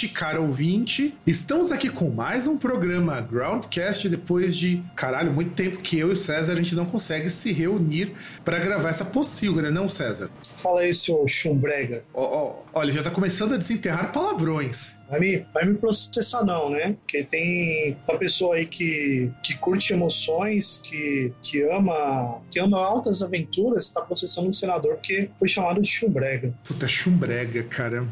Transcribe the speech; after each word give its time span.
ouvinte, 0.00 0.08
cara 0.08 0.40
ouvinte, 0.40 1.14
estamos 1.26 1.70
aqui 1.70 1.90
com 1.90 2.08
mais 2.08 2.46
um 2.46 2.56
programa 2.56 3.20
Groundcast 3.20 4.08
depois 4.08 4.56
de, 4.56 4.82
caralho, 4.96 5.30
muito 5.32 5.52
tempo 5.52 5.78
que 5.78 5.98
eu 5.98 6.08
e 6.08 6.12
o 6.12 6.16
César 6.16 6.52
a 6.52 6.56
gente 6.56 6.74
não 6.74 6.86
consegue 6.86 7.28
se 7.28 7.52
reunir 7.52 8.14
para 8.44 8.58
gravar 8.58 8.88
essa 8.88 9.04
pocilga, 9.04 9.62
né, 9.62 9.70
não, 9.70 9.88
César? 9.88 10.30
Fala 10.56 10.80
aí, 10.82 10.94
seu 10.94 11.26
chumbrega. 11.26 12.02
Ó, 12.14 12.22
ó, 12.22 12.62
olha, 12.72 12.90
já 12.92 13.02
tá 13.02 13.10
começando 13.10 13.54
a 13.54 13.56
desenterrar 13.56 14.12
palavrões. 14.12 14.99
Vai 15.10 15.20
me, 15.20 15.46
vai 15.52 15.66
me 15.66 15.74
processar 15.74 16.44
não, 16.44 16.70
né? 16.70 16.96
Porque 17.00 17.24
tem 17.24 17.96
uma 18.08 18.16
pessoa 18.16 18.54
aí 18.54 18.66
que, 18.66 19.30
que 19.42 19.56
curte 19.56 19.92
emoções, 19.92 20.80
que, 20.82 21.32
que 21.42 21.62
ama 21.62 22.40
que 22.50 22.60
ama 22.60 22.78
altas 22.78 23.22
aventuras, 23.22 23.90
tá 23.90 24.00
processando 24.00 24.48
um 24.48 24.52
senador 24.52 24.98
que 24.98 25.28
foi 25.38 25.48
chamado 25.48 25.80
de 25.80 25.88
chumbrega. 25.88 26.54
Puta, 26.64 26.86
chumbrega, 26.86 27.62
cara. 27.64 28.06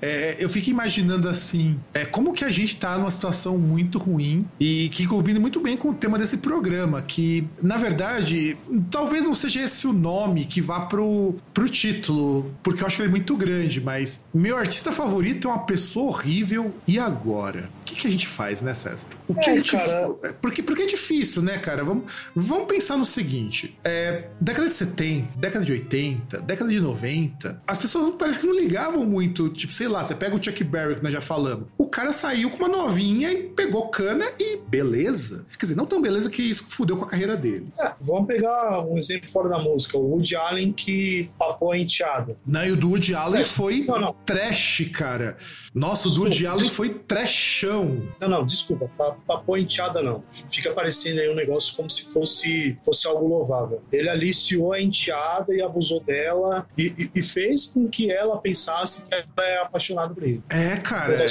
É, 0.00 0.36
eu 0.38 0.48
fico 0.48 0.70
imaginando 0.70 1.28
assim, 1.28 1.78
é, 1.92 2.04
como 2.04 2.32
que 2.32 2.44
a 2.44 2.50
gente 2.50 2.76
tá 2.76 2.96
numa 2.96 3.10
situação 3.10 3.58
muito 3.58 3.98
ruim 3.98 4.46
e 4.60 4.88
que 4.90 5.06
combina 5.06 5.40
muito 5.40 5.60
bem 5.60 5.76
com 5.76 5.90
o 5.90 5.94
tema 5.94 6.18
desse 6.18 6.36
programa, 6.36 7.02
que, 7.02 7.46
na 7.60 7.76
verdade, 7.76 8.56
talvez 8.90 9.24
não 9.24 9.34
seja 9.34 9.62
esse 9.62 9.86
o 9.86 9.92
nome 9.92 10.44
que 10.44 10.60
vá 10.60 10.80
pro, 10.80 11.34
pro 11.52 11.68
título, 11.68 12.54
porque 12.62 12.82
eu 12.82 12.86
acho 12.86 13.02
ele 13.02 13.10
muito 13.10 13.36
grande, 13.36 13.80
mas 13.80 14.24
meu 14.32 14.56
artista 14.56 14.92
favorito 14.92 15.48
é 15.48 15.50
uma 15.50 15.64
pessoa 15.64 16.10
horrível 16.10 16.43
e 16.86 16.98
agora? 16.98 17.68
Que, 17.94 18.00
que 18.02 18.06
a 18.08 18.10
gente 18.10 18.26
faz, 18.26 18.60
né, 18.62 18.74
César? 18.74 19.06
O 19.28 19.34
que 19.34 19.48
É, 19.48 19.52
a 19.52 19.56
gente. 19.56 19.70
cara. 19.72 20.10
Porque, 20.40 20.62
porque 20.62 20.82
é 20.82 20.86
difícil, 20.86 21.42
né, 21.42 21.58
cara? 21.58 21.84
Vamos, 21.84 22.04
vamos 22.34 22.66
pensar 22.66 22.96
no 22.96 23.04
seguinte: 23.04 23.78
é, 23.84 24.28
década 24.40 24.68
de 24.68 24.74
70, 24.74 25.38
década 25.38 25.64
de 25.64 25.72
80, 25.72 26.40
década 26.42 26.70
de 26.70 26.80
90, 26.80 27.62
as 27.66 27.78
pessoas 27.78 28.14
parece 28.18 28.40
que 28.40 28.46
não 28.46 28.54
ligavam 28.54 29.04
muito. 29.04 29.48
Tipo, 29.50 29.72
sei 29.72 29.88
lá, 29.88 30.02
você 30.04 30.14
pega 30.14 30.34
o 30.36 30.42
Chuck 30.42 30.62
Berry, 30.64 30.96
que 30.96 31.02
nós 31.02 31.12
já 31.12 31.20
falamos. 31.20 31.66
O 31.78 31.86
cara 31.86 32.12
saiu 32.12 32.50
com 32.50 32.56
uma 32.58 32.68
novinha 32.68 33.30
e 33.32 33.42
pegou 33.44 33.88
cana 33.88 34.24
e 34.38 34.56
beleza. 34.68 35.46
Quer 35.58 35.66
dizer, 35.66 35.76
não 35.76 35.86
tão 35.86 36.00
beleza 36.02 36.28
que 36.30 36.42
isso 36.42 36.64
fudeu 36.68 36.96
com 36.96 37.04
a 37.04 37.08
carreira 37.08 37.36
dele. 37.36 37.68
É, 37.78 37.92
vamos 38.00 38.26
pegar 38.26 38.80
um 38.80 38.96
exemplo 38.98 39.30
fora 39.30 39.48
da 39.48 39.58
música, 39.58 39.96
o 39.96 40.10
Woody 40.10 40.36
Allen 40.36 40.72
que 40.72 41.30
papou 41.38 41.72
a 41.72 41.78
enteada. 41.78 42.36
Não, 42.46 42.64
e 42.64 42.72
o 42.72 42.76
do 42.76 42.88
Woody 42.90 43.14
Allen 43.14 43.40
É, 43.40 43.44
foi 43.44 43.84
não, 43.86 44.00
não. 44.00 44.16
trash, 44.26 44.88
cara. 44.92 45.36
Nossa, 45.74 46.08
o 46.08 46.20
Woody 46.22 46.46
Allen 46.46 46.68
foi 46.70 46.90
trashão. 46.90 47.83
Não, 48.20 48.28
não, 48.28 48.46
desculpa, 48.46 48.90
pa- 48.96 49.16
papou 49.26 49.54
a 49.54 49.60
enteada 49.60 50.02
não. 50.02 50.22
Fica 50.50 50.72
parecendo 50.72 51.20
aí 51.20 51.30
um 51.30 51.34
negócio 51.34 51.74
como 51.76 51.88
se 51.90 52.04
fosse, 52.04 52.76
fosse 52.84 53.06
algo 53.08 53.26
louvável. 53.26 53.82
Ele 53.92 54.08
aliciou 54.08 54.72
a 54.72 54.80
enteada 54.80 55.54
e 55.54 55.60
abusou 55.62 56.00
dela 56.00 56.66
e, 56.76 56.86
e- 56.98 57.10
e 57.14 57.22
fez 57.22 57.66
com 57.66 57.88
que 57.88 58.10
ela 58.10 58.38
pensasse 58.38 59.02
que 59.06 59.14
ela 59.14 59.24
é 59.48 59.58
apaixonada 59.62 60.12
por 60.14 60.22
ele. 60.22 60.42
É, 60.48 60.76
cara, 60.76 61.14
é, 61.14 61.26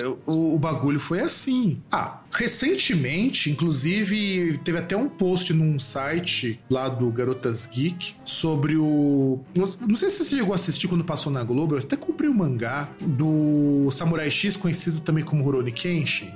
é, 0.00 0.06
o, 0.26 0.54
o 0.54 0.58
bagulho 0.58 1.00
foi 1.00 1.20
assim. 1.20 1.82
Ah, 1.92 2.20
recentemente, 2.32 3.50
inclusive, 3.50 4.58
teve 4.64 4.78
até 4.78 4.96
um 4.96 5.08
post 5.08 5.52
num 5.52 5.78
site 5.78 6.60
lá 6.70 6.88
do 6.88 7.10
Garotas 7.10 7.66
Geek 7.66 8.14
sobre 8.24 8.76
o. 8.76 9.40
Não 9.56 9.68
não 9.88 9.96
sei 9.96 10.10
se 10.10 10.24
você 10.24 10.36
chegou 10.36 10.52
a 10.52 10.56
assistir 10.56 10.88
quando 10.88 11.04
passou 11.04 11.32
na 11.32 11.42
Globo, 11.44 11.74
eu 11.74 11.78
até 11.78 11.96
comprei 11.96 12.28
o 12.28 12.34
mangá 12.34 12.88
do 13.00 13.88
Samurai 13.90 14.30
X, 14.30 14.56
conhecido 14.56 15.00
também 15.00 15.22
como 15.24 15.42
Rurouni 15.44 15.72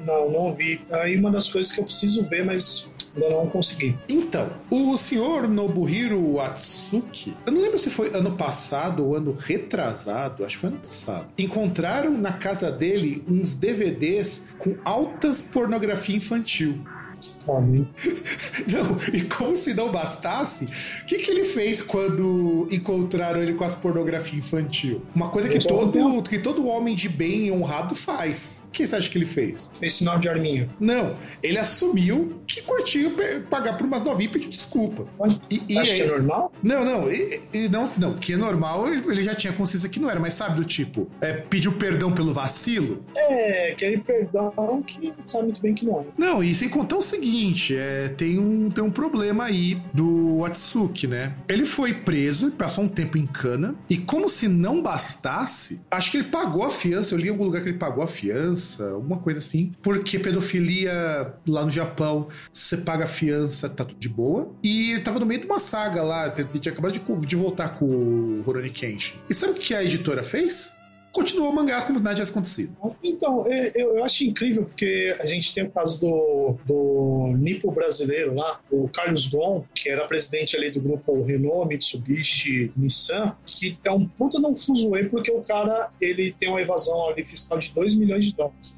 Não, 0.05 0.31
não 0.31 0.55
vi. 0.55 0.81
Aí 0.91 1.17
uma 1.17 1.31
das 1.31 1.51
coisas 1.51 1.73
que 1.73 1.81
eu 1.81 1.85
preciso 1.85 2.23
ver, 2.29 2.45
mas 2.45 2.87
ainda 3.15 3.31
não 3.31 3.49
consegui. 3.49 3.97
Então, 4.09 4.49
o 4.71 4.97
senhor 4.97 5.49
Nobuhiro 5.49 6.41
Atsuki, 6.41 7.37
eu 7.47 7.53
não 7.53 7.63
lembro 7.63 7.79
se 7.79 7.91
foi 7.91 8.15
ano 8.15 8.33
passado 8.33 9.05
ou 9.05 9.17
ano 9.17 9.37
retrasado, 9.39 10.45
acho 10.45 10.57
que 10.57 10.61
foi 10.61 10.71
ano 10.71 10.79
passado, 10.79 11.29
encontraram 11.39 12.17
na 12.17 12.33
casa 12.33 12.71
dele 12.71 13.25
uns 13.29 13.57
DVDs 13.57 14.55
com 14.59 14.77
altas 14.85 15.43
pornografia 15.43 16.17
infantil. 16.17 16.85
Não, 18.71 18.97
e 19.13 19.23
como 19.23 19.57
se 19.57 19.75
não 19.75 19.91
bastasse, 19.91 20.67
o 21.03 21.05
que, 21.07 21.19
que 21.19 21.31
ele 21.31 21.45
fez 21.45 21.81
quando 21.83 22.69
encontraram 22.71 23.43
ele 23.43 23.55
com 23.55 23.65
as 23.65 23.75
pornografia 23.75 24.39
infantil? 24.39 25.03
Uma 25.15 25.29
coisa 25.29 25.49
que 25.49 25.59
todo, 25.67 26.23
que 26.23 26.39
todo 26.39 26.67
homem 26.67 26.95
de 26.95 27.09
bem 27.09 27.47
e 27.47 27.53
honrado 27.53 27.95
faz. 27.95 28.63
O 28.67 28.71
que 28.71 28.87
você 28.87 28.97
acha 28.97 29.09
que 29.11 29.17
ele 29.17 29.25
fez? 29.27 29.71
Fez 29.79 29.95
sinal 29.95 30.19
de 30.19 30.29
arminha. 30.29 30.69
Não, 30.79 31.17
ele 31.43 31.59
assumiu 31.59 32.39
que 32.47 32.61
curtia 32.63 33.09
pe- 33.11 33.41
pagar 33.49 33.79
por 33.79 33.87
umas 33.87 34.03
novinhas 34.03 34.31
e 34.31 34.33
pedir 34.39 34.49
desculpa. 34.51 35.07
E, 35.51 35.63
e 35.69 35.79
Acho 35.79 35.95
que 35.95 36.01
é 36.01 36.05
aí- 36.05 36.11
normal? 36.11 36.53
não, 36.63 36.85
não, 36.85 37.11
e, 37.11 37.41
e 37.55 37.69
não, 37.69 37.89
não, 37.99 38.15
que 38.15 38.35
é 38.35 38.37
normal, 38.37 38.87
ele 38.93 39.23
já 39.23 39.35
tinha 39.35 39.53
consciência 39.53 39.89
que 39.89 39.99
não 39.99 40.11
era, 40.11 40.21
mas 40.21 40.35
sabe 40.35 40.57
do 40.57 40.65
tipo, 40.65 41.09
é, 41.21 41.33
pediu 41.33 41.73
perdão 41.73 42.13
pelo 42.13 42.33
vacilo? 42.35 43.03
É, 43.17 43.71
aquele 43.73 43.99
perdão 43.99 44.83
que 44.87 45.13
sabe 45.27 45.45
muito 45.45 45.61
bem 45.63 45.75
que 45.75 45.87
não. 45.87 46.07
Não, 46.17 46.43
e 46.43 46.55
sem 46.55 46.69
contar 46.69 46.97
o 46.99 47.03
seguinte, 47.09 47.77
é, 47.77 48.09
tem, 48.09 48.39
um, 48.39 48.71
tem 48.71 48.83
um 48.83 48.91
problema 48.91 49.45
aí 49.45 49.81
do 49.93 50.45
Atsuki, 50.45 51.07
né? 51.07 51.35
Ele 51.49 51.65
foi 51.65 51.95
preso, 51.95 52.51
passou 52.51 52.85
um 52.85 52.89
tempo 52.89 53.17
em 53.19 53.27
cana, 53.27 53.75
e 53.89 53.97
como 53.97 54.29
se 54.29 54.49
não 54.49 54.83
bastasse, 54.83 55.83
acho 55.91 56.11
que 56.11 56.19
ele 56.19 56.29
pagou 56.29 56.65
a 56.65 56.71
fiança, 56.71 57.15
eu 57.15 57.19
li 57.19 57.29
em 57.29 57.31
algum 57.31 57.45
lugar 57.45 57.63
que 57.63 57.69
ele 57.69 57.79
pagou 57.79 58.03
a 58.03 58.09
fiança, 58.09 58.91
alguma 58.91 59.19
coisa 59.19 59.39
assim, 59.39 59.73
porque 59.83 60.19
pedofilia 60.19 61.35
lá 61.47 61.65
no 61.65 61.71
Japão, 61.71 62.29
você 62.53 62.77
paga 62.79 63.05
a 63.05 63.09
fiança, 63.09 63.69
tá 63.69 63.85
tudo 63.85 63.99
de 63.99 64.09
boa, 64.09 64.53
e 64.63 64.93
ele 64.93 65.01
tava 65.01 65.19
no 65.19 65.27
meio 65.27 65.41
de 65.41 65.47
uma 65.47 65.59
saga 65.59 66.03
lá, 66.03 66.33
ele 66.37 66.61
tinha 66.61 66.73
acabado 66.73 66.93
de, 66.93 67.27
de 67.27 67.37
voltar 67.37 67.71
com 67.71 67.85
o 67.87 68.43
Rurouni 68.43 68.71
Kenshin. 68.71 69.15
E 69.29 69.35
sabe 69.35 69.53
o 69.53 69.57
que 69.57 69.75
a 69.75 69.83
editora 69.83 70.23
fez? 70.23 70.78
Continuou 71.13 71.51
o 71.51 71.55
mangá 71.55 71.83
como 71.83 71.99
se 71.99 72.05
nada 72.05 72.15
tivesse 72.15 72.31
acontecido. 72.33 72.77
Então, 73.03 73.47
eu, 73.47 73.73
eu- 73.75 73.97
eu 73.97 74.05
acho 74.05 74.25
incrível 74.25 74.65
porque 74.65 75.17
a 75.19 75.27
gente 75.27 75.53
tem 75.55 75.65
o 75.65 75.71
caso 75.71 75.99
do, 76.01 76.57
do 76.67 77.35
Nipo 77.39 77.71
brasileiro 77.73 78.35
lá, 78.35 78.61
o 78.71 78.89
Carlos 78.89 79.27
Gon, 79.29 79.65
que 79.75 79.89
era 79.89 80.07
presidente 80.07 80.57
ali 80.57 80.71
do 80.71 80.81
grupo 80.81 81.23
Renault, 81.23 81.67
Mitsubishi, 81.69 82.73
Nissan, 82.77 83.35
que 83.47 83.77
é 83.85 83.91
um 83.91 84.07
puta 84.07 84.39
não 84.39 84.55
fuzuê 84.55 85.05
porque 85.05 85.31
o 85.31 85.43
cara 85.43 85.91
ele 86.01 86.31
tem 86.33 86.49
uma 86.49 86.61
evasão 86.61 87.09
ali 87.09 87.25
fiscal 87.25 87.59
de 87.59 87.73
2 87.73 87.95
milhões 87.95 88.25
de 88.27 88.35
dólares. 88.35 88.75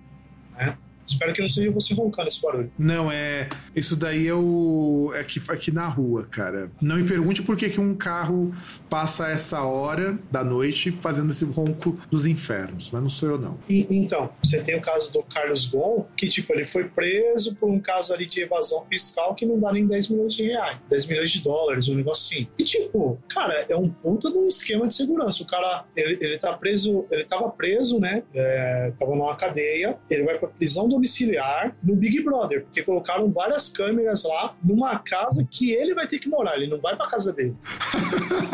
Espero 1.12 1.32
que 1.32 1.42
não 1.42 1.50
seja 1.50 1.70
você 1.70 1.94
roncando 1.94 2.28
esse 2.28 2.40
barulho. 2.40 2.70
Não, 2.78 3.10
é. 3.10 3.48
Isso 3.74 3.96
daí 3.96 4.26
é 4.26 4.34
o. 4.34 5.12
É 5.14 5.20
aqui, 5.20 5.40
aqui 5.48 5.70
na 5.70 5.86
rua, 5.88 6.24
cara. 6.30 6.70
Não 6.80 6.96
me 6.96 7.04
pergunte 7.04 7.42
por 7.42 7.56
que, 7.56 7.68
que 7.70 7.80
um 7.80 7.94
carro 7.94 8.52
passa 8.88 9.28
essa 9.28 9.62
hora 9.62 10.18
da 10.30 10.42
noite 10.44 10.90
fazendo 11.00 11.30
esse 11.32 11.44
ronco 11.44 11.98
dos 12.10 12.26
infernos, 12.26 12.90
mas 12.90 13.02
não 13.02 13.08
sou 13.10 13.30
eu, 13.30 13.38
não. 13.38 13.58
E- 13.68 13.86
então, 13.90 14.30
você 14.42 14.60
tem 14.62 14.76
o 14.76 14.80
caso 14.82 15.12
do 15.12 15.22
Carlos 15.22 15.66
Gon, 15.66 16.06
que 16.16 16.28
tipo, 16.28 16.52
ele 16.52 16.64
foi 16.64 16.84
preso 16.84 17.54
por 17.54 17.68
um 17.70 17.80
caso 17.80 18.12
ali 18.12 18.26
de 18.26 18.40
evasão 18.42 18.84
fiscal 18.88 19.34
que 19.34 19.44
não 19.46 19.58
dá 19.58 19.72
nem 19.72 19.86
10 19.86 20.08
milhões 20.08 20.34
de 20.34 20.44
reais, 20.44 20.78
10 20.88 21.06
milhões 21.06 21.30
de 21.30 21.42
dólares, 21.42 21.88
um 21.88 21.94
negócio 21.94 22.36
assim. 22.36 22.48
E 22.58 22.64
tipo, 22.64 23.18
cara, 23.28 23.64
é 23.68 23.76
um 23.76 23.88
puta 23.88 24.30
de 24.30 24.36
um 24.38 24.46
esquema 24.46 24.86
de 24.86 24.94
segurança. 24.94 25.42
O 25.42 25.46
cara, 25.46 25.84
ele, 25.96 26.18
ele 26.20 26.38
tá 26.38 26.52
preso, 26.54 27.06
ele 27.10 27.24
tava 27.24 27.48
preso, 27.50 27.98
né? 27.98 28.22
É, 28.34 28.92
tava 28.98 29.14
numa 29.14 29.36
cadeia, 29.36 29.96
ele 30.08 30.24
vai 30.24 30.38
pra 30.38 30.48
prisão 30.48 30.88
domiciliar 31.04 31.74
no 31.82 31.96
Big 31.96 32.22
Brother, 32.22 32.64
porque 32.64 32.82
colocaram 32.82 33.30
várias 33.30 33.68
câmeras 33.70 34.24
lá 34.24 34.54
numa 34.62 34.98
casa 34.98 35.46
que 35.50 35.72
ele 35.72 35.94
vai 35.94 36.06
ter 36.06 36.18
que 36.18 36.28
morar, 36.28 36.56
ele 36.56 36.66
não 36.68 36.78
vai 36.80 36.94
pra 36.96 37.08
casa 37.08 37.32
dele 37.32 37.54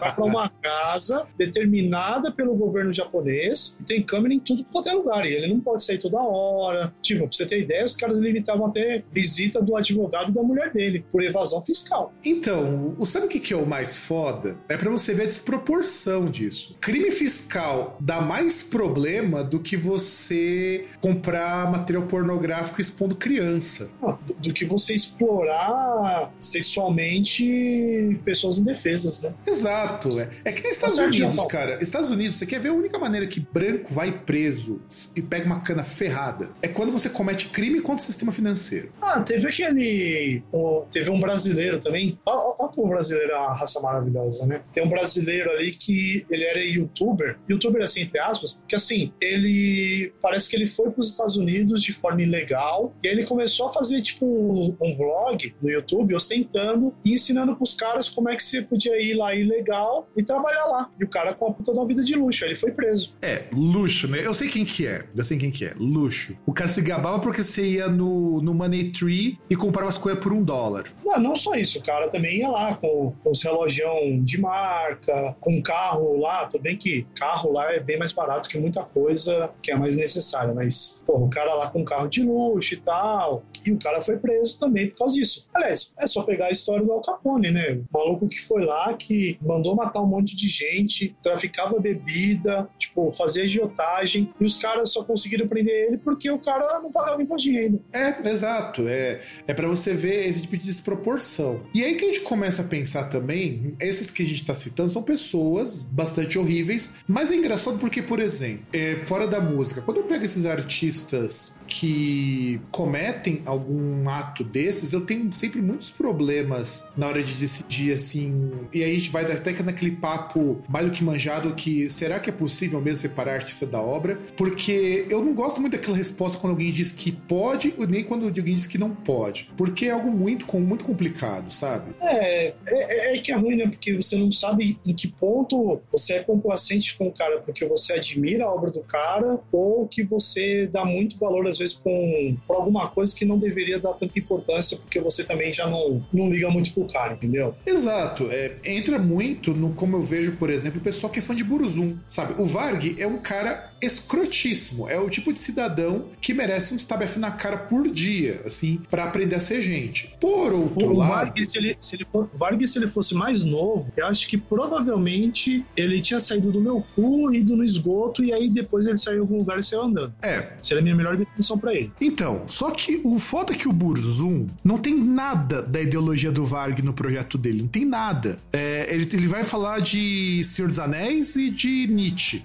vai 0.00 0.14
para 0.14 0.24
uma 0.24 0.48
casa 0.48 1.26
determinada 1.36 2.30
pelo 2.30 2.54
governo 2.54 2.92
japonês 2.92 3.76
e 3.80 3.84
tem 3.84 4.02
câmera 4.02 4.34
em 4.34 4.38
tudo 4.38 4.64
quanto 4.64 4.88
é 4.88 4.92
lugar. 4.92 5.24
E 5.26 5.32
ele 5.34 5.48
não 5.52 5.60
pode 5.60 5.84
sair 5.84 5.98
toda 5.98 6.18
hora. 6.18 6.92
Tipo, 7.02 7.20
pra 7.26 7.32
você 7.32 7.46
ter 7.46 7.60
ideia, 7.60 7.84
os 7.84 7.96
caras 7.96 8.18
limitavam 8.18 8.66
até 8.66 9.02
visita 9.12 9.60
do 9.60 9.76
advogado 9.76 10.30
e 10.30 10.34
da 10.34 10.42
mulher 10.42 10.70
dele 10.72 11.04
por 11.10 11.22
evasão 11.22 11.62
fiscal. 11.64 12.12
Então, 12.24 12.94
o- 12.98 13.06
sabe 13.06 13.26
o 13.26 13.28
que 13.28 13.40
que 13.40 13.52
é 13.52 13.56
o 13.56 13.66
mais 13.66 13.96
foda? 13.98 14.56
É 14.68 14.76
pra 14.76 14.90
você 14.90 15.14
ver 15.14 15.24
a 15.24 15.26
desproporção 15.26 16.26
disso. 16.30 16.76
Crime 16.80 17.10
fiscal 17.10 17.96
dá 18.00 18.20
mais 18.20 18.62
problema 18.62 19.42
do 19.42 19.58
que 19.60 19.76
você 19.76 20.86
comprar 21.00 21.70
material 21.80 22.04
pornográfico 22.04 22.80
expondo 22.80 23.14
criança. 23.16 23.90
Ah, 24.02 24.16
do, 24.26 24.34
do 24.34 24.52
que 24.52 24.64
você 24.64 24.94
explorar 24.94 26.30
sexualmente 26.40 28.18
pessoas 28.24 28.58
indefesas, 28.58 29.20
né? 29.22 29.32
Exato. 29.46 30.20
É, 30.20 30.28
é 30.44 30.52
que 30.52 30.62
nem 30.62 30.72
Estados 30.72 30.96
certo, 30.96 31.08
Unidos, 31.14 31.34
João. 31.36 31.48
cara. 31.48 31.82
Estados 31.82 32.10
Unidos, 32.10 32.36
você 32.36 32.46
quer 32.46 32.60
ver 32.60 32.68
a 32.68 32.72
única 32.74 32.98
maneira 32.98 33.26
que 33.26 33.40
branco 33.40 33.92
vai 33.92 34.12
preso 34.12 34.80
e 35.14 35.22
pega 35.22 35.44
uma 35.46 35.60
cana 35.60 35.84
ferrada? 35.84 36.50
É 36.62 36.68
quando 36.68 36.92
você 36.92 37.08
comete 37.08 37.46
crime 37.48 37.80
contra 37.80 38.02
o 38.02 38.06
sistema 38.06 38.32
financeiro. 38.32 38.92
Ah, 39.00 39.20
teve 39.20 39.48
aquele. 39.48 40.42
o- 40.52 40.84
teve 40.90 41.10
um 41.10 41.20
brasileiro 41.20 41.78
também. 41.78 42.18
Olha 42.26 42.68
como 42.70 42.86
o 42.86 42.90
brasileiro 42.90 43.32
é 43.32 43.36
uma 43.36 43.54
raça 43.54 43.80
maravilhosa, 43.80 44.46
né? 44.46 44.62
Tem 44.72 44.84
um 44.84 44.88
brasileiro 44.88 45.50
ali 45.50 45.72
que 45.72 46.24
ele 46.30 46.44
era 46.44 46.62
youtuber. 46.64 47.38
Youtuber, 47.48 47.82
assim, 47.82 48.02
entre 48.02 48.18
aspas, 48.18 48.62
que 48.68 48.74
assim, 48.74 49.12
ele. 49.20 50.12
Parece 50.20 50.48
que 50.48 50.56
ele 50.56 50.66
foi 50.66 50.90
para 50.90 51.00
os 51.00 51.10
Estados 51.10 51.36
Unidos 51.36 51.59
de 51.66 51.92
forma 51.92 52.22
ilegal. 52.22 52.94
E 53.02 53.08
aí 53.08 53.14
ele 53.14 53.24
começou 53.24 53.68
a 53.68 53.72
fazer, 53.72 54.02
tipo, 54.02 54.26
um, 54.26 54.76
um 54.80 54.96
vlog 54.96 55.54
no 55.62 55.70
YouTube, 55.70 56.14
ostentando 56.14 56.94
e 57.04 57.12
ensinando 57.12 57.56
pros 57.56 57.74
caras 57.74 58.08
como 58.08 58.28
é 58.28 58.36
que 58.36 58.42
você 58.42 58.62
podia 58.62 59.00
ir 59.00 59.14
lá 59.14 59.34
ilegal 59.34 60.08
e 60.16 60.22
trabalhar 60.22 60.66
lá. 60.66 60.90
E 60.98 61.04
o 61.04 61.08
cara 61.08 61.34
com 61.34 61.46
a 61.46 61.52
puta 61.52 61.72
de 61.72 61.78
uma 61.78 61.86
vida 61.86 62.02
de 62.02 62.14
luxo. 62.14 62.44
Aí 62.44 62.50
ele 62.50 62.58
foi 62.58 62.72
preso. 62.72 63.14
É, 63.22 63.44
luxo, 63.52 64.08
né? 64.08 64.24
Eu 64.24 64.34
sei 64.34 64.48
quem 64.48 64.64
que 64.64 64.86
é. 64.86 65.04
Eu 65.14 65.24
sei 65.24 65.38
quem 65.38 65.50
que 65.50 65.64
é. 65.64 65.74
Luxo. 65.78 66.36
O 66.46 66.52
cara 66.52 66.68
se 66.68 66.80
gabava 66.82 67.18
porque 67.18 67.42
você 67.42 67.66
ia 67.66 67.88
no, 67.88 68.40
no 68.40 68.54
Money 68.54 68.90
Tree 68.90 69.38
e 69.48 69.56
comprava 69.56 69.88
as 69.88 69.98
coisas 69.98 70.22
por 70.22 70.32
um 70.32 70.42
dólar. 70.42 70.84
Não, 71.04 71.18
não 71.20 71.36
só 71.36 71.54
isso, 71.54 71.78
o 71.78 71.82
cara 71.82 72.08
também 72.08 72.38
ia 72.38 72.48
lá 72.48 72.74
com, 72.74 73.14
com 73.22 73.30
os 73.30 73.42
relogião 73.42 74.22
de 74.22 74.40
marca, 74.40 75.36
com 75.40 75.60
carro 75.62 76.18
lá, 76.18 76.46
tudo 76.46 76.62
bem 76.62 76.76
que 76.76 77.06
carro 77.14 77.52
lá 77.52 77.72
é 77.72 77.80
bem 77.80 77.98
mais 77.98 78.12
barato 78.12 78.48
que 78.48 78.58
muita 78.58 78.82
coisa 78.82 79.50
que 79.62 79.72
é 79.72 79.76
mais 79.76 79.96
necessária, 79.96 80.52
mas, 80.54 81.02
pô, 81.06 81.16
o 81.18 81.28
cara 81.28 81.49
lá 81.54 81.70
com 81.70 81.84
carro 81.84 82.08
de 82.08 82.22
luxo 82.22 82.74
e 82.74 82.76
tal, 82.78 83.44
e 83.66 83.72
o 83.72 83.78
cara 83.78 84.00
foi 84.00 84.16
preso 84.16 84.58
também 84.58 84.88
por 84.88 84.98
causa 84.98 85.14
disso. 85.14 85.46
Aliás, 85.54 85.92
é 85.98 86.06
só 86.06 86.22
pegar 86.22 86.46
a 86.46 86.50
história 86.50 86.84
do 86.84 86.92
Al 86.92 87.02
Capone, 87.02 87.50
né? 87.50 87.80
O 87.92 87.98
maluco 87.98 88.28
que 88.28 88.40
foi 88.40 88.64
lá, 88.64 88.92
que 88.94 89.38
mandou 89.40 89.74
matar 89.74 90.00
um 90.00 90.06
monte 90.06 90.36
de 90.36 90.48
gente, 90.48 91.16
traficava 91.22 91.78
bebida, 91.78 92.68
tipo, 92.78 93.12
fazia 93.12 93.44
agiotagem, 93.44 94.32
e 94.40 94.44
os 94.44 94.58
caras 94.58 94.92
só 94.92 95.04
conseguiram 95.04 95.46
prender 95.46 95.88
ele 95.88 95.98
porque 95.98 96.30
o 96.30 96.38
cara 96.38 96.80
não 96.80 96.90
pagava 96.90 97.22
imposto 97.22 97.48
de 97.48 97.60
renda. 97.60 97.80
É, 97.92 98.28
exato. 98.28 98.88
É, 98.88 99.20
é 99.46 99.54
para 99.54 99.68
você 99.68 99.94
ver 99.94 100.28
esse 100.28 100.42
tipo 100.42 100.56
de 100.56 100.64
desproporção. 100.64 101.62
E 101.74 101.84
aí 101.84 101.94
que 101.94 102.04
a 102.04 102.08
gente 102.08 102.20
começa 102.20 102.62
a 102.62 102.64
pensar 102.64 103.04
também, 103.04 103.74
esses 103.80 104.10
que 104.10 104.22
a 104.22 104.26
gente 104.26 104.44
tá 104.44 104.54
citando 104.54 104.90
são 104.90 105.02
pessoas 105.02 105.82
bastante 105.82 106.38
horríveis, 106.38 106.94
mas 107.06 107.30
é 107.30 107.34
engraçado 107.34 107.78
porque, 107.78 108.02
por 108.02 108.20
exemplo, 108.20 108.64
é, 108.72 108.96
fora 109.06 109.26
da 109.26 109.40
música, 109.40 109.82
quando 109.82 109.98
eu 109.98 110.04
pego 110.04 110.24
esses 110.24 110.46
artistas 110.46 111.39
que 111.66 112.60
cometem 112.70 113.42
algum 113.46 114.08
ato 114.08 114.42
desses, 114.42 114.92
eu 114.92 115.00
tenho 115.02 115.32
sempre 115.32 115.62
muitos 115.62 115.90
problemas 115.90 116.92
na 116.96 117.06
hora 117.06 117.22
de 117.22 117.32
decidir 117.34 117.92
assim. 117.92 118.50
E 118.72 118.82
aí 118.82 118.90
a 118.90 118.94
gente 118.94 119.10
vai 119.10 119.24
até 119.30 119.52
que 119.52 119.62
naquele 119.62 119.92
papo 119.92 120.62
mais 120.68 120.86
do 120.86 120.92
que 120.92 121.04
manjado 121.04 121.54
que 121.54 121.88
será 121.88 122.18
que 122.18 122.28
é 122.28 122.32
possível 122.32 122.80
mesmo 122.80 122.98
separar 122.98 123.34
artista 123.34 123.64
da 123.66 123.80
obra? 123.80 124.18
Porque 124.36 125.06
eu 125.08 125.24
não 125.24 125.32
gosto 125.32 125.60
muito 125.60 125.76
daquela 125.76 125.96
resposta 125.96 126.38
quando 126.38 126.52
alguém 126.52 126.72
diz 126.72 126.90
que 126.90 127.12
pode, 127.12 127.72
ou 127.78 127.86
nem 127.86 128.02
quando 128.02 128.24
alguém 128.24 128.54
diz 128.54 128.66
que 128.66 128.78
não 128.78 128.90
pode. 128.90 129.50
Porque 129.56 129.86
é 129.86 129.90
algo 129.90 130.10
muito, 130.10 130.46
muito 130.58 130.84
complicado, 130.84 131.50
sabe? 131.50 131.92
É, 132.00 132.54
é, 132.66 133.16
é 133.16 133.18
que 133.18 133.30
é 133.30 133.36
ruim, 133.36 133.56
né? 133.56 133.68
Porque 133.68 133.94
você 133.94 134.16
não 134.16 134.30
sabe 134.30 134.78
em 134.84 134.94
que 134.94 135.08
ponto 135.08 135.80
você 135.90 136.14
é 136.14 136.22
complacente 136.22 136.96
com 136.96 137.08
o 137.08 137.12
cara 137.12 137.40
porque 137.40 137.64
você 137.66 137.94
admira 137.94 138.44
a 138.44 138.52
obra 138.52 138.70
do 138.70 138.80
cara 138.80 139.38
ou 139.52 139.86
que 139.86 140.02
você 140.02 140.66
dá 140.66 140.84
muito 140.84 141.18
valor, 141.18 141.29
às 141.48 141.58
vezes, 141.58 141.74
com, 141.74 142.36
por 142.46 142.56
alguma 142.56 142.88
coisa 142.88 143.14
que 143.14 143.24
não 143.24 143.38
deveria 143.38 143.78
dar 143.78 143.94
tanta 143.94 144.18
importância 144.18 144.76
porque 144.76 145.00
você 145.00 145.24
também 145.24 145.52
já 145.52 145.68
não, 145.68 146.02
não 146.12 146.30
liga 146.30 146.50
muito 146.50 146.72
pro 146.72 146.86
cara, 146.86 147.14
entendeu? 147.14 147.54
Exato. 147.64 148.28
É, 148.30 148.56
entra 148.64 148.98
muito 148.98 149.54
no 149.54 149.72
como 149.74 149.96
eu 149.96 150.02
vejo, 150.02 150.36
por 150.36 150.50
exemplo, 150.50 150.80
o 150.80 150.82
pessoal 150.82 151.12
que 151.12 151.18
é 151.18 151.22
fã 151.22 151.34
de 151.34 151.44
Burzum, 151.44 151.96
sabe? 152.06 152.40
O 152.40 152.44
Varg 152.44 152.96
é 152.98 153.06
um 153.06 153.18
cara 153.18 153.69
escrotíssimo. 153.80 154.88
É 154.88 154.98
o 154.98 155.08
tipo 155.08 155.32
de 155.32 155.38
cidadão 155.38 156.06
que 156.20 156.34
merece 156.34 156.74
um 156.74 156.76
stabef 156.76 157.18
na 157.18 157.30
cara 157.30 157.56
por 157.56 157.88
dia, 157.90 158.42
assim, 158.44 158.80
pra 158.90 159.04
aprender 159.04 159.36
a 159.36 159.40
ser 159.40 159.62
gente. 159.62 160.14
Por 160.20 160.52
outro 160.52 160.90
O 160.90 160.96
lado. 160.96 161.10
Varg, 161.10 161.46
se 161.46 161.58
ele, 161.58 161.76
se 161.80 161.96
ele, 161.96 162.06
for- 162.10 162.28
o 162.32 162.38
Varg, 162.38 162.66
se 162.66 162.78
ele 162.78 162.86
fosse 162.88 163.14
mais 163.14 163.44
novo, 163.44 163.92
eu 163.96 164.06
acho 164.06 164.28
que 164.28 164.36
provavelmente 164.36 165.64
ele 165.76 166.00
tinha 166.00 166.18
saído 166.20 166.50
do 166.52 166.60
meu 166.60 166.84
cu, 166.94 167.32
ido 167.34 167.56
no 167.56 167.64
esgoto, 167.64 168.24
e 168.24 168.32
aí 168.32 168.48
depois 168.48 168.86
ele 168.86 168.98
saiu 168.98 169.18
em 169.18 169.20
algum 169.20 169.38
lugar 169.38 169.58
e 169.58 169.62
saiu 169.62 169.82
andando. 169.82 170.12
É, 170.22 170.52
Seria 170.60 170.80
a 170.80 170.82
minha 170.82 170.94
melhor 170.96 171.16
definição 171.16 171.58
pra 171.58 171.74
ele. 171.74 171.92
Então, 172.00 172.44
só 172.48 172.70
que 172.70 173.00
o 173.04 173.18
foda 173.18 173.52
é 173.52 173.56
que 173.56 173.68
o 173.68 173.72
Burzum 173.72 174.46
não 174.64 174.78
tem 174.78 174.94
nada 174.94 175.62
da 175.62 175.80
ideologia 175.80 176.30
do 176.32 176.44
Varg 176.44 176.82
no 176.82 176.92
projeto 176.92 177.38
dele, 177.38 177.62
não 177.62 177.68
tem 177.68 177.84
nada. 177.84 178.40
É, 178.52 178.92
ele, 178.92 179.08
ele 179.12 179.26
vai 179.26 179.44
falar 179.44 179.80
de 179.80 180.42
Senhor 180.44 180.68
dos 180.68 180.78
Anéis 180.78 181.36
e 181.36 181.50
de 181.50 181.86
Nietzsche. 181.88 182.44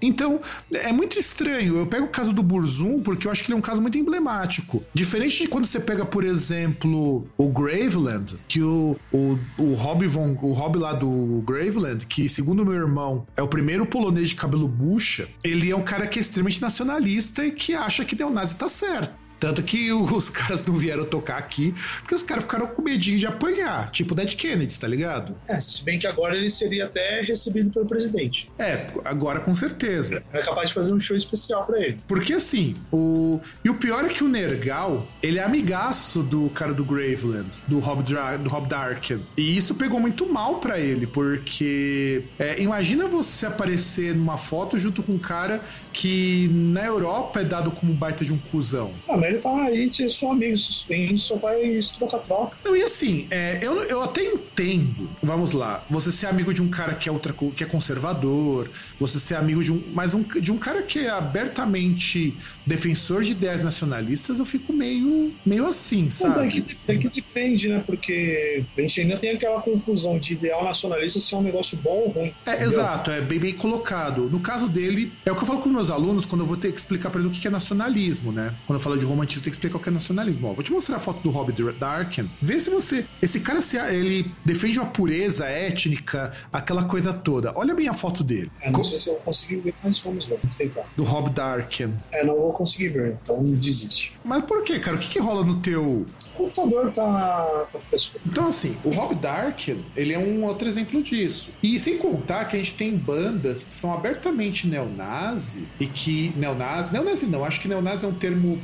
Então, 0.00 0.40
é 0.72 0.92
muito 0.92 1.18
estranho. 1.18 1.76
Eu 1.76 1.86
pego 1.86 2.06
o 2.06 2.10
caso 2.10 2.32
do 2.32 2.42
Burzum 2.42 3.02
porque 3.02 3.26
eu 3.26 3.32
acho 3.32 3.42
que 3.42 3.50
ele 3.50 3.56
é 3.56 3.58
um 3.58 3.62
caso 3.62 3.80
muito 3.82 3.98
emblemático. 3.98 4.82
Diferente 4.94 5.42
de 5.42 5.48
quando 5.48 5.66
você 5.66 5.80
pega, 5.80 6.04
por 6.04 6.24
exemplo, 6.24 7.26
o 7.36 7.48
Graveland, 7.48 8.36
que 8.46 8.62
o, 8.62 8.96
o, 9.12 9.38
o 9.58 9.74
Rob 9.74 10.06
von, 10.06 10.36
o 10.42 10.52
Rob 10.52 10.78
lá 10.78 10.92
do 10.92 11.42
Graveland, 11.46 12.06
que 12.06 12.28
segundo 12.28 12.64
meu 12.64 12.74
irmão 12.74 13.26
é 13.36 13.42
o 13.42 13.48
primeiro 13.48 13.86
polonês 13.86 14.28
de 14.28 14.34
cabelo 14.34 14.68
bucha, 14.68 15.28
ele 15.42 15.70
é 15.70 15.76
um 15.76 15.82
cara 15.82 16.06
que 16.06 16.18
é 16.18 16.22
extremamente 16.22 16.60
nacionalista 16.60 17.44
e 17.44 17.50
que 17.50 17.74
acha 17.74 18.04
que 18.04 18.16
neonazi 18.16 18.56
tá 18.56 18.68
certo. 18.68 19.17
Tanto 19.38 19.62
que 19.62 19.90
os 19.92 20.30
caras 20.30 20.64
não 20.64 20.74
vieram 20.74 21.04
tocar 21.04 21.38
aqui, 21.38 21.74
porque 22.00 22.14
os 22.14 22.22
caras 22.22 22.44
ficaram 22.44 22.66
com 22.66 22.82
medinho 22.82 23.18
de 23.18 23.26
apanhar, 23.26 23.90
tipo 23.90 24.14
Dead 24.14 24.34
Kennedy, 24.34 24.78
tá 24.78 24.86
ligado? 24.86 25.36
É, 25.46 25.60
se 25.60 25.84
bem 25.84 25.98
que 25.98 26.06
agora 26.06 26.36
ele 26.36 26.50
seria 26.50 26.86
até 26.86 27.20
recebido 27.20 27.70
pelo 27.70 27.86
presidente. 27.86 28.50
É, 28.58 28.86
agora 29.04 29.40
com 29.40 29.54
certeza. 29.54 30.22
É 30.32 30.42
capaz 30.42 30.68
de 30.68 30.74
fazer 30.74 30.92
um 30.92 31.00
show 31.00 31.16
especial 31.16 31.64
pra 31.64 31.80
ele. 31.80 32.00
Porque 32.06 32.32
assim, 32.32 32.76
o. 32.92 33.40
E 33.64 33.70
o 33.70 33.74
pior 33.74 34.04
é 34.04 34.08
que 34.08 34.24
o 34.24 34.28
Nergal, 34.28 35.06
ele 35.22 35.38
é 35.38 35.42
amigaço 35.42 36.22
do 36.22 36.48
cara 36.50 36.72
do 36.72 36.84
Graveland, 36.84 37.48
do 37.66 37.78
Rob, 37.78 38.02
Dra... 38.02 38.36
do 38.36 38.48
Rob 38.48 38.68
Darken. 38.68 39.24
E 39.36 39.56
isso 39.56 39.74
pegou 39.74 40.00
muito 40.00 40.30
mal 40.30 40.56
pra 40.56 40.78
ele, 40.78 41.06
porque. 41.06 42.22
é, 42.38 42.60
imagina 42.60 43.06
você 43.06 43.46
aparecer 43.46 44.14
numa 44.14 44.36
foto 44.36 44.78
junto 44.78 45.02
com 45.02 45.12
um 45.12 45.18
cara 45.18 45.62
que 45.92 46.48
na 46.52 46.84
Europa 46.84 47.40
é 47.40 47.44
dado 47.44 47.70
como 47.70 47.92
baita 47.92 48.24
de 48.24 48.32
um 48.32 48.38
cuzão. 48.38 48.92
Ah, 49.08 49.16
mas 49.16 49.27
ele 49.28 49.40
fala, 49.40 49.62
ah, 49.62 49.66
a 49.66 49.74
gente 49.74 50.04
é 50.04 50.08
só 50.08 50.32
amigos, 50.32 50.86
a 50.88 50.92
gente 50.92 51.20
só 51.20 51.38
faz 51.38 51.90
troca-troca. 51.90 52.56
Não, 52.64 52.76
e 52.76 52.82
assim, 52.82 53.26
é, 53.30 53.58
eu, 53.62 53.82
eu 53.84 54.02
até 54.02 54.24
entendo, 54.24 55.08
vamos 55.22 55.52
lá, 55.52 55.84
você 55.88 56.10
ser 56.10 56.26
amigo 56.26 56.52
de 56.52 56.62
um 56.62 56.68
cara 56.68 56.94
que 56.94 57.08
é, 57.08 57.12
ultra, 57.12 57.32
que 57.32 57.62
é 57.62 57.66
conservador, 57.66 58.70
você 58.98 59.18
ser 59.18 59.36
amigo 59.36 59.62
de 59.62 59.72
um. 59.72 59.82
Mas 59.92 60.14
um, 60.14 60.22
de 60.22 60.50
um 60.52 60.56
cara 60.56 60.82
que 60.82 61.00
é 61.00 61.10
abertamente 61.10 62.36
defensor 62.66 63.22
de 63.22 63.32
ideias 63.32 63.62
nacionalistas, 63.62 64.38
eu 64.38 64.44
fico 64.44 64.72
meio, 64.72 65.32
meio 65.44 65.66
assim, 65.66 66.10
sabe? 66.10 66.46
é 66.46 66.48
que, 66.48 66.76
é 66.88 66.96
que 66.96 67.08
depende, 67.08 67.68
né? 67.68 67.82
Porque 67.84 68.64
a 68.76 68.80
gente 68.80 69.00
ainda 69.00 69.16
tem 69.16 69.30
aquela 69.30 69.60
confusão 69.60 70.18
de 70.18 70.34
ideal 70.34 70.64
nacionalista 70.64 71.20
ser 71.20 71.36
um 71.36 71.42
negócio 71.42 71.76
bom 71.78 72.04
ou 72.06 72.08
ruim. 72.08 72.34
É, 72.46 72.50
entendeu? 72.50 72.66
exato, 72.68 73.10
é 73.10 73.20
bem, 73.20 73.38
bem 73.38 73.54
colocado. 73.54 74.28
No 74.28 74.40
caso 74.40 74.68
dele, 74.68 75.12
é 75.24 75.32
o 75.32 75.36
que 75.36 75.42
eu 75.42 75.46
falo 75.46 75.60
com 75.60 75.68
meus 75.68 75.90
alunos 75.90 76.26
quando 76.26 76.42
eu 76.42 76.46
vou 76.46 76.56
ter 76.56 76.72
que 76.72 76.78
explicar 76.78 77.10
pra 77.10 77.20
eles 77.20 77.36
o 77.36 77.40
que 77.40 77.46
é 77.46 77.50
nacionalismo, 77.50 78.32
né? 78.32 78.54
Quando 78.66 78.78
eu 78.78 78.82
falo 78.82 78.96
de 78.96 79.04
romantismo, 79.04 79.17
eu 79.22 79.42
tenho 79.42 79.42
que 79.44 79.50
explicar 79.50 79.76
o 79.76 79.80
que 79.80 79.88
é 79.88 79.92
nacionalismo. 79.92 80.48
Ó, 80.48 80.52
vou 80.54 80.62
te 80.62 80.72
mostrar 80.72 80.96
a 80.96 81.00
foto 81.00 81.20
do 81.22 81.30
Rob 81.30 81.52
Darken. 81.78 82.30
Vê 82.40 82.58
se 82.60 82.70
você. 82.70 83.04
Esse 83.22 83.40
cara, 83.40 83.60
se 83.62 83.76
ele 83.78 84.30
defende 84.44 84.78
uma 84.78 84.88
pureza 84.88 85.46
étnica, 85.46 86.32
aquela 86.52 86.84
coisa 86.84 87.12
toda. 87.12 87.52
Olha 87.56 87.74
bem 87.74 87.88
a 87.88 87.94
foto 87.94 88.22
dele. 88.24 88.50
É, 88.60 88.66
não 88.66 88.72
Co- 88.72 88.84
sei 88.84 88.98
se 88.98 89.08
eu 89.08 89.14
vou 89.14 89.22
conseguir 89.22 89.56
ver, 89.56 89.74
mas 89.82 89.98
vamos 90.00 90.28
lá, 90.28 90.36
vamos 90.42 90.56
tentar. 90.56 90.84
Do 90.96 91.02
Rob 91.04 91.30
Darken. 91.30 91.94
É, 92.12 92.24
não 92.24 92.34
vou 92.36 92.52
conseguir 92.52 92.88
ver, 92.90 93.16
então 93.22 93.42
desiste. 93.54 94.16
Mas 94.24 94.44
por 94.44 94.62
quê, 94.64 94.78
cara? 94.78 94.96
O 94.96 95.00
que, 95.00 95.08
que 95.08 95.18
rola 95.18 95.44
no 95.44 95.56
teu. 95.56 96.06
Computador 96.38 96.92
tá, 96.92 97.66
tá. 97.72 97.78
Então, 98.24 98.46
assim, 98.46 98.76
o 98.84 98.90
Rob 98.90 99.16
Darken, 99.16 99.84
ele 99.96 100.12
é 100.12 100.18
um 100.18 100.44
outro 100.44 100.68
exemplo 100.68 101.02
disso. 101.02 101.50
E 101.60 101.78
sem 101.80 101.98
contar 101.98 102.44
que 102.44 102.54
a 102.54 102.58
gente 102.58 102.74
tem 102.74 102.96
bandas 102.96 103.64
que 103.64 103.72
são 103.72 103.92
abertamente 103.92 104.68
neonazi 104.68 105.66
e 105.80 105.86
que. 105.86 106.32
Neonazi. 106.36 106.92
Neonazi 106.92 107.26
não, 107.26 107.44
acho 107.44 107.60
que 107.60 107.66
neonazi 107.66 108.04
é 108.04 108.08
um 108.08 108.14
termo. 108.14 108.56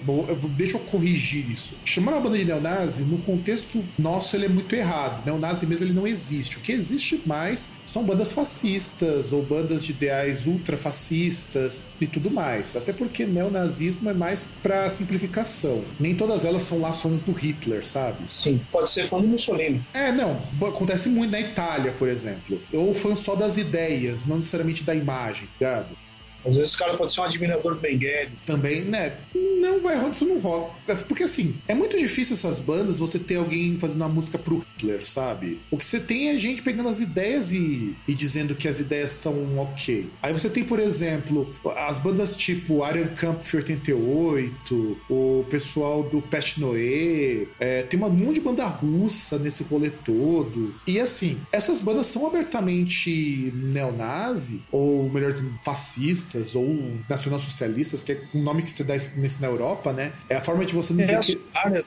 Deixa 0.57 0.77
eu 0.77 0.81
corrigir 0.81 1.51
isso. 1.51 1.75
Chamar 1.85 2.13
uma 2.13 2.21
banda 2.21 2.39
de 2.39 2.45
neonazi, 2.45 3.03
no 3.03 3.19
contexto 3.19 3.85
nosso, 3.99 4.37
ele 4.37 4.47
é 4.47 4.49
muito 4.49 4.73
errado. 4.73 5.27
Neonazi 5.27 5.67
mesmo 5.67 5.85
ele 5.85 5.93
não 5.93 6.07
existe. 6.07 6.59
O 6.59 6.61
que 6.61 6.71
existe 6.71 7.21
mais 7.27 7.71
são 7.87 8.05
bandas 8.05 8.33
fascistas 8.33 9.33
ou 9.33 9.43
bandas 9.43 9.85
de 9.85 9.93
ideais 9.93 10.47
ultrafascistas 10.47 11.85
e 12.01 12.07
tudo 12.07 12.31
mais. 12.31 12.77
Até 12.77 12.93
porque 12.93 13.27
neonazismo 13.27 14.11
é 14.11 14.15
mais 14.15 14.45
pra 14.63 14.89
simplificação. 14.89 15.85
Nem 15.99 16.15
todas 16.15 16.45
elas 16.45 16.63
são 16.63 16.81
lá 16.81 16.93
fãs 16.93 17.23
do 17.23 17.33
Hitler, 17.33 17.87
sabe? 17.87 18.25
Sim, 18.31 18.61
pode 18.71 18.91
ser 18.91 19.05
fã 19.05 19.21
do 19.21 19.27
Mussolini. 19.27 19.83
É, 19.93 20.13
não, 20.13 20.41
acontece 20.67 21.09
muito 21.09 21.31
na 21.31 21.41
Itália, 21.41 21.93
por 21.93 22.09
exemplo. 22.09 22.61
Ou 22.73 22.95
fã 22.95 23.15
só 23.15 23.35
das 23.35 23.57
ideias, 23.57 24.25
não 24.25 24.37
necessariamente 24.37 24.83
da 24.83 24.95
imagem, 24.95 25.49
ligado? 25.59 26.04
Às 26.47 26.57
vezes 26.57 26.75
o 26.75 26.79
cara 26.79 26.97
pode 26.97 27.13
ser 27.13 27.21
um 27.21 27.25
admirador 27.25 27.75
do 27.75 27.81
Mengele. 27.81 28.31
Também, 28.47 28.83
né? 28.83 29.15
Não 29.35 29.81
vai 29.81 29.97
rolar, 29.97 30.11
isso 30.11 30.27
não 30.27 30.39
rola. 30.39 30.71
Porque 31.09 31.23
assim, 31.25 31.55
é 31.67 31.75
muito 31.75 31.97
difícil 31.97 32.35
essas 32.35 32.61
bandas 32.61 32.99
você 32.99 33.19
ter 33.19 33.37
alguém 33.37 33.79
fazendo 33.79 33.97
uma 33.97 34.09
música 34.09 34.39
pro 34.39 34.65
Hitler, 34.77 35.07
sabe? 35.07 35.61
O 35.71 35.77
que 35.77 35.87
você 35.87 36.01
tem 36.01 36.29
é 36.29 36.39
gente 36.39 36.63
pegando 36.63 36.89
as 36.89 37.01
ideias 37.01 37.53
e, 37.53 37.95
e 38.07 38.15
dizendo 38.15 38.55
que 38.55 38.69
as 38.69 38.81
ideias 38.81 39.11
são 39.11 39.59
ok. 39.59 40.09
Aí 40.23 40.33
você 40.33 40.51
tem, 40.51 40.65
por 40.65 40.79
exemplo, 40.79 41.53
as 41.77 41.99
bandas 41.99 42.37
tipo 42.37 42.87
Iron 42.89 43.09
Camp 43.17 43.43
88, 43.53 44.99
o 45.09 45.45
pessoal 45.49 46.03
do 46.03 46.21
Pest 46.21 46.59
Noé, 46.59 47.47
é, 47.59 47.83
tem 47.83 48.01
um 48.01 48.09
monte 48.11 48.35
de 48.35 48.41
banda 48.41 48.67
russa 48.67 49.39
nesse 49.39 49.63
rolê 49.63 49.91
todo. 49.91 50.75
E 50.87 51.01
assim, 51.01 51.41
essas 51.51 51.81
bandas 51.81 52.07
são 52.07 52.27
abertamente 52.27 53.53
neonazi, 53.55 54.63
ou 54.71 55.09
melhor 55.09 55.33
dizendo, 55.33 55.55
fascistas, 55.65 56.34
ou 56.55 56.67
nacionalsocialistas, 57.09 58.03
que 58.03 58.13
é 58.13 58.21
um 58.35 58.43
nome 58.43 58.63
que 58.63 58.71
se 58.71 58.83
dá 58.85 58.97
isso 58.97 59.11
na 59.41 59.47
Europa, 59.47 59.93
né? 59.93 60.13
É 60.29 60.37
a 60.37 60.41
forma 60.41 60.65
de 60.65 60.75
você 60.75 60.93
não 60.93 61.05
dizer 61.05 61.21
que 61.21 61.41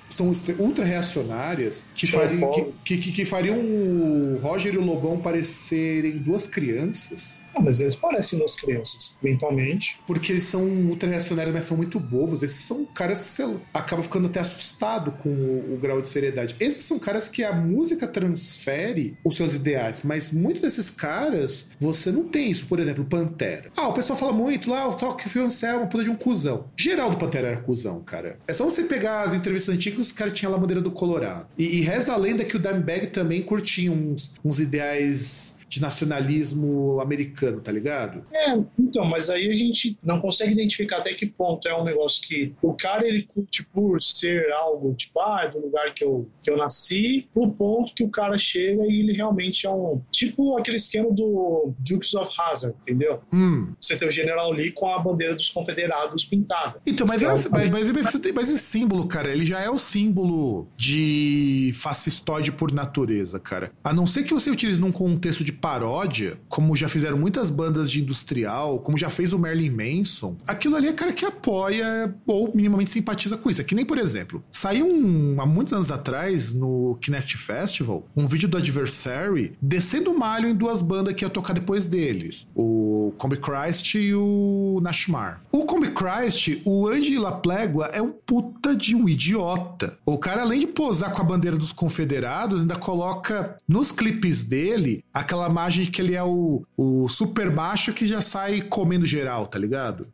são 0.10 0.32
ultra 0.60 0.86
reacionárias 0.86 1.84
que, 1.94 2.08
fariam, 2.08 2.74
que, 2.84 2.98
que, 2.98 3.12
que 3.12 3.26
fariam 3.26 3.58
o 3.58 4.38
Roger 4.42 4.74
e 4.74 4.78
o 4.78 4.84
Lobão 4.84 5.20
parecerem 5.20 6.18
duas 6.18 6.48
crianças 6.48 7.42
ah, 7.58 7.62
mas 7.62 7.82
eles 7.82 7.96
parecem 7.96 8.38
duas 8.38 8.56
crianças, 8.56 9.16
mentalmente. 9.22 10.00
Porque 10.06 10.32
eles 10.32 10.44
são 10.44 10.64
ultra 10.64 11.10
reacionários, 11.10 11.54
mas 11.54 11.66
são 11.66 11.76
muito 11.76 12.00
bobos. 12.00 12.44
Esses 12.44 12.62
são 12.62 12.86
caras 12.86 13.22
que 13.22 13.28
você 13.28 13.58
acaba 13.74 14.04
ficando 14.04 14.28
até 14.28 14.40
assustado 14.40 15.12
com 15.12 15.30
o, 15.30 15.74
o, 15.74 15.78
grau 15.78 16.02
de 16.02 16.10
seriedade. 16.10 16.56
Esses 16.60 16.84
são 16.84 17.00
caras 17.00 17.28
que 17.28 17.44
a 17.44 17.52
música 17.54 18.08
transfere 18.08 19.18
os 19.24 19.36
seus 19.36 19.54
ideais, 19.54 20.02
mas 20.04 20.32
muitos 20.32 20.62
desses 20.62 20.90
caras, 20.90 21.72
você 21.80 22.12
não 22.12 22.26
tem 22.26 22.52
isso. 22.52 22.68
Por 22.68 22.80
exemplo, 22.80 23.06
Pantera. 23.06 23.72
Ah, 23.76 23.88
o 23.88 23.94
pessoal 23.94 24.18
fala 24.18 24.34
muito 24.34 24.70
lá, 24.70 24.88
o 24.88 24.94
tal 24.94 25.16
que 25.16 25.30
foi 25.30 25.42
Anselmo, 25.42 25.88
puta 25.88 26.04
de 26.04 26.10
um 26.10 26.16
cuzão. 26.16 26.66
Geral 26.76 27.10
do 27.10 27.18
Pantera 27.18 27.50
era 27.50 27.62
cuzão, 27.62 28.02
cara. 28.02 28.38
É 28.48 28.54
só 28.54 28.66
você 28.66 28.84
pegar 28.84 29.22
as 29.22 29.34
entrevistas 29.34 29.74
antigas, 29.74 30.08
os 30.08 30.12
caras 30.12 30.34
tinham 30.34 30.52
lá 30.52 30.58
a 30.58 30.62
bandeira 30.62 30.82
do 30.82 30.92
Colorado. 30.92 31.48
E, 31.58 31.78
e 31.78 31.82
reza 31.82 32.14
a 32.14 32.18
lenda 32.18 32.46
que 32.46 32.56
o 32.56 32.60
Dimebag 32.60 33.08
também 33.08 33.42
curtia 33.42 33.92
uns, 33.92 34.34
uns 34.44 34.60
ideais 34.60 35.57
de 35.68 35.82
nacionalismo 35.82 37.00
americano, 37.00 37.60
tá 37.62 37.72
ligado? 37.72 38.26
É, 38.34 38.58
então, 38.80 39.06
mas 39.06 39.30
aí 39.30 39.50
a 39.50 39.54
gente 39.54 39.98
não 40.04 40.20
consegue 40.20 40.54
identificar 40.54 40.98
até 40.98 41.14
que 41.14 41.26
ponto 41.26 41.68
é 41.68 41.76
um 41.76 41.84
negócio 41.84 42.26
que 42.28 42.54
o 42.62 42.74
cara 42.74 43.08
ele 43.08 43.24
curte 43.24 43.66
por 43.66 44.02
ser 44.02 44.52
algo, 44.52 44.94
tipo, 44.94 45.20
ah, 45.20 45.44
é 45.44 45.52
do 45.52 45.60
lugar 45.60 45.94
que 45.94 46.04
eu, 46.04 46.30
que 46.42 46.50
eu 46.50 46.58
nasci, 46.58 47.28
pro 47.34 47.50
ponto 47.52 47.94
que 47.94 48.04
o 48.04 48.10
cara 48.10 48.38
chega 48.38 48.86
e 48.86 49.00
ele 49.00 49.14
realmente 49.14 49.66
é 49.66 49.70
um. 49.70 50.02
Tipo 50.12 50.58
aquele 50.58 50.78
esquema 50.78 51.12
do 51.12 51.74
Dukes 51.80 52.14
of 52.16 52.32
Hazzard, 52.38 52.76
entendeu? 52.82 53.22
Hum. 53.34 53.74
Você 53.80 53.96
tem 53.98 54.08
o 54.08 54.12
General 54.12 54.52
Lee 54.52 54.72
com 54.72 54.88
a 54.88 55.00
bandeira 55.00 55.36
dos 55.36 55.50
confederados 55.50 56.26
pintada. 56.26 56.82
Então, 56.86 57.06
mas, 57.06 57.22
é, 57.22 57.28
mas, 57.28 57.48
mas, 57.48 57.70
mas, 57.72 58.34
mas 58.34 58.50
esse 58.50 58.64
símbolo, 58.64 59.08
cara, 59.08 59.30
ele 59.30 59.46
já 59.46 59.60
é 59.60 59.70
o 59.70 59.78
símbolo 59.78 60.68
de 60.78 61.72
fascistoide 61.76 62.52
por 62.52 62.72
natureza, 62.72 63.40
cara. 63.40 63.72
A 63.84 63.94
não 63.94 64.06
ser 64.06 64.24
que 64.24 64.34
você 64.34 64.50
utilize 64.50 64.80
num 64.80 64.92
contexto 64.92 65.44
de 65.44 65.52
paródia, 65.60 66.40
como 66.48 66.76
já 66.76 66.88
fizeram 66.88 67.18
muitas 67.18 67.50
bandas 67.50 67.92
de 67.92 68.02
industrial, 68.02 68.80
como 68.80 68.98
já 68.98 69.10
fez 69.10 69.34
o 69.34 69.40
Merlin 69.40 69.70
Manson, 69.70 70.36
aquilo 70.48 70.76
ali 70.76 70.88
é 70.88 70.94
cara 70.94 71.14
que 71.14 71.26
apoia 71.26 72.16
ou 72.26 72.52
minimamente 72.54 72.90
simpatiza 72.90 73.38
com 73.38 73.50
isso. 73.50 73.62
É 73.62 73.64
que 73.64 73.76
nem, 73.76 73.86
por 73.86 73.98
exemplo, 73.98 74.44
saiu 74.52 74.88
um, 74.88 75.40
há 75.40 75.46
muitos 75.46 75.74
anos 75.74 75.92
atrás 75.92 76.54
no 76.54 76.98
Kinect 77.02 77.38
Festival 77.38 78.06
um 78.16 78.28
vídeo 78.28 78.48
do 78.48 78.58
Adversary 78.58 79.56
descendo 79.62 80.12
o 80.12 80.20
malho 80.20 80.48
em 80.48 80.56
duas 80.56 80.82
bandas 80.82 81.14
que 81.14 81.24
ia 81.24 81.30
tocar 81.30 81.54
depois 81.54 81.86
deles: 81.86 82.48
o 82.56 83.14
Combi 83.18 83.38
Christ 83.38 83.96
e 83.96 84.14
o 84.14 84.80
Nashmar. 84.82 85.42
O 85.52 85.66
Combi 85.66 85.92
Christ, 85.92 86.62
o 86.66 86.88
Andy 86.88 87.18
Laplégua 87.18 87.88
é 87.88 88.02
um 88.02 88.12
puta 88.12 88.76
de 88.76 88.96
um 88.96 89.08
idiota. 89.08 89.98
O 90.06 90.18
cara, 90.18 90.42
além 90.42 90.60
de 90.60 90.68
posar 90.68 91.12
com 91.12 91.22
a 91.22 91.26
bandeira 91.26 91.58
dos 91.58 91.74
confederados, 91.74 92.62
ainda 92.62 92.76
coloca 92.76 93.58
nos 93.68 93.92
clipes 93.92 94.44
dele 94.44 95.04
aquela 95.14 95.47
imagem 95.48 95.86
de 95.86 95.92
que 95.92 96.02
ele 96.02 96.16
é 96.16 96.24
o, 96.24 96.64
o 96.76 97.08
super 97.10 97.52
macho 97.52 97.94
que 97.94 98.06
já 98.06 98.22
sai 98.22 98.62
comendo 98.62 99.06
geral, 99.06 99.48
tá 99.48 99.58
ligado? 99.58 100.08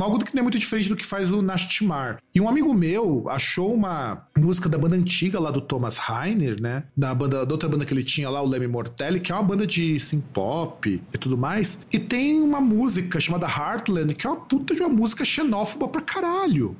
Algo 0.00 0.24
que 0.24 0.34
não 0.34 0.40
é 0.40 0.42
muito 0.42 0.58
diferente 0.58 0.88
do 0.88 0.96
que 0.96 1.04
faz 1.04 1.30
o 1.30 1.42
Nashtimar. 1.42 2.22
E 2.34 2.40
um 2.40 2.48
amigo 2.48 2.72
meu 2.72 3.28
achou 3.28 3.74
uma 3.74 4.26
música 4.36 4.66
da 4.66 4.78
banda 4.78 4.96
antiga 4.96 5.38
lá 5.38 5.50
do 5.50 5.60
Thomas 5.60 5.98
Heiner, 5.98 6.58
né? 6.58 6.84
Da, 6.96 7.14
banda, 7.14 7.44
da 7.44 7.52
outra 7.52 7.68
banda 7.68 7.84
que 7.84 7.92
ele 7.92 8.02
tinha 8.02 8.30
lá, 8.30 8.40
o 8.40 8.46
Lemmy 8.46 8.66
Mortelli, 8.66 9.20
que 9.20 9.30
é 9.30 9.34
uma 9.34 9.44
banda 9.44 9.66
de 9.66 10.00
synth-pop 10.00 11.02
e 11.12 11.18
tudo 11.18 11.36
mais. 11.36 11.78
E 11.92 11.98
tem 11.98 12.40
uma 12.40 12.62
música 12.62 13.20
chamada 13.20 13.46
Heartland, 13.46 14.14
que 14.14 14.26
é 14.26 14.30
uma 14.30 14.40
puta 14.40 14.74
de 14.74 14.80
uma 14.80 14.88
música 14.88 15.22
xenófoba 15.22 15.86
pra 15.86 16.00
caralho. 16.00 16.74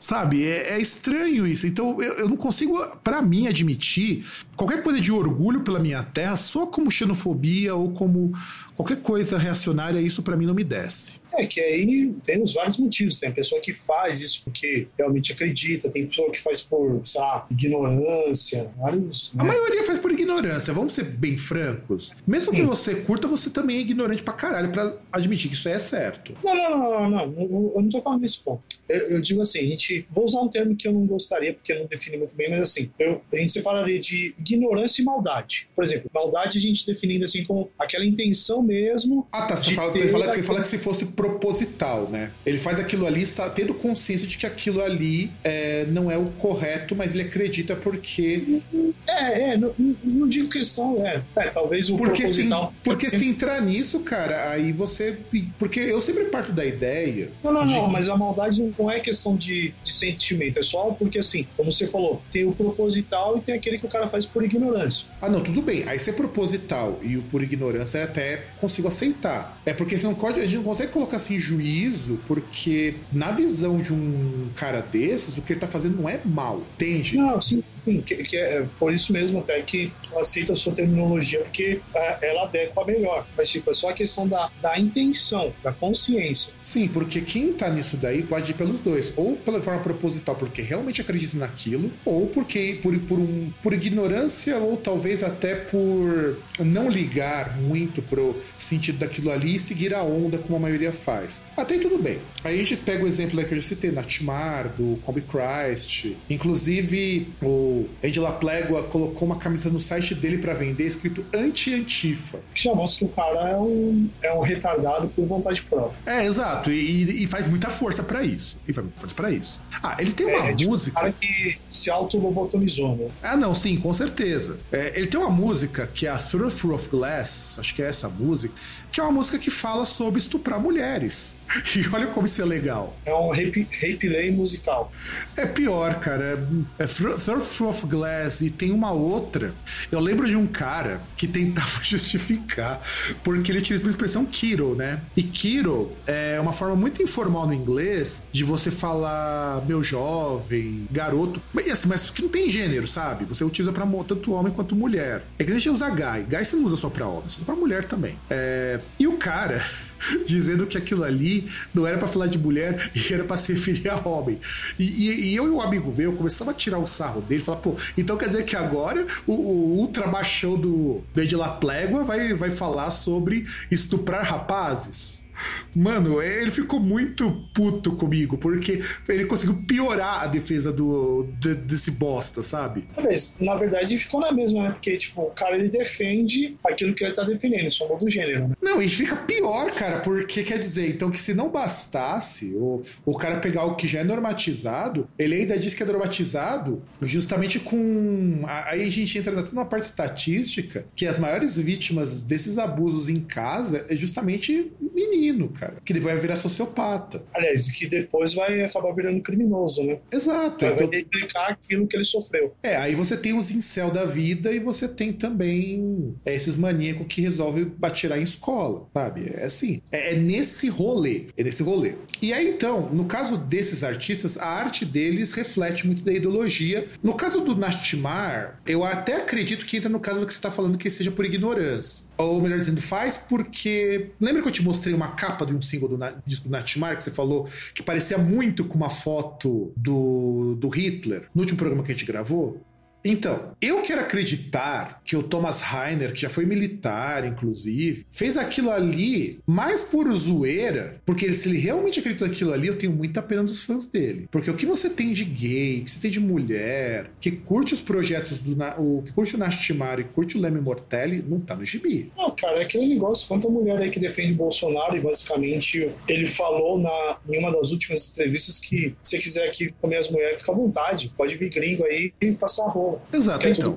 Sabe? 0.00 0.42
É, 0.42 0.72
é 0.72 0.80
estranho 0.80 1.46
isso. 1.46 1.66
Então 1.66 2.00
eu, 2.02 2.14
eu 2.14 2.28
não 2.28 2.36
consigo, 2.36 2.84
para 3.04 3.20
mim, 3.20 3.46
admitir 3.46 4.24
qualquer 4.56 4.82
coisa 4.82 4.98
de 4.98 5.12
orgulho 5.12 5.60
pela 5.60 5.78
minha 5.78 6.02
terra 6.02 6.36
só 6.36 6.64
como 6.66 6.90
xenofobia 6.90 7.74
ou 7.74 7.92
como 7.92 8.32
qualquer 8.74 9.02
coisa 9.02 9.36
reacionária. 9.36 10.00
Isso 10.00 10.22
para 10.22 10.38
mim 10.38 10.46
não 10.46 10.54
me 10.54 10.64
desce. 10.64 11.19
É 11.32 11.46
que 11.46 11.60
aí 11.60 12.12
tem 12.24 12.42
os 12.42 12.54
vários 12.54 12.76
motivos. 12.78 13.18
Tem 13.20 13.28
a 13.28 13.32
pessoa 13.32 13.60
que 13.60 13.72
faz 13.72 14.20
isso 14.20 14.42
porque 14.44 14.88
realmente 14.98 15.32
acredita, 15.32 15.88
tem 15.88 16.06
pessoa 16.06 16.30
que 16.30 16.40
faz 16.40 16.60
por, 16.60 17.00
sei 17.04 17.20
lá, 17.20 17.46
ignorância, 17.50 18.70
vários. 18.78 19.32
Né? 19.34 19.42
A 19.42 19.44
maioria 19.44 19.84
faz 19.84 19.98
por 19.98 20.12
ignorância, 20.12 20.72
vamos 20.72 20.92
ser 20.92 21.04
bem 21.04 21.36
francos. 21.36 22.14
Mesmo 22.26 22.52
que 22.52 22.62
você 22.62 22.96
curta, 22.96 23.28
você 23.28 23.50
também 23.50 23.78
é 23.78 23.80
ignorante 23.80 24.22
pra 24.22 24.32
caralho 24.32 24.70
pra 24.70 24.96
admitir 25.12 25.48
que 25.48 25.54
isso 25.54 25.68
é 25.68 25.78
certo. 25.78 26.34
Não, 26.42 26.54
não, 26.54 26.70
não, 26.70 27.10
não, 27.10 27.26
não. 27.26 27.72
Eu 27.74 27.82
não 27.82 27.88
tô 27.88 28.02
falando 28.02 28.20
desse 28.20 28.38
ponto. 28.38 28.62
Eu, 28.88 28.98
eu, 29.10 29.20
digo 29.20 29.40
assim, 29.40 29.60
a 29.60 29.64
gente. 29.64 30.06
Vou 30.10 30.24
usar 30.24 30.40
um 30.40 30.48
termo 30.48 30.74
que 30.74 30.88
eu 30.88 30.92
não 30.92 31.06
gostaria, 31.06 31.54
porque 31.54 31.74
não 31.74 31.86
define 31.86 32.16
muito 32.16 32.34
bem, 32.34 32.50
mas 32.50 32.60
assim, 32.60 32.90
eu, 32.98 33.22
a 33.32 33.36
gente 33.36 33.52
separaria 33.52 34.00
de 34.00 34.34
ignorância 34.38 35.00
e 35.00 35.04
maldade. 35.04 35.68
Por 35.74 35.84
exemplo, 35.84 36.10
maldade 36.12 36.58
a 36.58 36.60
gente 36.60 36.84
definindo 36.86 37.24
assim 37.24 37.44
como 37.44 37.70
aquela 37.78 38.04
intenção 38.04 38.62
mesmo. 38.62 39.26
Ah, 39.30 39.46
tá. 39.46 39.56
Você 39.56 39.74
fala, 39.74 39.92
você 39.92 40.08
fala, 40.08 40.28
que, 40.28 40.34
você 40.34 40.42
fala 40.42 40.62
que 40.62 40.68
se 40.68 40.78
fosse 40.78 41.06
proposital, 41.20 42.08
né? 42.08 42.30
Ele 42.46 42.56
faz 42.56 42.78
aquilo 42.78 43.06
ali 43.06 43.24
tendo 43.54 43.74
consciência 43.74 44.26
de 44.26 44.38
que 44.38 44.46
aquilo 44.46 44.82
ali 44.82 45.30
é, 45.44 45.84
não 45.90 46.10
é 46.10 46.16
o 46.16 46.26
correto, 46.38 46.96
mas 46.96 47.12
ele 47.12 47.22
acredita 47.22 47.76
porque. 47.76 48.60
É, 49.06 49.50
é, 49.50 49.56
não, 49.56 49.74
não 50.02 50.26
digo 50.26 50.48
questão, 50.48 51.04
é, 51.06 51.22
é 51.36 51.48
talvez 51.48 51.90
o 51.90 51.96
porque 51.96 52.22
proposital. 52.22 52.68
Se, 52.70 52.82
porque 52.82 53.10
se 53.10 53.28
entrar 53.28 53.60
nisso, 53.60 54.00
cara, 54.00 54.50
aí 54.50 54.72
você. 54.72 55.18
Porque 55.58 55.78
eu 55.78 56.00
sempre 56.00 56.24
parto 56.24 56.52
da 56.52 56.64
ideia. 56.64 57.30
Não, 57.44 57.52
não, 57.52 57.66
de... 57.66 57.74
não, 57.74 57.86
mas 57.86 58.08
a 58.08 58.16
maldade 58.16 58.72
não 58.78 58.90
é 58.90 58.98
questão 58.98 59.36
de, 59.36 59.74
de 59.84 59.92
sentimento, 59.92 60.58
é 60.58 60.62
só 60.62 60.90
porque, 60.98 61.18
assim, 61.18 61.46
como 61.54 61.70
você 61.70 61.86
falou, 61.86 62.22
tem 62.30 62.46
o 62.46 62.52
proposital 62.52 63.36
e 63.36 63.40
tem 63.42 63.54
aquele 63.54 63.78
que 63.78 63.84
o 63.84 63.90
cara 63.90 64.08
faz 64.08 64.24
por 64.24 64.42
ignorância. 64.42 65.06
Ah, 65.20 65.28
não, 65.28 65.42
tudo 65.42 65.60
bem. 65.60 65.84
Aí 65.86 65.98
se 65.98 66.08
é 66.08 66.12
proposital 66.14 66.98
e 67.02 67.16
o 67.18 67.22
por 67.22 67.42
ignorância, 67.42 68.02
até 68.02 68.44
consigo 68.58 68.88
aceitar. 68.88 69.60
É 69.66 69.74
porque 69.74 69.98
você 69.98 70.06
não 70.06 70.14
pode, 70.14 70.40
a 70.40 70.44
gente 70.44 70.56
não 70.56 70.62
consegue 70.62 70.92
colocar 70.92 71.09
assim 71.16 71.38
juízo, 71.38 72.18
porque 72.26 72.94
na 73.12 73.30
visão 73.30 73.78
de 73.78 73.92
um 73.92 74.48
cara 74.54 74.80
desses, 74.80 75.36
o 75.36 75.42
que 75.42 75.52
ele 75.52 75.60
tá 75.60 75.66
fazendo 75.66 76.00
não 76.00 76.08
é 76.08 76.20
mal, 76.24 76.62
entende? 76.74 77.16
Não, 77.16 77.40
sim, 77.40 77.62
sim. 77.74 78.00
Que, 78.00 78.16
que 78.16 78.36
é 78.36 78.66
por 78.78 78.92
isso 78.92 79.12
mesmo 79.12 79.40
até 79.40 79.60
que 79.60 79.92
eu 80.10 80.18
aceito 80.18 80.52
a 80.52 80.56
sua 80.56 80.72
terminologia, 80.72 81.40
porque 81.40 81.80
é, 81.94 82.30
ela 82.30 82.44
adequa 82.44 82.84
melhor. 82.84 83.26
Mas, 83.36 83.48
tipo, 83.50 83.70
é 83.70 83.74
só 83.74 83.90
a 83.90 83.92
questão 83.92 84.26
da, 84.26 84.50
da 84.62 84.78
intenção, 84.78 85.52
da 85.62 85.72
consciência. 85.72 86.52
Sim, 86.60 86.88
porque 86.88 87.20
quem 87.20 87.52
tá 87.52 87.68
nisso 87.68 87.96
daí 87.96 88.22
pode 88.22 88.50
ir 88.50 88.54
pelo 88.54 88.70
pelos 88.70 88.80
dois. 88.80 89.12
Ou 89.16 89.36
pela 89.36 89.60
forma 89.60 89.80
proposital, 89.80 90.34
porque 90.34 90.62
realmente 90.62 91.00
acredito 91.00 91.36
naquilo, 91.36 91.90
ou 92.04 92.26
porque 92.28 92.78
por, 92.82 92.98
por, 93.00 93.18
um, 93.18 93.50
por 93.62 93.72
ignorância, 93.72 94.58
ou 94.58 94.76
talvez 94.76 95.22
até 95.22 95.54
por 95.54 96.38
não 96.58 96.88
ligar 96.88 97.56
muito 97.58 98.00
pro 98.02 98.36
sentido 98.56 98.98
daquilo 98.98 99.30
ali 99.30 99.56
e 99.56 99.58
seguir 99.58 99.94
a 99.94 100.02
onda 100.02 100.38
como 100.38 100.56
a 100.56 100.60
maioria 100.60 100.92
faz. 101.00 101.44
Até 101.56 101.74
aí 101.74 101.80
tudo 101.80 101.98
bem. 101.98 102.18
Aí 102.44 102.54
a 102.54 102.58
gente 102.58 102.76
pega 102.76 103.04
o 103.04 103.06
exemplo 103.08 103.42
que 103.44 103.52
eu 103.54 103.60
já 103.60 103.68
citei, 103.68 103.90
Natmar, 103.90 104.68
do 104.76 104.98
Combi 105.02 105.22
Christ. 105.22 106.16
Inclusive, 106.28 107.28
o 107.42 107.86
Andy 108.04 108.20
Plégua 108.38 108.82
colocou 108.84 109.26
uma 109.26 109.36
camisa 109.36 109.68
no 109.70 109.80
site 109.80 110.14
dele 110.14 110.38
para 110.38 110.54
vender 110.54 110.84
escrito 110.86 111.24
anti-antifa. 111.34 112.38
Que 112.54 112.64
já 112.64 112.74
mostra 112.74 112.98
que 113.06 113.12
o 113.12 113.14
cara 113.14 113.50
é 113.50 113.56
um, 113.56 114.08
é 114.22 114.32
um 114.32 114.40
retardado 114.40 115.08
por 115.08 115.26
vontade 115.26 115.62
própria. 115.62 115.96
É, 116.06 116.24
exato. 116.26 116.70
E, 116.70 117.24
e 117.24 117.26
faz 117.26 117.46
muita 117.46 117.68
força 117.68 118.02
para 118.02 118.22
isso. 118.24 118.58
E 118.66 118.72
foi 118.72 118.82
muito 118.84 118.98
forte 118.98 119.14
pra 119.14 119.30
isso. 119.30 119.60
Ah, 119.82 119.96
ele 119.98 120.12
tem 120.12 120.26
uma 120.26 120.48
É, 120.48 120.54
tipo, 120.54 120.70
música. 120.70 120.98
um 120.98 121.02
cara 121.02 121.14
que 121.20 121.58
se 121.68 121.90
auto-lobotomizou, 121.90 122.96
né? 122.96 123.08
Ah, 123.22 123.36
não, 123.36 123.54
sim, 123.54 123.76
com 123.76 123.92
certeza. 123.92 124.58
É, 124.72 124.92
ele 124.96 125.06
tem 125.06 125.20
uma 125.20 125.30
música 125.30 125.86
que 125.86 126.06
é 126.06 126.10
a 126.10 126.18
Through 126.18 126.50
Through 126.50 126.74
of 126.74 126.88
Glass, 126.88 127.58
acho 127.58 127.74
que 127.74 127.82
é 127.82 127.86
essa 127.86 128.08
música, 128.08 128.54
que 128.90 129.00
é 129.00 129.02
uma 129.02 129.12
música 129.12 129.38
que 129.38 129.50
fala 129.50 129.84
sobre 129.84 130.18
estuprar 130.18 130.60
mulheres. 130.60 131.36
E 131.76 131.86
olha 131.92 132.06
como 132.08 132.26
isso 132.26 132.40
é 132.42 132.44
legal. 132.44 132.96
É 133.04 133.14
um 133.14 133.30
rape, 133.30 133.66
rape 133.80 134.08
lay 134.08 134.30
musical. 134.30 134.92
É 135.36 135.46
pior, 135.46 135.98
cara. 136.00 136.46
É 136.78 136.86
Through 136.86 137.68
of 137.68 137.86
Glass 137.86 138.40
e 138.40 138.50
tem 138.50 138.70
uma 138.70 138.92
outra. 138.92 139.54
Eu 139.90 140.00
lembro 140.00 140.26
de 140.26 140.36
um 140.36 140.46
cara 140.46 141.00
que 141.16 141.26
tentava 141.26 141.70
justificar, 141.82 142.80
porque 143.22 143.50
ele 143.50 143.58
utiliza 143.58 143.86
a 143.86 143.90
expressão 143.90 144.24
Kiro, 144.24 144.74
né? 144.74 145.00
E 145.16 145.22
Kiro 145.22 145.92
é 146.06 146.38
uma 146.40 146.52
forma 146.52 146.76
muito 146.76 147.02
informal 147.02 147.46
no 147.46 147.54
inglês 147.54 148.22
de 148.32 148.44
você 148.44 148.70
falar 148.70 149.64
meu 149.66 149.82
jovem, 149.82 150.86
garoto. 150.90 151.40
Mas, 151.52 151.70
assim, 151.70 151.88
mas 151.88 152.10
que 152.10 152.22
não 152.22 152.28
tem 152.28 152.50
gênero, 152.50 152.86
sabe? 152.86 153.24
Você 153.24 153.44
utiliza 153.44 153.72
pra 153.72 153.86
tanto 154.06 154.32
homem 154.32 154.52
quanto 154.52 154.74
mulher. 154.74 155.22
É 155.38 155.44
que 155.44 155.50
a 155.50 155.54
gente 155.54 155.68
usa 155.70 155.88
guy. 155.90 156.24
Guy 156.28 156.44
você 156.44 156.56
não 156.56 156.64
usa 156.64 156.76
só 156.76 156.88
pra 156.88 157.06
homem, 157.06 157.28
você 157.28 157.36
usa 157.36 157.44
pra 157.44 157.54
mulher 157.54 157.84
também. 157.84 158.18
É, 158.28 158.80
E 158.98 159.06
o 159.06 159.16
cara. 159.16 159.64
Dizendo 160.26 160.66
que 160.66 160.76
aquilo 160.78 161.04
ali 161.04 161.48
não 161.74 161.86
era 161.86 161.98
pra 161.98 162.08
falar 162.08 162.26
de 162.26 162.38
mulher 162.38 162.90
e 162.94 163.12
era 163.12 163.24
pra 163.24 163.36
se 163.36 163.52
referir 163.52 163.88
a 163.88 163.96
homem. 164.08 164.40
E, 164.78 164.84
e- 164.84 165.20
e 165.32 165.36
eu 165.36 165.46
e 165.46 165.50
um 165.50 165.60
amigo 165.60 165.92
meu 165.96 166.12
começamos 166.12 166.52
a 166.52 166.56
tirar 166.56 166.78
o 166.78 166.86
sarro 166.86 167.20
dele, 167.20 167.42
falar, 167.42 167.58
pô, 167.58 167.74
então 167.96 168.16
quer 168.16 168.28
dizer 168.28 168.44
que 168.44 168.56
agora 168.56 169.06
o, 169.26 169.32
o 169.32 169.78
ultra 169.78 170.06
machão 170.06 170.56
do 170.58 171.02
Bede 171.14 171.36
La 171.36 171.48
Plégua 171.48 172.04
vai, 172.04 172.32
vai 172.34 172.50
falar 172.50 172.90
sobre 172.90 173.46
estuprar 173.70 174.24
rapazes? 174.24 175.29
Mano, 175.74 176.20
ele 176.22 176.50
ficou 176.50 176.80
muito 176.80 177.30
puto 177.54 177.92
comigo, 177.92 178.36
porque 178.38 178.82
ele 179.08 179.24
conseguiu 179.26 179.62
piorar 179.66 180.22
a 180.22 180.26
defesa 180.26 180.72
do, 180.72 181.28
de- 181.38 181.54
desse 181.54 181.92
bosta, 181.92 182.42
sabe? 182.42 182.84
Mas, 182.96 183.32
na 183.40 183.54
verdade, 183.54 183.96
ficou 183.98 184.20
na 184.20 184.32
mesma, 184.32 184.62
né? 184.64 184.70
Porque, 184.72 184.96
tipo, 184.96 185.22
o 185.22 185.30
cara 185.30 185.56
ele 185.56 185.68
defende 185.68 186.56
aquilo 186.64 186.94
que 186.94 187.04
ele 187.04 187.12
tá 187.14 187.22
defendendo, 187.22 187.70
somou 187.70 187.98
do 187.98 188.08
gênero, 188.10 188.48
né? 188.48 188.54
Não, 188.60 188.82
e 188.82 188.88
fica 188.88 189.16
pior, 189.16 189.70
cara, 189.72 190.00
porque 190.00 190.42
quer 190.42 190.58
dizer, 190.58 190.88
então 190.90 191.10
que 191.10 191.20
se 191.20 191.34
não 191.34 191.48
bastasse 191.50 192.54
o, 192.56 192.82
o 193.04 193.16
cara 193.16 193.38
pegar 193.38 193.64
o 193.64 193.74
que 193.76 193.86
já 193.86 194.00
é 194.00 194.04
normatizado, 194.04 195.08
ele 195.18 195.34
ainda 195.34 195.58
diz 195.58 195.74
que 195.74 195.82
é 195.82 195.86
normatizado 195.86 196.82
justamente 197.02 197.58
com. 197.58 198.42
Aí 198.66 198.82
a 198.86 198.90
gente 198.90 199.16
entra 199.18 199.32
numa 199.52 199.64
parte 199.64 199.84
estatística 199.84 200.86
que 200.96 201.06
as 201.06 201.18
maiores 201.18 201.56
vítimas 201.58 202.22
desses 202.22 202.58
abusos 202.58 203.08
em 203.08 203.20
casa 203.20 203.84
é 203.88 203.96
justamente 203.96 204.72
menino, 204.94 205.29
cara, 205.48 205.76
que 205.84 205.92
depois 205.92 206.12
vai 206.14 206.20
virar 206.22 206.36
sociopata. 206.36 207.24
Aliás, 207.34 207.70
que 207.70 207.86
depois 207.86 208.34
vai 208.34 208.62
acabar 208.62 208.92
virando 208.94 209.20
criminoso, 209.22 209.82
né? 209.84 209.98
Exato. 210.12 210.64
Vai 210.64 210.74
Então, 210.74 210.88
replicar 210.90 211.50
aquilo 211.50 211.86
que 211.86 211.96
ele 211.96 212.04
sofreu. 212.04 212.54
é, 212.62 212.76
aí 212.76 212.94
você 212.94 213.16
tem 213.16 213.36
os 213.36 213.50
incel 213.50 213.90
da 213.90 214.04
vida 214.04 214.52
e 214.52 214.58
você 214.58 214.88
tem 214.88 215.12
também 215.12 216.14
é, 216.24 216.34
esses 216.34 216.56
maníacos 216.56 217.06
que 217.08 217.20
resolvem 217.20 217.72
atirar 217.82 218.18
em 218.18 218.22
escola, 218.22 218.86
sabe? 218.94 219.30
É 219.34 219.44
assim. 219.44 219.80
É, 219.90 220.12
é 220.12 220.16
nesse 220.16 220.68
rolê. 220.68 221.26
É 221.36 221.42
nesse 221.42 221.62
rolê. 221.62 221.94
E 222.22 222.32
aí, 222.32 222.48
então, 222.50 222.88
no 222.92 223.04
caso 223.06 223.36
desses 223.36 223.82
artistas, 223.84 224.36
a 224.38 224.46
arte 224.46 224.84
deles 224.84 225.32
reflete 225.32 225.86
muito 225.86 226.02
da 226.04 226.12
ideologia. 226.12 226.88
No 227.02 227.14
caso 227.14 227.40
do 227.40 227.54
Nashtimar, 227.56 228.60
eu 228.66 228.84
até 228.84 229.16
acredito 229.16 229.66
que 229.66 229.76
entra 229.76 229.88
no 229.88 230.00
caso 230.00 230.20
do 230.20 230.26
que 230.26 230.32
você 230.32 230.38
está 230.38 230.50
falando 230.50 230.78
que 230.78 230.90
seja 230.90 231.10
por 231.10 231.24
ignorância. 231.24 232.04
Ou 232.20 232.40
melhor 232.40 232.58
dizendo, 232.58 232.80
faz 232.82 233.16
porque. 233.16 234.10
Lembra 234.20 234.42
que 234.42 234.48
eu 234.48 234.52
te 234.52 234.62
mostrei 234.62 234.94
uma 234.94 235.08
capa 235.08 235.46
de 235.46 235.54
um 235.54 235.60
single 235.60 235.88
do 235.88 235.98
Na- 235.98 236.12
disco 236.26 236.44
do 236.48 236.50
Nashtimar 236.50 236.96
que 236.96 237.04
você 237.04 237.10
falou 237.10 237.48
que 237.74 237.82
parecia 237.82 238.18
muito 238.18 238.64
com 238.64 238.76
uma 238.76 238.90
foto 238.90 239.72
do, 239.76 240.54
do 240.56 240.68
Hitler 240.68 241.28
no 241.34 241.40
último 241.42 241.58
programa 241.58 241.82
que 241.82 241.92
a 241.92 241.94
gente 241.94 242.06
gravou? 242.06 242.60
Então, 243.04 243.52
eu 243.60 243.80
quero 243.82 244.00
acreditar 244.00 245.00
que 245.04 245.16
o 245.16 245.22
Thomas 245.22 245.60
Rainer, 245.60 246.12
que 246.12 246.20
já 246.20 246.28
foi 246.28 246.44
militar, 246.44 247.26
inclusive, 247.26 248.06
fez 248.10 248.36
aquilo 248.36 248.70
ali 248.70 249.40
mais 249.46 249.82
por 249.82 250.10
zoeira, 250.12 251.00
porque 251.06 251.32
se 251.32 251.48
ele 251.48 251.58
realmente 251.58 251.98
acreditou 251.98 252.28
naquilo 252.28 252.52
ali, 252.52 252.68
eu 252.68 252.76
tenho 252.76 252.92
muita 252.92 253.22
pena 253.22 253.42
dos 253.42 253.62
fãs 253.62 253.86
dele. 253.86 254.28
Porque 254.30 254.50
o 254.50 254.56
que 254.56 254.66
você 254.66 254.90
tem 254.90 255.12
de 255.12 255.24
gay, 255.24 255.80
que 255.80 255.90
você 255.90 256.00
tem 256.00 256.10
de 256.10 256.20
mulher, 256.20 257.10
que 257.20 257.30
curte 257.30 257.74
os 257.74 257.80
projetos 257.80 258.38
do. 258.38 258.60
O, 258.78 259.02
que 259.02 259.12
curte 259.12 259.34
o 259.34 259.38
Nashtimar 259.38 259.98
e 259.98 260.04
curte 260.04 260.36
o 260.36 260.40
Leme 260.40 260.60
Mortelli, 260.60 261.24
não 261.26 261.40
tá 261.40 261.56
no 261.56 261.64
gibi. 261.64 262.12
Não, 262.16 262.30
cara, 262.30 262.58
é 262.58 262.64
aquele 262.64 262.86
negócio. 262.86 263.26
Quanta 263.26 263.48
mulher 263.48 263.78
aí 263.78 263.90
que 263.90 263.98
defende 263.98 264.34
Bolsonaro 264.34 264.96
e 264.96 265.00
basicamente 265.00 265.90
ele 266.08 266.26
falou 266.26 266.78
na, 266.78 267.18
em 267.28 267.38
uma 267.38 267.50
das 267.50 267.70
últimas 267.70 268.08
entrevistas 268.08 268.60
que 268.60 268.94
se 269.02 269.18
quiser 269.18 269.46
aqui 269.46 269.70
comer 269.80 269.96
as 269.96 270.10
mulheres, 270.10 270.38
fica 270.38 270.52
à 270.52 270.54
vontade. 270.54 271.12
Pode 271.16 271.36
vir 271.36 271.50
gringo 271.50 271.84
aí 271.84 272.12
e 272.20 272.32
passar 272.32 272.66
Exato, 273.12 273.40
Que 273.40 273.48
é 273.48 273.50
então. 273.52 273.76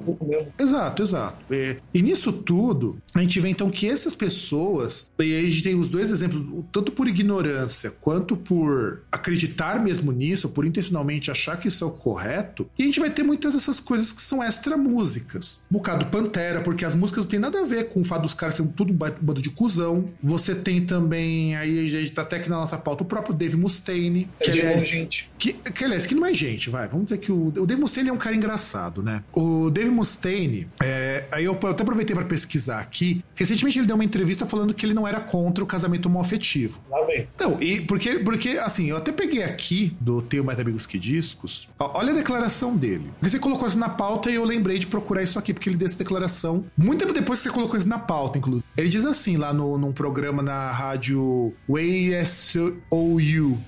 Exato, 0.60 1.04
exato. 1.04 1.38
É, 1.54 1.78
e 1.93 2.02
nisso 2.02 2.32
tudo, 2.34 2.97
a 3.13 3.21
gente 3.21 3.39
vê 3.39 3.49
então 3.49 3.69
que 3.69 3.88
essas 3.89 4.15
pessoas, 4.15 5.10
e 5.19 5.23
aí 5.23 5.45
a 5.47 5.49
gente 5.49 5.63
tem 5.63 5.76
os 5.76 5.89
dois 5.89 6.12
exemplos, 6.12 6.43
tanto 6.71 6.91
por 6.91 7.08
ignorância 7.08 7.91
quanto 8.02 8.36
por 8.36 9.04
acreditar 9.12 9.82
mesmo 9.84 10.12
nisso, 10.12 10.49
por 10.49 10.65
intencionalmente 10.65 11.32
achar 11.32 11.58
que 11.58 11.67
isso 11.67 11.84
é 11.84 11.88
o 11.88 11.91
correto, 11.91 12.69
e 12.78 12.84
a 12.84 12.86
gente 12.86 12.99
vai 12.99 13.10
ter 13.10 13.23
muitas 13.23 13.54
dessas 13.54 13.80
coisas 13.80 14.12
que 14.12 14.21
são 14.21 14.43
extra 14.43 14.76
músicas. 14.78 15.62
No 15.69 15.80
caso 15.80 15.99
do 15.99 16.06
Pantera, 16.08 16.62
porque 16.62 16.86
as 16.86 16.95
músicas 16.95 17.23
não 17.23 17.30
tem 17.30 17.39
nada 17.39 17.60
a 17.62 17.65
ver 17.65 17.89
com 17.89 18.02
o 18.02 18.04
fato 18.04 18.23
dos 18.23 18.34
caras 18.34 18.56
serem 18.56 18.71
tudo 18.71 18.91
um 18.93 18.95
ba- 18.95 19.13
bando 19.21 19.41
de 19.41 19.49
cuzão. 19.49 20.10
Você 20.21 20.56
tem 20.56 20.86
também, 20.86 21.56
aí 21.56 21.86
a 21.86 21.89
gente 21.99 22.12
tá 22.12 22.21
até 22.23 22.38
aqui 22.38 22.49
na 22.49 22.58
nossa 22.58 22.78
pauta, 22.78 23.04
o 23.04 23.06
próprio 23.06 23.34
Dave 23.36 23.56
Mustaine, 23.58 24.30
É 24.39 24.43
que 24.45 24.52
aliás, 24.52 24.88
gente. 24.88 25.32
que, 25.38 25.54
que, 25.54 25.84
aliás, 25.84 26.06
que 26.06 26.15
não 26.15 26.26
é 26.26 26.34
gente, 26.34 26.69
vai. 26.69 26.88
Vamos 26.88 27.06
dizer 27.06 27.17
que 27.19 27.32
o, 27.32 27.47
o 27.47 27.65
Dave 27.65 27.80
Mustaine 27.82 28.10
é 28.10 28.13
um 28.13 28.17
cara 28.17 28.36
engraçado, 28.36 29.02
né? 29.03 29.23
O 29.33 29.69
Dave 29.69 29.89
Mustaine, 29.89 30.67
é, 30.81 31.25
aí 31.31 31.45
eu, 31.45 31.57
eu 31.61 31.69
até 31.69 31.83
aproveitei 31.83 32.15
pra 32.15 32.25
pesquisar 32.25 32.79
aqui. 32.79 33.23
Recentemente 33.35 33.79
ele 33.79 33.87
deu 33.87 33.95
uma 33.95 34.05
entrevista 34.05 34.45
falando 34.45 34.73
que 34.73 34.85
ele 34.85 34.93
não 34.93 35.07
era 35.07 35.19
contra 35.19 35.63
o 35.63 35.67
casamento 35.67 36.07
homoafetivo. 36.07 36.81
Lá 36.89 37.03
vem. 37.05 37.27
Não, 37.39 37.61
e 37.61 37.81
porque, 37.81 38.19
porque, 38.19 38.49
assim, 38.51 38.89
eu 38.89 38.97
até 38.97 39.11
peguei 39.11 39.43
aqui 39.43 39.95
do 39.99 40.21
Tenho 40.21 40.43
Mais 40.43 40.59
Amigos 40.59 40.85
Que 40.85 40.97
Discos. 40.97 41.67
Ó, 41.79 41.99
olha 41.99 42.11
a 42.11 42.15
declaração 42.15 42.75
dele. 42.75 43.11
Porque 43.19 43.29
você 43.29 43.39
colocou 43.39 43.67
isso 43.67 43.77
na 43.77 43.89
pauta 43.89 44.29
e 44.29 44.35
eu 44.35 44.43
lembrei 44.43 44.79
de 44.79 44.87
procurar 44.87 45.21
isso 45.21 45.37
aqui, 45.37 45.53
porque 45.53 45.69
ele 45.69 45.77
deu 45.77 45.87
essa 45.87 45.97
declaração 45.97 46.65
muito 46.77 46.99
tempo 46.99 47.13
depois 47.13 47.39
que 47.39 47.43
você 47.43 47.53
colocou 47.53 47.77
isso 47.77 47.87
na 47.87 47.99
pauta, 47.99 48.37
inclusive. 48.37 48.63
Ele 48.75 48.89
diz 48.89 49.05
assim, 49.05 49.37
lá 49.37 49.53
no, 49.53 49.77
num 49.77 49.91
programa 49.91 50.41
na 50.41 50.71
rádio 50.71 51.53
WASOU, 51.67 52.79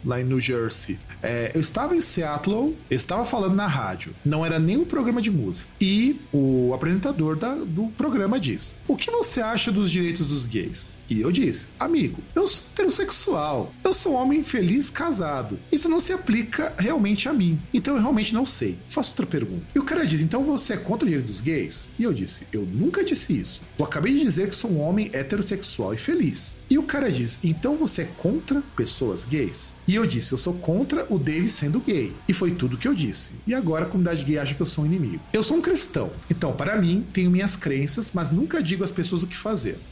lá 0.04 0.21
em 0.21 0.24
New 0.24 0.39
Jersey. 0.39 0.98
É, 1.26 1.52
eu 1.56 1.60
estava 1.60 1.96
em 1.96 2.02
Seattle, 2.02 2.76
estava 2.90 3.26
falando 3.26 3.56
na 3.56 3.68
rádio, 3.68 4.16
não 4.24 4.46
era 4.46 4.60
nem 4.60 4.78
um 4.78 4.86
programa 4.86 5.22
de 5.22 5.32
música. 5.32 5.68
E 5.82 6.20
o 6.34 6.74
apresentador 6.74 7.36
da- 7.36 7.56
do 7.56 7.88
programa 7.98 8.40
diz: 8.40 8.76
O 8.88 8.96
que 8.96 9.10
você 9.12 9.42
acha 9.42 9.72
dos 9.72 9.90
direitos 9.92 10.28
dos 10.28 10.46
gays? 10.46 10.98
E 11.10 11.22
eu 11.22 11.32
disse: 11.32 11.68
Amigo, 11.80 12.20
eu 12.36 12.48
sou 12.48 12.64
heterossexual, 12.74 13.74
eu 13.84 13.94
sou 13.94 14.14
um 14.14 14.16
homem 14.16 14.44
feliz 14.44 14.90
casado. 14.90 15.60
Isso 15.72 15.90
não 15.90 16.00
se 16.00 16.14
aplica 16.14 16.74
realmente 16.78 17.28
a 17.28 17.34
mim. 17.34 17.60
Então 17.74 17.96
eu 17.96 18.02
realmente 18.02 18.34
não 18.34 18.46
sei. 18.46 18.78
Faço 18.88 19.12
outra 19.12 19.26
pergunta. 19.26 19.64
E 19.74 19.80
o 19.80 19.84
cara 19.84 20.06
diz: 20.06 20.22
Então 20.22 20.44
você 20.44 20.74
é 20.74 20.78
contra 20.78 21.06
o 21.06 21.10
direito 21.10 21.28
dos 21.28 21.42
gays? 21.42 21.90
E 22.00 22.04
eu 22.04 22.14
disse: 22.14 22.44
Eu 22.54 22.62
nunca 22.66 23.04
disse 23.04 23.38
isso. 23.38 23.64
Eu 23.78 23.86
acabei 23.86 24.14
de 24.14 24.22
dizer 24.22 24.50
que 24.50 24.56
sou 24.56 24.72
um 24.72 24.80
homem 24.82 25.10
heterossexual 25.14 25.94
e 25.94 25.98
feliz. 25.98 26.58
E 26.70 26.78
o 26.78 26.84
cara 26.84 27.12
diz: 27.12 27.40
Então 27.44 27.76
você 27.76 28.04
é 28.04 28.10
contra 28.18 28.62
pessoas 28.76 29.26
gays? 29.26 29.76
E 29.88 29.96
eu 29.96 30.06
disse: 30.06 30.32
Eu 30.32 30.38
sou 30.38 30.54
contra 30.54 31.06
o 31.10 31.14
Dave 31.17 31.49
sendo 31.49 31.80
gay. 31.80 32.15
E 32.28 32.34
foi 32.34 32.51
tudo 32.51 32.78
que 32.78 32.88
eu 32.88 32.93
disse. 32.93 33.34
E 33.47 33.54
agora 33.54 33.86
a 33.86 33.88
comunidade 33.88 34.23
gay 34.23 34.38
acha 34.38 34.54
que 34.54 34.62
eu 34.62 34.65
sou 34.65 34.84
um 34.84 34.88
inimigo. 34.88 35.21
Eu 35.34 35.43
sou 35.43 35.58
um 35.58 35.62
cristão. 35.62 36.12
Então, 36.30 36.54
para 36.54 36.75
mim, 36.80 37.06
tenho 37.13 37.30
minhas 37.32 37.56
crenças, 37.56 38.12
mas 38.13 38.32
nunca 38.32 38.62
digo 38.62 38.84
às 38.84 38.91
pessoas 38.91 39.23
o 39.23 39.28
que 39.28 39.38
fazer. 39.38 39.78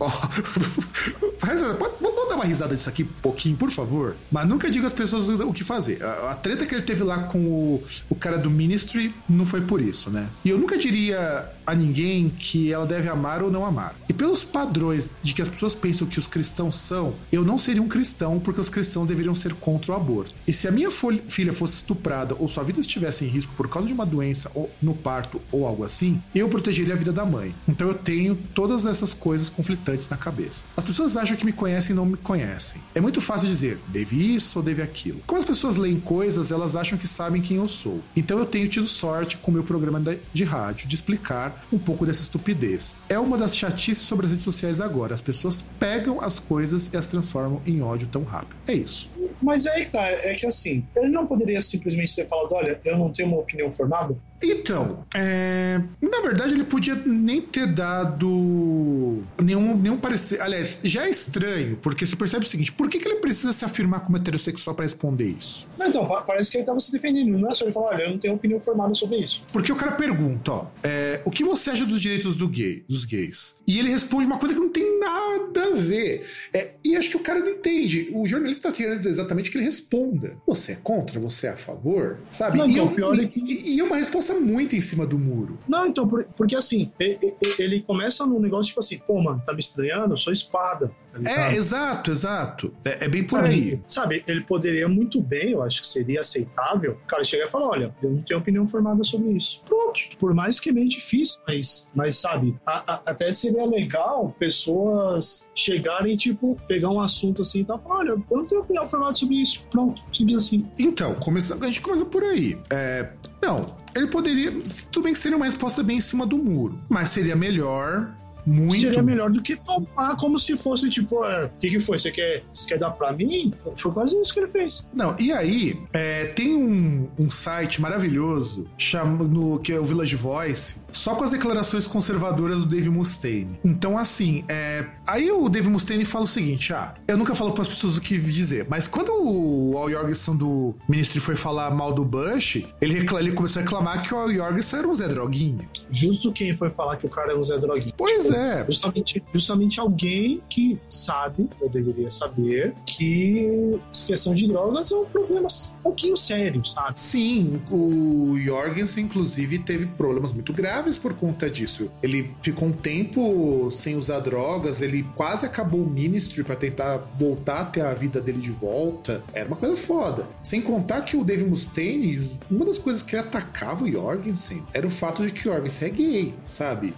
Pode- 1.77 1.93
Vamos 2.01 2.29
dar 2.29 2.36
uma 2.36 2.45
risada 2.45 2.73
disso 2.75 2.89
aqui, 2.89 3.03
pouquinho, 3.03 3.55
por 3.57 3.69
favor? 3.71 4.15
Mas 4.31 4.47
nunca 4.47 4.69
digo 4.69 4.86
às 4.86 4.93
pessoas 4.93 5.29
o 5.29 5.53
que 5.53 5.63
fazer. 5.63 6.01
A, 6.03 6.31
a 6.31 6.36
treta 6.36 6.65
que 6.65 6.73
ele 6.73 6.81
teve 6.83 7.03
lá 7.03 7.23
com 7.23 7.39
o, 7.39 7.83
o 8.09 8.15
cara 8.15 8.38
do 8.38 8.49
Ministry 8.49 9.13
não 9.27 9.45
foi 9.45 9.62
por 9.62 9.81
isso, 9.81 10.09
né? 10.09 10.27
E 10.43 10.49
eu 10.49 10.57
nunca 10.57 10.77
diria 10.77 11.49
a 11.65 11.73
ninguém 11.73 12.30
que 12.30 12.71
ela 12.71 12.86
deve 12.86 13.10
amar 13.10 13.41
ou 13.41 13.52
não 13.52 13.65
amar. 13.65 13.95
E 14.08 14.13
pelos 14.13 14.43
padrões 14.43 15.12
de 15.21 15.34
que 15.34 15.41
as 15.41 15.49
pessoas 15.49 15.76
pensam 15.76 16.08
que 16.08 16.19
os 16.19 16.28
cristãos 16.28 16.76
são, 16.76 17.13
eu 17.32 17.43
não 17.43 17.58
seria 17.58 17.82
um 17.82 17.88
cristão 17.88 18.39
porque 18.39 18.62
os 18.62 18.69
cristãos 18.69 19.08
deveriam 19.08 19.36
ser 19.36 19.54
contra 19.56 19.91
o 19.91 19.95
aborto. 19.95 20.34
E 20.47 20.54
se 20.54 20.67
a 20.67 20.71
minha 20.71 20.89
filha 20.91 21.54
fosse 21.54 21.76
estuprada 21.76 22.36
ou 22.38 22.47
sua 22.47 22.63
vida 22.63 22.80
estivesse 22.80 23.26
em 23.26 23.28
risco 23.28 23.54
por 23.56 23.69
causa 23.69 23.88
de 23.88 23.93
uma 23.93 24.06
doença 24.06 24.52
ou 24.54 24.69
no 24.82 24.93
parto 24.93 25.41
ou 25.52 25.65
algo 25.65 25.84
assim, 25.84 26.21
eu 26.34 26.49
protegeria 26.49 26.93
a 26.93 26.97
vida 26.97 27.12
da 27.12 27.26
mãe. 27.26 27.54
Então 27.67 27.88
eu 27.88 27.93
tenho 27.93 28.36
todas 28.54 28.86
essas 28.86 29.13
coisas 29.13 29.49
conflitantes 29.49 30.10
na 30.10 30.17
cabeça. 30.17 30.65
As 30.76 30.84
pessoas 30.84 31.17
acham 31.17 31.38
que 31.38 31.45
me 31.45 31.54
conhecem 31.54 31.93
e 31.93 31.95
não 31.95 32.06
me 32.06 32.17
conhecem. 32.17 32.82
É 32.93 33.02
muito 33.02 33.21
fácil 33.21 33.47
dizer, 33.47 33.80
deve 33.88 34.36
isso 34.36 34.60
ou 34.60 34.65
deve 34.65 34.82
aquilo. 34.82 35.21
Como 35.26 35.39
as 35.39 35.47
pessoas 35.47 35.78
leem 35.78 35.99
coisas, 35.99 36.52
elas 36.52 36.76
acham 36.76 36.97
que 36.97 37.08
sabem 37.08 37.41
quem 37.41 37.58
eu 37.58 37.67
sou. 37.67 38.02
Então 38.15 38.39
eu 38.39 38.45
tenho 38.45 38.67
tido 38.67 38.88
sorte 38.88 39.38
com 39.38 39.52
o 39.52 39.54
meu 39.54 39.63
programa 39.63 40.02
de 40.34 40.43
rádio 40.43 40.88
de 40.88 40.95
explicar 40.95 41.53
um 41.72 41.78
pouco 41.78 42.06
dessa 42.06 42.22
estupidez. 42.22 42.96
É 43.10 43.20
uma 43.20 43.38
das 43.38 43.56
chatices 43.56 44.06
sobre 44.06 44.26
as 44.26 44.32
redes 44.32 44.44
sociais 44.44 44.82
agora. 44.82 45.16
As 45.16 45.22
pessoas 45.22 45.63
pegam 45.80 46.22
as 46.22 46.39
coisas 46.39 46.92
e 46.94 46.98
as 46.98 47.08
transformam 47.08 47.62
em 47.66 47.82
ódio 47.82 48.08
tão 48.08 48.24
rápido. 48.24 48.56
É 48.68 48.74
isso. 48.74 49.10
Mas 49.42 49.66
é 49.66 49.82
que 49.82 49.92
tá, 49.92 50.02
é 50.08 50.34
que 50.36 50.46
assim, 50.46 50.86
ele 50.96 51.10
não 51.10 51.26
poderia 51.26 51.62
simplesmente 51.62 52.16
ter 52.16 52.28
falado, 52.28 52.54
olha, 52.54 52.80
eu 52.86 52.98
não 52.98 53.12
tenho 53.12 53.30
uma 53.30 53.39
opinião 53.39 53.72
formada? 53.72 54.16
Então, 54.43 55.06
é, 55.15 55.82
na 56.01 56.21
verdade 56.21 56.53
ele 56.53 56.65
podia 56.65 56.95
nem 56.95 57.41
ter 57.41 57.65
dado 57.65 59.23
nenhum, 59.41 59.77
nenhum 59.77 59.97
parecer. 59.97 60.41
Aliás, 60.41 60.79
já 60.84 61.06
é 61.06 61.10
estranho, 61.10 61.77
porque 61.77 62.06
você 62.06 62.15
percebe 62.15 62.45
o 62.45 62.47
seguinte: 62.47 62.71
por 62.71 62.89
que, 62.89 62.99
que 62.99 63.08
ele 63.08 63.15
precisa 63.15 63.53
se 63.53 63.63
afirmar 63.63 64.01
como 64.01 64.17
heterossexual 64.17 64.75
para 64.75 64.84
responder 64.84 65.25
isso? 65.25 65.67
Não, 65.77 65.88
então, 65.88 66.06
parece 66.25 66.51
que 66.51 66.58
ele 66.58 66.63
estava 66.63 66.79
se 66.79 66.91
defendendo. 66.91 67.38
Não 67.38 67.49
é 67.49 67.53
só 67.53 67.63
ele 67.63 67.71
falar, 67.71 67.95
olha, 67.95 68.03
eu 68.03 68.12
não 68.12 68.17
tenho 68.17 68.34
opinião 68.34 68.60
formada 68.60 68.93
sobre 68.93 69.17
isso. 69.17 69.43
Porque 69.51 69.71
o 69.71 69.75
cara 69.75 69.93
pergunta, 69.93 70.51
ó, 70.51 70.67
é, 70.84 71.21
o 71.23 71.32
que 71.32 71.43
você 71.43 71.69
acha 71.69 71.86
dos 71.86 72.01
direitos 72.01 72.36
do 72.36 72.47
gay, 72.47 72.84
dos 72.88 73.06
gays? 73.06 73.56
E 73.65 73.79
ele 73.79 73.89
responde 73.89 74.25
uma 74.25 74.38
coisa 74.38 74.53
que 74.53 74.60
não 74.60 74.69
tem 74.69 74.99
nada 74.99 75.63
a 75.67 75.75
ver. 75.75 76.25
É, 76.53 76.71
e 76.84 76.95
acho 76.97 77.10
que 77.10 77.17
o 77.17 77.21
cara 77.21 77.39
não 77.39 77.49
entende. 77.49 78.10
O 78.12 78.27
jornalista 78.27 78.67
está 78.67 78.77
querendo 78.77 78.97
dizer 78.97 79.10
exatamente 79.10 79.49
que 79.49 79.58
ele 79.58 79.65
responda. 79.65 80.38
Você 80.45 80.73
é 80.73 80.75
contra? 80.75 81.19
Você 81.19 81.47
é 81.47 81.51
a 81.51 81.58
favor? 81.58 82.19
Sabe? 82.29 82.58
Não, 82.58 82.67
e, 82.67 82.71
então, 82.71 82.86
eu, 82.86 82.91
pior 82.91 83.19
é 83.19 83.25
que... 83.25 83.39
e, 83.39 83.75
e 83.75 83.79
é 83.79 83.84
uma 83.84 83.97
resposta 83.97 84.33
muito 84.39 84.76
em 84.76 84.82
cima 84.82 85.06
do 85.06 85.17
muro. 85.17 85.58
Não, 85.67 85.86
então, 85.86 86.08
por, 86.08 86.26
porque 86.36 86.56
assim, 86.56 86.91
ele, 87.00 87.82
começa 87.82 88.26
num 88.26 88.39
negócio 88.39 88.67
tipo 88.69 88.80
assim, 88.80 88.98
pô, 89.00 89.22
mano, 89.22 89.41
tá 89.46 89.54
me 89.54 89.60
estranhando? 89.60 90.13
Eu 90.13 90.17
sou 90.17 90.32
espada. 90.32 90.91
Tá 91.24 91.32
é, 91.32 91.56
exato, 91.56 92.12
exato. 92.12 92.74
É, 92.84 93.06
é 93.06 93.08
bem 93.08 93.24
por 93.24 93.41
aí. 93.41 93.80
Sabe, 93.88 94.22
ele 94.28 94.41
poderia 94.41 94.88
muito 94.88 95.22
bem, 95.22 95.52
eu 95.52 95.62
acho 95.62 95.82
que 95.82 95.88
seria 95.88 96.22
aceitável, 96.22 96.93
o 97.04 97.08
cara 97.08 97.24
chegar 97.24 97.46
e 97.46 97.50
falar, 97.50 97.67
olha, 97.67 97.96
eu 98.02 98.12
não 98.12 98.19
tenho 98.19 98.39
opinião 98.39 98.67
formada 98.67 99.04
sobre 99.04 99.34
isso. 99.34 99.62
Pronto. 99.65 100.00
Por 100.17 100.34
mais 100.34 100.60
que 100.60 100.69
é 100.69 100.74
meio 100.74 100.89
difícil, 100.89 101.39
mas, 101.48 101.89
mas 101.93 102.17
sabe, 102.17 102.56
a, 102.65 102.93
a, 102.93 103.02
até 103.06 103.32
seria 103.34 103.65
legal 103.65 104.36
pessoas 104.39 105.50
chegarem, 105.56 106.17
tipo, 106.17 106.58
pegar 106.67 106.89
um 106.89 107.00
assunto 107.00 107.41
assim 107.43 107.62
e 107.62 107.65
tal, 107.65 107.80
falar, 107.80 108.00
olha, 108.00 108.10
eu 108.10 108.38
não 108.38 108.46
tenho 108.46 108.62
opinião 108.62 108.86
formada 108.88 109.15
sobre 109.15 109.36
isso. 109.36 109.65
Pronto, 109.69 110.02
simples 110.12 110.38
assim. 110.38 110.65
Então, 110.78 111.13
começa, 111.15 111.56
a 111.56 111.65
gente 111.65 111.82
começa 111.82 112.06
por 112.06 112.24
aí. 112.24 112.58
É, 112.72 113.10
não, 113.41 113.62
ele 113.95 114.08
poderia. 114.08 114.51
Tudo 114.91 115.03
bem 115.03 115.13
que 115.13 115.19
seria 115.19 115.38
uma 115.38 115.45
resposta 115.45 115.84
bem 115.84 115.97
em 115.97 116.01
cima 116.01 116.25
do 116.25 116.38
muro, 116.38 116.79
mas 116.89 117.10
seria 117.10 117.36
melhor 117.36 118.13
muito. 118.45 118.75
Seria 118.75 119.01
melhor 119.01 119.29
do 119.29 119.41
que 119.41 119.56
tomar 119.56 120.15
como 120.17 120.38
se 120.38 120.58
fosse 120.58 120.89
tipo, 120.89 121.19
o 121.19 121.25
é, 121.25 121.49
que, 121.60 121.69
que 121.69 121.79
foi? 121.79 121.97
Você 121.97 122.12
quer, 122.12 122.43
você 122.53 122.67
quer 122.67 122.79
dar 122.79 122.91
pra 122.91 123.13
mim? 123.13 123.53
Foi 123.77 123.91
quase 123.91 124.19
isso 124.19 124.34
que 124.34 124.39
ele 124.39 124.49
fez. 124.49 124.86
Não, 124.93 125.15
e 125.19 125.32
aí, 125.32 125.82
é, 125.93 126.25
tem 126.25 126.56
um, 126.56 127.08
um 127.17 127.29
site 127.29 127.82
maravilhoso 127.82 128.67
chamado, 128.77 129.60
que 129.63 129.71
é 129.71 129.79
o 129.79 129.86
Village 129.86 130.15
Voice, 130.15 130.83
só 130.93 131.15
com 131.15 131.23
as 131.23 131.32
declarações 131.32 131.88
conservadoras 131.88 132.60
do 132.60 132.65
Dave 132.67 132.89
Mustaine. 132.89 133.60
Então, 133.65 133.97
assim, 133.97 134.45
é, 134.47 134.86
aí 135.06 135.32
o 135.32 135.49
Dave 135.49 135.69
Mustaine 135.69 136.06
fala 136.06 136.23
o 136.23 136.27
seguinte: 136.27 136.71
ah, 136.73 136.93
eu 137.08 137.17
nunca 137.17 137.36
falo 137.36 137.51
para 137.51 137.63
as 137.63 137.67
pessoas 137.67 137.97
o 137.97 138.01
que 138.01 138.17
dizer, 138.17 138.67
mas 138.69 138.88
quando 138.88 139.12
o 139.12 139.77
Al 139.77 139.89
Jorgensen 139.89 140.36
do 140.36 140.75
Ministry 140.88 141.19
foi 141.19 141.36
falar 141.36 141.71
mal 141.71 141.91
do 141.91 142.06
Bush, 142.06 142.63
ele, 142.79 143.06
ele 143.19 143.32
começou 143.32 143.60
a 143.60 143.63
reclamar 143.63 144.01
que 144.03 144.13
o 144.13 144.17
Al 144.17 144.32
Jorgensen 144.32 144.79
era 144.79 144.88
um 144.88 144.93
Zé 144.93 145.08
Droguinha. 145.08 145.67
Justo 145.91 146.32
quem 146.32 146.56
foi 146.56 146.69
falar 146.69 146.97
que 146.97 147.06
o 147.06 147.10
cara 147.10 147.34
é 147.34 147.36
um 147.36 147.43
Zé 147.43 147.58
Droguinha. 147.58 147.93
Pois 147.97 148.25
tipo, 148.25 148.38
é. 148.38 148.65
Justamente, 148.65 149.23
justamente 149.34 149.79
alguém 149.79 150.41
que 150.47 150.79
sabe, 150.88 151.49
ou 151.60 151.69
deveria 151.69 152.12
saber, 152.12 152.73
que 152.86 153.79
questão 154.06 154.36
de 154.36 154.47
drogas 154.47 154.91
é 154.91 154.95
um 154.95 155.06
problema 155.06 155.47
um 155.47 155.82
pouquinho 155.82 156.15
sério, 156.15 156.63
sabe? 156.65 156.99
Sim, 156.99 157.62
o 157.71 158.38
Jorgensen, 158.39 159.06
inclusive, 159.06 159.60
teve 159.60 159.86
problemas 159.86 160.32
muito 160.32 160.53
graves 160.53 160.83
por 160.98 161.13
conta 161.13 161.50
disso. 161.50 161.91
Ele 162.02 162.32
ficou 162.41 162.67
um 162.67 162.72
tempo 162.72 163.69
sem 163.72 163.96
usar 163.96 164.19
drogas, 164.19 164.82
ele 164.82 165.04
quase 165.15 165.46
acabou 165.46 165.82
o 165.82 165.89
Ministry 165.89 166.43
para 166.43 166.56
tentar 166.56 166.98
voltar 167.17 167.62
a 167.62 167.65
ter 167.65 167.82
a 167.82 167.93
vida 167.93 168.22
dele 168.22 168.39
de 168.39 168.52
volta. 168.52 169.24
Era 169.34 169.48
uma 169.48 169.56
coisa 169.56 169.76
foda. 169.76 170.28
Sem 170.43 170.62
contar 170.62 171.02
que 171.02 171.15
o 171.15 171.24
Dave 171.24 171.43
Mustaine, 171.43 172.30
uma 172.50 172.65
das 172.65 172.78
coisas 172.78 173.02
que 173.04 173.15
ele 173.15 173.26
atacava 173.26 173.84
o 173.84 173.91
Jorgensen 173.91 174.63
era 174.74 174.86
o 174.86 174.89
fato 174.89 175.26
de 175.26 175.32
que 175.32 175.41
o 175.41 175.54
Jorgensen 175.54 175.88
é 175.88 175.91
gay, 175.91 176.36
sabe? 176.43 176.93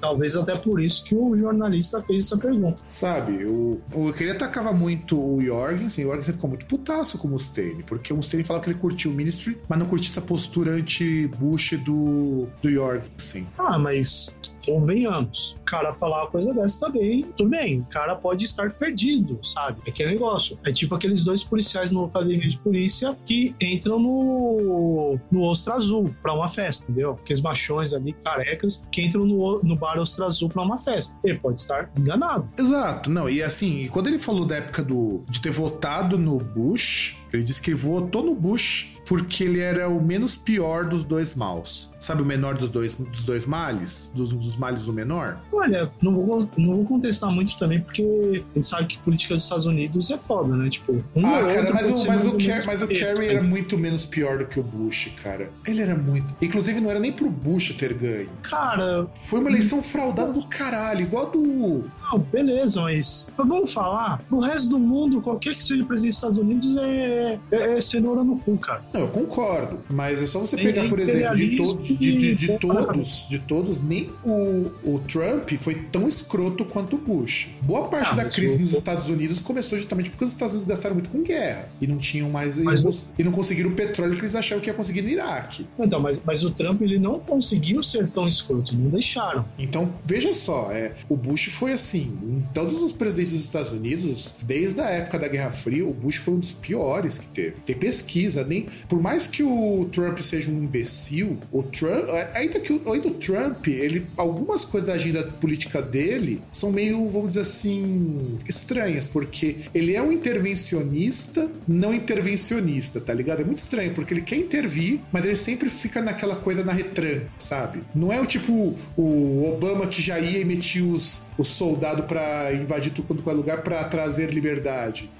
Talvez 0.00 0.36
até 0.36 0.56
por 0.56 0.80
isso 0.80 1.04
que 1.04 1.14
o 1.14 1.36
jornalista 1.36 2.02
fez 2.02 2.26
essa 2.26 2.36
pergunta. 2.36 2.82
Sabe, 2.86 3.44
o, 3.44 3.80
o 3.92 4.12
que 4.12 4.24
ele 4.24 4.32
atacava 4.32 4.72
muito 4.72 5.18
o 5.18 5.42
Jorgensen, 5.42 6.04
o 6.04 6.08
Jorgensen 6.08 6.34
ficou 6.34 6.48
muito 6.48 6.66
putaço 6.66 7.18
com 7.18 7.28
o 7.28 7.30
Mustaine, 7.30 7.82
porque 7.82 8.12
o 8.12 8.16
Mustaine 8.16 8.44
falava 8.44 8.64
que 8.64 8.70
ele 8.70 8.78
curtiu 8.78 9.10
o 9.10 9.14
Ministry, 9.14 9.58
mas 9.68 9.78
não 9.78 9.86
curtia 9.86 10.10
essa 10.10 10.20
postura 10.20 10.72
anti-Bush 10.72 11.78
do, 11.84 12.48
do 12.62 12.70
Jorgensen. 12.70 13.10
Ah, 13.58 13.78
mas 13.78 14.32
convenhamos, 14.66 15.56
o 15.60 15.64
cara 15.64 15.92
falar 15.92 16.22
uma 16.24 16.30
coisa 16.30 16.54
dessa 16.54 16.86
também, 16.86 17.22
tudo 17.36 17.50
bem, 17.50 17.80
o 17.80 17.84
cara 17.86 18.14
pode 18.14 18.44
estar 18.44 18.70
perdido, 18.72 19.38
sabe? 19.42 19.80
É 19.86 19.90
aquele 19.90 20.12
negócio. 20.12 20.58
É 20.64 20.72
tipo 20.72 20.94
aqueles 20.94 21.24
dois 21.24 21.42
policiais 21.42 21.90
no 21.90 22.04
academia 22.04 22.48
de 22.48 22.58
polícia 22.58 23.16
que 23.24 23.54
entram 23.60 23.98
no, 23.98 25.18
no 25.30 25.42
Ostra 25.42 25.74
Azul 25.74 26.14
pra 26.22 26.34
uma 26.34 26.48
festa, 26.48 26.90
entendeu? 26.90 27.12
Aqueles 27.12 27.40
machões 27.40 27.92
ali, 27.92 28.12
carecas, 28.12 28.86
que 28.90 29.02
entram 29.02 29.24
no, 29.24 29.60
no 29.62 29.76
bar 29.76 29.98
Ostra 29.98 30.26
Azul 30.26 30.48
pra 30.48 30.62
uma 30.62 30.78
festa. 30.78 31.16
Ele 31.24 31.38
pode 31.38 31.60
estar 31.60 31.90
enganado. 31.96 32.48
Exato, 32.58 33.10
não, 33.10 33.28
e 33.28 33.42
assim, 33.42 33.88
quando 33.88 34.08
ele 34.08 34.18
falou 34.18 34.44
da 34.44 34.56
época 34.56 34.82
do, 34.82 35.24
de 35.28 35.40
ter 35.40 35.50
votado 35.50 36.18
no 36.18 36.38
Bush, 36.38 37.16
ele 37.36 37.42
disse 37.42 37.60
que 37.60 37.74
votou 37.74 38.24
no 38.24 38.34
Bush 38.34 38.94
porque 39.10 39.42
ele 39.42 39.58
era 39.58 39.88
o 39.88 40.00
menos 40.00 40.36
pior 40.36 40.84
dos 40.84 41.02
dois 41.02 41.34
maus. 41.34 41.90
Sabe 41.98 42.22
o 42.22 42.24
menor 42.24 42.56
dos 42.56 42.68
dois, 42.68 42.94
dos 42.94 43.24
dois 43.24 43.44
males? 43.44 44.12
Dos, 44.14 44.32
dos 44.32 44.56
males 44.56 44.86
o 44.86 44.92
menor? 44.92 45.40
Olha, 45.52 45.90
não 46.00 46.14
vou, 46.14 46.48
não 46.56 46.76
vou 46.76 46.84
contestar 46.84 47.28
muito 47.28 47.58
também, 47.58 47.80
porque 47.80 48.44
a 48.52 48.54
gente 48.54 48.66
sabe 48.66 48.86
que 48.86 48.98
política 48.98 49.34
dos 49.34 49.42
Estados 49.42 49.66
Unidos 49.66 50.12
é 50.12 50.16
foda, 50.16 50.56
né? 50.56 50.70
Tipo, 50.70 51.04
um 51.16 51.26
ah, 51.26 51.44
cara, 51.44 51.74
mas 51.74 51.88
o, 51.88 52.06
mas, 52.06 52.26
o, 52.26 52.38
Car 52.38 52.62
mas 52.64 52.82
o 52.82 52.86
Kerry 52.86 53.26
era 53.26 53.42
muito 53.42 53.76
menos 53.76 54.06
pior 54.06 54.38
do 54.38 54.46
que 54.46 54.60
o 54.60 54.62
Bush, 54.62 55.10
cara. 55.20 55.50
Ele 55.66 55.82
era 55.82 55.96
muito. 55.96 56.32
Inclusive, 56.40 56.80
não 56.80 56.88
era 56.88 57.00
nem 57.00 57.10
pro 57.10 57.28
Bush 57.28 57.74
ter 57.76 57.92
ganho. 57.92 58.30
Cara. 58.42 59.08
Foi 59.16 59.40
uma 59.40 59.50
eleição 59.50 59.82
fraudada 59.82 60.32
do 60.32 60.44
caralho, 60.44 61.02
igual 61.02 61.26
a 61.26 61.30
do. 61.30 61.90
Não, 62.10 62.18
beleza, 62.18 62.82
mas, 62.82 63.26
vamos 63.36 63.72
falar, 63.72 64.22
pro 64.28 64.40
resto 64.40 64.68
do 64.68 64.78
mundo, 64.78 65.20
qualquer 65.20 65.54
que 65.54 65.62
seja 65.62 65.84
presidente 65.84 66.10
dos 66.10 66.16
Estados 66.16 66.38
Unidos 66.38 66.76
é, 66.78 67.38
é, 67.50 67.76
é 67.76 67.80
cenoura 67.80 68.24
no 68.24 68.36
cu, 68.38 68.56
cara. 68.58 68.82
Não, 68.92 69.02
eu 69.02 69.08
concordo, 69.08 69.78
mas 69.88 70.22
é 70.22 70.26
só 70.26 70.40
você 70.40 70.56
pegar, 70.56 70.88
por 70.88 70.98
exemplo, 70.98 71.36
de, 71.36 71.56
to 71.56 71.78
de, 71.78 71.96
de, 71.96 72.34
de 72.34 72.58
todos, 72.58 73.26
de 73.28 73.38
todos, 73.38 73.80
nem 73.80 74.10
o, 74.24 74.70
o 74.84 74.98
Trump 75.06 75.50
foi 75.60 75.74
tão 75.74 76.08
escroto 76.08 76.64
quanto 76.64 76.96
o 76.96 76.98
Bush. 76.98 77.48
Boa 77.62 77.88
parte 77.88 78.10
ah, 78.12 78.16
da 78.16 78.24
crise 78.24 78.58
nos 78.58 78.72
Estados 78.72 79.08
Unidos 79.08 79.40
começou 79.40 79.78
justamente 79.78 80.10
porque 80.10 80.24
os 80.24 80.32
Estados 80.32 80.54
Unidos 80.54 80.68
gastaram 80.68 80.94
muito 80.94 81.10
com 81.10 81.22
guerra 81.22 81.68
e 81.80 81.86
não 81.86 81.98
tinham 81.98 82.28
mais 82.30 82.58
mas, 82.58 83.06
e, 83.18 83.22
não, 83.22 83.32
conseguiram 83.32 83.70
o 83.70 83.74
petróleo 83.74 84.14
que 84.14 84.20
eles 84.20 84.34
achavam 84.34 84.62
que 84.62 84.70
ia 84.70 84.74
conseguir 84.74 85.02
no 85.02 85.08
Iraque. 85.08 85.66
Então, 85.78 86.00
mas, 86.00 86.20
mas 86.24 86.44
o 86.44 86.50
Trump 86.50 86.80
ele 86.82 86.98
não 86.98 87.18
conseguiu 87.18 87.82
ser 87.82 88.08
tão 88.08 88.26
escroto, 88.26 88.74
não 88.74 88.90
deixaram. 88.90 89.44
Então, 89.58 89.90
veja 90.04 90.34
só, 90.34 90.70
é, 90.72 90.92
o 91.08 91.16
Bush 91.16 91.46
foi 91.50 91.72
assim, 91.72 91.99
em 92.02 92.44
todos 92.54 92.82
os 92.82 92.92
presidentes 92.92 93.32
dos 93.32 93.44
Estados 93.44 93.72
Unidos, 93.72 94.34
desde 94.42 94.80
a 94.80 94.88
época 94.90 95.18
da 95.18 95.28
Guerra 95.28 95.50
Fria, 95.50 95.86
o 95.86 95.92
Bush 95.92 96.16
foi 96.16 96.34
um 96.34 96.38
dos 96.38 96.52
piores 96.52 97.18
que 97.18 97.26
teve. 97.26 97.56
Tem 97.66 97.76
pesquisa, 97.76 98.44
nem 98.44 98.66
por 98.88 99.00
mais 99.00 99.26
que 99.26 99.42
o 99.42 99.88
Trump 99.92 100.18
seja 100.20 100.50
um 100.50 100.62
imbecil, 100.62 101.38
o 101.52 101.62
Trump, 101.62 102.08
ainda 102.34 102.60
que 102.60 102.72
o, 102.72 102.92
ainda 102.92 103.08
o 103.08 103.14
Trump, 103.14 103.66
ele 103.68 104.06
algumas 104.16 104.64
coisas 104.64 104.88
da 104.88 104.94
agenda 104.94 105.22
política 105.24 105.80
dele 105.80 106.42
são 106.52 106.70
meio, 106.70 107.08
vamos 107.08 107.30
dizer 107.30 107.40
assim, 107.40 108.38
estranhas, 108.48 109.06
porque 109.06 109.56
ele 109.74 109.94
é 109.94 110.02
um 110.02 110.12
intervencionista, 110.12 111.50
não 111.66 111.92
intervencionista, 111.92 113.00
tá 113.00 113.12
ligado? 113.12 113.40
É 113.40 113.44
muito 113.44 113.58
estranho, 113.58 113.92
porque 113.94 114.14
ele 114.14 114.22
quer 114.22 114.36
intervir, 114.36 115.00
mas 115.12 115.24
ele 115.24 115.36
sempre 115.36 115.68
fica 115.68 116.00
naquela 116.00 116.36
coisa 116.36 116.64
na 116.64 116.72
retranca, 116.72 117.26
sabe? 117.38 117.80
Não 117.94 118.12
é 118.12 118.20
o 118.20 118.26
tipo 118.26 118.76
o 118.96 119.52
Obama 119.52 119.86
que 119.86 120.02
já 120.02 120.18
ia 120.18 120.38
e 120.38 120.44
metia 120.44 120.84
os, 120.84 121.22
os 121.36 121.48
soldados 121.48 121.89
para 122.04 122.52
invadir 122.54 122.92
tudo 122.92 123.06
quanto 123.06 123.28
é 123.28 123.32
lugar 123.32 123.62
para 123.62 123.82
trazer 123.84 124.30
liberdade. 124.32 125.10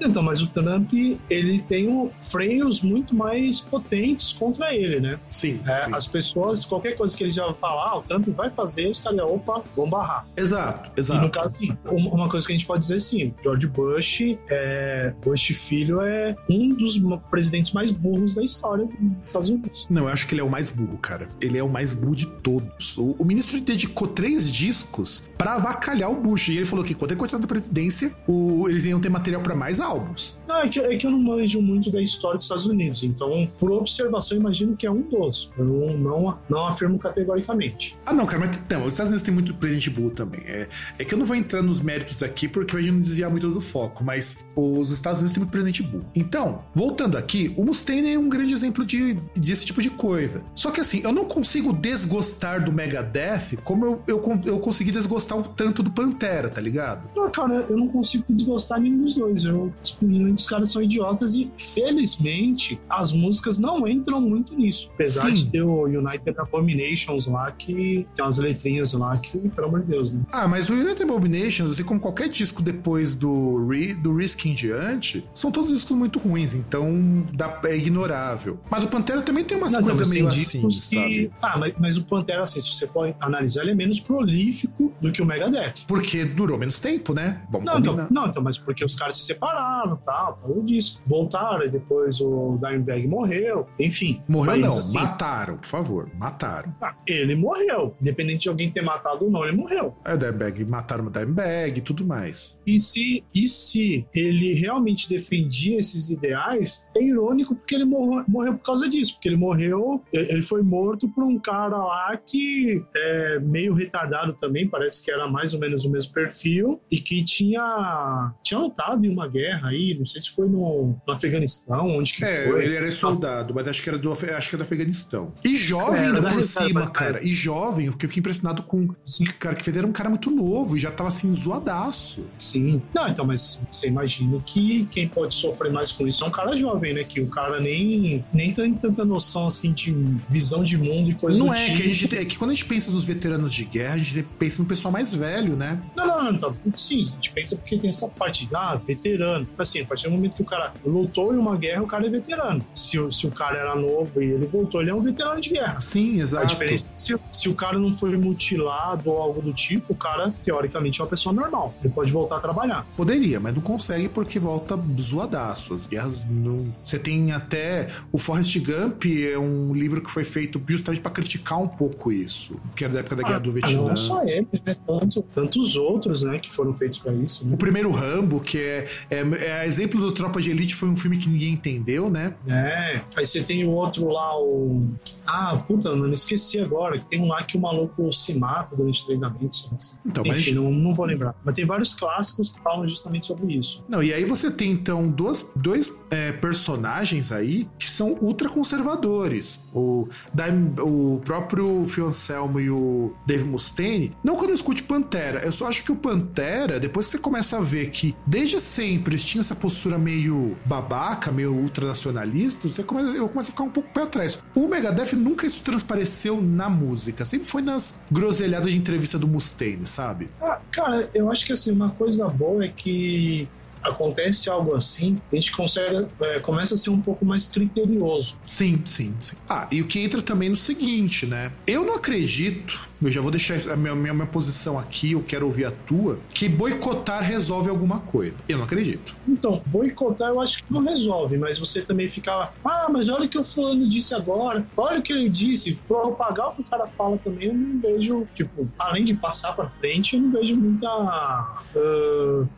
Então, 0.00 0.22
mas 0.22 0.40
o 0.40 0.46
Trump, 0.46 0.92
ele 1.28 1.58
tem 1.60 1.88
um, 1.88 2.08
freios 2.08 2.80
muito 2.80 3.14
mais 3.14 3.60
potentes 3.60 4.32
contra 4.32 4.74
ele, 4.74 5.00
né? 5.00 5.18
Sim, 5.28 5.60
é, 5.66 5.76
sim, 5.76 5.94
As 5.94 6.06
pessoas, 6.06 6.64
qualquer 6.64 6.96
coisa 6.96 7.16
que 7.16 7.24
ele 7.24 7.30
já 7.30 7.52
falar, 7.54 7.90
ah, 7.90 7.98
o 7.98 8.02
Trump 8.02 8.28
vai 8.28 8.50
fazer, 8.50 8.88
os 8.88 9.00
caras, 9.00 9.20
opa, 9.20 9.62
vão 9.76 9.88
barrar. 9.88 10.26
Exato, 10.36 10.90
exato. 10.98 11.20
E 11.20 11.24
no 11.24 11.30
caso, 11.30 11.56
sim, 11.56 11.76
uma 11.86 12.28
coisa 12.28 12.46
que 12.46 12.52
a 12.52 12.56
gente 12.56 12.66
pode 12.66 12.80
dizer, 12.80 13.00
sim, 13.00 13.34
George 13.42 13.66
Bush, 13.66 14.20
é, 14.48 15.12
Bush 15.22 15.50
filho 15.60 16.00
é 16.00 16.34
um 16.48 16.74
dos 16.74 17.00
presidentes 17.30 17.72
mais 17.72 17.90
burros 17.90 18.34
da 18.34 18.42
história 18.42 18.86
dos 18.86 19.12
Estados 19.24 19.48
Unidos. 19.48 19.86
Não, 19.90 20.02
eu 20.02 20.08
acho 20.08 20.26
que 20.26 20.34
ele 20.34 20.40
é 20.40 20.44
o 20.44 20.50
mais 20.50 20.70
burro, 20.70 20.98
cara. 20.98 21.28
Ele 21.40 21.58
é 21.58 21.62
o 21.62 21.68
mais 21.68 21.92
burro 21.92 22.16
de 22.16 22.26
todos. 22.26 22.96
O, 22.98 23.16
o 23.18 23.24
ministro 23.24 23.60
dedicou 23.60 24.08
três 24.08 24.50
discos 24.50 25.24
para 25.36 25.54
avacalhar 25.54 26.10
o 26.10 26.16
Bush. 26.20 26.48
E 26.48 26.56
ele 26.56 26.66
falou 26.66 26.84
que 26.84 26.94
quando 26.94 27.12
ele 27.12 27.20
continuar 27.20 27.40
na 27.40 27.46
presidência, 27.46 28.14
o, 28.26 28.68
eles 28.68 28.84
iam 28.84 29.00
ter 29.00 29.08
material 29.08 29.42
para 29.42 29.54
mais 29.54 29.78
álbuns. 29.90 30.38
É 30.58 30.68
que, 30.68 30.80
é 30.80 30.96
que 30.96 31.06
eu 31.06 31.10
não 31.10 31.18
manjo 31.18 31.62
muito 31.62 31.90
da 31.90 32.00
história 32.00 32.36
dos 32.36 32.44
Estados 32.44 32.66
Unidos, 32.66 33.02
então, 33.02 33.48
por 33.58 33.70
observação, 33.70 34.36
imagino 34.36 34.76
que 34.76 34.86
é 34.86 34.90
um 34.90 35.02
dos. 35.02 35.50
Eu 35.56 35.64
não, 35.64 35.96
não, 35.96 36.38
não 36.48 36.66
afirmo 36.66 36.98
categoricamente. 36.98 37.98
Ah, 38.04 38.12
não, 38.12 38.26
cara, 38.26 38.40
mas 38.40 38.60
não, 38.68 38.86
os 38.86 38.94
Estados 38.94 39.10
Unidos 39.10 39.22
tem 39.22 39.32
muito 39.32 39.54
President 39.54 39.88
Bull 39.94 40.10
também. 40.10 40.40
É, 40.44 40.68
é 40.98 41.04
que 41.04 41.14
eu 41.14 41.18
não 41.18 41.26
vou 41.26 41.36
entrar 41.36 41.62
nos 41.62 41.80
méritos 41.80 42.22
aqui 42.22 42.48
porque 42.48 42.80
gente 42.80 42.92
não 42.92 43.00
desviar 43.00 43.30
muito 43.30 43.48
do 43.48 43.60
foco, 43.60 44.04
mas 44.04 44.44
os 44.56 44.90
Estados 44.90 45.20
Unidos 45.20 45.34
tem 45.34 45.42
muito 45.42 45.52
President 45.52 45.82
Bull. 45.82 46.04
Então, 46.14 46.64
voltando 46.74 47.16
aqui, 47.16 47.54
o 47.56 47.64
Mustaine 47.64 48.12
é 48.12 48.18
um 48.18 48.28
grande 48.28 48.52
exemplo 48.52 48.84
de, 48.84 49.14
desse 49.36 49.64
tipo 49.64 49.80
de 49.80 49.90
coisa. 49.90 50.44
Só 50.54 50.70
que 50.70 50.80
assim, 50.80 51.00
eu 51.02 51.12
não 51.12 51.24
consigo 51.24 51.72
desgostar 51.72 52.64
do 52.64 52.72
Megadeth 52.72 53.56
como 53.64 53.84
eu, 53.84 54.02
eu, 54.06 54.40
eu 54.44 54.58
consegui 54.58 54.90
desgostar 54.90 55.38
o 55.38 55.42
tanto 55.42 55.82
do 55.82 55.90
Pantera, 55.90 56.48
tá 56.48 56.60
ligado? 56.60 57.08
Não, 57.14 57.30
cara, 57.30 57.66
eu 57.68 57.76
não 57.76 57.88
consigo 57.88 58.24
desgostar 58.28 58.80
nenhum 58.80 59.02
dos 59.02 59.14
dois. 59.14 59.44
Eu, 59.44 59.72
simplesmente 59.82 60.38
os 60.38 60.46
caras 60.50 60.70
são 60.70 60.82
idiotas 60.82 61.34
e, 61.36 61.50
felizmente, 61.56 62.80
as 62.88 63.12
músicas 63.12 63.58
não 63.58 63.86
entram 63.86 64.20
muito 64.20 64.54
nisso. 64.54 64.90
Apesar 64.94 65.26
Sim. 65.28 65.34
de 65.34 65.46
ter 65.46 65.62
o 65.62 65.84
United 65.84 66.34
Abominations 66.38 67.26
lá, 67.26 67.50
que 67.52 68.06
tem 68.14 68.24
umas 68.24 68.38
letrinhas 68.38 68.92
lá 68.92 69.16
que, 69.18 69.38
pelo 69.38 69.68
amor 69.68 69.80
de 69.80 69.86
Deus, 69.86 70.12
né? 70.12 70.20
Ah, 70.32 70.46
mas 70.48 70.68
o 70.68 70.74
United 70.74 71.02
Abominations, 71.02 71.70
assim 71.70 71.84
como 71.84 72.00
qualquer 72.00 72.28
disco 72.28 72.62
depois 72.62 73.14
do, 73.14 73.66
Ri- 73.68 73.94
do 73.94 74.14
Risk 74.14 74.44
em 74.46 74.54
diante, 74.54 75.24
são 75.34 75.50
todos 75.50 75.70
discos 75.70 75.96
muito 75.96 76.18
ruins, 76.18 76.54
então 76.54 77.24
dá, 77.32 77.60
é 77.64 77.76
ignorável. 77.76 78.58
Mas 78.70 78.82
o 78.84 78.88
Pantera 78.88 79.22
também 79.22 79.44
tem 79.44 79.56
umas 79.56 79.72
Não, 79.72 79.82
coisas 79.82 79.98
mas 80.08 80.10
meio 80.10 80.26
assim, 80.26 80.66
que- 80.68 80.74
sabe? 80.74 81.30
Ah, 81.42 81.58
mas, 81.58 81.74
mas 81.78 81.96
o 81.96 82.04
Pantera, 82.04 82.42
assim, 82.42 82.60
se 82.60 82.72
você 82.74 82.86
for 82.86 83.14
analisar, 83.20 83.62
ele 83.62 83.72
é 83.72 83.74
menos 83.74 84.00
prolífico 84.00 84.92
do 85.00 85.12
que 85.12 85.22
o 85.22 85.26
Megadeth. 85.26 85.84
Porque 85.86 86.24
durou 86.24 86.58
menos 86.58 86.78
tempo, 86.78 87.12
né? 87.14 87.42
Vamos 87.50 87.66
Não 87.66 87.78
então, 87.78 88.06
não, 88.10 88.26
então, 88.26 88.42
mas 88.42 88.58
porque 88.58 88.84
os 88.84 88.94
caras 88.94 89.16
se 89.16 89.24
separaram 89.24 89.96
tal, 90.04 90.29
por 90.32 90.48
causa 90.48 90.62
disso. 90.62 91.02
Voltaram, 91.06 91.64
e 91.64 91.68
depois 91.68 92.20
o 92.20 92.58
Dimebag 92.60 93.06
morreu, 93.06 93.66
enfim. 93.78 94.22
Morreu 94.28 94.52
Mas, 94.52 94.60
não, 94.60 94.78
assim, 94.78 94.98
mataram, 94.98 95.56
por 95.56 95.66
favor, 95.66 96.10
mataram. 96.18 96.74
ah, 96.80 96.94
ele 97.06 97.34
morreu. 97.34 97.94
Independente 98.00 98.42
de 98.42 98.48
alguém 98.48 98.70
ter 98.70 98.82
matado 98.82 99.24
ou 99.24 99.30
não, 99.30 99.44
ele 99.44 99.56
morreu. 99.56 99.94
É 100.04 100.14
o 100.14 100.16
Dimebag, 100.18 100.64
mataram 100.64 101.06
o 101.06 101.10
Dimebag 101.10 101.78
e 101.78 101.80
tudo 101.82 102.04
mais. 102.04 102.60
E 102.66 102.78
se, 102.80 103.24
e 103.34 103.48
se 103.48 104.06
ele 104.14 104.52
realmente 104.54 105.08
defendia 105.08 105.78
esses 105.78 106.10
ideais, 106.10 106.88
é 106.96 107.02
irônico 107.02 107.54
porque 107.54 107.74
ele 107.74 107.84
morreu, 107.84 108.24
morreu 108.28 108.54
por 108.54 108.64
causa 108.64 108.88
disso. 108.88 109.14
Porque 109.14 109.28
ele 109.28 109.36
morreu, 109.36 110.02
ele 110.12 110.42
foi 110.42 110.62
morto 110.62 111.08
por 111.08 111.24
um 111.24 111.38
cara 111.38 111.76
lá 111.76 112.16
que 112.16 112.82
é 112.94 113.38
meio 113.40 113.74
retardado 113.74 114.32
também, 114.34 114.68
parece 114.68 115.02
que 115.02 115.10
era 115.10 115.28
mais 115.28 115.54
ou 115.54 115.60
menos 115.60 115.84
o 115.84 115.90
mesmo 115.90 116.12
perfil, 116.12 116.80
e 116.90 116.98
que 116.98 117.24
tinha, 117.24 118.32
tinha 118.42 118.60
lutado 118.60 119.04
em 119.04 119.10
uma 119.10 119.28
guerra 119.28 119.68
aí, 119.68 119.96
não 119.98 120.06
sei 120.06 120.19
se 120.20 120.30
foi 120.30 120.46
no, 120.48 120.94
no 121.06 121.12
Afeganistão, 121.12 121.88
onde 121.98 122.14
que 122.14 122.24
É, 122.24 122.48
foi. 122.48 122.64
ele 122.64 122.76
era 122.76 122.90
soldado, 122.90 123.54
mas 123.54 123.66
acho 123.68 123.82
que 123.82 123.88
era 123.88 123.98
do, 123.98 124.12
acho 124.12 124.22
que 124.48 124.54
era 124.54 124.58
do 124.58 124.62
Afeganistão. 124.62 125.32
E 125.44 125.56
jovem 125.56 126.02
É, 126.02 126.06
ainda 126.06 126.22
por 126.30 126.42
cima, 126.44 126.80
da- 126.82 126.86
cara. 126.90 127.24
E 127.24 127.34
jovem, 127.34 127.86
eu 127.86 127.92
fiquei 127.92 128.18
impressionado 128.18 128.62
com 128.62 128.88
Sim. 129.04 129.24
cara 129.38 129.54
que 129.54 129.64
fez 129.64 129.76
era 129.76 129.86
um 129.86 129.92
cara 129.92 130.08
muito 130.08 130.30
novo 130.30 130.76
e 130.76 130.80
já 130.80 130.90
tava 130.90 131.08
assim, 131.08 131.32
zoadaço. 131.34 132.24
Sim. 132.38 132.80
Não, 132.94 133.08
então, 133.08 133.24
mas 133.24 133.60
você 133.70 133.88
imagina 133.88 134.38
que 134.44 134.86
quem 134.90 135.08
pode 135.08 135.34
sofrer 135.34 135.72
mais 135.72 135.92
com 135.92 136.06
isso 136.06 136.24
é 136.24 136.26
um 136.26 136.30
cara 136.30 136.56
jovem, 136.56 136.94
né? 136.94 137.04
Que 137.04 137.20
o 137.20 137.26
cara 137.26 137.60
nem, 137.60 138.24
nem 138.32 138.52
tem 138.52 138.74
tanta 138.74 139.04
noção, 139.04 139.46
assim, 139.46 139.72
de 139.72 139.92
visão 140.28 140.62
de 140.64 140.76
mundo 140.76 141.10
e 141.10 141.14
coisa 141.14 141.38
Não 141.38 141.52
é 141.52 141.64
tipo. 141.64 141.76
que 141.76 141.82
a 141.82 141.94
gente 141.94 142.16
é 142.16 142.24
que 142.24 142.38
quando 142.38 142.50
a 142.50 142.54
gente 142.54 142.64
pensa 142.66 142.90
nos 142.90 143.04
veteranos 143.04 143.52
de 143.52 143.64
guerra, 143.64 143.94
a 143.94 143.98
gente 143.98 144.22
pensa 144.38 144.62
no 144.62 144.68
pessoal 144.68 144.90
mais 144.92 145.14
velho, 145.14 145.56
né? 145.56 145.80
Não, 145.96 146.06
não, 146.06 146.24
não, 146.24 146.32
então, 146.32 146.56
sim, 146.74 147.08
a 147.12 147.14
gente 147.16 147.32
pensa 147.32 147.56
porque 147.56 147.78
tem 147.78 147.90
essa 147.90 148.08
parte 148.08 148.46
de, 148.46 148.54
ah, 148.54 148.74
veterano. 148.86 149.46
Assim, 149.58 149.80
a 149.80 149.84
partir 149.86 150.08
do 150.10 150.16
momento 150.16 150.36
que 150.36 150.42
o 150.42 150.46
cara 150.46 150.72
lutou 150.84 151.34
em 151.34 151.38
uma 151.38 151.56
guerra, 151.56 151.82
o 151.82 151.86
cara 151.86 152.06
é 152.06 152.10
veterano. 152.10 152.64
Se, 152.74 152.98
o- 152.98 153.10
se 153.10 153.26
o 153.26 153.30
cara 153.30 153.58
era 153.58 153.74
novo 153.74 154.20
e 154.20 154.24
ele 154.26 154.46
voltou, 154.46 154.80
ele 154.80 154.90
é 154.90 154.94
um 154.94 155.02
veterano 155.02 155.40
de 155.40 155.50
guerra. 155.50 155.80
Sim, 155.80 156.20
A 156.20 156.22
exato. 156.24 156.46
diferença 156.46 156.84
é 156.86 156.98
se, 156.98 157.16
se 157.32 157.48
o 157.48 157.54
cara 157.54 157.78
não 157.78 157.94
foi 157.94 158.16
mutilado 158.16 159.10
ou 159.10 159.18
algo 159.20 159.40
do 159.42 159.52
tipo, 159.52 159.92
o 159.92 159.96
cara, 159.96 160.32
teoricamente, 160.42 161.00
é 161.00 161.04
uma 161.04 161.10
pessoa 161.10 161.32
normal. 161.34 161.74
Ele 161.82 161.92
pode 161.92 162.10
voltar 162.12 162.36
a 162.36 162.40
trabalhar. 162.40 162.86
Poderia, 162.96 163.38
mas 163.40 163.54
não 163.54 163.62
consegue 163.62 164.08
porque 164.08 164.38
volta 164.38 164.78
zoadaço. 165.00 165.74
As 165.74 165.86
guerras 165.86 166.24
não. 166.28 166.66
Você 166.84 166.98
tem 166.98 167.32
até. 167.32 167.88
O 168.12 168.18
Forrest 168.18 168.56
Gump 168.58 169.04
é 169.06 169.38
um 169.38 169.72
livro 169.74 170.02
que 170.02 170.10
foi 170.10 170.24
feito 170.24 170.60
justamente 170.66 171.00
pra 171.02 171.10
criticar 171.10 171.60
um 171.60 171.68
pouco 171.68 172.10
isso. 172.12 172.58
Que 172.76 172.84
era 172.84 172.92
da 172.94 173.00
época 173.00 173.16
da 173.16 173.22
Guerra 173.22 173.38
do 173.40 173.50
Ah, 173.50 173.52
Vietnã. 173.54 173.82
Não 173.88 173.96
só 173.96 174.22
ele, 174.24 174.46
né? 174.64 174.76
Tanto, 174.86 175.22
tantos 175.34 175.76
outros, 175.76 176.22
né, 176.24 176.38
que 176.38 176.52
foram 176.52 176.76
feitos 176.76 176.98
pra 176.98 177.12
isso. 177.12 177.46
Né? 177.46 177.54
O 177.54 177.56
primeiro 177.56 177.90
Rambo, 177.90 178.40
que 178.40 178.58
é, 178.58 178.86
é, 179.10 179.20
é 179.40 179.66
exemplo 179.66 179.99
do 180.06 180.12
Tropa 180.12 180.40
de 180.40 180.50
Elite, 180.50 180.74
foi 180.74 180.88
um 180.88 180.96
filme 180.96 181.16
que 181.18 181.28
ninguém 181.28 181.52
entendeu, 181.52 182.10
né? 182.10 182.34
É, 182.46 183.02
aí 183.16 183.24
você 183.26 183.42
tem 183.42 183.64
o 183.64 183.70
outro 183.70 184.08
lá, 184.08 184.38
o. 184.40 184.88
Ah, 185.26 185.56
puta, 185.66 185.94
não 185.94 186.12
esqueci 186.12 186.58
agora, 186.60 186.98
que 186.98 187.06
tem 187.06 187.20
um 187.20 187.28
lá 187.28 187.42
que 187.44 187.56
o 187.56 187.60
maluco 187.60 188.12
se 188.12 188.34
mata 188.38 188.74
durante 188.74 189.02
o 189.02 189.06
treinamento. 189.06 189.54
só 189.56 189.74
Assim. 189.74 189.96
Então, 190.04 190.24
Enfim, 190.26 190.54
mas. 190.54 190.62
não, 190.62 190.70
não 190.72 190.94
vou 190.94 191.06
lembrar. 191.06 191.34
Mas 191.44 191.54
tem 191.54 191.64
vários 191.64 191.94
clássicos 191.94 192.48
que 192.50 192.60
falam 192.60 192.86
justamente 192.88 193.26
sobre 193.26 193.54
isso. 193.54 193.84
Não, 193.88 194.02
e 194.02 194.12
aí 194.12 194.24
você 194.24 194.50
tem 194.50 194.70
então 194.72 195.08
duas, 195.08 195.46
dois 195.54 195.92
é, 196.10 196.32
personagens 196.32 197.30
aí 197.32 197.68
que 197.78 197.88
são 197.88 198.16
ultraconservadores. 198.20 199.68
O, 199.72 200.08
Dime- 200.32 200.74
o 200.80 201.20
próprio 201.24 201.86
Phil 201.86 202.06
Anselmo 202.06 202.58
e 202.60 202.70
o 202.70 203.12
Dave 203.26 203.44
Mustaine. 203.44 204.12
Não 204.24 204.36
quando 204.36 204.50
eu 204.50 204.54
escute 204.54 204.82
Pantera, 204.82 205.40
eu 205.44 205.52
só 205.52 205.68
acho 205.68 205.84
que 205.84 205.92
o 205.92 205.96
Pantera, 205.96 206.80
depois 206.80 207.06
que 207.06 207.12
você 207.12 207.18
começa 207.18 207.58
a 207.58 207.60
ver 207.60 207.90
que 207.90 208.14
desde 208.26 208.60
sempre 208.60 209.12
eles 209.14 209.24
tinham 209.24 209.40
essa 209.40 209.54
postura 209.54 209.89
meio 209.98 210.56
babaca, 210.64 211.30
meio 211.30 211.54
ultranacionalista, 211.54 212.68
você 212.68 212.82
começa, 212.82 213.08
eu 213.10 213.28
começo 213.28 213.50
a 213.50 213.52
ficar 213.52 213.64
um 213.64 213.70
pouco 213.70 213.88
pé 213.92 214.02
atrás. 214.02 214.38
O 214.54 214.68
Megadeth 214.68 215.14
nunca 215.14 215.46
isso 215.46 215.62
transpareceu 215.62 216.40
na 216.40 216.68
música, 216.68 217.24
sempre 217.24 217.46
foi 217.46 217.62
nas 217.62 217.98
groselhadas 218.10 218.70
de 218.70 218.78
entrevista 218.78 219.18
do 219.18 219.28
Mustaine, 219.28 219.86
sabe? 219.86 220.28
Ah, 220.40 220.58
cara, 220.70 221.08
eu 221.14 221.30
acho 221.30 221.46
que 221.46 221.52
assim, 221.52 221.72
uma 221.72 221.90
coisa 221.90 222.28
boa 222.28 222.64
é 222.64 222.68
que 222.68 223.48
acontece 223.82 224.50
algo 224.50 224.74
assim, 224.74 225.20
a 225.32 225.34
gente 225.34 225.52
consegue, 225.52 226.06
é, 226.20 226.40
começa 226.40 226.74
a 226.74 226.76
ser 226.76 226.90
um 226.90 227.00
pouco 227.00 227.24
mais 227.24 227.48
criterioso. 227.48 228.36
Sim, 228.44 228.82
sim, 228.84 229.14
sim. 229.20 229.36
Ah, 229.48 229.66
e 229.70 229.80
o 229.80 229.86
que 229.86 230.00
entra 230.00 230.20
também 230.20 230.48
no 230.48 230.56
seguinte, 230.56 231.26
né? 231.26 231.52
Eu 231.66 231.84
não 231.84 231.94
acredito, 231.94 232.88
eu 233.02 233.10
já 233.10 233.20
vou 233.20 233.30
deixar 233.30 233.54
a 233.72 233.76
minha, 233.76 233.94
minha, 233.94 234.12
minha 234.14 234.26
posição 234.26 234.78
aqui, 234.78 235.12
eu 235.12 235.22
quero 235.22 235.46
ouvir 235.46 235.64
a 235.66 235.70
tua, 235.70 236.18
que 236.34 236.48
boicotar 236.48 237.22
resolve 237.22 237.70
alguma 237.70 238.00
coisa. 238.00 238.34
Eu 238.48 238.58
não 238.58 238.64
acredito. 238.64 239.16
Então, 239.28 239.62
boicotar 239.66 240.30
eu 240.30 240.40
acho 240.40 240.58
que 240.62 240.72
não 240.72 240.82
resolve, 240.82 241.38
mas 241.38 241.58
você 241.58 241.82
também 241.82 242.08
fica, 242.08 242.50
ah, 242.64 242.88
mas 242.92 243.08
olha 243.08 243.24
o 243.24 243.28
que 243.28 243.38
o 243.38 243.44
fulano 243.44 243.88
disse 243.88 244.14
agora, 244.14 244.66
olha 244.76 244.98
o 244.98 245.02
que 245.02 245.12
ele 245.12 245.28
disse, 245.28 245.74
propagar 245.88 246.48
o 246.48 246.52
que 246.52 246.60
o 246.62 246.64
cara 246.64 246.86
fala 246.86 247.16
também, 247.18 247.48
eu 247.48 247.54
não 247.54 247.80
vejo, 247.80 248.26
tipo, 248.34 248.68
além 248.80 249.04
de 249.04 249.14
passar 249.14 249.52
pra 249.54 249.70
frente, 249.70 250.16
eu 250.16 250.22
não 250.22 250.30
vejo 250.32 250.56
muita. 250.56 250.88
ah, 250.88 251.62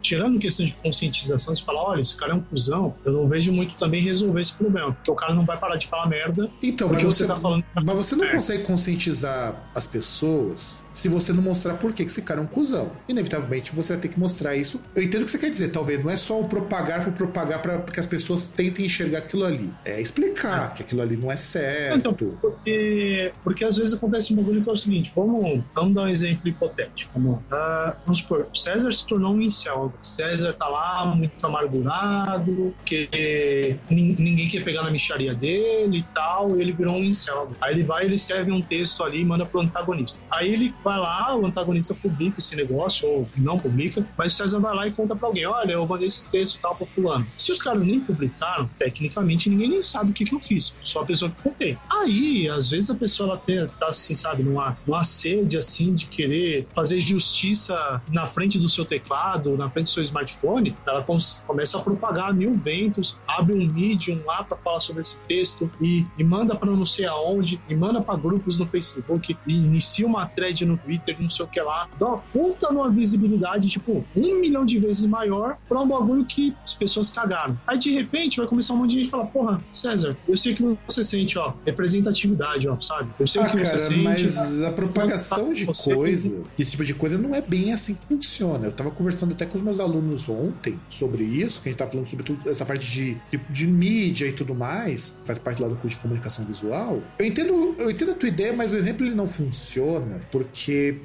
tirando 0.00 0.38
questão 0.38 0.64
de 0.66 0.74
conscientização, 0.74 1.54
você 1.54 1.62
fala, 1.62 1.80
olha, 1.80 2.00
esse 2.00 2.16
cara 2.16 2.32
é 2.32 2.34
um 2.34 2.40
cuzão, 2.40 2.94
eu 3.04 3.12
não 3.12 3.28
vejo 3.28 3.52
muito 3.52 3.74
também 3.76 4.00
resolver 4.00 4.40
esse 4.40 4.52
problema, 4.52 4.92
porque 4.92 5.10
o 5.10 5.14
cara 5.14 5.34
não 5.34 5.44
vai 5.44 5.58
parar 5.58 5.76
de 5.76 5.86
falar 5.86 6.06
merda 6.06 6.50
Então, 6.62 6.88
porque 6.88 7.04
mas 7.04 7.16
você, 7.16 7.26
tá 7.26 7.36
falando. 7.36 7.64
Mas 7.74 7.96
você 7.96 8.16
não 8.16 8.24
É. 8.24 8.32
consegue 8.34 8.64
conscientizar 8.64 9.54
as 9.74 9.86
pessoas 9.86 10.31
pessoas 10.32 10.81
se 10.92 11.08
você 11.08 11.32
não 11.32 11.42
mostrar 11.42 11.74
por 11.74 11.92
que 11.92 12.02
esse 12.02 12.22
cara 12.22 12.40
é 12.40 12.42
um 12.42 12.46
cuzão. 12.46 12.92
Inevitavelmente 13.08 13.74
você 13.74 13.94
vai 13.94 14.02
ter 14.02 14.08
que 14.08 14.18
mostrar 14.18 14.54
isso. 14.56 14.80
Eu 14.94 15.02
entendo 15.02 15.22
o 15.22 15.24
que 15.24 15.30
você 15.30 15.38
quer 15.38 15.50
dizer, 15.50 15.68
talvez 15.70 16.02
não 16.02 16.10
é 16.10 16.16
só 16.16 16.40
o 16.40 16.44
propagar 16.44 17.04
por 17.04 17.12
propagar 17.12 17.60
para 17.62 17.78
que 17.80 18.00
as 18.00 18.06
pessoas 18.06 18.44
tentem 18.46 18.86
enxergar 18.86 19.18
aquilo 19.18 19.44
ali. 19.44 19.72
É 19.84 20.00
explicar 20.00 20.74
que 20.74 20.82
aquilo 20.82 21.02
ali 21.02 21.16
não 21.16 21.30
é 21.30 21.36
certo. 21.36 21.96
Então, 21.98 22.14
porque, 22.14 23.32
porque 23.42 23.64
às 23.64 23.76
vezes 23.76 23.94
acontece 23.94 24.32
um 24.32 24.36
bagulho 24.36 24.62
que 24.62 24.68
é 24.68 24.72
o 24.72 24.76
seguinte: 24.76 25.12
vamos, 25.14 25.62
vamos 25.74 25.94
dar 25.94 26.02
um 26.02 26.08
exemplo 26.08 26.48
hipotético. 26.48 27.12
Vamos, 27.18 27.40
lá. 27.50 27.56
Ah, 27.58 27.96
vamos 28.04 28.18
supor, 28.18 28.46
César 28.54 28.92
se 28.92 29.06
tornou 29.06 29.34
um 29.34 29.40
incel. 29.40 29.92
César 30.00 30.52
tá 30.52 30.68
lá 30.68 31.06
muito 31.06 31.44
amargurado, 31.46 32.74
que 32.84 33.76
nin- 33.90 34.16
ninguém 34.18 34.48
quer 34.48 34.62
pegar 34.64 34.82
na 34.82 34.90
micharia 34.90 35.34
dele 35.34 35.98
e 35.98 36.02
tal, 36.14 36.56
e 36.56 36.60
ele 36.60 36.72
virou 36.72 36.96
um 36.96 37.04
incel. 37.04 37.52
Aí 37.60 37.74
ele 37.74 37.82
vai, 37.84 38.04
ele 38.04 38.14
escreve 38.14 38.50
um 38.52 38.60
texto 38.60 39.02
ali 39.02 39.20
e 39.20 39.24
manda 39.24 39.44
pro 39.46 39.60
antagonista. 39.60 40.22
Aí 40.30 40.52
ele 40.52 40.74
vai 40.82 40.98
lá, 40.98 41.36
o 41.36 41.46
antagonista 41.46 41.94
publica 41.94 42.38
esse 42.38 42.56
negócio, 42.56 43.08
ou 43.08 43.28
não 43.36 43.58
publica, 43.58 44.06
mas 44.16 44.32
o 44.32 44.36
César 44.36 44.60
vai 44.60 44.74
lá 44.74 44.86
e 44.86 44.92
conta 44.92 45.14
pra 45.14 45.26
alguém: 45.26 45.46
olha, 45.46 45.72
eu 45.72 45.86
mandei 45.86 46.08
esse 46.08 46.28
texto 46.28 46.60
tal 46.60 46.74
pro 46.74 46.86
fulano. 46.86 47.26
Se 47.36 47.52
os 47.52 47.62
caras 47.62 47.84
nem 47.84 48.00
publicaram, 48.00 48.68
tecnicamente 48.78 49.48
ninguém 49.50 49.68
nem 49.68 49.82
sabe 49.82 50.10
o 50.10 50.14
que, 50.14 50.24
que 50.24 50.34
eu 50.34 50.40
fiz, 50.40 50.74
só 50.82 51.00
a 51.00 51.06
pessoa 51.06 51.30
que 51.30 51.42
contei. 51.42 51.78
Aí, 51.90 52.48
às 52.48 52.70
vezes 52.70 52.90
a 52.90 52.94
pessoa 52.94 53.30
ela 53.30 53.38
tem, 53.38 53.66
tá 53.78 53.88
assim, 53.88 54.14
sabe, 54.14 54.42
numa, 54.42 54.76
numa 54.86 55.04
sede 55.04 55.56
assim 55.56 55.94
de 55.94 56.06
querer 56.06 56.66
fazer 56.74 56.98
justiça 57.00 58.02
na 58.10 58.26
frente 58.26 58.58
do 58.58 58.68
seu 58.68 58.84
teclado, 58.84 59.56
na 59.56 59.70
frente 59.70 59.86
do 59.86 59.90
seu 59.90 60.02
smartphone, 60.02 60.76
ela 60.86 61.04
começa 61.46 61.78
a 61.78 61.82
propagar 61.82 62.34
mil 62.34 62.54
ventos, 62.54 63.18
abre 63.26 63.54
um 63.54 63.72
medium 63.72 64.22
lá 64.24 64.44
para 64.44 64.56
falar 64.56 64.80
sobre 64.80 65.02
esse 65.02 65.18
texto 65.20 65.70
e, 65.80 66.06
e 66.18 66.24
manda 66.24 66.54
para 66.54 66.70
não 66.70 66.84
sei 66.84 67.06
aonde, 67.06 67.60
e 67.68 67.74
manda 67.74 68.00
para 68.00 68.16
grupos 68.16 68.58
no 68.58 68.66
Facebook, 68.66 69.36
e 69.46 69.52
inicia 69.64 70.06
uma 70.06 70.26
thread 70.26 70.64
no 70.64 70.71
Twitter, 70.76 71.16
não 71.20 71.28
sei 71.28 71.44
o 71.44 71.48
que 71.48 71.60
lá, 71.60 71.88
dá 71.98 72.06
uma 72.08 72.18
puta 72.18 72.70
numa 72.72 72.90
visibilidade, 72.90 73.68
tipo, 73.68 74.04
um 74.16 74.40
milhão 74.40 74.64
de 74.64 74.78
vezes 74.78 75.06
maior 75.06 75.56
pra 75.68 75.80
um 75.80 75.86
bagulho 75.88 76.24
que 76.24 76.54
as 76.64 76.74
pessoas 76.74 77.10
cagaram. 77.10 77.58
Aí 77.66 77.78
de 77.78 77.90
repente 77.90 78.36
vai 78.38 78.46
começar 78.46 78.74
um 78.74 78.78
monte 78.78 78.90
de 78.92 78.98
gente 79.00 79.10
falar, 79.10 79.26
porra, 79.26 79.62
César, 79.72 80.16
eu 80.28 80.36
sei 80.36 80.54
que 80.54 80.76
você 80.88 81.02
sente, 81.04 81.38
ó, 81.38 81.52
representatividade, 81.66 82.68
ó, 82.68 82.80
sabe? 82.80 83.10
Eu 83.18 83.26
sei 83.26 83.42
Ah, 83.42 83.48
que 83.50 83.58
você 83.58 83.64
cara, 83.66 83.78
sente. 83.78 84.02
mas 84.02 84.62
a 84.62 84.70
propagação 84.70 85.52
de 85.52 85.64
Você- 85.64 85.94
coisa, 85.94 86.42
esse 86.58 86.70
tipo 86.72 86.84
de 86.84 86.94
coisa, 86.94 87.18
não 87.18 87.34
é 87.34 87.40
bem 87.40 87.72
assim 87.72 87.94
que 87.94 88.00
funciona. 88.08 88.66
Eu 88.66 88.72
tava 88.72 88.90
conversando 88.90 89.32
até 89.32 89.44
com 89.46 89.58
os 89.58 89.64
meus 89.64 89.78
alunos 89.80 90.28
ontem 90.28 90.78
sobre 90.88 91.24
isso, 91.24 91.60
que 91.60 91.68
a 91.68 91.72
gente 91.72 91.78
tava 91.78 91.90
falando 91.90 92.06
sobre 92.06 92.24
tudo, 92.24 92.48
essa 92.48 92.64
parte 92.64 92.86
de, 92.90 93.14
de, 93.30 93.40
de 93.50 93.66
mídia 93.66 94.26
e 94.26 94.32
tudo 94.32 94.54
mais, 94.54 95.20
faz 95.24 95.38
parte 95.38 95.60
lá 95.62 95.68
do 95.68 95.76
curso 95.76 95.96
de 95.96 96.02
comunicação 96.02 96.44
visual. 96.44 97.00
Eu 97.18 97.26
entendo, 97.26 97.74
eu 97.78 97.90
entendo 97.90 98.12
a 98.12 98.14
tua 98.14 98.28
ideia, 98.28 98.52
mas 98.52 98.70
o 98.70 98.74
exemplo 98.76 99.06
ele 99.06 99.14
não 99.14 99.26
funciona 99.26 100.20
porque 100.30 100.61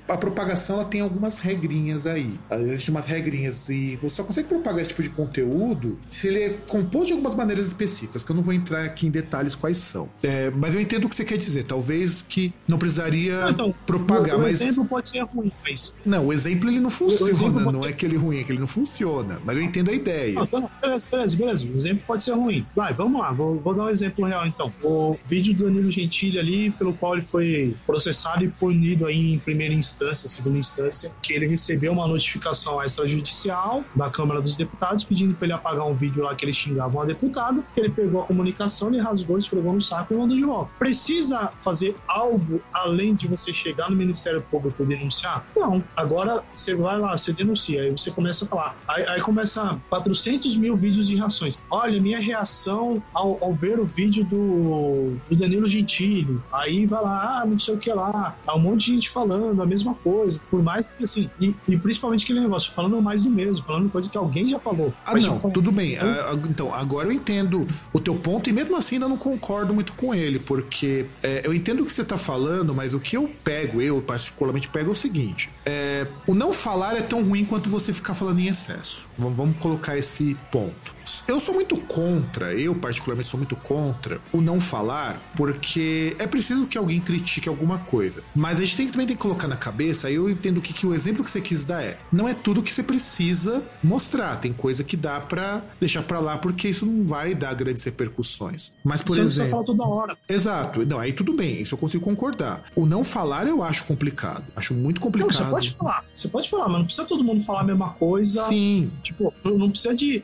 a 0.08 0.18
propagação 0.18 0.78
ela 0.78 0.86
tem 0.86 1.02
algumas 1.02 1.40
regrinhas 1.40 2.06
aí. 2.06 2.38
Existem 2.52 2.94
umas 2.94 3.06
regrinhas 3.06 3.70
e 3.70 3.98
você 4.02 4.16
só 4.18 4.24
consegue 4.24 4.48
propagar 4.48 4.80
esse 4.82 4.90
tipo 4.90 5.04
de 5.04 5.10
conteúdo 5.10 5.98
se 6.10 6.28
ele 6.28 6.42
é 6.44 6.50
composto 6.68 7.08
de 7.08 7.14
algumas 7.14 7.36
maneiras 7.36 7.68
específicas, 7.68 8.24
que 8.24 8.32
eu 8.32 8.36
não 8.36 8.44
vou 8.44 8.54
entrar 8.54 8.84
aqui 8.86 9.08
em 9.08 9.12
detalhes 9.12 9.56
quais 9.56 9.78
são. 9.78 10.10
É, 10.24 10.52
mas 10.52 10.76
eu 10.76 10.82
entendo 10.82 11.06
o 11.06 11.10
que 11.10 11.16
você 11.16 11.26
quer 11.26 11.38
dizer. 11.38 11.64
Talvez 11.64 12.24
que 12.28 12.54
não 12.68 12.78
precisaria 12.78 13.42
Não, 13.42 13.50
então, 13.50 13.76
propagar, 13.86 14.36
o, 14.36 14.40
o 14.40 14.42
mas 14.44 14.62
exemplo 14.62 14.86
pode 14.86 15.10
ser 15.10 15.22
ruim, 15.22 15.52
mas 15.64 15.96
não, 16.06 16.28
o 16.28 16.34
exemplo 16.34 16.70
ele 16.70 16.80
não 16.80 16.90
funciona, 16.90 17.72
não 17.72 17.82
ser- 17.84 17.90
é 17.90 18.06
ele 18.06 18.16
é 18.16 18.20
ruim, 18.20 18.40
é 18.40 18.44
que 18.44 18.52
ele 18.52 18.60
não 18.60 18.68
funciona. 18.68 19.40
Mas 19.44 19.58
eu 19.58 19.64
entendo 19.64 19.90
a 19.90 19.94
ideia. 19.94 20.34
Não, 20.36 20.44
então, 20.44 20.70
beleza, 20.82 21.10
beleza, 21.10 21.38
beleza. 21.38 21.68
O 21.68 21.76
exemplo 21.76 22.04
pode 22.08 22.24
ser 22.24 22.34
ruim. 22.34 22.66
Vai, 22.76 22.94
vamos 22.94 23.22
lá, 23.22 23.32
vou, 23.32 23.60
vou 23.60 23.74
dar 23.74 23.84
um 23.86 23.90
exemplo 23.90 24.26
real 24.26 24.46
então. 24.46 24.72
O 24.84 25.18
vídeo 25.28 25.54
do 25.54 25.66
Danilo 25.66 25.92
Gentili 25.92 26.40
ali, 26.40 26.72
pelo 26.72 26.94
qual 26.94 27.14
ele 27.16 27.24
foi 27.26 27.76
processado 27.86 28.44
e 28.44 28.48
punido 28.50 29.06
aí 29.06 29.34
em 29.34 29.40
primeira 29.48 29.74
instância, 29.74 30.28
segunda 30.28 30.58
instância, 30.58 31.10
que 31.22 31.32
ele 31.32 31.48
recebeu 31.48 31.94
uma 31.94 32.06
notificação 32.06 32.84
extrajudicial 32.84 33.82
da 33.96 34.10
Câmara 34.10 34.42
dos 34.42 34.58
Deputados 34.58 35.06
pedindo 35.06 35.34
para 35.36 35.46
ele 35.46 35.54
apagar 35.54 35.88
um 35.88 35.94
vídeo 35.94 36.22
lá 36.22 36.36
que 36.36 36.44
ele 36.44 36.52
xingava 36.52 36.98
uma 36.98 37.06
deputada, 37.06 37.64
que 37.74 37.80
ele 37.80 37.90
pegou 37.90 38.22
a 38.22 38.26
comunicação, 38.26 38.90
ele 38.90 39.00
rasgou, 39.00 39.38
esfregou 39.38 39.72
no 39.72 39.82
saco 39.82 40.14
e 40.14 40.18
mandou 40.18 40.36
de 40.36 40.44
volta. 40.44 40.74
Precisa 40.78 41.50
fazer 41.60 41.96
algo 42.06 42.62
além 42.74 43.16
de 43.16 43.26
você 43.26 43.54
chegar 43.54 43.90
no 43.90 43.96
Ministério 43.96 44.42
Público 44.52 44.84
e 44.84 44.86
denunciar? 44.86 45.48
Não. 45.56 45.82
Agora 45.96 46.44
você 46.54 46.76
vai 46.76 47.00
lá, 47.00 47.18
você 47.18 47.32
denuncia, 47.32 47.84
aí 47.84 47.92
você 47.92 48.12
começa 48.12 48.44
a 48.44 48.48
falar. 48.50 48.78
Aí, 48.86 49.08
aí 49.08 49.22
começa 49.22 49.80
400 49.90 50.58
mil 50.58 50.76
vídeos 50.76 51.08
de 51.08 51.16
reações. 51.16 51.58
Olha, 51.72 52.02
minha 52.02 52.20
reação 52.20 53.02
ao, 53.14 53.42
ao 53.42 53.54
ver 53.54 53.80
o 53.80 53.86
vídeo 53.86 54.26
do, 54.26 55.16
do 55.30 55.36
Danilo 55.38 55.68
Gentili. 55.68 56.38
Aí 56.52 56.86
vai 56.86 57.02
lá, 57.02 57.40
ah, 57.40 57.46
não 57.46 57.58
sei 57.58 57.76
o 57.76 57.78
que 57.78 57.94
lá. 57.94 58.36
Há 58.46 58.54
um 58.54 58.60
monte 58.60 58.88
de 58.88 58.96
gente 58.96 59.10
falando 59.10 59.37
a 59.38 59.66
mesma 59.66 59.94
coisa. 59.94 60.40
Por 60.50 60.62
mais 60.62 60.92
que 60.92 61.04
assim, 61.04 61.30
e, 61.40 61.56
e 61.68 61.78
principalmente 61.78 62.24
aquele 62.24 62.40
negócio, 62.40 62.72
falando 62.72 63.02
mais 63.02 63.22
do 63.24 63.30
mesmo, 63.30 63.66
falando 63.66 63.90
coisa 63.90 64.10
que 64.10 64.18
alguém 64.18 64.48
já 64.48 64.60
falou. 64.60 64.94
Ah, 65.06 65.12
Mas, 65.14 65.26
não, 65.26 65.36
tipo, 65.38 65.52
tudo 65.52 65.72
bem. 65.72 65.94
Então- 65.94 66.08
Ah, 66.10 66.32
ah, 66.34 66.48
Então, 66.50 66.74
agora 66.74 67.08
eu 67.08 67.12
entendo 67.12 67.66
o 67.94 68.00
teu 68.00 68.16
ponto 68.16 68.50
e 68.50 68.54
mesmo 68.54 68.76
assim 68.76 68.96
ainda 68.96 69.08
não 69.08 69.18
concordo 69.18 69.74
muito 69.74 69.94
com 69.94 70.14
ele, 70.14 70.40
porque 70.40 71.06
é, 71.22 71.42
eu 71.46 71.54
entendo 71.54 71.82
o 71.82 71.86
que 71.86 71.94
você 71.94 72.04
tá 72.04 72.18
falando, 72.18 72.74
mas 72.74 72.94
o 72.94 73.00
que 73.00 73.16
eu 73.18 73.30
pego, 73.44 73.82
eu 73.82 74.02
particularmente 74.02 74.68
pego 74.70 74.90
é 74.90 74.92
o 74.92 74.96
seguinte: 74.96 75.50
é, 75.66 76.08
o 76.28 76.34
não 76.34 76.52
falar 76.54 76.96
é 76.98 77.02
tão 77.02 77.24
ruim 77.24 77.46
quanto 77.46 77.70
você 77.70 77.92
ficar 77.94 78.14
falando 78.14 78.40
em 78.40 78.48
excesso. 78.48 79.08
Vamos, 79.18 79.38
vamos 79.38 79.58
colocar 79.58 79.98
esse 79.98 80.36
ponto. 80.52 80.97
Eu 81.28 81.40
sou 81.40 81.54
muito 81.54 81.78
contra, 81.78 82.54
eu 82.54 82.76
particularmente 82.76 83.30
sou 83.30 83.38
muito 83.38 83.56
contra 83.56 84.20
o 84.32 84.42
não 84.42 84.60
falar, 84.60 85.22
porque 85.36 86.16
é 86.20 86.28
preciso 86.28 86.66
que 86.68 86.78
alguém 86.78 87.00
critique 87.00 87.48
alguma 87.48 87.80
coisa. 87.80 88.24
Mas 88.36 88.60
a 88.60 88.62
gente 88.62 88.76
tem, 88.76 88.88
também 88.88 89.08
tem 89.08 89.16
que 89.16 89.22
colocar 89.22 89.48
na 89.48 89.58
cabeça, 89.58 90.08
aí 90.08 90.16
eu 90.16 90.30
entendo 90.30 90.62
que, 90.62 90.74
que 90.74 90.86
o 90.86 90.94
exemplo 90.94 91.24
que 91.24 91.32
você 91.32 91.42
quis 91.42 91.66
dar 91.66 91.82
é: 91.84 91.98
não 92.12 92.28
é 92.28 92.34
tudo 92.34 92.62
que 92.62 92.74
você 92.74 92.84
precisa 92.84 93.64
mostrar, 93.84 94.36
tem 94.38 94.52
coisa 94.54 94.84
que 94.84 94.98
dá 94.98 95.20
pra 95.20 95.62
deixar 95.80 96.04
pra 96.04 96.20
lá, 96.20 96.38
porque 96.38 96.68
isso 96.68 96.86
não 96.86 97.06
vai 97.08 97.34
dar 97.34 97.54
grandes 97.54 97.84
repercussões. 97.84 98.74
Mas, 98.84 99.02
por 99.02 99.14
você 99.16 99.22
não 99.22 99.28
exemplo. 99.28 99.52
falar 99.52 99.64
toda 99.64 99.84
hora. 99.86 100.18
Exato, 100.28 100.86
não, 100.86 101.00
aí 101.00 101.14
tudo 101.14 101.34
bem, 101.34 101.62
isso 101.62 101.74
eu 101.76 101.80
consigo 101.80 102.04
concordar. 102.04 102.64
O 102.76 102.86
não 102.86 103.04
falar 103.04 103.48
eu 103.48 103.64
acho 103.64 103.84
complicado, 103.86 104.44
acho 104.56 104.74
muito 104.74 104.98
Não, 105.00 105.04
complicado. 105.04 105.34
você 105.38 105.44
pode 105.50 105.76
falar. 105.76 106.06
Você 106.14 106.28
pode 106.28 106.50
falar, 106.50 106.68
mas 106.68 106.78
não 106.80 106.86
precisa 106.86 107.08
todo 107.08 107.24
mundo 107.24 107.44
falar 107.44 107.62
a 107.62 107.66
mesma 107.66 107.90
coisa. 107.92 108.42
Sim, 108.44 108.92
Tipo, 109.04 109.34
não 109.44 109.58
não 109.58 109.70
precisa 109.70 109.96
de 109.96 110.20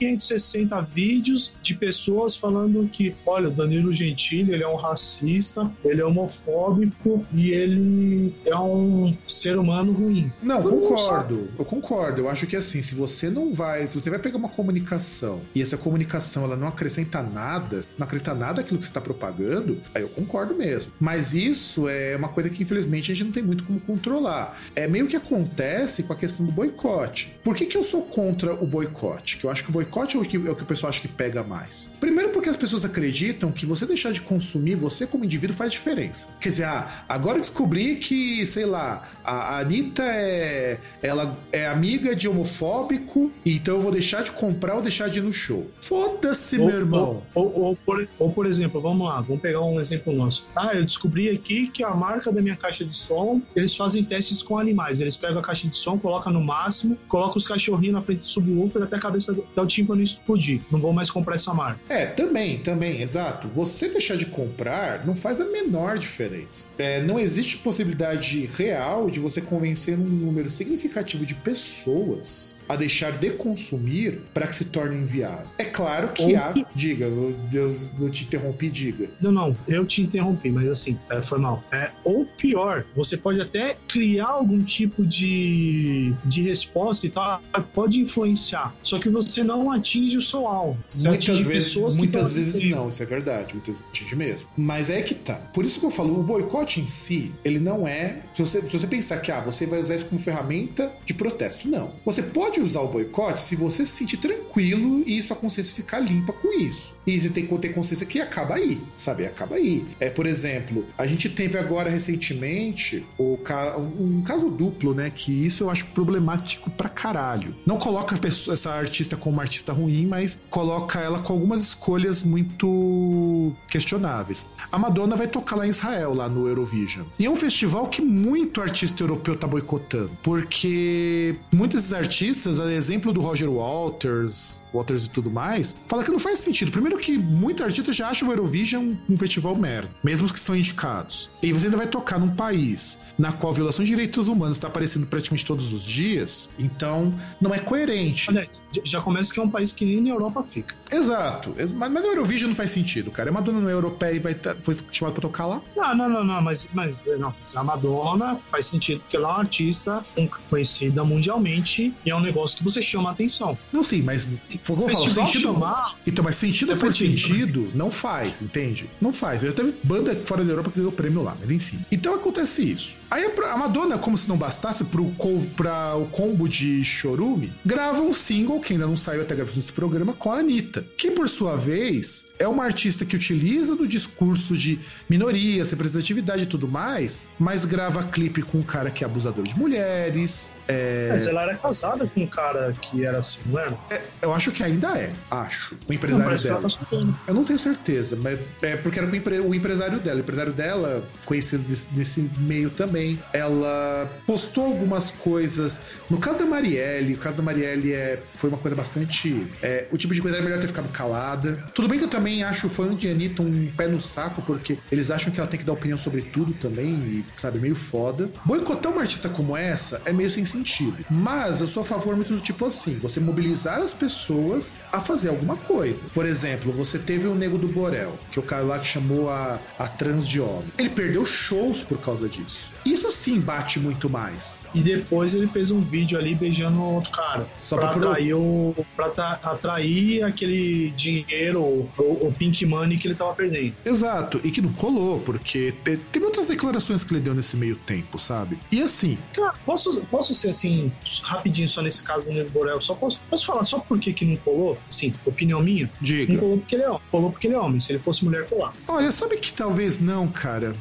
2.560 0.00 0.86
vídeos 0.88 1.52
de 1.62 1.74
pessoas 1.74 2.34
falando 2.34 2.88
que, 2.90 3.14
olha, 3.26 3.48
o 3.48 3.50
Danilo 3.50 3.92
Gentili, 3.92 4.52
ele 4.52 4.62
é 4.62 4.68
um 4.68 4.76
racista, 4.76 5.70
ele 5.84 6.00
é 6.00 6.04
homofóbico 6.04 7.24
e 7.32 7.50
ele 7.50 8.34
é 8.46 8.56
um 8.56 9.16
ser 9.28 9.58
humano 9.58 9.92
ruim. 9.92 10.32
Não, 10.42 10.62
mundo 10.62 10.88
concordo. 10.88 11.48
Eu 11.58 11.64
concordo. 11.64 12.20
Eu 12.22 12.28
acho 12.28 12.46
que 12.46 12.56
assim, 12.56 12.82
se 12.82 12.94
você 12.94 13.28
não 13.28 13.52
vai, 13.52 13.86
se 13.88 14.00
você 14.00 14.10
vai 14.10 14.18
pegar 14.18 14.38
uma 14.38 14.48
comunicação 14.48 15.40
e 15.54 15.60
essa 15.60 15.76
comunicação 15.76 16.44
ela 16.44 16.56
não 16.56 16.68
acrescenta 16.68 17.22
nada, 17.22 17.82
não 17.98 18.06
acrescenta 18.06 18.34
nada 18.34 18.60
aquilo 18.60 18.78
que 18.78 18.84
você 18.84 18.90
está 18.90 19.00
propagando, 19.00 19.80
aí 19.94 20.02
eu 20.02 20.08
concordo 20.08 20.54
mesmo. 20.54 20.92
Mas 20.98 21.34
isso 21.34 21.88
é 21.88 22.16
uma 22.16 22.28
coisa 22.28 22.48
que 22.48 22.62
infelizmente 22.62 23.12
a 23.12 23.14
gente 23.14 23.26
não 23.26 23.32
tem 23.32 23.42
muito 23.42 23.64
como 23.64 23.80
controlar. 23.80 24.58
É 24.74 24.86
meio 24.86 25.06
que 25.06 25.16
acontece 25.16 26.02
com 26.04 26.12
a 26.12 26.16
questão 26.16 26.46
do 26.46 26.52
boicote. 26.52 27.34
Por 27.42 27.54
que, 27.54 27.66
que 27.66 27.76
eu 27.76 27.84
sou 27.84 28.02
contra 28.02 28.54
o 28.54 28.66
boicote? 28.66 29.36
Que 29.36 29.44
eu 29.44 29.50
acho 29.50 29.64
que 29.64 29.70
o 29.70 29.72
boicote 29.72 29.89
é 30.16 30.20
o 30.20 30.24
que, 30.24 30.36
é 30.36 30.50
o 30.50 30.56
que 30.56 30.62
o 30.62 30.66
pessoal 30.66 30.90
acha 30.90 31.00
que 31.00 31.08
pega 31.08 31.42
mais. 31.42 31.90
Primeiro 32.00 32.30
porque 32.30 32.48
as 32.48 32.56
pessoas 32.56 32.84
acreditam 32.84 33.50
que 33.52 33.66
você 33.66 33.84
deixar 33.86 34.12
de 34.12 34.20
consumir, 34.20 34.74
você 34.76 35.06
como 35.06 35.24
indivíduo 35.24 35.56
faz 35.56 35.72
diferença. 35.72 36.28
Quer 36.40 36.48
dizer, 36.50 36.64
ah, 36.64 37.04
agora 37.08 37.38
descobri 37.38 37.96
que, 37.96 38.44
sei 38.46 38.66
lá, 38.66 39.02
a 39.24 39.58
Anitta 39.58 40.02
é, 40.04 40.78
ela 41.02 41.38
é 41.52 41.66
amiga 41.66 42.14
de 42.14 42.28
homofóbico, 42.28 43.30
então 43.44 43.76
eu 43.76 43.80
vou 43.80 43.92
deixar 43.92 44.22
de 44.22 44.30
comprar 44.32 44.74
ou 44.76 44.82
deixar 44.82 45.08
de 45.08 45.18
ir 45.18 45.22
no 45.22 45.32
show. 45.32 45.66
Foda-se, 45.80 46.56
meu 46.58 46.68
irmão. 46.70 47.22
Ou, 47.34 47.44
ou- 47.46 47.60
ou 47.70 47.76
por, 47.76 48.08
ou, 48.18 48.30
por 48.32 48.46
exemplo, 48.46 48.80
vamos 48.80 49.06
lá, 49.08 49.20
vamos 49.20 49.40
pegar 49.42 49.60
um 49.62 49.80
exemplo 49.80 50.12
nosso. 50.12 50.46
Ah, 50.54 50.72
eu 50.74 50.84
descobri 50.84 51.28
aqui 51.30 51.68
que 51.68 51.82
a 51.82 51.94
marca 51.94 52.30
da 52.32 52.40
minha 52.40 52.56
caixa 52.56 52.84
de 52.84 52.94
som, 52.94 53.40
eles 53.54 53.74
fazem 53.76 54.04
testes 54.04 54.42
com 54.42 54.58
animais. 54.58 55.00
Eles 55.00 55.16
pegam 55.16 55.38
a 55.38 55.42
caixa 55.42 55.68
de 55.68 55.76
som, 55.76 55.98
colocam 55.98 56.32
no 56.32 56.40
máximo, 56.42 56.96
colocam 57.08 57.36
os 57.36 57.46
cachorrinhos 57.46 57.94
na 57.94 58.02
frente 58.02 58.20
do 58.20 58.26
subwoofer 58.26 58.82
até 58.82 58.96
a 58.96 59.00
cabeça 59.00 59.32
do- 59.32 59.42
até 59.42 59.60
o 59.62 59.66
tímpano 59.80 60.02
explodir. 60.02 60.60
Não 60.70 60.80
vou 60.80 60.92
mais 60.92 61.10
comprar 61.10 61.34
essa 61.34 61.52
marca. 61.54 61.80
É, 61.88 62.06
também, 62.06 62.58
também, 62.58 63.00
exato. 63.00 63.48
Você 63.48 63.88
deixar 63.88 64.16
de 64.16 64.26
comprar 64.26 65.06
não 65.06 65.14
faz 65.14 65.40
a 65.40 65.44
menor 65.44 65.98
diferença. 65.98 66.66
É, 66.78 67.00
não 67.02 67.18
existe 67.18 67.58
possibilidade 67.58 68.48
real 68.56 69.10
de 69.10 69.18
você 69.18 69.40
convencer 69.40 69.98
um 69.98 70.02
número 70.02 70.50
significativo 70.50 71.24
de 71.24 71.34
pessoas 71.34 72.59
a 72.70 72.76
deixar 72.76 73.12
de 73.12 73.30
consumir 73.30 74.20
para 74.32 74.46
que 74.46 74.54
se 74.54 74.66
torne 74.66 74.96
inviável. 74.96 75.46
É 75.58 75.64
claro 75.64 76.08
que 76.12 76.22
Ou 76.22 76.36
há. 76.36 76.52
que- 76.52 76.64
Diga, 76.74 77.06
eu, 77.06 77.34
eu, 77.52 77.76
eu 78.00 78.10
te 78.10 78.22
interrompi, 78.24 78.70
diga. 78.70 79.10
Não, 79.20 79.32
não, 79.32 79.56
eu 79.66 79.84
te 79.84 80.00
interrompi, 80.02 80.50
mas 80.50 80.68
assim, 80.68 80.96
é, 81.10 81.20
foi 81.20 81.38
mal. 81.38 81.64
É, 81.72 81.90
ou 82.04 82.24
pior, 82.24 82.84
você 82.94 83.16
pode 83.16 83.40
até 83.40 83.76
criar 83.88 84.28
algum 84.28 84.60
tipo 84.60 85.04
de, 85.04 86.14
de 86.24 86.42
resposta 86.42 87.06
e 87.06 87.10
tal, 87.10 87.42
pode 87.74 87.98
influenciar. 87.98 88.72
Só 88.82 88.98
que 88.98 89.08
você 89.08 89.42
não 89.42 89.72
atinge 89.72 90.16
o 90.16 90.22
seu 90.22 90.46
alvo. 90.46 90.78
Você 90.86 91.08
Muitas 91.08 91.40
vezes, 91.40 91.96
muitas 91.96 92.32
vezes 92.32 92.70
não, 92.70 92.88
isso 92.88 93.02
é 93.02 93.06
verdade, 93.06 93.52
muitas 93.54 93.78
vezes 93.78 93.84
atinge 93.90 94.14
mesmo. 94.14 94.48
Mas 94.56 94.90
é 94.90 95.02
que 95.02 95.14
tá. 95.14 95.34
Por 95.34 95.64
isso 95.64 95.80
que 95.80 95.86
eu 95.86 95.90
falo, 95.90 96.20
o 96.20 96.22
boicote 96.22 96.80
em 96.80 96.86
si, 96.86 97.32
ele 97.44 97.58
não 97.58 97.86
é. 97.86 98.20
Se 98.34 98.42
você, 98.42 98.60
se 98.62 98.78
você 98.78 98.86
pensar 98.86 99.18
que 99.18 99.32
ah, 99.32 99.40
você 99.40 99.66
vai 99.66 99.80
usar 99.80 99.96
isso 99.96 100.04
como 100.06 100.20
ferramenta 100.20 100.92
de 101.04 101.12
protesto, 101.14 101.68
não. 101.68 101.92
Você 102.04 102.22
pode 102.22 102.59
usar 102.62 102.80
o 102.80 102.88
boicote 102.88 103.42
se 103.42 103.56
você 103.56 103.84
se 103.84 103.92
sentir 103.92 104.16
tranquilo 104.18 105.02
e 105.06 105.22
sua 105.22 105.36
consciência 105.36 105.74
ficar 105.74 106.00
limpa 106.00 106.32
com 106.32 106.52
isso. 106.52 106.94
E 107.06 107.20
você 107.20 107.28
tem 107.28 107.46
que 107.46 107.58
ter 107.58 107.70
consciência 107.70 108.06
que 108.06 108.20
acaba 108.20 108.54
aí, 108.54 108.80
sabe? 108.94 109.26
Acaba 109.26 109.56
aí. 109.56 109.84
É, 109.98 110.08
por 110.10 110.26
exemplo, 110.26 110.84
a 110.96 111.06
gente 111.06 111.28
teve 111.28 111.58
agora 111.58 111.90
recentemente 111.90 113.04
o 113.18 113.36
ca- 113.38 113.76
um 113.76 114.22
caso 114.22 114.48
duplo, 114.50 114.94
né? 114.94 115.10
Que 115.14 115.32
isso 115.46 115.64
eu 115.64 115.70
acho 115.70 115.86
problemático 115.86 116.70
pra 116.70 116.88
caralho. 116.88 117.54
Não 117.66 117.76
coloca 117.78 118.18
essa 118.26 118.70
artista 118.72 119.16
como 119.16 119.36
uma 119.36 119.42
artista 119.42 119.72
ruim, 119.72 120.06
mas 120.06 120.40
coloca 120.48 121.00
ela 121.00 121.18
com 121.20 121.32
algumas 121.32 121.60
escolhas 121.62 122.22
muito 122.24 123.52
questionáveis. 123.68 124.46
A 124.70 124.78
Madonna 124.78 125.16
vai 125.16 125.26
tocar 125.26 125.56
lá 125.56 125.66
em 125.66 125.70
Israel, 125.70 126.14
lá 126.14 126.28
no 126.28 126.46
Eurovision. 126.46 127.04
E 127.18 127.26
é 127.26 127.30
um 127.30 127.36
festival 127.36 127.86
que 127.88 128.00
muito 128.02 128.60
artista 128.60 129.02
europeu 129.02 129.36
tá 129.36 129.46
boicotando, 129.46 130.10
porque 130.22 131.36
muitos 131.52 131.76
desses 131.80 131.92
artistas 131.92 132.49
artistas, 132.50 132.58
a 132.58 132.72
exemplo 132.72 133.12
do 133.12 133.20
Roger 133.20 133.48
Walters, 133.48 134.62
Waters 134.72 135.06
e 135.06 135.10
tudo 135.10 135.30
mais, 135.30 135.76
fala 135.86 136.02
que 136.02 136.10
não 136.10 136.18
faz 136.18 136.40
sentido. 136.40 136.70
Primeiro 136.70 136.98
que 136.98 137.16
muitos 137.16 137.64
artistas 137.64 137.94
já 137.94 138.08
acham 138.08 138.28
o 138.28 138.32
Eurovision 138.32 138.94
um 139.08 139.16
festival 139.16 139.54
merda, 139.56 139.90
mesmo 140.02 140.26
os 140.26 140.32
que 140.32 140.40
são 140.40 140.56
indicados. 140.56 141.30
E 141.42 141.52
você 141.52 141.66
ainda 141.66 141.76
vai 141.76 141.86
tocar 141.86 142.18
num 142.18 142.30
país 142.30 142.98
na 143.18 143.32
qual 143.32 143.52
a 143.52 143.56
violação 143.56 143.84
de 143.84 143.90
direitos 143.90 144.28
humanos 144.28 144.56
está 144.56 144.68
aparecendo 144.68 145.06
praticamente 145.06 145.44
todos 145.44 145.72
os 145.72 145.84
dias, 145.84 146.48
então 146.58 147.14
não 147.40 147.54
é 147.54 147.58
coerente. 147.58 148.28
Aliás, 148.28 148.62
já 148.84 149.00
começa 149.00 149.32
que 149.32 149.40
é 149.40 149.42
um 149.42 149.50
país 149.50 149.72
que 149.72 149.84
nem 149.84 150.00
na 150.00 150.10
Europa 150.10 150.42
fica. 150.42 150.74
Exato, 150.90 151.54
mas, 151.56 151.90
mas 151.90 152.04
o 152.04 152.08
Eurovision 152.08 152.48
não 152.48 152.56
faz 152.56 152.70
sentido, 152.70 153.10
cara. 153.10 153.30
A 153.30 153.32
Madonna 153.32 153.60
não 153.60 153.68
é 153.68 153.72
europeia 153.72 154.14
e 154.14 154.18
vai 154.18 154.34
tá, 154.34 154.56
foi 154.62 154.76
chamada 154.90 155.14
pra 155.14 155.22
tocar 155.22 155.46
lá? 155.46 155.60
Não, 155.76 155.94
não, 155.94 156.08
não, 156.08 156.24
não, 156.24 156.42
mas, 156.42 156.68
mas 156.72 156.98
não, 157.18 157.34
a 157.54 157.64
Madonna 157.64 158.40
faz 158.50 158.66
sentido 158.66 159.00
porque 159.00 159.16
ela 159.16 159.28
é 159.28 159.32
uma 159.32 159.40
artista 159.40 160.04
conhecida 160.48 161.04
mundialmente 161.04 161.94
e 162.04 162.10
é 162.10 162.16
um 162.16 162.20
negócio 162.30 162.58
que 162.58 162.64
você 162.64 162.82
chama 162.82 163.10
a 163.10 163.12
atenção. 163.12 163.56
Não, 163.72 163.82
sim, 163.82 164.02
mas 164.02 164.26
foi 164.62 164.76
como 164.76 164.88
eu 164.88 164.96
falo, 164.96 165.10
sentido. 165.10 165.42
Chamar, 165.42 165.96
então, 166.06 166.24
mas 166.24 166.36
sentido 166.36 166.72
é 166.72 166.76
por 166.76 166.94
sentido 166.94 167.62
mas... 167.66 167.74
não 167.74 167.90
faz, 167.90 168.42
entende? 168.42 168.88
Não 169.00 169.12
faz. 169.12 169.42
Eu 169.42 169.52
teve 169.52 169.74
banda 169.82 170.18
fora 170.24 170.44
da 170.44 170.52
Europa 170.52 170.70
que 170.70 170.76
ganhou 170.76 170.92
prêmio 170.92 171.22
lá, 171.22 171.36
mas 171.40 171.50
enfim. 171.50 171.78
Então 171.90 172.14
acontece 172.14 172.62
isso. 172.62 172.96
Aí 173.10 173.28
a 173.50 173.56
Madonna, 173.56 173.98
como 173.98 174.16
se 174.16 174.28
não 174.28 174.36
bastasse, 174.36 174.84
pro, 174.84 175.12
pra 175.56 175.96
o 175.96 176.06
combo 176.06 176.48
de 176.48 176.84
Chorume, 176.84 177.52
grava 177.66 178.00
um 178.00 178.14
single, 178.14 178.60
que 178.60 178.74
ainda 178.74 178.86
não 178.86 178.96
saiu 178.96 179.22
até 179.22 179.34
gravação 179.34 179.58
desse 179.58 179.72
programa, 179.72 180.12
com 180.12 180.30
a 180.30 180.38
Anitta, 180.38 180.86
que 180.96 181.10
por 181.10 181.28
sua 181.28 181.56
vez 181.56 182.30
é 182.38 182.48
uma 182.48 182.64
artista 182.64 183.04
que 183.04 183.14
utiliza 183.14 183.76
do 183.76 183.86
discurso 183.86 184.56
de 184.56 184.78
minorias, 185.08 185.70
representatividade 185.70 186.44
e 186.44 186.46
tudo 186.46 186.66
mais, 186.66 187.26
mas 187.38 187.64
grava 187.64 188.02
clipe 188.02 188.42
com 188.42 188.58
um 188.58 188.62
cara 188.62 188.90
que 188.90 189.04
é 189.04 189.06
abusador 189.06 189.44
de 189.44 189.58
mulheres. 189.58 190.54
É... 190.66 191.08
Mas 191.10 191.26
ela 191.26 191.42
era 191.42 191.54
casada 191.56 192.06
com 192.06 192.19
um 192.22 192.26
cara 192.26 192.72
que 192.80 193.04
era 193.04 193.18
assim, 193.18 193.40
não 193.46 193.58
era? 193.58 193.76
É, 193.90 194.00
eu 194.22 194.32
acho 194.34 194.50
que 194.50 194.62
ainda 194.62 194.98
é, 194.98 195.12
acho. 195.30 195.76
O 195.88 195.92
empresário 195.92 196.24
não, 196.24 196.36
dela. 196.36 196.60
Tá 196.60 197.14
eu 197.26 197.34
não 197.34 197.44
tenho 197.44 197.58
certeza, 197.58 198.16
mas 198.16 198.38
é 198.62 198.76
porque 198.76 198.98
era 198.98 199.08
o 199.42 199.54
empresário 199.54 199.98
dela. 199.98 200.18
O 200.18 200.20
empresário 200.20 200.52
dela, 200.52 201.04
conhecido 201.24 201.64
desse, 201.64 201.88
desse 201.90 202.30
meio 202.38 202.70
também, 202.70 203.22
ela 203.32 204.10
postou 204.26 204.66
algumas 204.66 205.10
coisas. 205.10 205.80
No 206.08 206.18
caso 206.18 206.38
da 206.38 206.46
Marielle, 206.46 207.14
o 207.14 207.18
caso 207.18 207.38
da 207.38 207.42
Marielle 207.42 207.92
é, 207.92 208.22
foi 208.34 208.50
uma 208.50 208.58
coisa 208.58 208.76
bastante. 208.76 209.46
É, 209.62 209.86
o 209.90 209.96
tipo 209.96 210.14
de 210.14 210.20
coisa 210.20 210.36
era 210.36 210.44
melhor 210.44 210.60
ter 210.60 210.66
ficado 210.66 210.88
calada. 210.88 211.64
Tudo 211.74 211.88
bem 211.88 211.98
que 211.98 212.04
eu 212.04 212.08
também 212.08 212.42
acho 212.42 212.66
o 212.66 212.70
fã 212.70 212.94
de 212.94 213.08
Anitta 213.08 213.42
um 213.42 213.70
pé 213.76 213.86
no 213.86 214.00
saco, 214.00 214.42
porque 214.42 214.78
eles 214.90 215.10
acham 215.10 215.32
que 215.32 215.40
ela 215.40 215.48
tem 215.48 215.58
que 215.58 215.66
dar 215.66 215.72
opinião 215.72 215.98
sobre 215.98 216.22
tudo 216.22 216.52
também, 216.54 216.90
e, 216.90 217.24
sabe, 217.36 217.58
meio 217.58 217.74
foda. 217.74 218.30
Boicotar 218.44 218.92
uma 218.92 219.02
artista 219.02 219.28
como 219.28 219.56
essa 219.56 220.00
é 220.04 220.12
meio 220.12 220.30
sem 220.30 220.44
sentido. 220.44 221.04
Mas 221.10 221.60
eu 221.60 221.66
sou 221.66 221.82
a 221.82 221.86
favor 221.86 222.09
do 222.14 222.40
tipo 222.40 222.66
assim: 222.66 222.98
você 222.98 223.20
mobilizar 223.20 223.78
as 223.78 223.92
pessoas 223.92 224.76
a 224.92 225.00
fazer 225.00 225.28
alguma 225.28 225.56
coisa. 225.56 225.98
Por 226.12 226.26
exemplo, 226.26 226.72
você 226.72 226.98
teve 226.98 227.26
o 227.26 227.34
Nego 227.34 227.58
do 227.58 227.68
Borel, 227.68 228.18
que 228.30 228.38
é 228.38 228.42
o 228.42 228.44
cara 228.44 228.62
lá 228.62 228.78
que 228.78 228.86
chamou 228.86 229.30
a, 229.30 229.58
a 229.78 229.88
trans 229.88 230.26
de 230.28 230.40
homem. 230.40 230.72
Ele 230.78 230.90
perdeu 230.90 231.24
shows 231.24 231.82
por 231.82 231.98
causa 231.98 232.28
disso. 232.28 232.72
Isso 232.84 233.10
sim 233.10 233.40
bate 233.40 233.78
muito 233.78 234.08
mais. 234.08 234.60
E 234.74 234.80
depois 234.80 235.34
ele 235.34 235.46
fez 235.46 235.70
um 235.70 235.80
vídeo 235.80 236.18
ali 236.18 236.34
beijando 236.34 236.82
outro 236.82 237.10
cara. 237.10 237.46
Só 237.58 237.76
pra, 237.76 237.88
pra 237.88 238.10
atrair, 238.10 238.34
o, 238.34 238.86
pra 238.96 239.06
atrair 239.42 240.22
aquele 240.24 240.90
dinheiro, 240.90 241.60
o, 241.60 241.90
o, 241.98 242.32
pink 242.36 242.64
money 242.64 242.98
que 242.98 243.08
ele 243.08 243.14
tava 243.14 243.34
perdendo. 243.34 243.74
Exato. 243.84 244.40
E 244.42 244.50
que 244.50 244.60
não 244.60 244.72
colou, 244.72 245.20
porque 245.20 245.74
teve 245.84 246.24
outras 246.24 246.46
declarações 246.46 247.04
que 247.04 247.12
ele 247.12 247.20
deu 247.20 247.34
nesse 247.34 247.56
meio 247.56 247.76
tempo, 247.76 248.18
sabe? 248.18 248.58
E 248.70 248.82
assim. 248.82 249.18
Cara, 249.32 249.54
posso, 249.64 250.00
posso 250.10 250.34
ser 250.34 250.50
assim, 250.50 250.92
rapidinho 251.22 251.68
só 251.68 251.82
nesse 251.82 252.02
caso 252.02 252.26
do 252.26 252.32
Nego 252.32 252.50
Borel? 252.50 252.80
Só 252.80 252.94
posso, 252.94 253.20
posso 253.28 253.46
falar 253.46 253.64
só 253.64 253.78
por 253.78 253.98
que, 253.98 254.12
que 254.12 254.24
não 254.24 254.36
colou? 254.36 254.78
Assim, 254.88 255.12
opinião 255.26 255.62
minha? 255.62 255.90
Diga. 256.00 256.32
Não 256.32 256.40
colou 256.40 256.58
porque 256.58 256.74
ele 256.74 256.82
é 256.82 256.88
homem. 256.88 257.02
Colou 257.10 257.30
porque 257.30 257.46
ele 257.46 257.54
é 257.54 257.58
homem. 257.58 257.80
Se 257.80 257.92
ele 257.92 257.98
fosse 257.98 258.24
mulher, 258.24 258.46
colar. 258.48 258.72
Olha, 258.88 259.10
sabe 259.10 259.36
que 259.36 259.52
talvez 259.52 259.98
não, 259.98 260.28
cara. 260.28 260.74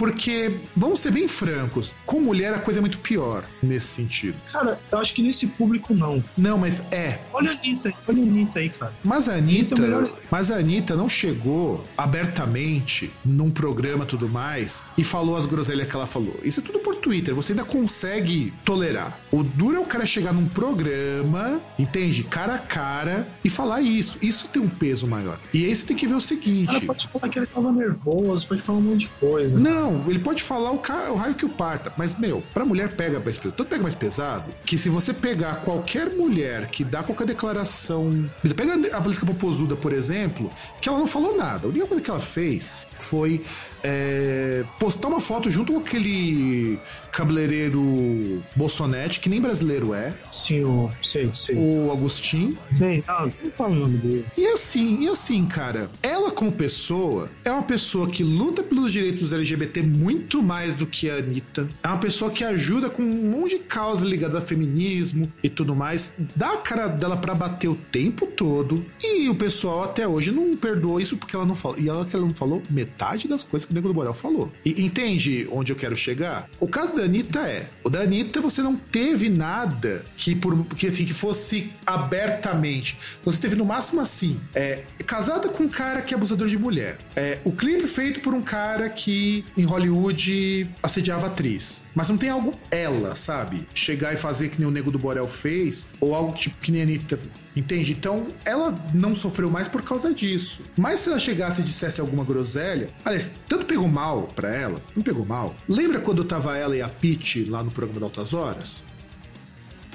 Porque, 0.00 0.52
vamos 0.74 1.00
ser 1.00 1.10
bem 1.10 1.28
francos, 1.28 1.94
com 2.06 2.20
mulher 2.20 2.54
a 2.54 2.58
coisa 2.58 2.80
é 2.80 2.80
muito 2.80 2.98
pior 3.00 3.44
nesse 3.62 3.88
sentido. 3.88 4.34
Cara, 4.50 4.80
eu 4.90 4.96
acho 4.96 5.12
que 5.12 5.22
nesse 5.22 5.48
público 5.48 5.92
não. 5.92 6.24
Não, 6.38 6.56
mas 6.56 6.82
é. 6.90 7.18
Olha 7.34 7.50
a 7.50 7.52
Anitta, 7.52 7.92
olha 8.08 8.22
a 8.22 8.26
Anitta 8.26 8.58
aí, 8.60 8.70
cara. 8.70 8.94
Mas 9.04 9.28
a 9.28 9.34
Anitta, 9.34 9.74
Anitta 9.74 10.18
é 10.18 10.22
mas 10.30 10.50
a 10.50 10.56
Anitta 10.56 10.96
não 10.96 11.06
chegou 11.06 11.84
abertamente 11.98 13.10
num 13.22 13.50
programa 13.50 14.06
tudo 14.06 14.26
mais 14.26 14.82
e 14.96 15.04
falou 15.04 15.36
as 15.36 15.44
groselhas 15.44 15.86
que 15.86 15.94
ela 15.94 16.06
falou. 16.06 16.40
Isso 16.42 16.60
é 16.60 16.62
tudo 16.62 16.78
por 16.78 16.94
Twitter, 16.94 17.34
você 17.34 17.52
ainda 17.52 17.64
consegue 17.64 18.54
tolerar. 18.64 19.18
O 19.30 19.42
duro 19.42 19.76
é 19.76 19.80
o 19.80 19.84
cara 19.84 20.06
chegar 20.06 20.32
num 20.32 20.48
programa, 20.48 21.60
entende? 21.78 22.22
Cara 22.24 22.54
a 22.54 22.58
cara 22.58 23.28
e 23.44 23.50
falar 23.50 23.82
isso. 23.82 24.16
Isso 24.22 24.48
tem 24.48 24.62
um 24.62 24.68
peso 24.68 25.06
maior. 25.06 25.38
E 25.52 25.66
aí 25.66 25.76
você 25.76 25.84
tem 25.84 25.94
que 25.94 26.06
ver 26.06 26.14
o 26.14 26.20
seguinte. 26.22 26.70
Ela 26.70 26.86
pode 26.86 27.06
falar 27.06 27.28
que 27.28 27.38
ele 27.38 27.46
tava 27.46 27.70
nervoso, 27.70 28.48
pode 28.48 28.62
falar 28.62 28.78
um 28.78 28.82
monte 28.82 29.00
de 29.00 29.08
coisa. 29.20 29.58
Não, 29.58 29.89
não, 29.90 30.10
ele 30.10 30.18
pode 30.18 30.42
falar 30.42 30.70
o, 30.70 30.76
o 31.10 31.14
raio 31.16 31.34
que 31.34 31.44
o 31.44 31.48
parta, 31.48 31.92
mas, 31.96 32.16
meu, 32.16 32.42
pra 32.54 32.64
mulher 32.64 32.94
pega 32.94 33.18
mais 33.18 33.38
pesado. 33.38 33.56
Tanto 33.56 33.68
pega 33.68 33.82
mais 33.82 33.94
pesado 33.94 34.52
que 34.64 34.78
se 34.78 34.88
você 34.88 35.12
pegar 35.12 35.56
qualquer 35.62 36.10
mulher 36.10 36.68
que 36.68 36.84
dá 36.84 37.02
qualquer 37.02 37.26
declaração. 37.26 38.28
Pega 38.56 38.96
a 38.96 39.00
Valesca 39.00 39.26
Popozuda, 39.26 39.76
por 39.76 39.92
exemplo, 39.92 40.50
que 40.80 40.88
ela 40.88 40.98
não 40.98 41.06
falou 41.06 41.36
nada. 41.36 41.66
A 41.66 41.70
única 41.70 41.86
coisa 41.86 42.02
que 42.02 42.10
ela 42.10 42.20
fez 42.20 42.86
foi 42.98 43.44
é, 43.82 44.64
postar 44.78 45.08
uma 45.08 45.20
foto 45.20 45.50
junto 45.50 45.72
com 45.72 45.78
aquele 45.78 46.78
cabeleireiro 47.10 48.42
Bolsonete, 48.54 49.20
que 49.20 49.28
nem 49.28 49.40
brasileiro 49.40 49.92
é. 49.92 50.14
Sim, 50.30 50.64
o, 50.64 50.90
sei, 51.02 51.30
sei. 51.32 51.56
O 51.56 51.90
Agostinho. 51.90 52.56
Sei, 52.68 53.02
não, 53.06 53.32
não 53.42 53.52
fala 53.52 53.70
o 53.70 53.74
nome 53.74 53.98
dele. 53.98 54.24
E 54.36 54.46
assim, 54.46 55.02
e 55.02 55.08
assim, 55.08 55.44
cara, 55.46 55.90
ela 56.02 56.30
como 56.30 56.52
pessoa 56.52 57.30
é 57.44 57.50
uma 57.50 57.62
pessoa 57.62 58.08
que 58.08 58.22
luta 58.22 58.62
pelos 58.62 58.92
direitos 58.92 59.32
LGBT 59.32 59.82
muito 59.82 60.42
mais 60.42 60.74
do 60.74 60.86
que 60.86 61.10
a 61.10 61.16
Anitta. 61.16 61.68
É 61.82 61.88
uma 61.88 61.98
pessoa 61.98 62.30
que 62.30 62.44
ajuda 62.44 62.88
com 62.88 63.02
um 63.02 63.30
monte 63.30 63.56
de 63.56 63.62
causa 63.62 64.04
ligada 64.04 64.38
ao 64.38 64.46
feminismo 64.46 65.30
e 65.42 65.48
tudo 65.48 65.74
mais. 65.74 66.12
Dá 66.34 66.52
a 66.52 66.56
cara 66.58 66.86
dela 66.86 67.16
para 67.16 67.34
bater 67.34 67.68
o 67.68 67.74
tempo 67.74 68.26
todo. 68.26 68.84
E 69.02 69.28
o 69.28 69.34
pessoal 69.34 69.84
até 69.84 70.06
hoje 70.06 70.30
não 70.30 70.56
perdoou 70.56 71.00
isso 71.00 71.16
porque 71.16 71.34
ela 71.34 71.44
não 71.44 71.54
falou. 71.54 71.78
E 71.78 71.88
ela 71.88 72.04
que 72.04 72.14
ela 72.14 72.24
não 72.24 72.34
falou 72.34 72.62
metade 72.70 73.28
das 73.28 73.44
coisas 73.44 73.69
Nego 73.72 73.88
do 73.88 73.94
Borel 73.94 74.14
falou. 74.14 74.52
E 74.64 74.82
entende 74.82 75.48
onde 75.50 75.72
eu 75.72 75.76
quero 75.76 75.96
chegar? 75.96 76.48
O 76.58 76.68
caso 76.68 76.94
da 76.94 77.02
Anitta 77.02 77.40
é: 77.40 77.68
o 77.84 77.90
da 77.90 78.00
Anitta 78.00 78.40
você 78.40 78.62
não 78.62 78.76
teve 78.76 79.28
nada 79.28 80.04
que, 80.16 80.34
por, 80.34 80.64
que, 80.66 80.86
assim, 80.86 81.04
que 81.04 81.14
fosse 81.14 81.72
abertamente. 81.86 82.98
Você 83.22 83.38
teve 83.38 83.56
no 83.56 83.64
máximo 83.64 84.00
assim: 84.00 84.38
é, 84.54 84.82
casada 85.06 85.48
com 85.48 85.64
um 85.64 85.68
cara 85.68 86.02
que 86.02 86.14
é 86.14 86.16
abusador 86.16 86.48
de 86.48 86.58
mulher. 86.58 86.98
É, 87.16 87.38
o 87.44 87.52
clipe 87.52 87.86
feito 87.86 88.20
por 88.20 88.34
um 88.34 88.42
cara 88.42 88.88
que 88.88 89.44
em 89.56 89.64
Hollywood 89.64 90.70
assediava 90.82 91.26
atriz. 91.26 91.84
Mas 91.94 92.08
não 92.08 92.16
tem 92.16 92.28
algo 92.30 92.54
ela, 92.70 93.16
sabe? 93.16 93.66
Chegar 93.74 94.12
e 94.12 94.16
fazer 94.16 94.48
que 94.48 94.58
nem 94.58 94.68
o 94.68 94.70
Nego 94.70 94.90
do 94.90 94.98
Borel 94.98 95.26
fez, 95.26 95.86
ou 96.00 96.14
algo 96.14 96.32
tipo 96.32 96.58
que 96.58 96.70
nem 96.70 96.82
a 96.82 96.84
Anitta 96.84 97.18
Entende? 97.54 97.92
Então, 97.92 98.28
ela 98.44 98.72
não 98.94 99.16
sofreu 99.16 99.50
mais 99.50 99.66
por 99.66 99.82
causa 99.82 100.14
disso. 100.14 100.62
Mas 100.78 101.00
se 101.00 101.08
ela 101.08 101.18
chegasse 101.18 101.60
e 101.60 101.64
dissesse 101.64 102.00
alguma 102.00 102.24
groselha, 102.24 102.90
aliás, 103.04 103.32
tanto 103.48 103.66
pegou 103.66 103.88
mal 103.88 104.28
pra 104.36 104.54
ela, 104.54 104.80
não 104.94 105.02
pegou 105.02 105.26
mal. 105.26 105.54
Lembra 105.68 106.00
quando 106.00 106.24
tava 106.24 106.56
ela 106.56 106.76
e 106.76 106.82
a 106.82 106.88
Pete 106.88 107.44
lá 107.44 107.62
no 107.62 107.70
programa 107.70 108.00
da 108.00 108.06
Altas 108.06 108.32
Horas? 108.32 108.84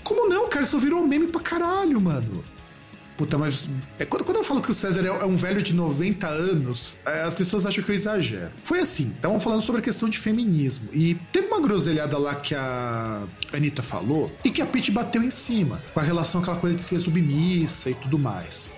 Como 0.03 0.29
não, 0.29 0.49
cara? 0.49 0.63
Isso 0.63 0.77
virou 0.77 1.07
meme 1.07 1.27
pra 1.27 1.41
caralho, 1.41 1.99
mano. 2.01 2.43
Puta, 3.17 3.37
mas. 3.37 3.69
É, 3.97 4.05
quando, 4.05 4.23
quando 4.23 4.37
eu 4.37 4.43
falo 4.43 4.61
que 4.61 4.71
o 4.71 4.73
César 4.73 5.03
é, 5.05 5.07
é 5.07 5.25
um 5.25 5.35
velho 5.35 5.61
de 5.61 5.73
90 5.73 6.27
anos, 6.27 6.97
é, 7.05 7.21
as 7.23 7.33
pessoas 7.33 7.65
acham 7.65 7.83
que 7.83 7.91
eu 7.91 7.95
exagero. 7.95 8.51
Foi 8.63 8.79
assim, 8.79 9.11
estavam 9.15 9.39
falando 9.39 9.61
sobre 9.61 9.81
a 9.81 9.83
questão 9.83 10.09
de 10.09 10.17
feminismo. 10.17 10.89
E 10.93 11.15
teve 11.31 11.47
uma 11.47 11.61
groselhada 11.61 12.17
lá 12.17 12.35
que 12.35 12.53
a 12.53 13.25
Anitta 13.53 13.81
falou 13.81 14.31
e 14.43 14.51
que 14.51 14.61
a 14.61 14.65
Pete 14.65 14.91
bateu 14.91 15.23
em 15.23 15.29
cima, 15.29 15.81
com 15.93 15.99
a 15.99 16.03
relação 16.03 16.41
aquela 16.41 16.57
coisa 16.57 16.75
de 16.75 16.83
ser 16.83 16.99
submissa 16.99 17.89
e 17.89 17.95
tudo 17.95 18.19
mais 18.19 18.74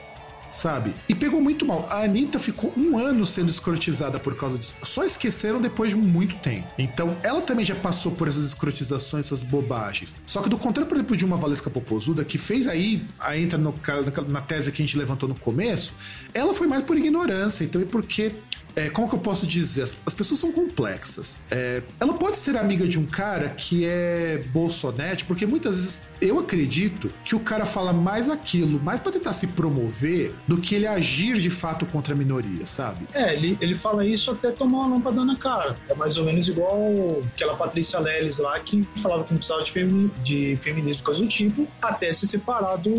sabe? 0.57 0.93
E 1.07 1.13
pegou 1.13 1.39
muito 1.39 1.65
mal. 1.65 1.87
A 1.91 2.03
Anitta 2.03 2.39
ficou 2.39 2.73
um 2.75 2.97
ano 2.97 3.25
sendo 3.25 3.49
escrotizada 3.49 4.19
por 4.19 4.35
causa 4.35 4.57
disso. 4.57 4.73
Só 4.81 5.03
esqueceram 5.03 5.61
depois 5.61 5.91
de 5.91 5.95
muito 5.95 6.35
tempo. 6.37 6.67
Então, 6.79 7.15
ela 7.21 7.41
também 7.41 7.63
já 7.63 7.75
passou 7.75 8.11
por 8.11 8.27
essas 8.27 8.43
escrotizações, 8.43 9.27
essas 9.27 9.43
bobagens. 9.43 10.15
Só 10.25 10.41
que 10.41 10.49
do 10.49 10.57
contrário, 10.57 10.89
por 10.89 10.95
exemplo, 10.95 11.15
de 11.15 11.23
uma 11.23 11.37
Valesca 11.37 11.69
Popozuda, 11.69 12.25
que 12.25 12.39
fez 12.39 12.67
aí, 12.67 13.03
aí 13.19 13.43
entra 13.43 13.57
no, 13.57 13.73
na, 13.87 14.21
na 14.27 14.41
tese 14.41 14.71
que 14.71 14.81
a 14.81 14.85
gente 14.85 14.97
levantou 14.97 15.29
no 15.29 15.35
começo, 15.35 15.93
ela 16.33 16.53
foi 16.55 16.65
mais 16.65 16.83
por 16.83 16.97
ignorância, 16.97 17.63
então 17.63 17.79
e 17.79 17.85
porque 17.85 18.31
É, 18.77 18.91
como 18.91 19.09
que 19.09 19.15
eu 19.15 19.19
posso 19.19 19.47
dizer? 19.47 19.81
As, 19.81 19.95
as 20.05 20.13
pessoas 20.13 20.39
são 20.39 20.51
complexas. 20.51 21.39
É, 21.49 21.81
ela 21.99 22.13
pode 22.13 22.37
ser 22.37 22.55
amiga 22.55 22.87
de 22.87 22.99
um 22.99 23.07
cara 23.07 23.49
que 23.49 23.83
é 23.83 24.43
bolsonete, 24.53 25.25
porque 25.25 25.47
muitas 25.47 25.77
vezes 25.77 26.03
eu 26.21 26.37
acredito 26.37 27.11
que 27.25 27.35
o 27.35 27.39
cara 27.39 27.65
fala 27.65 27.91
mais 27.91 28.29
aquilo, 28.29 28.79
mais 28.79 28.99
para 28.99 29.11
tentar 29.11 29.33
se 29.33 29.47
promover, 29.47 30.31
do 30.47 30.57
que 30.57 30.75
ele 30.75 30.85
agir 30.85 31.39
de 31.39 31.49
fato 31.49 31.87
contra 31.87 32.13
a 32.13 32.17
minoria, 32.17 32.67
sabe? 32.67 33.07
É, 33.15 33.33
ele, 33.33 33.57
ele 33.59 33.75
fala 33.75 34.05
isso 34.05 34.29
até 34.29 34.51
tomar 34.51 34.81
uma 34.81 34.95
lâmpada 34.95 35.25
na 35.25 35.35
cara. 35.35 35.75
É 35.89 35.95
mais 35.95 36.17
ou 36.17 36.25
menos 36.25 36.47
igual 36.47 36.79
aquela 37.33 37.55
Patrícia 37.55 37.99
Leles 37.99 38.37
lá 38.37 38.59
que 38.59 38.87
falava 38.97 39.23
que 39.23 39.31
não 39.31 39.39
precisava 39.39 39.63
de, 39.63 39.71
femi 39.71 40.11
de 40.23 40.57
feminismo 40.61 41.01
coisa 41.01 41.19
do 41.19 41.27
tipo, 41.27 41.67
até 41.83 42.13
se 42.13 42.27
separar 42.27 42.77
do. 42.77 42.91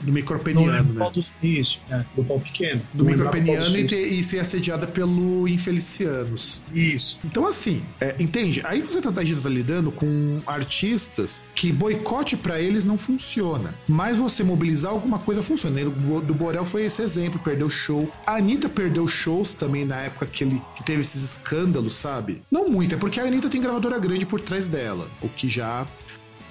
Do 0.00 0.10
micropeniano, 0.10 0.94
né? 0.94 1.10
Do, 1.12 1.24
isso, 1.46 1.80
é, 1.90 2.02
do 2.16 2.24
pau 2.24 2.40
pequeno. 2.40 2.80
Do 2.94 3.04
micropeniano 3.04 3.76
e, 3.76 3.84
ter, 3.84 4.06
e 4.06 4.24
ser 4.24 4.37
assediada 4.40 4.86
pelo 4.86 5.46
infelicianos. 5.48 6.60
Isso. 6.74 7.18
Então, 7.24 7.46
assim, 7.46 7.82
é, 8.00 8.14
entende? 8.18 8.62
Aí 8.64 8.80
você 8.80 9.00
tá, 9.00 9.10
tá 9.12 9.22
lidando 9.22 9.90
com 9.90 10.40
artistas 10.46 11.42
que 11.54 11.72
boicote 11.72 12.36
para 12.36 12.60
eles 12.60 12.84
não 12.84 12.98
funciona. 12.98 13.74
Mas 13.88 14.16
você 14.16 14.42
mobilizar 14.42 14.92
alguma 14.92 15.18
coisa 15.18 15.42
funciona. 15.42 15.80
O 15.82 16.20
do 16.20 16.34
Borel 16.34 16.64
foi 16.64 16.84
esse 16.84 17.02
exemplo, 17.02 17.38
perdeu 17.38 17.70
show. 17.70 18.10
A 18.26 18.36
Anitta 18.36 18.68
perdeu 18.68 19.06
shows 19.06 19.54
também 19.54 19.84
na 19.84 19.96
época 19.96 20.26
que 20.26 20.44
ele 20.44 20.62
que 20.76 20.84
teve 20.84 21.00
esses 21.00 21.22
escândalos, 21.22 21.94
sabe? 21.94 22.42
Não 22.50 22.68
muito, 22.68 22.94
é 22.94 22.98
porque 22.98 23.20
a 23.20 23.24
Anitta 23.24 23.48
tem 23.48 23.60
gravadora 23.60 23.98
grande 23.98 24.26
por 24.26 24.40
trás 24.40 24.68
dela, 24.68 25.08
o 25.20 25.28
que 25.28 25.48
já 25.48 25.86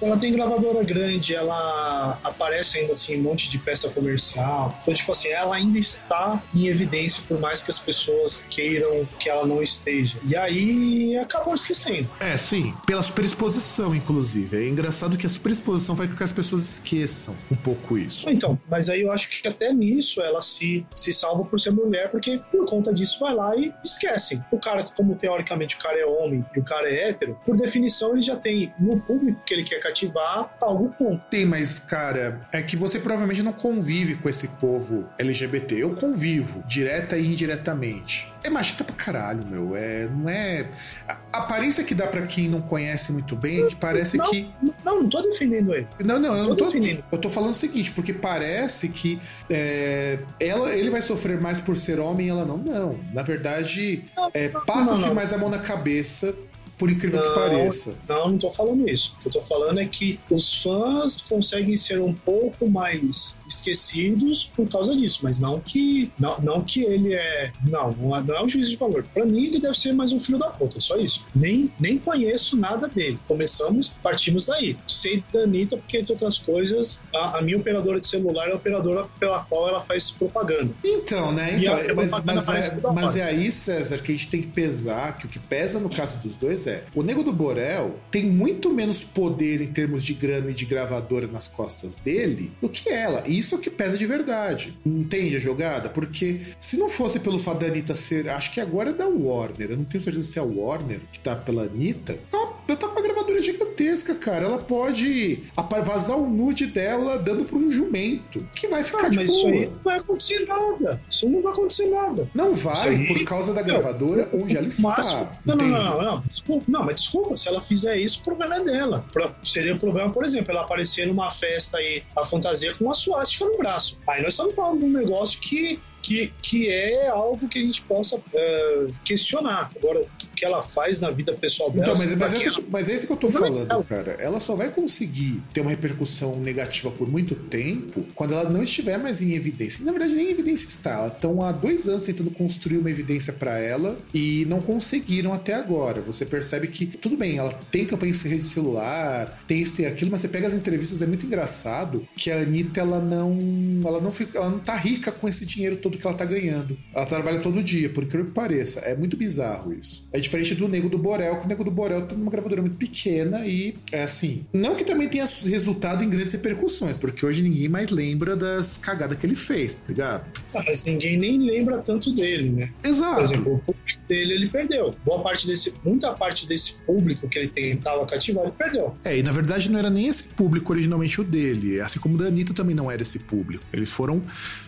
ela 0.00 0.16
tem 0.16 0.32
gravadora 0.32 0.82
grande, 0.84 1.34
ela 1.34 2.18
aparece 2.24 2.78
ainda 2.78 2.92
assim 2.92 3.14
em 3.14 3.20
um 3.20 3.22
monte 3.22 3.50
de 3.50 3.58
peça 3.58 3.88
comercial. 3.90 4.76
Então, 4.82 4.94
tipo 4.94 5.12
assim, 5.12 5.28
ela 5.28 5.56
ainda 5.56 5.78
está 5.78 6.42
em 6.54 6.66
evidência, 6.66 7.22
por 7.26 7.40
mais 7.40 7.62
que 7.62 7.70
as 7.70 7.78
pessoas 7.78 8.46
queiram 8.48 9.06
que 9.18 9.28
ela 9.28 9.46
não 9.46 9.62
esteja. 9.62 10.18
E 10.24 10.36
aí 10.36 11.16
acabou 11.16 11.54
esquecendo. 11.54 12.08
É, 12.20 12.36
sim. 12.36 12.72
Pela 12.86 13.02
superexposição, 13.02 13.94
inclusive. 13.94 14.56
É 14.56 14.68
engraçado 14.68 15.16
que 15.16 15.26
a 15.26 15.30
superexposição 15.30 15.96
faz 15.96 16.10
com 16.10 16.16
que 16.16 16.24
as 16.24 16.32
pessoas 16.32 16.62
esqueçam 16.62 17.36
um 17.50 17.56
pouco 17.56 17.98
isso. 17.98 18.28
Então, 18.28 18.58
mas 18.68 18.88
aí 18.88 19.02
eu 19.02 19.12
acho 19.12 19.28
que 19.28 19.46
até 19.46 19.72
nisso 19.72 20.20
ela 20.20 20.40
se, 20.42 20.86
se 20.94 21.12
salva 21.12 21.44
por 21.44 21.58
ser 21.58 21.70
mulher, 21.70 22.10
porque 22.10 22.40
por 22.50 22.66
conta 22.66 22.92
disso 22.92 23.18
vai 23.20 23.34
lá 23.34 23.56
e 23.56 23.72
esquecem. 23.84 24.42
O 24.50 24.58
cara, 24.58 24.84
como 24.96 25.14
teoricamente 25.16 25.76
o 25.76 25.78
cara 25.78 25.98
é 25.98 26.06
homem 26.06 26.44
e 26.54 26.60
o 26.60 26.64
cara 26.64 26.88
é 26.88 27.08
hétero, 27.08 27.38
por 27.44 27.56
definição 27.56 28.12
ele 28.12 28.22
já 28.22 28.36
tem 28.36 28.72
no 28.78 29.00
público 29.00 29.42
que 29.44 29.54
ele 29.54 29.64
quer 29.64 29.80
cativar 29.88 30.54
algum 30.62 30.88
ponto. 30.88 31.26
Tem, 31.26 31.44
mas, 31.44 31.78
cara, 31.78 32.40
é 32.52 32.62
que 32.62 32.76
você 32.76 32.98
provavelmente 32.98 33.42
não 33.42 33.52
convive 33.52 34.16
com 34.16 34.28
esse 34.28 34.48
povo 34.48 35.08
LGBT. 35.18 35.82
Eu 35.82 35.94
convivo, 35.94 36.62
direta 36.66 37.16
e 37.16 37.26
indiretamente. 37.26 38.32
É 38.44 38.50
machista 38.50 38.84
pra 38.84 38.94
caralho, 38.94 39.44
meu. 39.46 39.74
É, 39.74 40.06
não 40.06 40.28
é. 40.28 40.68
A 41.06 41.38
aparência 41.38 41.82
que 41.82 41.94
dá 41.94 42.06
para 42.06 42.22
quem 42.26 42.48
não 42.48 42.60
conhece 42.60 43.12
muito 43.12 43.34
bem 43.34 43.64
é 43.64 43.66
que 43.66 43.76
parece 43.76 44.16
não, 44.16 44.30
que. 44.30 44.48
Não, 44.84 45.02
não 45.02 45.08
tô 45.08 45.20
defendendo 45.22 45.74
ele. 45.74 45.88
Não, 46.04 46.20
não, 46.20 46.36
eu 46.36 46.44
não 46.44 46.56
tô. 46.56 46.66
Defendendo. 46.66 47.04
Eu 47.10 47.18
tô 47.18 47.28
falando 47.28 47.50
o 47.50 47.54
seguinte, 47.54 47.90
porque 47.90 48.12
parece 48.12 48.88
que 48.90 49.20
é, 49.50 50.20
ela, 50.38 50.72
ele 50.72 50.90
vai 50.90 51.02
sofrer 51.02 51.40
mais 51.40 51.60
por 51.60 51.76
ser 51.76 51.98
homem 51.98 52.26
e 52.26 52.30
ela 52.30 52.44
não. 52.44 52.58
Não. 52.58 53.00
Na 53.12 53.22
verdade, 53.22 54.04
é, 54.32 54.48
passa-se 54.48 55.10
mais 55.10 55.32
a 55.32 55.38
mão 55.38 55.48
na 55.48 55.58
cabeça 55.58 56.34
por 56.78 56.90
incrível 56.90 57.20
não, 57.20 57.28
que 57.28 57.34
pareça. 57.34 57.94
Não, 58.08 58.28
não 58.30 58.38
tô 58.38 58.50
falando 58.50 58.88
isso. 58.88 59.14
O 59.18 59.22
que 59.22 59.28
eu 59.28 59.32
tô 59.32 59.40
falando 59.40 59.80
é 59.80 59.86
que 59.86 60.18
os 60.30 60.62
fãs 60.62 61.20
conseguem 61.22 61.76
ser 61.76 62.00
um 62.00 62.14
pouco 62.14 62.70
mais 62.70 63.36
esquecidos 63.48 64.44
por 64.44 64.68
causa 64.68 64.94
disso, 64.94 65.20
mas 65.22 65.38
não 65.38 65.60
que 65.60 66.10
não, 66.18 66.38
não 66.40 66.60
que 66.62 66.82
ele 66.82 67.14
é 67.14 67.52
não, 67.66 67.90
não 67.92 68.16
é, 68.16 68.22
é 68.38 68.42
um 68.42 68.48
juiz 68.48 68.68
de 68.68 68.76
valor. 68.76 69.04
Para 69.14 69.24
mim 69.24 69.46
ele 69.46 69.60
deve 69.60 69.78
ser 69.78 69.92
mais 69.92 70.12
um 70.12 70.20
filho 70.20 70.38
da 70.38 70.50
puta, 70.50 70.80
só 70.80 70.96
isso. 70.96 71.24
Nem 71.34 71.70
nem 71.78 71.98
conheço 71.98 72.56
nada 72.56 72.88
dele. 72.88 73.18
Começamos, 73.26 73.88
partimos 74.02 74.46
daí. 74.46 74.76
Sei 74.86 75.22
da 75.32 75.40
Anitta 75.40 75.76
porque 75.76 75.98
entre 75.98 76.12
outras 76.12 76.38
coisas 76.38 77.00
a, 77.14 77.38
a 77.38 77.42
minha 77.42 77.56
operadora 77.56 78.00
de 78.00 78.06
celular 78.06 78.48
é 78.48 78.52
a 78.52 78.56
operadora 78.56 79.06
pela 79.18 79.40
qual 79.40 79.68
ela 79.68 79.80
faz 79.80 80.10
propaganda. 80.10 80.72
Então, 80.84 81.32
né? 81.32 81.58
Então, 81.58 81.94
mas, 82.24 82.46
mas, 82.46 82.68
é, 82.68 82.80
mas 82.94 83.16
é 83.16 83.22
aí, 83.22 83.50
César, 83.50 83.98
que 83.98 84.12
a 84.12 84.14
gente 84.14 84.28
tem 84.28 84.42
que 84.42 84.48
pesar 84.48 85.18
que 85.18 85.26
o 85.26 85.28
que 85.28 85.38
pesa 85.38 85.78
no 85.78 85.88
caso 85.88 86.18
dos 86.18 86.36
dois 86.36 86.66
é: 86.66 86.84
o 86.94 87.02
Nego 87.02 87.22
do 87.22 87.32
Borel 87.32 87.96
tem 88.10 88.24
muito 88.24 88.72
menos 88.72 89.02
poder 89.02 89.60
em 89.60 89.68
termos 89.68 90.02
de 90.02 90.14
grana 90.14 90.50
e 90.50 90.54
de 90.54 90.64
gravadora 90.64 91.26
nas 91.26 91.48
costas 91.48 91.96
dele 91.96 92.52
do 92.60 92.68
que 92.68 92.88
ela. 92.88 93.22
E 93.26 93.37
isso 93.38 93.54
é 93.54 93.58
o 93.58 93.60
que 93.60 93.70
pesa 93.70 93.96
de 93.96 94.06
verdade. 94.06 94.76
Entende 94.84 95.36
a 95.36 95.40
jogada? 95.40 95.88
Porque 95.88 96.40
se 96.58 96.76
não 96.76 96.88
fosse 96.88 97.20
pelo 97.20 97.38
fato 97.38 97.60
da 97.60 97.66
Anitta 97.66 97.94
ser. 97.94 98.28
Acho 98.28 98.52
que 98.52 98.60
agora 98.60 98.90
é 98.90 98.92
da 98.92 99.06
Warner. 99.06 99.70
Eu 99.70 99.76
não 99.76 99.84
tenho 99.84 100.02
certeza 100.02 100.28
se 100.28 100.38
é 100.38 100.42
a 100.42 100.44
Warner 100.44 101.00
que 101.12 101.18
tá 101.20 101.34
pela 101.34 101.62
Anitta. 101.62 102.18
Tá, 102.30 102.38
tá 102.66 102.88
com 102.88 102.92
uma 102.92 103.02
gravadora 103.02 103.42
gigantesca, 103.42 104.14
cara. 104.14 104.46
Ela 104.46 104.58
pode 104.58 105.42
vazar 105.84 106.16
o 106.16 106.28
nude 106.28 106.66
dela 106.66 107.18
dando 107.18 107.44
pra 107.44 107.56
um 107.56 107.70
jumento. 107.70 108.46
Que 108.54 108.68
vai 108.68 108.82
ficar 108.82 109.06
ah, 109.06 109.08
de 109.08 109.16
mas 109.16 109.30
boa. 109.30 109.38
isso 109.38 109.48
aí 109.48 109.66
não 109.66 109.78
vai 109.84 109.98
acontecer 109.98 110.46
nada. 110.46 111.02
Isso 111.10 111.28
não 111.28 111.42
vai 111.42 111.52
acontecer 111.52 111.86
nada. 111.86 112.28
Não 112.34 112.54
vai, 112.54 112.88
aí... 112.88 113.06
por 113.06 113.24
causa 113.24 113.52
da 113.52 113.62
gravadora 113.62 114.28
não, 114.32 114.42
onde 114.42 114.56
ela 114.56 114.66
está. 114.66 115.38
Não, 115.44 115.56
não, 115.56 115.66
não, 115.66 115.84
não, 115.84 116.02
não. 116.02 116.20
Desculpa, 116.28 116.64
não, 116.68 116.84
mas 116.84 117.00
desculpa, 117.00 117.36
se 117.36 117.48
ela 117.48 117.60
fizer 117.60 117.96
isso, 117.96 118.20
o 118.20 118.24
problema 118.24 118.56
é 118.56 118.60
dela. 118.60 119.04
Seria 119.42 119.74
um 119.74 119.78
problema, 119.78 120.10
por 120.10 120.24
exemplo, 120.24 120.50
ela 120.50 120.62
aparecer 120.62 121.06
numa 121.06 121.30
festa 121.30 121.78
aí, 121.78 122.02
a 122.16 122.24
fantasia 122.24 122.74
com 122.74 122.84
uma 122.84 122.94
suástica 123.28 123.44
no 123.46 123.56
braço. 123.58 123.98
Aí 124.06 124.22
nós 124.22 124.34
estamos 124.34 124.54
falando 124.54 124.80
de 124.80 124.84
um 124.86 124.92
negócio 124.92 125.38
que 125.40 125.80
que, 126.02 126.32
que 126.40 126.68
é 126.68 127.08
algo 127.08 127.48
que 127.48 127.58
a 127.58 127.62
gente 127.62 127.82
possa 127.82 128.16
uh, 128.16 128.94
questionar. 129.04 129.70
Agora, 129.76 130.00
o 130.00 130.08
que 130.34 130.44
ela 130.44 130.62
faz 130.62 131.00
na 131.00 131.10
vida 131.10 131.32
pessoal 131.32 131.70
dela. 131.70 131.82
Então, 131.82 131.94
mas, 131.96 132.16
mas, 132.16 132.34
é, 132.34 132.44
ela... 132.44 132.58
mas 132.70 132.88
é 132.88 132.94
isso 132.94 133.06
que 133.06 133.12
eu 133.12 133.16
tô 133.16 133.28
falando, 133.28 133.84
cara. 133.84 134.12
Ela 134.20 134.38
só 134.38 134.54
vai 134.54 134.70
conseguir 134.70 135.42
ter 135.52 135.60
uma 135.60 135.70
repercussão 135.70 136.38
negativa 136.38 136.90
por 136.90 137.10
muito 137.10 137.34
tempo 137.34 138.06
quando 138.14 138.34
ela 138.34 138.48
não 138.48 138.62
estiver 138.62 138.98
mais 138.98 139.20
em 139.20 139.34
evidência. 139.34 139.84
Na 139.84 139.90
verdade, 139.90 140.14
nem 140.14 140.28
em 140.28 140.30
evidência 140.30 140.68
está. 140.68 140.92
Ela 140.92 141.08
estão 141.08 141.42
há 141.42 141.50
dois 141.50 141.88
anos 141.88 142.04
tentando 142.04 142.30
construir 142.30 142.78
uma 142.78 142.90
evidência 142.90 143.32
para 143.32 143.58
ela 143.58 143.98
e 144.14 144.46
não 144.48 144.60
conseguiram 144.60 145.32
até 145.32 145.54
agora. 145.54 146.00
Você 146.02 146.24
percebe 146.24 146.68
que, 146.68 146.86
tudo 146.86 147.16
bem, 147.16 147.38
ela 147.38 147.52
tem 147.70 147.84
campanha 147.84 148.12
em 148.12 148.28
rede 148.28 148.44
celular, 148.44 149.42
tem 149.46 149.60
isso, 149.60 149.76
tem 149.76 149.86
aquilo, 149.86 150.10
mas 150.10 150.20
você 150.20 150.28
pega 150.28 150.46
as 150.46 150.54
entrevistas, 150.54 151.02
é 151.02 151.06
muito 151.06 151.26
engraçado 151.26 152.06
que 152.16 152.30
a 152.30 152.40
Anitta, 152.40 152.80
ela 152.80 153.00
não, 153.00 153.36
ela 153.84 154.00
não, 154.00 154.12
fica, 154.12 154.38
ela 154.38 154.50
não 154.50 154.58
tá 154.58 154.76
rica 154.76 155.10
com 155.10 155.28
esse 155.28 155.44
dinheiro 155.44 155.76
todo 155.76 155.87
que 155.96 156.06
ela 156.06 156.16
tá 156.16 156.24
ganhando. 156.24 156.76
Ela 156.94 157.06
trabalha 157.06 157.40
todo 157.40 157.62
dia, 157.62 157.88
por 157.88 158.04
incrível 158.04 158.26
que 158.26 158.32
pareça. 158.32 158.80
É 158.80 158.96
muito 158.96 159.16
bizarro 159.16 159.72
isso. 159.72 160.08
É 160.12 160.20
diferente 160.20 160.54
do 160.54 160.68
Nego 160.68 160.88
do 160.88 160.98
Borel, 160.98 161.36
que 161.36 161.44
o 161.44 161.48
Nego 161.48 161.64
do 161.64 161.70
Borel 161.70 162.02
tem 162.06 162.18
uma 162.18 162.30
gravadora 162.30 162.60
muito 162.60 162.76
pequena 162.76 163.46
e 163.46 163.76
é 163.92 164.02
assim. 164.02 164.44
Não 164.52 164.74
que 164.74 164.84
também 164.84 165.08
tenha 165.08 165.24
resultado 165.24 166.04
em 166.04 166.10
grandes 166.10 166.32
repercussões, 166.32 166.96
porque 166.96 167.24
hoje 167.24 167.42
ninguém 167.42 167.68
mais 167.68 167.90
lembra 167.90 168.36
das 168.36 168.76
cagadas 168.76 169.16
que 169.16 169.26
ele 169.26 169.34
fez, 169.34 169.76
tá 169.76 169.82
ligado? 169.88 170.24
Ah, 170.54 170.62
mas 170.66 170.84
ninguém 170.84 171.16
nem 171.16 171.38
lembra 171.38 171.78
tanto 171.78 172.12
dele, 172.12 172.50
né? 172.50 172.72
Exato. 172.82 173.14
Por 173.14 173.22
exemplo, 173.22 173.54
o 173.54 173.58
público 173.58 174.00
dele 174.08 174.32
ele 174.34 174.48
perdeu. 174.48 174.94
Boa 175.04 175.22
parte 175.22 175.46
desse, 175.46 175.72
muita 175.84 176.12
parte 176.12 176.46
desse 176.46 176.74
público 176.86 177.28
que 177.28 177.38
ele 177.38 177.48
tentava 177.48 178.04
cativar, 178.06 178.44
ele 178.44 178.54
perdeu. 178.56 178.96
É, 179.04 179.16
e 179.16 179.22
na 179.22 179.32
verdade 179.32 179.70
não 179.70 179.78
era 179.78 179.90
nem 179.90 180.08
esse 180.08 180.24
público 180.24 180.72
originalmente 180.72 181.20
o 181.20 181.24
dele, 181.24 181.80
assim 181.80 181.98
como 181.98 182.14
o 182.14 182.18
da 182.18 182.26
Anitta 182.26 182.52
também 182.52 182.74
não 182.74 182.90
era 182.90 183.02
esse 183.02 183.18
público. 183.18 183.64
Eles 183.72 183.90
foram 183.90 184.22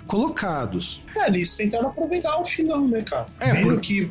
colocados. 0.07 1.03
É, 1.16 1.28
eles 1.28 1.54
tentaram 1.56 1.88
aproveitar 1.88 2.38
o 2.38 2.44
filão, 2.44 2.86
né, 2.86 3.02
cara? 3.02 3.26
É, 3.40 3.54
viram 3.54 3.70
por... 3.70 3.80
que 3.80 4.11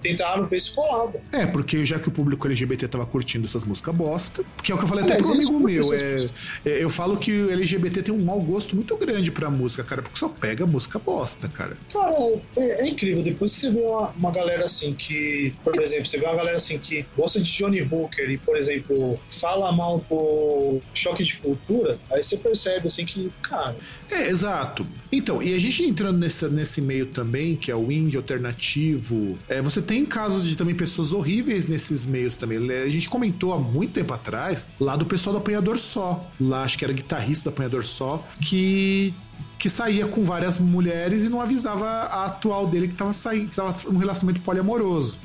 tentaram 0.00 0.46
ver 0.46 0.60
se 0.60 0.72
colava. 0.72 1.20
É, 1.32 1.46
porque 1.46 1.84
já 1.84 1.98
que 1.98 2.08
o 2.08 2.12
público 2.12 2.46
LGBT 2.46 2.88
tava 2.88 3.06
curtindo 3.06 3.46
essas 3.46 3.64
músicas 3.64 3.94
bosta, 3.94 4.42
porque 4.56 4.72
é 4.72 4.74
o 4.74 4.78
que 4.78 4.84
eu 4.84 4.88
falei 4.88 5.04
até 5.04 5.16
pro 5.16 5.32
amigo 5.32 5.60
meu, 5.60 5.94
é, 5.94 6.16
é, 6.64 6.84
eu 6.84 6.90
falo 6.90 7.16
que 7.16 7.32
o 7.32 7.50
LGBT 7.50 8.02
tem 8.02 8.14
um 8.14 8.24
mau 8.24 8.40
gosto 8.40 8.74
muito 8.74 8.96
grande 8.96 9.30
pra 9.30 9.50
música, 9.50 9.84
cara, 9.84 10.02
porque 10.02 10.18
só 10.18 10.28
pega 10.28 10.66
música 10.66 10.98
bosta, 10.98 11.48
cara. 11.48 11.76
Cara, 11.92 12.16
é, 12.56 12.82
é 12.82 12.88
incrível, 12.88 13.22
depois 13.22 13.52
você 13.52 13.70
vê 13.70 13.80
uma, 13.80 14.08
uma, 14.10 14.30
galera 14.30 14.64
assim 14.64 14.94
que, 14.94 15.52
por 15.62 15.80
exemplo, 15.80 16.06
você 16.06 16.18
vê 16.18 16.26
uma 16.26 16.36
galera 16.36 16.56
assim 16.56 16.78
que 16.78 17.04
gosta 17.16 17.40
de 17.40 17.50
Johnny 17.50 17.82
Hooker 17.82 18.30
e, 18.30 18.38
por 18.38 18.56
exemplo, 18.56 19.18
fala 19.28 19.72
mal 19.72 20.04
do 20.08 20.80
choque 20.94 21.24
de 21.24 21.36
cultura, 21.36 21.98
aí 22.10 22.22
você 22.22 22.36
percebe 22.36 22.86
assim 22.86 23.04
que, 23.04 23.30
cara... 23.42 23.76
É, 24.10 24.28
exato. 24.28 24.86
Então, 25.12 25.42
e 25.42 25.54
a 25.54 25.58
gente 25.58 25.84
entrando 25.84 26.18
nesse, 26.18 26.39
nesse 26.48 26.80
meio 26.80 27.06
também, 27.06 27.56
que 27.56 27.70
é 27.70 27.76
o 27.76 27.90
indie 27.90 28.16
alternativo, 28.16 29.38
é, 29.48 29.60
você 29.60 29.82
tem 29.82 30.04
casos 30.04 30.44
de 30.44 30.56
também 30.56 30.74
pessoas 30.74 31.12
horríveis 31.12 31.66
nesses 31.66 32.06
meios 32.06 32.36
também. 32.36 32.58
A 32.82 32.88
gente 32.88 33.08
comentou 33.08 33.52
há 33.52 33.58
muito 33.58 33.92
tempo 33.92 34.12
atrás, 34.12 34.66
lá 34.78 34.96
do 34.96 35.04
pessoal 35.04 35.34
do 35.34 35.38
Apanhador 35.38 35.78
Só. 35.78 36.30
Lá, 36.40 36.62
acho 36.62 36.78
que 36.78 36.84
era 36.84 36.92
guitarrista 36.92 37.50
do 37.50 37.52
Apanhador 37.52 37.84
Só, 37.84 38.24
que 38.40 39.14
que 39.58 39.68
saía 39.68 40.06
com 40.06 40.24
várias 40.24 40.58
mulheres 40.58 41.22
e 41.22 41.28
não 41.28 41.38
avisava 41.38 41.86
a 41.86 42.24
atual 42.24 42.66
dele 42.66 42.86
que 42.86 42.94
estava 42.94 43.12
saindo, 43.12 43.44
que 43.44 43.50
estava 43.50 43.74
num 43.92 43.98
relacionamento 43.98 44.40
poliamoroso. 44.40 45.20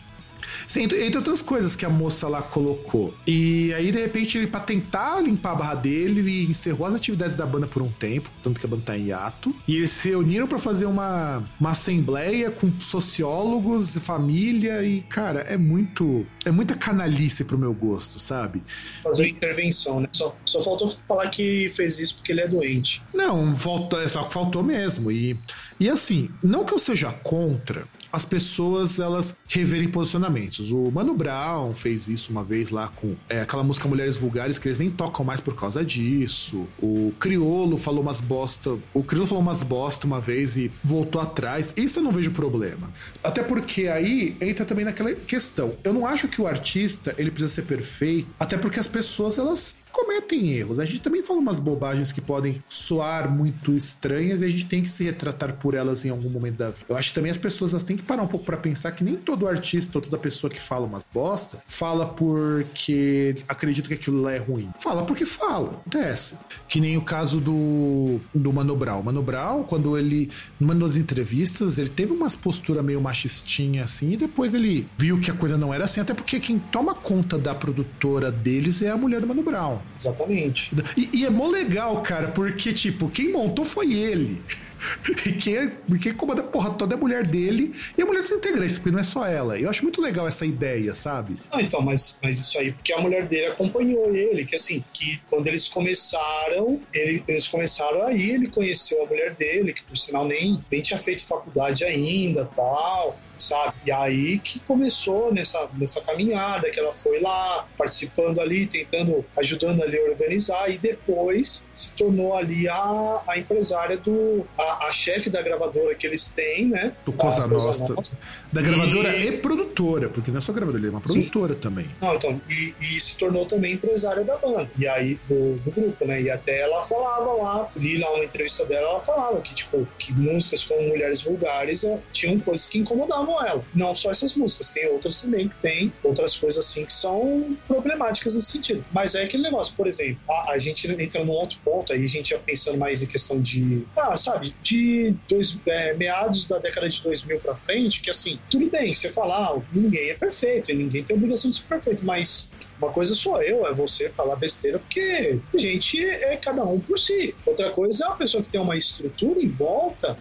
Sim, 0.68 0.84
entre, 0.84 1.18
outras 1.18 1.42
coisas 1.42 1.76
que 1.76 1.86
a 1.86 1.90
moça 1.90 2.28
lá 2.28 2.42
colocou. 2.42 3.14
E 3.28 3.74
aí, 3.74 3.92
de 3.92 4.00
repente, 4.00 4.38
ele, 4.38 4.48
pra 4.48 4.60
tentar 4.60 5.22
limpar 5.22 5.52
a 5.52 5.56
barra 5.56 5.76
dele, 5.76 6.20
ele 6.20 6.46
encerrou 6.46 6.88
as 6.88 6.96
atividades 6.96 7.36
da 7.36 7.46
banda 7.46 7.68
por 7.68 7.82
um 7.82 7.90
tempo, 7.90 8.30
tanto 8.42 8.60
que 8.60 8.66
a 8.66 8.70
banda 8.70 8.84
tá 8.84 8.98
em 8.98 9.08
hiato. 9.08 9.56
E 9.68 9.78
eles 9.78 9.92
se 9.92 10.14
uniram 10.16 10.48
para 10.48 10.60
fazer 10.60 10.86
uma, 10.86 11.44
uma 11.60 11.72
assembleia 11.72 12.52
com 12.52 12.72
sociólogos, 12.80 13.98
família, 13.98 14.84
e, 14.84 15.02
cara, 15.02 15.42
é 15.42 15.58
muito. 15.58 16.26
É 16.46 16.52
muita 16.52 16.76
canalice 16.76 17.44
pro 17.44 17.58
meu 17.58 17.74
gosto, 17.74 18.20
sabe? 18.20 18.64
Fazer 19.04 19.28
e... 19.28 19.32
intervenção, 19.32 20.00
né? 20.00 20.08
Só, 20.12 20.36
só 20.46 20.64
faltou 20.64 20.88
falar 21.08 21.30
que 21.30 21.72
fez 21.74 22.00
isso 22.00 22.16
porque 22.16 22.32
ele 22.32 22.42
é 22.42 22.48
doente. 22.48 23.02
Não, 23.14 23.56
falta, 23.56 23.98
é 23.98 24.08
só 24.08 24.24
que 24.24 24.34
faltou 24.34 24.64
mesmo. 24.64 25.12
E, 25.12 25.38
e 25.80 25.90
assim, 25.90 26.30
não 26.44 26.64
que 26.64 26.74
eu 26.74 26.80
seja 26.80 27.12
contra 27.12 27.86
as 28.16 28.26
pessoas 28.26 29.00
elas 29.00 29.36
reverem 29.48 29.90
posicionamentos. 29.90 30.72
O 30.72 30.90
Mano 30.90 31.14
Brown 31.14 31.74
fez 31.74 32.08
isso 32.08 32.32
uma 32.32 32.44
vez 32.44 32.70
lá 32.70 32.88
com 32.88 33.16
é, 33.30 33.42
aquela 33.42 33.64
música 33.64 33.88
Mulheres 33.88 34.16
Vulgares 34.16 34.58
que 34.58 34.68
eles 34.68 34.80
nem 34.80 34.90
tocam 34.90 35.26
mais 35.26 35.42
por 35.42 35.56
causa 35.56 35.84
disso. 35.84 36.66
O 36.82 37.14
Criolo 37.20 37.78
falou 37.78 38.02
umas 38.02 38.22
bosta. 38.22 38.78
O 38.94 39.04
Criolo 39.04 39.28
falou 39.28 39.44
umas 39.44 39.64
bosta 39.64 40.08
uma 40.08 40.20
vez 40.20 40.56
e 40.56 40.72
voltou 40.84 41.20
atrás. 41.20 41.74
Isso 41.76 42.00
eu 42.00 42.04
não 42.04 42.12
vejo 42.12 42.32
problema. 42.32 42.90
Até 43.24 43.44
porque 43.44 43.88
aí 43.88 44.36
entra 44.40 44.66
também 44.66 44.86
naquela 44.86 45.14
questão. 45.14 45.76
Eu 45.84 45.94
não 45.94 46.06
acho 46.06 46.28
que 46.28 46.42
o 46.42 46.48
artista 46.48 47.14
ele 47.18 47.30
precisa 47.30 47.54
ser 47.54 47.64
perfeito, 47.64 48.28
até 48.40 48.58
porque 48.58 48.80
as 48.80 48.88
pessoas 48.88 49.38
elas 49.38 49.85
cometem 49.96 50.52
erros. 50.52 50.78
A 50.78 50.86
gente 50.86 51.00
também 51.00 51.24
fala 51.24 51.40
umas 51.40 51.58
bobagens 51.58 52.12
que 52.12 52.20
podem 52.20 52.62
soar 52.68 53.32
muito 53.32 53.74
estranhas 53.74 54.42
e 54.42 54.46
a 54.46 54.48
gente 54.50 54.66
tem 54.66 54.84
que 54.84 54.90
se 54.90 55.06
retratar 55.06 55.54
por 55.54 55.74
elas 55.74 56.04
em 56.04 56.10
algum 56.10 56.30
momento 56.30 56.56
da 56.56 56.70
vida. 56.70 56.86
Eu 56.90 56.98
acho 56.98 57.10
que 57.10 57.16
também 57.16 57.32
as 57.32 57.38
pessoas 57.38 57.72
elas 57.72 57.84
têm 57.84 57.96
que 57.96 58.04
parar 58.04 58.24
um 58.24 58.28
pouco 58.28 58.46
para 58.46 58.58
pensar 58.58 58.92
que 58.92 59.04
nem 59.04 59.16
todo 59.16 59.48
artista 59.48 59.98
ou 59.98 60.02
toda 60.02 60.18
pessoa 60.18 60.52
que 60.52 60.60
fala 60.60 60.86
umas 60.86 61.06
bosta 61.14 61.64
fala 61.66 62.06
porque 62.06 63.36
acredita 63.48 63.88
que 63.88 63.94
aquilo 63.94 64.22
lá 64.22 64.34
é 64.34 64.38
ruim. 64.38 64.70
Fala 64.78 65.06
porque 65.06 65.26
fala. 65.26 65.82
Acontece. 65.88 66.36
Que 66.68 66.82
nem 66.82 66.98
o 66.98 67.02
caso 67.02 67.40
do, 67.40 68.20
do 68.34 68.52
Mano 68.52 68.76
Brown. 68.76 69.02
Mano 69.02 69.24
Brown, 69.24 69.64
quando 69.64 69.98
ele, 69.98 70.30
numa 70.60 70.76
das 70.76 70.98
entrevistas, 70.98 71.78
ele 71.78 71.90
teve 71.90 72.12
umas 72.12 72.36
posturas 72.36 72.84
meio 72.84 73.00
machistinha 73.00 73.84
assim 73.84 74.12
e 74.12 74.18
depois 74.18 74.54
ele 74.54 74.88
viu 74.98 75.22
que 75.22 75.32
a 75.32 75.34
coisa 75.34 75.58
não 75.58 75.74
era 75.74 75.86
assim, 75.86 76.02
até 76.02 76.14
porque 76.14 76.40
quem 76.40 76.60
toma 76.60 76.94
conta 76.94 77.38
da 77.38 77.56
produtora 77.56 78.32
deles 78.32 78.82
é 78.82 78.90
a 78.90 78.98
mulher 78.98 79.22
do 79.22 79.28
Mano 79.28 79.44
Brown. 79.44 79.85
Exatamente. 79.98 80.72
E, 80.96 81.10
e 81.14 81.26
é 81.26 81.30
mó 81.30 81.48
legal, 81.48 82.02
cara, 82.02 82.28
porque, 82.30 82.74
tipo, 82.74 83.10
quem 83.10 83.32
montou 83.32 83.66
foi 83.66 83.94
ele. 83.94 84.42
E 85.26 85.32
quem, 85.34 85.72
quem 86.00 86.14
comanda 86.14 86.42
a 86.42 86.44
porra 86.44 86.72
toda 86.72 86.94
é 86.94 86.98
a 86.98 87.00
mulher 87.00 87.26
dele 87.26 87.74
e 87.98 88.02
a 88.02 88.06
mulher 88.06 88.22
dos 88.22 88.32
integrantes, 88.32 88.78
porque 88.78 88.92
não 88.92 89.00
é 89.00 89.04
só 89.04 89.26
ela. 89.26 89.60
Eu 89.60 89.70
acho 89.70 89.84
muito 89.84 90.02
legal 90.02 90.28
essa 90.28 90.46
ideia, 90.46 90.94
sabe? 90.94 91.38
Não, 91.52 91.60
então, 91.60 91.82
mas, 91.82 92.18
mas 92.22 92.38
isso 92.38 92.60
aí, 92.60 92.72
porque 92.72 92.94
a 92.94 93.00
mulher 93.00 93.26
dele 93.26 93.48
acompanhou 93.48 94.16
ele, 94.16 94.46
que 94.46 94.56
assim, 94.56 94.84
que 94.94 95.20
quando 95.30 95.48
eles 95.48 95.68
começaram, 95.68 96.80
ele, 96.94 97.24
eles 97.28 97.48
começaram 97.48 98.06
aí, 98.06 98.32
ele 98.32 98.48
conheceu 98.48 99.04
a 99.04 99.08
mulher 99.08 99.34
dele, 99.34 99.74
que 99.74 99.84
por 99.84 99.98
sinal 99.98 100.28
nem, 100.28 100.60
nem 100.72 100.82
tinha 100.82 101.00
feito 101.00 101.26
faculdade 101.26 101.84
ainda 101.84 102.46
tal 102.46 103.18
sabe? 103.38 103.74
E 103.86 103.92
aí 103.92 104.40
que 104.40 104.60
começou 104.62 105.34
nessa, 105.34 105.68
nessa 105.74 106.02
caminhada, 106.02 106.70
que 106.70 106.80
ela 106.80 106.92
foi 106.92 107.20
lá, 107.20 107.68
participando 107.78 108.40
ali, 108.40 108.66
tentando, 108.66 109.26
ajudando 109.38 109.84
ali 109.84 109.98
a 109.98 110.04
organizar, 110.04 110.70
e 110.70 110.78
depois 110.78 111.66
se 111.74 111.92
tornou 111.94 112.36
ali 112.36 112.68
a, 112.68 113.22
a 113.28 113.38
empresária 113.38 113.98
do. 113.98 114.46
a, 114.58 114.88
a 114.88 114.92
chefe 114.92 115.30
da 115.30 115.42
gravadora 115.42 115.96
que 115.96 116.06
eles 116.06 116.28
têm, 116.30 116.68
né? 116.68 116.94
Do 117.06 117.14
Cosa 117.14 117.48
Nostra. 117.48 117.96
Nostra. 117.96 118.20
Da 118.52 118.62
gravadora 118.62 119.16
e... 119.18 119.28
e... 119.28 119.32
produtora, 119.38 120.10
porque 120.10 120.32
não 120.32 120.38
é 120.38 120.42
só 120.42 120.54
gravadora, 120.54 120.80
ele 120.80 120.88
é 120.88 120.92
uma 120.92 121.02
produtora 121.02 121.54
Sim. 121.54 121.60
também. 121.60 121.86
Não, 122.02 122.16
então, 122.16 122.42
e, 122.50 122.74
e, 122.82 123.00
se 123.00 123.18
tornou 123.18 123.46
também 123.46 123.74
empresária 123.74 124.24
da 124.24 124.38
banda, 124.38 124.70
e 124.78 124.88
aí 124.88 125.20
do, 125.28 125.56
do 125.58 125.72
grupo, 125.72 126.06
né? 126.06 126.22
E 126.22 126.30
até 126.30 126.62
ela 126.62 126.82
falava 126.82 127.34
lá, 127.34 127.70
li 127.76 127.98
lá 127.98 128.14
uma 128.14 128.24
entrevista 128.24 128.66
dela, 128.66 128.90
ela 128.90 129.04
falava 129.04 129.42
que, 129.42 129.54
tipo, 129.54 129.88
que 129.98 130.14
músicas 130.14 130.64
como 130.64 130.88
Mulheres 130.88 131.24
Vulgares 131.24 131.84
eh, 131.84 132.00
tinham 132.12 132.40
coisas 132.40 132.68
que 132.68 132.80
incomodavam 132.80 133.25
ela. 133.34 133.64
Não 133.74 133.94
só 133.94 134.12
essas 134.12 134.36
músicas, 134.36 134.70
tem 134.72 134.88
outras 134.88 135.22
também 135.22 135.50
que 135.50 135.56
tem 135.62 135.94
outras 136.04 136.36
coisas 136.36 136.66
assim 136.66 136.86
que 136.86 136.94
são 136.94 137.58
problemáticas 137.68 138.36
nesse 138.36 138.52
sentido. 138.52 138.86
Mas 138.92 139.16
é 139.16 139.24
aquele 139.24 139.44
negócio, 139.44 139.74
por 139.76 139.88
exemplo, 139.88 140.20
a, 140.30 140.52
a 140.52 140.58
gente 140.58 140.90
entra 140.92 141.24
num 141.24 141.34
outro 141.34 141.58
ponto, 141.64 141.94
aí 141.94 142.04
a 142.04 142.08
gente 142.08 142.30
já 142.30 142.40
pensando 142.40 142.78
mais 142.78 143.02
em 143.02 143.08
questão 143.08 143.40
de, 143.40 143.86
ah, 143.98 144.16
sabe, 144.16 144.56
de 144.62 145.16
dois, 145.28 145.60
é, 145.66 145.94
meados 145.94 146.48
da 146.48 146.60
década 146.60 146.90
de 146.90 147.02
2000 147.02 147.40
para 147.40 147.56
frente, 147.56 148.02
que 148.02 148.10
assim, 148.10 148.40
tudo 148.50 148.70
bem, 148.70 148.94
você 148.94 149.10
falar, 149.10 149.50
ah, 149.50 149.62
ninguém 149.72 150.10
é 150.10 150.14
perfeito 150.14 150.72
e 150.72 150.76
ninguém 150.76 151.04
tem 151.04 151.16
obrigação 151.16 151.50
de 151.50 151.58
ser 151.58 151.64
perfeito, 151.64 152.06
mas 152.06 152.50
uma 152.80 152.92
coisa 152.92 153.14
sou 153.14 153.42
eu, 153.42 153.66
é 153.66 153.74
você 153.74 154.10
falar 154.10 154.36
besteira, 154.36 154.80
porque 154.80 155.40
gente 155.56 156.04
é 156.06 156.36
cada 156.38 156.64
um 156.64 156.80
por 156.80 157.00
si. 157.00 157.34
Outra 157.46 157.70
coisa 157.72 158.06
é 158.06 158.08
a 158.08 158.12
pessoa 158.12 158.44
que 158.44 158.50
tem 158.50 158.60
uma 158.60 158.76
estrutura 158.76 159.40
em 159.40 159.48
volta 159.48 160.18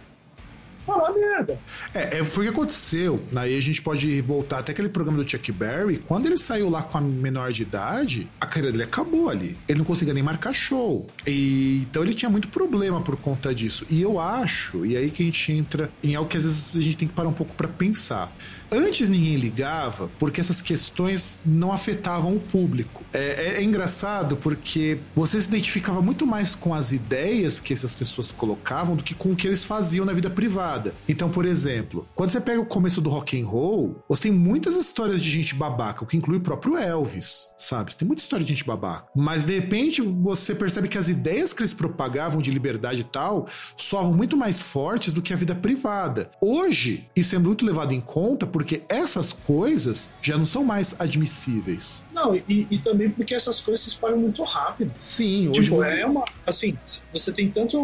falar 0.85 1.11
merda. 1.13 1.59
É, 1.93 2.19
é, 2.19 2.23
foi 2.23 2.45
o 2.45 2.51
que 2.51 2.53
aconteceu. 2.53 3.23
Aí 3.35 3.57
a 3.57 3.61
gente 3.61 3.81
pode 3.81 4.21
voltar 4.21 4.59
até 4.59 4.71
aquele 4.71 4.89
programa 4.89 5.23
do 5.23 5.29
Chuck 5.29 5.51
Berry. 5.51 5.97
Quando 5.97 6.25
ele 6.25 6.37
saiu 6.37 6.69
lá 6.69 6.81
com 6.81 6.97
a 6.97 7.01
menor 7.01 7.51
de 7.51 7.63
idade, 7.63 8.27
a 8.39 8.45
carreira 8.45 8.71
dele 8.71 8.83
acabou 8.83 9.29
ali. 9.29 9.57
Ele 9.67 9.79
não 9.79 9.85
conseguia 9.85 10.13
nem 10.13 10.23
marcar 10.23 10.53
show. 10.53 11.07
E, 11.25 11.85
então 11.89 12.03
ele 12.03 12.13
tinha 12.13 12.29
muito 12.29 12.47
problema 12.49 13.01
por 13.01 13.17
conta 13.17 13.53
disso. 13.53 13.85
E 13.89 14.01
eu 14.01 14.19
acho, 14.19 14.85
e 14.85 14.95
aí 14.95 15.09
que 15.09 15.23
a 15.23 15.25
gente 15.25 15.51
entra 15.51 15.89
em 16.03 16.15
algo 16.15 16.29
que 16.29 16.37
às 16.37 16.43
vezes 16.43 16.75
a 16.75 16.81
gente 16.81 16.97
tem 16.97 17.07
que 17.07 17.13
parar 17.13 17.29
um 17.29 17.33
pouco 17.33 17.53
para 17.55 17.67
pensar. 17.67 18.31
Antes 18.71 19.09
ninguém 19.09 19.35
ligava 19.35 20.09
porque 20.17 20.41
essas 20.41 20.61
questões 20.61 21.39
não 21.45 21.71
afetavam 21.71 22.35
o 22.35 22.39
público. 22.39 23.03
É, 23.13 23.19
é, 23.19 23.53
é, 23.57 23.63
engraçado 23.63 24.35
porque 24.37 24.99
você 25.15 25.39
se 25.39 25.47
identificava 25.47 26.01
muito 26.01 26.25
mais 26.25 26.55
com 26.55 26.73
as 26.73 26.91
ideias 26.91 27.59
que 27.59 27.73
essas 27.73 27.95
pessoas 27.95 28.31
colocavam 28.31 28.95
do 28.95 29.03
que 29.03 29.13
com 29.13 29.31
o 29.31 29.35
que 29.35 29.47
eles 29.47 29.63
faziam 29.63 30.05
na 30.05 30.13
vida 30.13 30.29
privada. 30.29 30.93
Então, 31.07 31.29
por 31.29 31.45
exemplo, 31.45 32.07
quando 32.15 32.29
você 32.29 32.41
pega 32.41 32.59
o 32.59 32.65
começo 32.65 33.01
do 33.01 33.09
rock 33.09 33.39
and 33.39 33.45
roll, 33.45 34.03
você 34.09 34.23
tem 34.23 34.31
muitas 34.31 34.75
histórias 34.75 35.21
de 35.21 35.29
gente 35.29 35.55
babaca, 35.55 36.03
o 36.03 36.07
que 36.07 36.17
inclui 36.17 36.37
o 36.37 36.41
próprio 36.41 36.77
Elvis, 36.77 37.47
sabe? 37.57 37.91
Você 37.91 37.99
tem 37.99 38.07
muita 38.07 38.21
história 38.21 38.45
de 38.45 38.51
gente 38.51 38.65
babaca. 38.65 39.07
Mas 39.15 39.45
de 39.45 39.53
repente 39.59 40.01
você 40.01 40.55
percebe 40.55 40.87
que 40.87 40.97
as 40.97 41.07
ideias 41.07 41.53
que 41.53 41.61
eles 41.61 41.73
propagavam 41.73 42.41
de 42.41 42.51
liberdade 42.51 43.01
e 43.01 43.03
tal 43.03 43.47
soam 43.77 44.13
muito 44.13 44.35
mais 44.35 44.61
fortes 44.61 45.13
do 45.13 45.21
que 45.21 45.33
a 45.33 45.37
vida 45.37 45.55
privada. 45.55 46.31
Hoje, 46.41 47.07
isso 47.15 47.35
é 47.35 47.39
muito 47.39 47.65
levado 47.65 47.93
em 47.93 48.01
conta 48.01 48.45
porque 48.55 48.83
essas 48.87 49.33
coisas 49.33 50.09
já 50.21 50.37
não 50.37 50.45
são 50.45 50.63
mais 50.63 50.95
admissíveis. 50.97 52.01
Não, 52.13 52.33
e, 52.33 52.65
e 52.71 52.77
também 52.77 53.09
porque 53.09 53.35
essas 53.35 53.59
coisas 53.59 53.83
se 53.83 53.89
espalham 53.89 54.17
muito 54.17 54.41
rápido. 54.43 54.93
Sim, 54.97 55.49
hoje. 55.49 55.63
Tipo, 55.63 55.83
é 55.83 56.05
uma. 56.05 56.23
Assim, 56.47 56.77
você 57.11 57.33
tem 57.33 57.49
tanto. 57.49 57.75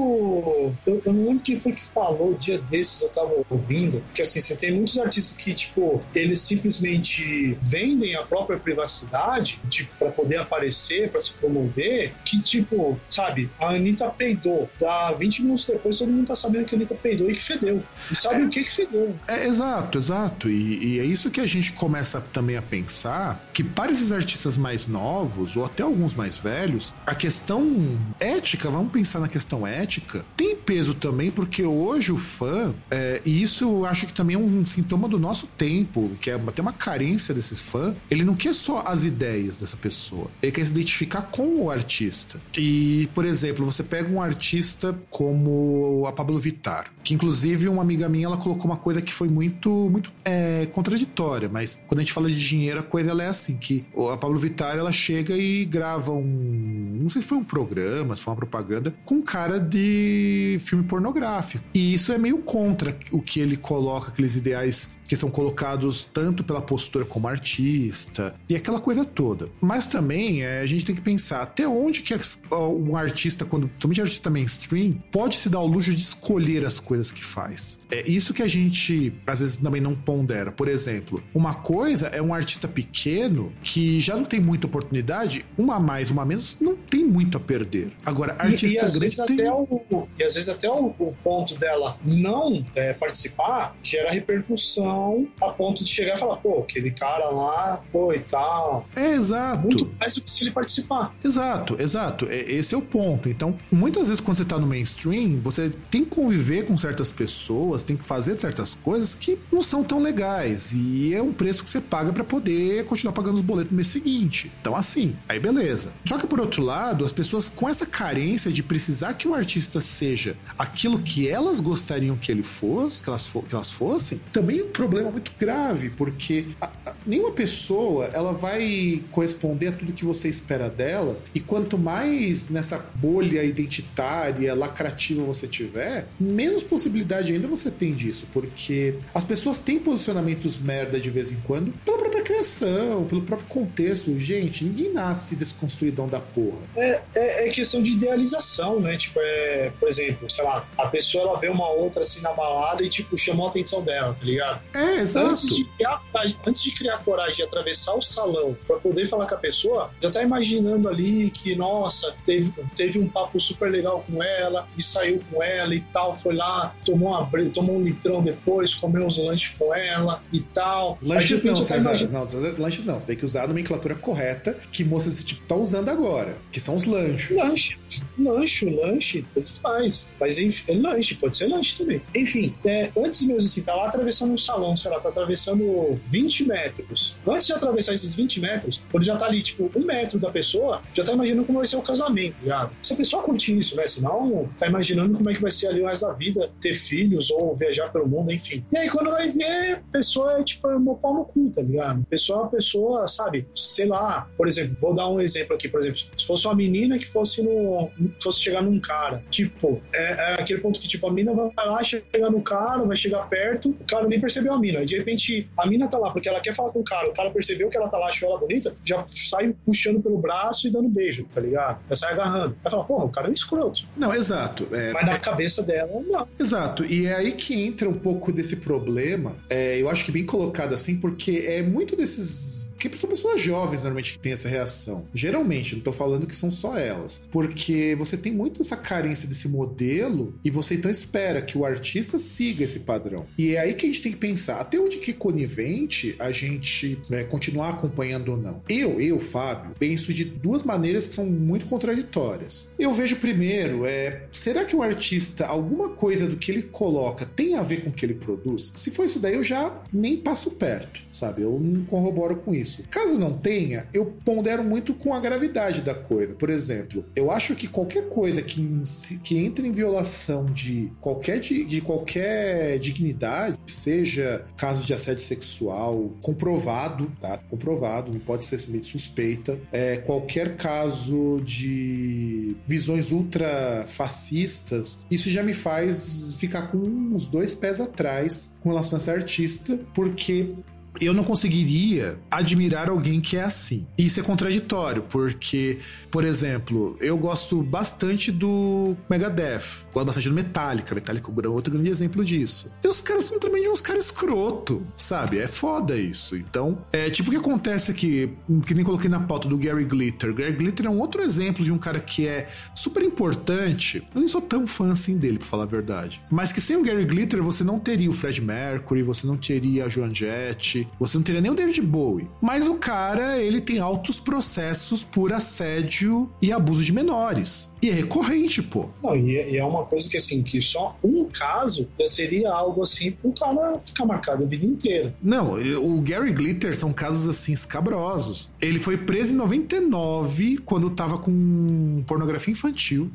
Eu, 0.88 1.01
eu 1.05 1.11
não 1.11 1.26
lembro 1.26 1.43
quem 1.43 1.59
foi 1.59 1.74
que 1.74 1.86
falou 1.86 2.36
dia 2.36 2.57
desses, 2.57 3.01
eu 3.01 3.09
tava 3.09 3.34
ouvindo, 3.49 4.01
que 4.13 4.22
assim, 4.22 4.39
você 4.39 4.55
tem 4.55 4.72
muitos 4.72 4.97
artistas 4.97 5.34
que, 5.43 5.53
tipo, 5.53 6.01
eles 6.15 6.39
simplesmente 6.39 7.57
vendem 7.61 8.15
a 8.15 8.22
própria 8.22 8.57
privacidade, 8.57 9.59
tipo, 9.69 9.93
pra 9.99 10.09
poder 10.09 10.38
aparecer, 10.38 11.11
pra 11.11 11.19
se 11.19 11.34
promover, 11.34 12.13
que, 12.24 12.41
tipo, 12.41 12.97
sabe, 13.09 13.51
a 13.59 13.72
Anitta 13.72 14.09
peidou. 14.09 14.69
Dá 14.80 15.11
20 15.11 15.41
minutos 15.41 15.65
depois 15.65 15.97
todo 15.97 16.09
mundo 16.09 16.28
tá 16.28 16.36
sabendo 16.36 16.63
que 16.63 16.76
a 16.76 16.78
Anitta 16.78 16.95
peidou 16.95 17.30
e 17.30 17.36
que 17.36 17.43
fedeu. 17.43 17.84
E 18.09 18.15
sabe 18.15 18.43
é, 18.43 18.45
o 18.45 18.49
que 18.49 18.63
que 18.63 18.74
fedeu. 18.74 19.13
É, 19.28 19.45
exato, 19.45 19.97
exato. 19.97 20.49
E 20.49 20.61
e, 20.62 20.99
é 20.99 21.05
isso 21.05 21.30
que 21.30 21.39
a 21.39 21.47
gente 21.47 21.74
começa 21.74 22.22
também 22.22 22.57
a 22.57 22.62
pensar 22.62 23.49
que 23.53 23.64
para 23.64 23.91
esses 23.91 24.12
artistas 24.12 24.57
mais 24.57 24.88
novos, 24.88 25.55
ou 25.55 25.66
até 25.66 25.84
alguns 25.84 26.16
mais 26.16 26.38
velhos, 26.38 26.93
a 27.05 27.16
questão 27.16 27.97
ética, 28.20 28.70
vamos 28.70 28.91
pensar 28.91 29.20
na 29.20 29.28
questão 29.28 29.66
ética, 29.66 30.26
tem 30.36 30.55
peso 30.55 30.93
também, 30.93 31.32
porque 31.32 31.64
hoje 31.64 32.12
o 32.12 32.18
fã, 32.18 32.74
é, 32.89 33.22
e 33.26 33.41
isso 33.41 33.64
eu 33.64 33.86
acho 33.86 34.05
que 34.05 34.14
também 34.14 34.36
é 34.36 34.39
um 34.39 34.66
sintoma 34.66 35.07
do 35.07 35.20
nosso 35.20 35.47
tempo, 35.47 36.12
que 36.22 36.30
é 36.30 36.36
até 36.36 36.62
uma 36.62 36.74
carência 36.74 37.34
desses 37.34 37.59
fãs, 37.59 37.95
ele 38.09 38.24
não 38.24 38.36
quer 38.36 38.53
só 38.53 38.84
as 38.86 39.03
ideias 39.03 39.59
dessa 39.59 39.78
pessoa, 39.78 40.28
ele 40.41 40.51
quer 40.51 40.66
se 40.66 40.72
identificar 40.72 41.24
com 41.24 41.64
o 41.64 41.72
artista. 41.72 42.39
E, 42.57 43.09
por 43.14 43.26
exemplo, 43.26 43.66
você 43.66 43.84
pega 43.84 44.09
um 44.09 44.22
artista 44.22 44.97
como 45.09 46.05
a 46.07 46.12
Pablo 46.12 46.38
Vittar, 46.39 46.91
que 47.03 47.14
inclusive 47.14 47.68
uma 47.68 47.82
amiga 47.82 48.07
minha 48.09 48.26
ela 48.26 48.38
colocou 48.38 48.66
uma 48.66 48.78
coisa 48.78 49.01
que 49.01 49.14
foi 49.14 49.28
muito, 49.28 49.70
muito 49.89 50.12
é, 50.26 50.51
é 50.52 50.66
contraditória, 50.66 51.49
mas 51.49 51.82
quando 51.88 51.99
a 51.99 52.04
gente 52.04 52.14
fala 52.14 52.30
de 52.30 52.39
dinheiro, 52.39 52.80
a 52.80 52.84
coisa 52.84 53.12
ela 53.12 53.24
é 53.24 53.28
assim, 53.28 53.58
que 53.58 53.86
a 54.12 54.18
Pablo 54.18 54.38
Vittar 54.38 54.78
ela 54.78 54.91
chega 54.91 55.36
e 55.36 55.66
grava 55.66 56.12
um, 56.12 56.97
não 57.02 57.10
sei 57.10 57.22
se 57.22 57.28
foi 57.28 57.38
um 57.38 57.43
programa, 57.43 58.16
se 58.16 58.24
foi 58.24 58.32
uma 58.32 58.38
propaganda, 58.38 58.93
com 59.06 59.22
cara 59.22 59.60
de 59.60 60.60
filme 60.62 60.84
pornográfico. 60.84 61.64
E 61.74 61.93
isso 61.93 62.12
é 62.12 62.18
meio 62.18 62.39
contra 62.39 62.97
o 63.12 63.22
que 63.22 63.39
ele 63.39 63.58
coloca, 63.58 64.10
aqueles 64.10 64.36
ideais 64.36 64.89
que 65.12 65.18
são 65.18 65.30
colocados 65.30 66.06
tanto 66.06 66.41
pela 66.41 66.62
postura 66.62 67.04
como 67.04 67.28
artista 67.28 68.34
e 68.47 68.56
aquela 68.56 68.80
coisa 68.80 69.04
toda. 69.04 69.49
Mas 69.60 69.86
também 69.86 70.41
é, 70.41 70.62
a 70.62 70.66
gente 70.66 70.86
tem 70.86 70.95
que 70.95 71.02
pensar 71.02 71.41
até 71.41 71.68
onde 71.68 72.02
que 72.02 72.16
um 72.49 72.95
artista, 72.95 73.43
quando 73.43 73.70
somente 73.78 74.02
artista 74.02 74.30
mainstream, 74.30 74.93
pode 75.12 75.36
se 75.36 75.49
dar 75.49 75.60
o 75.60 75.68
luxo 75.68 75.91
de 75.91 75.99
escolher 75.99 76.66
as 76.66 76.80
coisas 76.80 77.12
que 77.12 77.24
faz. 77.24 77.82
É 77.91 78.10
isso 78.10 78.34
que 78.34 78.41
a 78.41 78.47
gente 78.47 79.14
às 79.28 79.41
vezes 79.41 79.58
também 79.58 79.82
não 79.82 79.93
pondera. 79.93 80.41
Por 80.50 80.70
exemplo, 80.70 81.22
uma 81.34 81.54
coisa 81.54 82.08
é 82.08 82.22
um 82.22 82.34
artista 82.34 82.70
pequeno 82.70 83.52
que 83.62 84.00
já 84.00 84.16
não 84.16 84.24
tem 84.24 84.39
muita 84.39 84.66
oportunidade, 84.66 85.46
uma 85.58 85.76
a 85.76 85.80
mais, 85.80 86.10
uma 86.10 86.22
a 86.22 86.26
menos, 86.26 86.56
não 86.62 86.74
tem 86.76 87.04
muito 87.04 87.36
a 87.36 87.39
perder. 87.39 87.92
Agora, 88.06 88.36
artista 88.39 88.66
e, 88.68 88.74
e 88.74 88.78
às 88.80 88.96
grande 88.96 89.00
vezes 89.00 89.26
tem... 89.26 89.36
até 89.36 89.52
o, 89.52 90.08
e 90.18 90.24
às 90.24 90.34
vezes 90.34 90.50
até 90.50 90.70
o, 90.70 90.94
o 90.98 91.14
ponto 91.22 91.56
dela 91.56 91.98
não 92.06 92.66
é, 92.74 92.94
participar 92.94 93.76
gera 93.84 94.12
repercussão 94.12 95.28
a 95.42 95.50
ponto 95.50 95.84
de 95.84 95.89
chegar 95.89 96.16
e 96.16 96.20
falar, 96.20 96.38
pô, 96.38 96.60
aquele 96.60 96.92
cara 96.92 97.30
lá, 97.30 97.82
pô, 97.92 98.14
e 98.14 98.20
tal. 98.20 98.88
É, 98.96 99.14
exato. 99.14 99.64
Muito 99.64 99.92
mais 100.00 100.16
do 100.16 100.22
que 100.22 100.32
se 100.32 100.44
ele 100.44 100.52
participar. 100.52 101.14
Exato, 101.24 101.76
exato. 101.80 102.28
É, 102.30 102.39
esse 102.52 102.74
é 102.74 102.78
o 102.78 102.82
ponto. 102.82 103.28
Então, 103.28 103.58
muitas 103.72 104.08
vezes 104.08 104.22
quando 104.22 104.38
você 104.38 104.46
tá 104.46 104.58
no 104.58 104.68
mainstream, 104.68 105.39
você 105.42 105.72
tem 105.89 106.04
que 106.06 106.12
conviver 106.12 106.66
com 106.66 106.78
certas 106.78 107.12
pessoas, 107.12 107.84
tem 107.84 107.98
que 107.98 108.04
fazer 108.04 108.38
certas 108.38 108.76
coisas 108.76 109.14
que 109.14 109.38
não 109.52 109.62
são 109.62 109.84
tão 109.84 110.00
legais. 110.00 110.31
E 110.74 111.14
é 111.14 111.22
um 111.22 111.34
preço 111.34 111.64
que 111.64 111.70
você 111.70 111.82
paga 111.82 112.12
para 112.14 112.24
poder 112.24 112.86
continuar 112.86 113.14
pagando 113.14 113.36
os 113.36 113.42
boletos 113.42 113.72
no 113.72 113.76
mês 113.76 113.88
seguinte. 113.88 114.52
Então, 114.62 114.76
assim, 114.76 115.16
aí 115.28 115.40
beleza. 115.40 115.94
Só 116.06 116.18
que 116.18 116.28
por 116.28 116.40
outro 116.40 116.64
lado, 116.64 117.06
as 117.06 117.12
pessoas 117.12 117.50
com 117.50 117.68
essa 117.68 117.86
carência 117.86 118.52
de 118.52 118.64
precisar 118.64 119.14
que 119.14 119.28
o 119.28 119.34
artista 119.34 119.82
seja 119.82 120.36
aquilo 120.58 121.00
que 121.00 121.28
elas 121.28 121.60
gostariam 121.60 122.16
que 122.16 122.32
ele 122.32 122.44
fosse, 122.44 123.02
que 123.02 123.10
elas, 123.10 123.26
fo 123.26 123.42
que 123.42 123.54
elas 123.54 123.72
fossem, 123.72 124.22
também 124.32 124.60
é 124.60 124.64
um 124.64 124.70
problema 124.70 125.12
muito 125.12 125.32
grave, 125.40 125.90
porque 125.90 126.48
a, 126.60 126.68
a, 126.86 126.94
nenhuma 127.06 127.32
pessoa 127.32 128.06
ela 128.06 128.34
vai 128.34 129.04
corresponder 129.12 129.68
a 129.68 129.72
tudo 129.72 129.94
que 129.94 130.06
você 130.06 130.30
espera 130.30 130.70
dela, 130.70 131.20
e 131.34 131.40
quanto 131.40 131.78
mais 131.78 132.50
nessa 132.50 132.78
bolha 132.96 133.44
identitária, 133.44 134.54
lacrativa 134.56 135.24
você 135.24 135.48
tiver, 135.48 136.08
menos 136.20 136.64
possibilidade 136.64 137.34
ainda 137.34 137.48
você 137.48 137.70
tem 137.70 137.94
disso, 137.94 138.28
porque 138.32 138.96
as 139.14 139.24
pessoas 139.24 139.60
têm 139.60 139.80
posicionamentos 140.22 140.59
merda 140.59 140.99
de 140.99 141.09
vez 141.09 141.32
em 141.32 141.39
quando 141.41 141.72
pela 141.84 141.97
própria 141.97 142.22
criação, 142.24 143.05
pelo 143.05 143.22
próprio 143.22 143.47
contexto. 143.47 144.17
Gente, 144.19 144.63
ninguém 144.63 144.93
nasce 144.93 145.36
desconstruidão 145.36 146.07
da 146.07 146.19
porra. 146.19 146.59
É, 146.76 147.01
é, 147.15 147.47
é 147.47 147.49
questão 147.49 147.82
de 147.82 147.91
idealização, 147.91 148.80
né? 148.80 148.95
Tipo, 148.95 149.19
é, 149.19 149.72
por 149.80 149.89
exemplo, 149.89 150.30
sei 150.30 150.43
lá, 150.43 150.67
a 150.78 150.88
pessoa 150.88 151.24
ela 151.24 151.39
vê 151.39 151.49
uma 151.49 151.69
outra 151.69 152.03
assim 152.03 152.22
na 152.22 152.32
balada 152.32 152.84
e, 152.84 152.89
tipo, 152.89 153.17
chamou 153.17 153.47
a 153.47 153.49
atenção 153.49 153.82
dela, 153.82 154.13
tá 154.13 154.26
ligado? 154.26 154.61
É, 154.74 154.80
é, 154.80 154.95
exato. 155.01 155.32
Antes 155.32 155.55
de, 155.55 155.65
criar, 155.65 156.01
antes 156.47 156.63
de 156.63 156.72
criar 156.72 156.97
coragem 156.99 157.36
de 157.38 157.43
atravessar 157.43 157.93
o 157.95 158.01
salão 158.01 158.55
para 158.67 158.78
poder 158.78 159.07
falar 159.07 159.26
com 159.26 159.36
a 159.36 159.38
pessoa, 159.38 159.91
já 160.01 160.11
tá 160.11 160.22
imaginando 160.22 160.88
ali 160.88 161.30
que, 161.32 161.55
nossa, 161.55 162.13
teve, 162.26 162.53
teve 162.76 162.99
um 162.99 163.07
papo 163.07 163.39
super 163.39 163.72
legal 163.72 164.03
com 164.09 164.22
ela 164.22 164.67
e 164.78 164.82
saiu 164.82 165.19
com 165.32 165.41
ela 165.41 165.74
e 165.74 165.80
tal, 165.80 166.15
foi 166.15 166.36
lá, 166.36 166.76
tomou, 166.86 167.09
uma, 167.09 167.30
tomou 167.53 167.78
um 167.78 167.84
litrão 167.84 168.22
depois, 168.22 168.76
comeu 168.76 169.05
uns 169.05 169.17
lanches 169.17 169.55
com 169.57 169.74
ela 169.74 170.11
e 170.32 170.39
tal. 170.39 170.97
Lanches 171.01 171.43
não, 171.43 171.55
César, 171.55 171.89
imagina... 171.89 172.20
não, 172.20 172.30
César, 172.30 172.55
lanches 172.57 172.86
não, 172.86 172.99
você 172.99 173.07
tem 173.07 173.16
que 173.16 173.26
usar 173.26 173.43
a 173.43 173.47
nomenclatura 173.47 173.95
correta 173.95 174.57
que 174.72 174.84
moça 174.84 175.09
desse 175.09 175.26
tipo 175.26 175.41
tá 175.43 175.55
usando 175.55 175.89
agora, 175.89 176.38
que 176.51 176.59
são 176.59 176.76
os 176.76 176.86
lanches. 176.86 177.38
Lanche, 177.38 177.78
lanche, 178.18 178.70
lanche, 178.70 179.26
tanto 179.34 179.51
faz. 179.59 180.07
Mas 180.20 180.39
enfim, 180.39 180.72
é 180.72 180.76
lanche, 180.76 181.16
pode 181.16 181.38
ser 181.38 181.47
lanche 181.47 181.78
também. 181.78 182.01
Enfim, 182.16 182.53
é, 182.66 182.89
antes 182.97 183.22
mesmo 183.24 183.45
assim, 183.45 183.62
tá 183.62 183.76
lá 183.76 183.88
atravessando 183.88 184.34
um 184.34 184.38
salão, 184.38 184.76
sei 184.78 184.91
lá, 184.91 184.99
tá 184.99 185.09
atravessando 185.09 185.99
20 186.09 186.47
metros. 186.47 187.16
Antes 187.28 187.47
de 187.47 187.53
atravessar 187.53 187.93
esses 187.93 188.14
20 188.14 188.39
metros, 188.39 188.82
quando 188.91 189.03
já 189.03 189.16
tá 189.16 189.26
ali, 189.26 189.41
tipo, 189.41 189.70
um 189.76 189.86
metro 189.86 190.20
da 190.20 190.30
pessoa, 190.30 190.82
já 190.93 191.03
tá 191.03 191.14
imaginando 191.14 191.45
como 191.45 191.59
vai 191.59 191.68
ser 191.68 191.78
o 191.78 191.82
casamento, 191.82 192.36
ligado? 192.41 192.72
Se 192.82 192.93
a 192.93 192.95
pessoa 192.95 193.24
curtir 193.24 193.57
isso, 193.57 193.76
né? 193.76 193.88
Senão, 193.88 194.49
tá 194.57 194.68
imaginando 194.68 195.18
como 195.18 195.30
é 195.30 195.34
que 195.34 195.41
vai 195.41 195.51
ser 195.51 195.68
ali 195.68 195.82
o 195.82 195.88
resto 195.88 196.07
da 196.07 196.14
vida, 196.14 196.51
ter 196.59 196.74
filhos 196.74 197.30
ou 197.32 197.55
viajar 197.55 197.89
pelo 197.89 198.07
mundo, 198.07 198.32
enfim. 198.32 198.64
E 198.72 198.78
aí, 198.78 198.89
quando 198.89 199.12
vai 199.12 199.32
ver, 199.32 199.84
pessoa 200.02 200.39
é, 200.39 200.43
tipo, 200.43 200.68
é 200.68 200.76
uma 200.76 200.93
no 200.93 201.26
cu, 201.26 201.52
tá 201.54 201.62
ligado? 201.62 202.04
Pessoa 202.10 202.39
é 202.39 202.41
uma 202.41 202.49
pessoa, 202.49 203.08
sabe? 203.08 203.47
Sei 203.54 203.86
lá, 203.86 204.28
por 204.36 204.47
exemplo, 204.47 204.76
vou 204.80 204.93
dar 204.93 205.08
um 205.08 205.22
exemplo 205.22 205.56
aqui, 205.56 205.70
por 205.70 205.80
exemplo, 205.80 205.99
se 206.18 206.26
fosse 206.26 206.47
uma 206.47 206.56
menina 206.56 206.97
que 206.97 207.08
fosse 207.08 207.43
no. 207.43 207.89
fosse 208.22 208.41
chegar 208.41 208.62
num 208.62 208.80
cara, 208.80 209.24
tipo, 209.30 209.82
é, 209.93 210.34
é 210.34 210.34
aquele 210.34 210.60
ponto 210.60 210.80
que, 210.80 210.88
tipo, 210.88 211.08
a 211.08 211.12
menina 211.12 211.34
vai 211.34 211.68
lá, 211.68 211.84
chega 211.84 212.30
no 212.30 212.41
cara, 212.41 212.84
vai 212.84 212.97
chegar 212.97 213.28
perto, 213.30 213.70
o 213.70 213.86
cara 213.86 214.08
nem 214.08 214.20
percebeu 214.20 214.54
a 214.54 214.60
mina 214.60 214.82
de 214.86 214.97
repente 214.97 215.49
a 215.58 215.68
mina 215.68 215.88
tá 215.88 215.97
lá 215.97 216.12
porque 216.12 216.28
ela 216.28 216.39
quer 216.39 216.56
falar 216.56 216.72
com 216.72 216.80
o 216.80 216.84
cara, 216.84 217.10
o 217.10 217.14
cara 217.14 217.30
percebeu 217.32 217.70
que 217.70 217.78
ela 217.78 217.88
tá 217.88 217.97
lá, 217.97 218.08
achou 218.08 218.30
ela 218.30 218.39
bonita, 218.39 218.76
já 218.84 219.04
sai 219.04 219.54
puxando 219.66 220.02
pelo 220.02 220.18
braço 220.18 220.68
e 220.68 220.72
dando 220.72 220.89
beijo, 220.89 221.26
tá 221.34 221.39
ligado? 221.39 221.80
Já 221.89 221.95
sai 221.95 222.14
agarrando. 222.14 222.58
Vai 222.64 222.72
falar, 222.72 222.84
porra, 222.84 223.06
o 223.06 223.10
cara 223.10 223.30
é 223.30 223.34
escroto. 223.34 223.84
Não, 223.95 224.14
exato. 224.14 224.68
É, 224.72 224.91
Mas 224.91 225.06
na 225.06 225.14
é... 225.14 225.20
cabeça 225.20 225.64
dela, 225.64 226.02
não. 226.08 226.28
Exato. 226.39 226.86
E 226.86 227.06
é 227.06 227.16
aí 227.16 227.32
que 227.34 227.54
entra 227.54 227.88
um 227.89 227.93
pouco 227.93 228.32
desse 228.32 228.58
problema. 228.58 229.36
É, 229.49 229.80
eu 229.82 229.90
acho 229.90 230.06
que 230.06 230.12
bem 230.12 230.26
colocado 230.26 230.74
assim, 230.74 230.98
porque 230.98 231.44
é 231.48 231.62
muito 231.62 231.96
desses 231.96 232.61
porque 232.90 232.98
são 232.98 233.10
pessoas 233.10 233.42
jovens 233.42 233.78
normalmente 233.80 234.14
que 234.14 234.20
têm 234.20 234.34
essa 234.34 234.48
reação. 234.48 235.06
Geralmente, 235.14 235.76
não 235.76 235.82
tô 235.82 235.92
falando 235.92 236.28
que 236.28 236.36
são 236.36 236.52
só 236.52 236.78
elas. 236.78 237.28
Porque 237.32 237.96
você 237.98 238.18
tem 238.18 238.32
muito 238.32 238.62
essa 238.62 238.78
carência 238.78 239.28
desse 239.28 239.48
modelo 239.48 240.34
e 240.44 240.50
você 240.50 240.76
então 240.76 240.90
espera 240.90 241.42
que 241.42 241.58
o 241.58 241.66
artista 241.66 242.18
siga 242.20 242.64
esse 242.64 242.80
padrão. 242.80 243.26
E 243.38 243.56
é 243.56 243.60
aí 243.60 243.74
que 243.74 243.86
a 243.86 243.90
gente 243.90 244.02
tem 244.02 244.12
que 244.12 244.18
pensar 244.18 244.60
até 244.60 244.80
onde 244.80 244.98
que 244.98 245.12
é 245.12 245.14
conivente 245.14 246.16
a 246.20 246.32
gente 246.32 247.00
né, 247.10 247.24
continuar 247.24 247.70
acompanhando 247.70 248.30
ou 248.30 248.38
não. 248.38 248.62
Eu, 248.70 249.00
eu, 249.00 249.20
Fábio, 249.20 249.76
penso 249.78 250.14
de 250.14 250.24
duas 250.26 250.64
maneiras 250.64 251.08
que 251.08 251.14
são 251.14 251.26
muito 251.26 251.66
contraditórias. 251.66 252.70
Eu 252.78 252.94
vejo 252.94 253.18
primeiro, 253.18 253.86
é, 253.86 254.28
será 254.32 254.66
que 254.66 254.76
o 254.76 254.82
artista, 254.82 255.46
alguma 255.46 255.90
coisa 255.90 256.28
do 256.28 256.38
que 256.38 256.52
ele 256.52 256.64
coloca 256.64 257.26
tem 257.26 257.56
a 257.56 257.64
ver 257.64 257.84
com 257.84 257.90
o 257.90 257.94
que 257.94 258.06
ele 258.06 258.16
produz? 258.16 258.72
Se 258.76 258.92
for 258.92 259.06
isso 259.06 259.20
daí, 259.20 259.36
eu 259.36 259.44
já 259.44 259.82
nem 259.92 260.18
passo 260.18 260.52
perto, 260.52 261.02
sabe? 261.12 261.42
Eu 261.42 261.60
não 261.60 261.86
corroboro 261.86 262.38
com 262.38 262.54
isso 262.54 262.70
isso. 262.72 262.84
Caso 262.89 263.17
não 263.17 263.34
tenha, 263.34 263.88
eu 263.93 264.05
pondero 264.05 264.63
muito 264.63 264.93
com 264.93 265.13
a 265.13 265.19
gravidade 265.19 265.82
da 265.82 265.93
coisa. 265.93 266.34
Por 266.34 266.49
exemplo, 266.49 267.05
eu 267.15 267.30
acho 267.30 267.55
que 267.55 267.67
qualquer 267.67 268.07
coisa 268.09 268.41
que, 268.41 268.82
que 269.24 269.38
entre 269.38 269.67
em 269.67 269.72
violação 269.72 270.45
de 270.45 270.91
qualquer, 270.99 271.39
de, 271.39 271.63
de 271.65 271.82
qualquer 271.82 272.80
dignidade, 272.80 273.57
seja 273.67 274.45
caso 274.57 274.86
de 274.86 274.93
assédio 274.93 275.24
sexual 275.24 276.15
comprovado, 276.22 277.11
tá? 277.19 277.38
Comprovado, 277.49 278.11
não 278.11 278.19
pode 278.19 278.43
ser 278.45 278.59
simplesmente 278.59 278.88
suspeita. 278.88 279.59
É, 279.72 279.97
qualquer 279.97 280.55
caso 280.55 281.41
de 281.43 282.55
visões 282.67 283.11
ultra 283.11 283.86
fascistas, 283.88 285.05
isso 285.09 285.30
já 285.30 285.43
me 285.43 285.53
faz 285.53 286.36
ficar 286.36 286.63
com 286.63 286.78
uns 286.78 287.28
dois 287.28 287.55
pés 287.55 287.80
atrás 287.80 288.57
com 288.61 288.69
relação 288.69 288.97
a 288.97 289.01
essa 289.01 289.11
artista, 289.11 289.80
porque 289.93 290.53
eu 291.00 291.14
não 291.14 291.24
conseguiria 291.24 292.20
admirar 292.30 292.89
alguém 292.89 293.22
que 293.22 293.38
é 293.38 293.44
assim. 293.44 293.86
Isso 293.98 294.20
é 294.20 294.24
contraditório, 294.24 295.04
porque, 295.04 295.80
por 296.10 296.26
exemplo, 296.26 296.98
eu 297.00 297.18
gosto 297.18 297.62
bastante 297.62 298.32
do 298.32 298.96
Megadeth, 299.10 299.86
gosto 299.94 300.06
bastante 300.06 300.30
do 300.30 300.36
Metallica, 300.36 300.94
Metallica 300.94 301.32
é 301.44 301.48
outro 301.48 301.74
grande 301.74 301.89
exemplo 301.89 302.24
disso. 302.26 302.72
E 302.84 302.88
os 302.88 303.00
caras 303.02 303.26
são 303.26 303.39
também 303.39 303.70
uns 303.70 303.82
caras 303.82 304.06
escroto, 304.06 304.86
sabe? 304.98 305.39
É 305.39 305.48
foda 305.48 305.96
isso. 305.96 306.36
Então, 306.36 306.84
é 306.92 307.10
tipo 307.10 307.30
o 307.30 307.32
que 307.32 307.39
acontece 307.39 307.92
aqui, 307.92 308.32
que 308.66 308.74
nem 308.74 308.84
coloquei 308.84 309.10
na 309.10 309.20
pauta 309.20 309.48
do 309.48 309.58
Gary 309.58 309.86
Glitter. 309.86 310.34
Gary 310.34 310.54
Glitter 310.54 310.86
é 310.88 310.89
um 310.89 311.00
outro 311.00 311.22
exemplo 311.22 311.64
de 311.64 311.72
um 311.72 311.78
cara 311.78 312.00
que 312.00 312.28
é 312.28 312.50
super 312.76 313.04
importante. 313.04 314.04
Eu 314.14 314.20
nem 314.20 314.28
sou 314.28 314.42
tão 314.42 314.68
fã 314.68 314.92
assim 314.92 315.18
dele, 315.18 315.38
pra 315.39 315.48
falar 315.48 315.64
a 315.64 315.68
verdade. 315.68 316.22
Mas 316.30 316.52
que 316.52 316.62
sem 316.62 316.78
o 316.78 316.84
Gary 316.84 317.06
Glitter 317.06 317.42
você 317.42 317.64
não 317.64 317.80
teria 317.80 318.10
o 318.10 318.14
Fred 318.14 318.42
Mercury, 318.42 319.04
você 319.04 319.26
não 319.26 319.38
teria 319.38 319.86
a 319.86 319.89
Joan 319.89 320.14
Jett, 320.14 320.81
você 321.00 321.18
não 321.18 321.24
teria 321.24 321.42
nem 321.42 321.52
o 321.52 321.56
David 321.56 321.82
Bowie. 321.82 322.30
Mas 322.42 322.68
o 322.68 322.76
cara, 322.76 323.38
ele 323.38 323.62
tem 323.62 323.80
altos 323.80 324.20
processos 324.20 325.04
por 325.04 325.34
assédio 325.34 326.30
e 326.42 326.52
abuso 326.52 326.84
de 326.84 326.94
menores. 326.94 327.72
E 327.82 327.90
é 327.90 327.94
recorrente, 327.94 328.62
pô. 328.62 328.90
Não, 329.04 329.16
e 329.16 329.38
é, 329.38 329.52
e 329.52 329.58
é 329.58 329.66
uma 329.66 329.84
coisa 329.86 330.08
que, 330.08 330.18
assim, 330.18 330.44
que 330.44 330.62
só 330.62 330.96
um 331.04 331.26
caso 331.26 331.90
já 332.00 332.08
seria 332.08 332.52
algo 332.52 332.84
assim 332.84 333.12
pro 333.12 333.32
cara 333.32 333.80
ficar 333.80 334.06
marcado 334.06 334.44
a 334.44 334.48
vida 334.48 334.66
inteira. 334.66 335.16
Não, 335.22 335.54
o 335.80 336.00
Gary 336.02 336.32
Glitter 336.32 336.78
são 336.78 336.94
casos, 336.94 337.28
assim, 337.28 337.54
escabrosos. 337.54 338.52
Ele 338.62 338.78
foi 338.78 338.98
preso 338.98 339.34
em 339.34 339.36
99, 339.36 340.60
quando 340.60 340.90
tava 340.92 341.18
com 341.18 342.04
pornografia 342.06 342.52
infantil. 342.52 343.10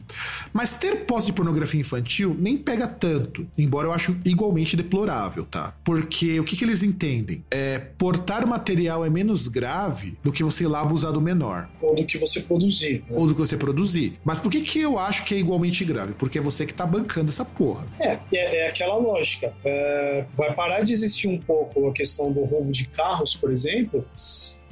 Mas 0.52 0.74
ter 0.74 1.04
posse 1.04 1.26
de 1.26 1.32
pornografia 1.32 1.80
infantil 1.80 2.36
nem 2.38 2.56
pega 2.56 2.88
tanto, 2.88 3.46
embora 3.56 3.86
eu 3.86 3.92
acho 3.92 4.16
igualmente 4.24 4.76
deplorável, 4.76 5.44
tá? 5.44 5.74
Porque 5.84 6.40
o 6.40 6.44
que, 6.44 6.56
que 6.56 6.64
eles 6.64 6.82
entendem? 6.82 7.44
É 7.56 7.78
portar 7.78 8.46
material 8.46 9.04
é 9.04 9.08
menos 9.08 9.48
grave 9.48 10.18
do 10.22 10.30
que 10.30 10.44
você 10.44 10.64
ir 10.64 10.66
lá 10.66 10.82
abusar 10.82 11.12
do 11.12 11.20
menor. 11.20 11.68
Ou 11.80 11.94
do 11.94 12.04
que 12.04 12.18
você 12.18 12.40
produzir. 12.40 13.04
Né? 13.08 13.16
Ou 13.16 13.26
do 13.26 13.34
que 13.34 13.40
você 13.40 13.56
produzir. 13.56 14.18
Mas 14.22 14.38
por 14.38 14.52
que, 14.52 14.60
que 14.60 14.80
eu 14.80 14.98
acho 14.98 15.24
que 15.24 15.34
é 15.34 15.38
igualmente 15.38 15.84
grave? 15.84 16.12
Porque 16.12 16.38
é 16.38 16.42
você 16.42 16.66
que 16.66 16.74
tá 16.74 16.84
bancando 16.84 17.30
essa 17.30 17.44
porra. 17.44 17.86
É, 17.98 18.18
é, 18.34 18.56
é 18.56 18.68
aquela 18.68 18.96
lógica. 18.96 19.54
É, 19.64 20.24
vai 20.36 20.54
parar 20.54 20.80
de 20.80 20.92
existir 20.92 21.28
um 21.28 21.38
pouco 21.38 21.88
a 21.88 21.92
questão 21.92 22.30
do 22.30 22.44
roubo 22.44 22.70
de 22.70 22.86
carros, 22.88 23.34
por 23.34 23.50
exemplo. 23.50 24.04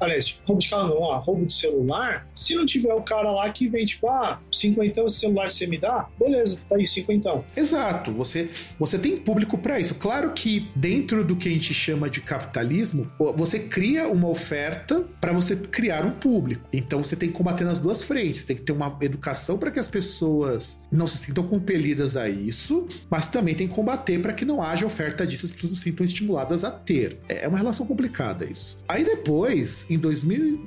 Aliás, 0.00 0.40
roubo 0.46 0.60
de 0.60 0.68
carro 0.68 0.88
não, 0.88 1.20
roubo 1.20 1.46
de 1.46 1.54
celular. 1.54 2.28
Se 2.34 2.54
não 2.54 2.66
tiver 2.66 2.92
o 2.94 3.02
cara 3.02 3.30
lá 3.30 3.48
que 3.50 3.68
vem, 3.68 3.84
tipo, 3.84 4.08
ah, 4.08 4.40
cinquentão 4.52 5.06
esse 5.06 5.20
celular 5.20 5.50
você 5.50 5.66
me 5.66 5.78
dá? 5.78 6.08
Beleza, 6.18 6.58
tá 6.68 6.76
aí, 6.76 6.86
cinquentão. 6.86 7.44
Exato, 7.56 8.12
você, 8.12 8.50
você 8.78 8.98
tem 8.98 9.16
público 9.16 9.56
para 9.58 9.78
isso. 9.78 9.94
Claro 9.94 10.32
que 10.32 10.68
dentro 10.74 11.24
do 11.24 11.36
que 11.36 11.48
a 11.48 11.52
gente 11.52 11.72
chama 11.72 12.10
de 12.10 12.20
capitalismo, 12.20 13.10
você 13.36 13.58
cria 13.58 14.08
uma 14.08 14.28
oferta 14.28 15.04
para 15.20 15.32
você 15.32 15.56
criar 15.56 16.04
um 16.04 16.10
público. 16.10 16.68
Então 16.72 17.02
você 17.02 17.16
tem 17.16 17.28
que 17.28 17.34
combater 17.34 17.64
nas 17.64 17.78
duas 17.78 18.02
frentes. 18.02 18.44
Tem 18.44 18.56
que 18.56 18.62
ter 18.62 18.72
uma 18.72 18.96
educação 19.00 19.58
para 19.58 19.70
que 19.70 19.78
as 19.78 19.88
pessoas 19.88 20.84
não 20.90 21.06
se 21.06 21.18
sintam 21.18 21.44
compelidas 21.46 22.16
a 22.16 22.28
isso, 22.28 22.86
mas 23.10 23.28
também 23.28 23.54
tem 23.54 23.68
que 23.68 23.74
combater 23.74 24.20
para 24.20 24.32
que 24.32 24.44
não 24.44 24.62
haja 24.62 24.86
oferta 24.86 25.26
disso, 25.26 25.46
as 25.46 25.52
pessoas 25.52 25.72
se 25.72 25.80
sintam 25.80 26.04
estimuladas 26.04 26.64
a 26.64 26.70
ter. 26.70 27.18
É 27.28 27.46
uma 27.48 27.58
relação 27.58 27.86
complicada 27.86 28.44
isso. 28.44 28.82
Aí 28.88 29.04
depois, 29.04 29.83
em 29.90 29.98
2000 29.98 30.60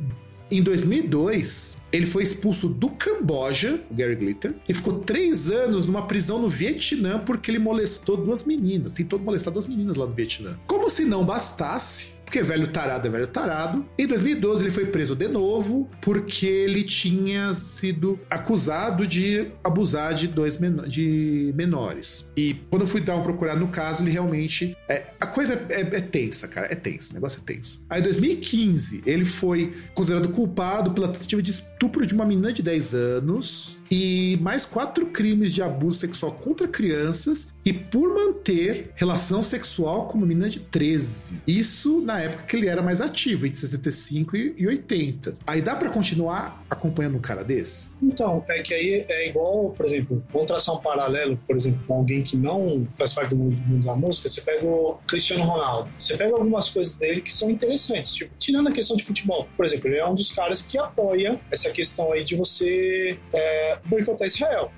em 0.50 0.64
2002, 0.64 1.78
ele 1.92 2.06
foi 2.06 2.24
expulso 2.24 2.70
do 2.70 2.90
Camboja, 2.92 3.82
Gary 3.92 4.16
Glitter, 4.16 4.56
e 4.68 4.74
ficou 4.74 5.00
três 5.00 5.52
anos 5.52 5.86
numa 5.86 6.08
prisão 6.08 6.42
no 6.42 6.48
Vietnã 6.48 7.20
porque 7.20 7.52
ele 7.52 7.60
molestou 7.60 8.16
duas 8.16 8.46
meninas. 8.46 8.94
Tentou 8.94 9.20
molestar 9.20 9.52
duas 9.52 9.68
meninas 9.68 9.98
lá 9.98 10.06
no 10.06 10.14
Vietnã. 10.14 10.58
Como 10.66 10.90
se 10.90 11.04
não 11.04 11.26
bastasse, 11.26 12.12
porque 12.28 12.42
velho 12.42 12.68
tarado 12.68 13.08
é 13.08 13.10
velho 13.10 13.26
tarado. 13.26 13.86
Em 13.98 14.06
2012 14.06 14.62
ele 14.62 14.70
foi 14.70 14.86
preso 14.88 15.16
de 15.16 15.30
novo 15.30 15.90
porque 16.02 16.46
ele 16.46 16.84
tinha 16.84 17.54
sido 17.54 18.20
acusado 18.30 19.08
de 19.08 19.48
abusar 19.64 20.14
de 20.14 20.28
dois 20.28 20.58
men 20.58 20.76
de 20.88 21.54
menores. 21.56 22.30
E 22.36 22.56
quando 22.70 22.82
eu 22.82 22.88
fui 22.88 23.00
dar 23.00 23.16
uma 23.16 23.24
procurada 23.24 23.58
no 23.58 23.70
caso, 23.70 24.04
ele 24.04 24.12
realmente 24.12 24.76
é, 24.90 25.06
a 25.18 25.26
coisa 25.26 25.54
é, 25.70 25.80
é, 25.80 26.02
tensa, 26.02 26.50
cara, 26.50 26.68
é 26.70 26.76
tenso, 26.76 27.12
o 27.12 27.14
negócio 27.14 27.40
é 27.42 27.54
tenso. 27.54 27.86
Aí 27.90 28.02
em 28.02 28.04
2015 28.04 29.04
ele 29.06 29.24
foi 29.24 29.74
considerado 29.96 30.28
culpado 30.28 30.92
pela 30.92 31.08
tentativa 31.08 31.42
de 31.42 31.52
estupro 31.52 32.06
de 32.06 32.14
uma 32.14 32.26
menina 32.26 32.52
de 32.52 32.62
10 32.62 32.94
anos 32.94 33.78
e 33.90 34.38
mais 34.42 34.66
quatro 34.66 35.08
crimes 35.08 35.54
de 35.54 35.62
abuso 35.62 35.98
sexual 35.98 36.32
contra 36.34 36.68
crianças 36.68 37.54
e 37.66 37.74
por 37.74 38.14
manter 38.14 38.92
relação 38.96 39.42
sexual 39.42 40.08
com 40.08 40.18
uma 40.18 40.28
menina 40.28 40.50
de 40.50 40.60
13. 40.60 41.42
Isso 41.46 42.02
na 42.02 42.22
época 42.22 42.44
que 42.44 42.56
ele 42.56 42.68
era 42.68 42.82
mais 42.82 43.02
ativo, 43.02 43.46
entre 43.46 43.60
75 43.60 44.38
e 44.38 44.68
80. 44.68 45.38
Aí 45.46 45.62
dá 45.62 45.76
para 45.76 45.90
continuar 45.90 46.66
acompanhando 46.70 47.18
um 47.18 47.22
cara 47.22 47.44
desse? 47.44 47.90
Então, 48.02 48.44
é 48.50 48.62
que 48.62 48.74
aí 48.74 49.06
é 49.10 49.30
igual, 49.30 49.72
por 49.72 49.86
exemplo, 49.86 50.24
vamos 50.32 50.48
traçar 50.48 50.76
um 50.76 50.80
paralelo, 50.80 51.38
por 51.46 51.56
exemplo, 51.56 51.82
com 51.88 51.96
alguém 51.96 52.24
que 52.24 52.38
não 52.38 52.88
faz 52.96 53.14
parte 53.14 53.32
do 53.32 53.36
mundo, 53.36 53.56
do 53.56 53.68
mundo 53.68 53.86
da 53.86 53.96
música, 53.96 54.30
você 54.30 54.42
pega 54.42 54.66
o 54.66 54.98
Cristiano 55.08 55.44
Ronaldo. 55.44 55.90
Você 55.98 56.16
pega 56.16 56.34
algumas 56.34 56.70
coisas 56.70 56.94
dele 56.94 57.22
que 57.22 57.32
são 57.32 57.50
interessantes, 57.50 58.14
tipo, 58.14 58.32
tirando 58.40 58.70
a 58.70 58.72
questão 58.72 58.96
de 58.96 59.04
futebol. 59.04 59.48
Por 59.56 59.66
exemplo, 59.66 59.90
ele 59.90 59.98
é 59.98 60.08
um 60.08 60.16
dos 60.16 60.32
caras 60.32 60.62
que 60.62 60.78
apoia 60.78 61.40
essa 61.52 61.70
questão 61.70 62.12
aí 62.12 62.24
de 62.24 62.36
você 62.36 63.18
é, 63.34 63.77
boicotar 63.86 64.26
Israel 64.26 64.72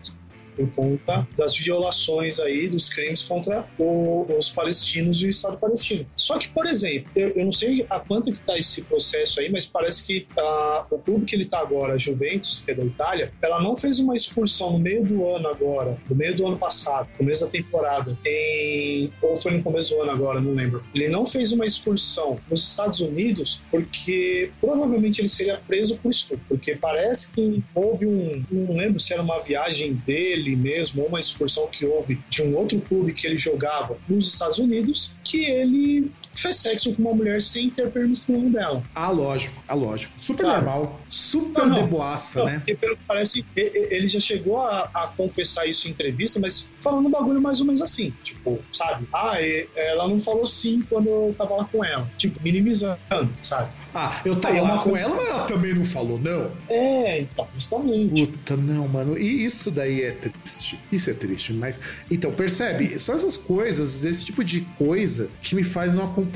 por 0.60 0.70
conta 0.72 1.28
das 1.38 1.58
violações 1.58 2.40
aí, 2.40 2.68
dos 2.68 2.90
crimes 2.90 3.24
contra 3.24 3.66
o, 3.78 4.26
os 4.38 4.50
palestinos 4.50 5.22
e 5.22 5.28
o 5.28 5.30
Estado 5.30 5.58
palestino. 5.58 6.06
Só 6.16 6.38
que, 6.38 6.50
por 6.50 6.66
exemplo, 6.66 7.10
eu, 7.16 7.30
eu 7.30 7.46
não 7.46 7.52
sei 7.52 7.86
a 7.90 8.00
quanto 8.00 8.32
que 8.32 8.40
está 8.40 8.58
esse 8.58 8.84
processo 8.84 9.40
aí, 9.40 9.50
mas 9.50 9.66
parece 9.66 10.06
que 10.06 10.28
uh, 10.38 10.86
o 10.94 11.00
clube 11.00 11.26
que 11.26 11.36
ele 11.36 11.44
está 11.44 11.60
agora, 11.60 11.94
a 11.94 11.98
Juventus, 11.98 12.62
que 12.66 12.72
é 12.72 12.74
da 12.74 12.84
Itália, 12.84 13.32
ela 13.42 13.62
não 13.62 13.78
fez 13.78 14.00
uma 14.00 14.16
excursão 14.16 14.74
no 14.74 14.80
meio 14.80 15.04
do 15.04 15.30
ano 15.30 15.48
agora, 15.48 15.98
no 16.10 16.16
meio 16.16 16.36
do 16.36 16.48
ano 16.48 16.58
passado, 16.58 17.08
começo 17.18 17.46
da 17.46 17.52
temporada, 17.52 18.18
em, 18.26 19.12
ou 19.22 19.36
foi 19.36 19.54
no 19.54 19.64
começo 19.64 19.96
do 19.96 20.02
ano 20.02 20.12
agora, 20.12 20.42
não 20.42 20.54
lembro. 20.54 20.84
Ele 20.94 21.08
não 21.08 21.26
fez 21.26 21.52
uma 21.52 21.66
excursão 21.66 22.40
nos 22.50 22.68
Estados 22.70 23.00
Unidos 23.00 23.62
porque 23.72 24.52
provavelmente 24.60 25.22
ele 25.22 25.30
seria 25.30 25.58
preso 25.58 25.98
por 25.98 26.10
estupro, 26.10 26.44
porque 26.48 26.76
parece 26.76 27.32
que 27.32 27.64
houve 27.74 28.06
um, 28.06 28.44
não 28.52 28.76
lembro 28.76 29.00
se 29.00 29.14
era 29.14 29.22
uma 29.22 29.40
viagem 29.40 29.94
dele 29.94 30.49
mesmo, 30.56 31.06
uma 31.06 31.20
excursão 31.20 31.68
que 31.68 31.86
houve 31.86 32.22
de 32.30 32.42
um 32.42 32.56
outro 32.56 32.80
clube 32.82 33.14
que 33.14 33.28
ele 33.28 33.38
jogava 33.38 33.98
nos 34.08 34.32
Estados 34.34 34.60
Unidos, 34.60 35.16
que 35.24 35.46
ele 35.46 36.12
fez 36.42 36.58
sexo 36.58 36.94
com 36.94 37.02
uma 37.02 37.14
mulher 37.14 37.42
sem 37.42 37.70
ter 37.70 37.90
permissão 37.90 38.50
dela. 38.50 38.84
Ah, 38.96 39.10
lógico, 39.10 39.62
ah, 39.68 39.74
lógico. 39.74 40.14
Super 40.18 40.44
claro. 40.44 40.66
normal, 40.66 41.02
super 41.10 41.62
não, 41.62 41.70
não, 41.70 41.84
deboaça, 41.84 42.40
não, 42.40 42.46
né? 42.46 42.58
Porque 42.60 42.76
pelo 42.76 42.98
que 42.98 43.04
parece, 43.08 43.46
ele 43.56 44.08
já 44.08 44.20
chegou 44.20 44.60
a, 44.60 44.90
a, 44.94 45.08
confessar 45.16 45.66
isso 45.66 45.88
em 45.88 45.92
entrevista, 45.92 46.40
mas 46.40 46.70
falando 46.82 47.08
um 47.08 47.12
bagulho 47.12 47.42
mais 47.42 47.60
ou 47.60 47.66
menos 47.66 47.82
assim, 47.82 48.14
tipo, 48.24 48.60
sabe? 48.72 49.08
Ah, 49.14 49.38
ela 49.76 50.08
não 50.08 50.20
falou 50.20 50.46
sim 50.46 50.84
quando 50.90 51.10
eu 51.10 51.36
tava 51.38 51.56
lá 51.56 51.66
com 51.66 51.84
ela. 51.84 52.10
Tipo, 52.18 52.42
minimizando, 52.42 53.00
sabe? 53.44 53.72
Ah, 53.94 54.22
eu 54.24 54.36
tava 54.36 54.62
lá 54.62 54.78
com 54.80 54.96
ela, 54.96 55.16
mas 55.16 55.30
ela 55.30 55.46
também 55.46 55.74
não 55.74 55.84
falou, 55.84 56.20
não? 56.20 56.52
É, 56.70 57.22
então, 57.22 57.48
justamente. 57.54 58.28
Puta, 58.28 58.56
não, 58.56 58.88
mano. 58.88 59.18
E 59.18 59.46
isso 59.46 59.72
daí 59.72 60.04
é 60.04 60.12
triste. 60.12 60.80
Isso 60.92 61.10
é 61.10 61.14
triste, 61.14 61.54
mas. 61.54 61.80
Então, 62.10 62.32
percebe? 62.32 63.00
Só 63.00 63.14
essas 63.14 63.38
coisas, 63.38 64.04
esse 64.04 64.26
tipo 64.26 64.44
de 64.44 64.62
coisa 64.78 65.30
que 65.42 65.56
me 65.56 65.64
faz 65.64 65.94
não 65.94 66.06
acompanhar. 66.06 66.29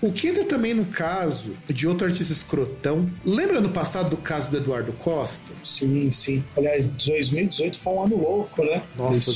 O 0.00 0.12
que 0.12 0.28
entra 0.28 0.44
também 0.44 0.74
no 0.74 0.84
caso 0.86 1.54
de 1.68 1.86
outro 1.86 2.06
artista 2.06 2.32
escrotão. 2.32 3.10
Lembra 3.24 3.60
no 3.60 3.70
passado 3.70 4.10
do 4.10 4.16
caso 4.16 4.50
do 4.50 4.58
Eduardo 4.58 4.92
Costa? 4.92 5.52
Sim, 5.62 6.10
sim. 6.12 6.44
Aliás, 6.56 6.86
2018 6.86 7.78
foi 7.78 7.92
um 7.92 8.02
ano 8.04 8.16
louco, 8.16 8.62
né? 8.64 8.82
Nossa. 8.96 9.32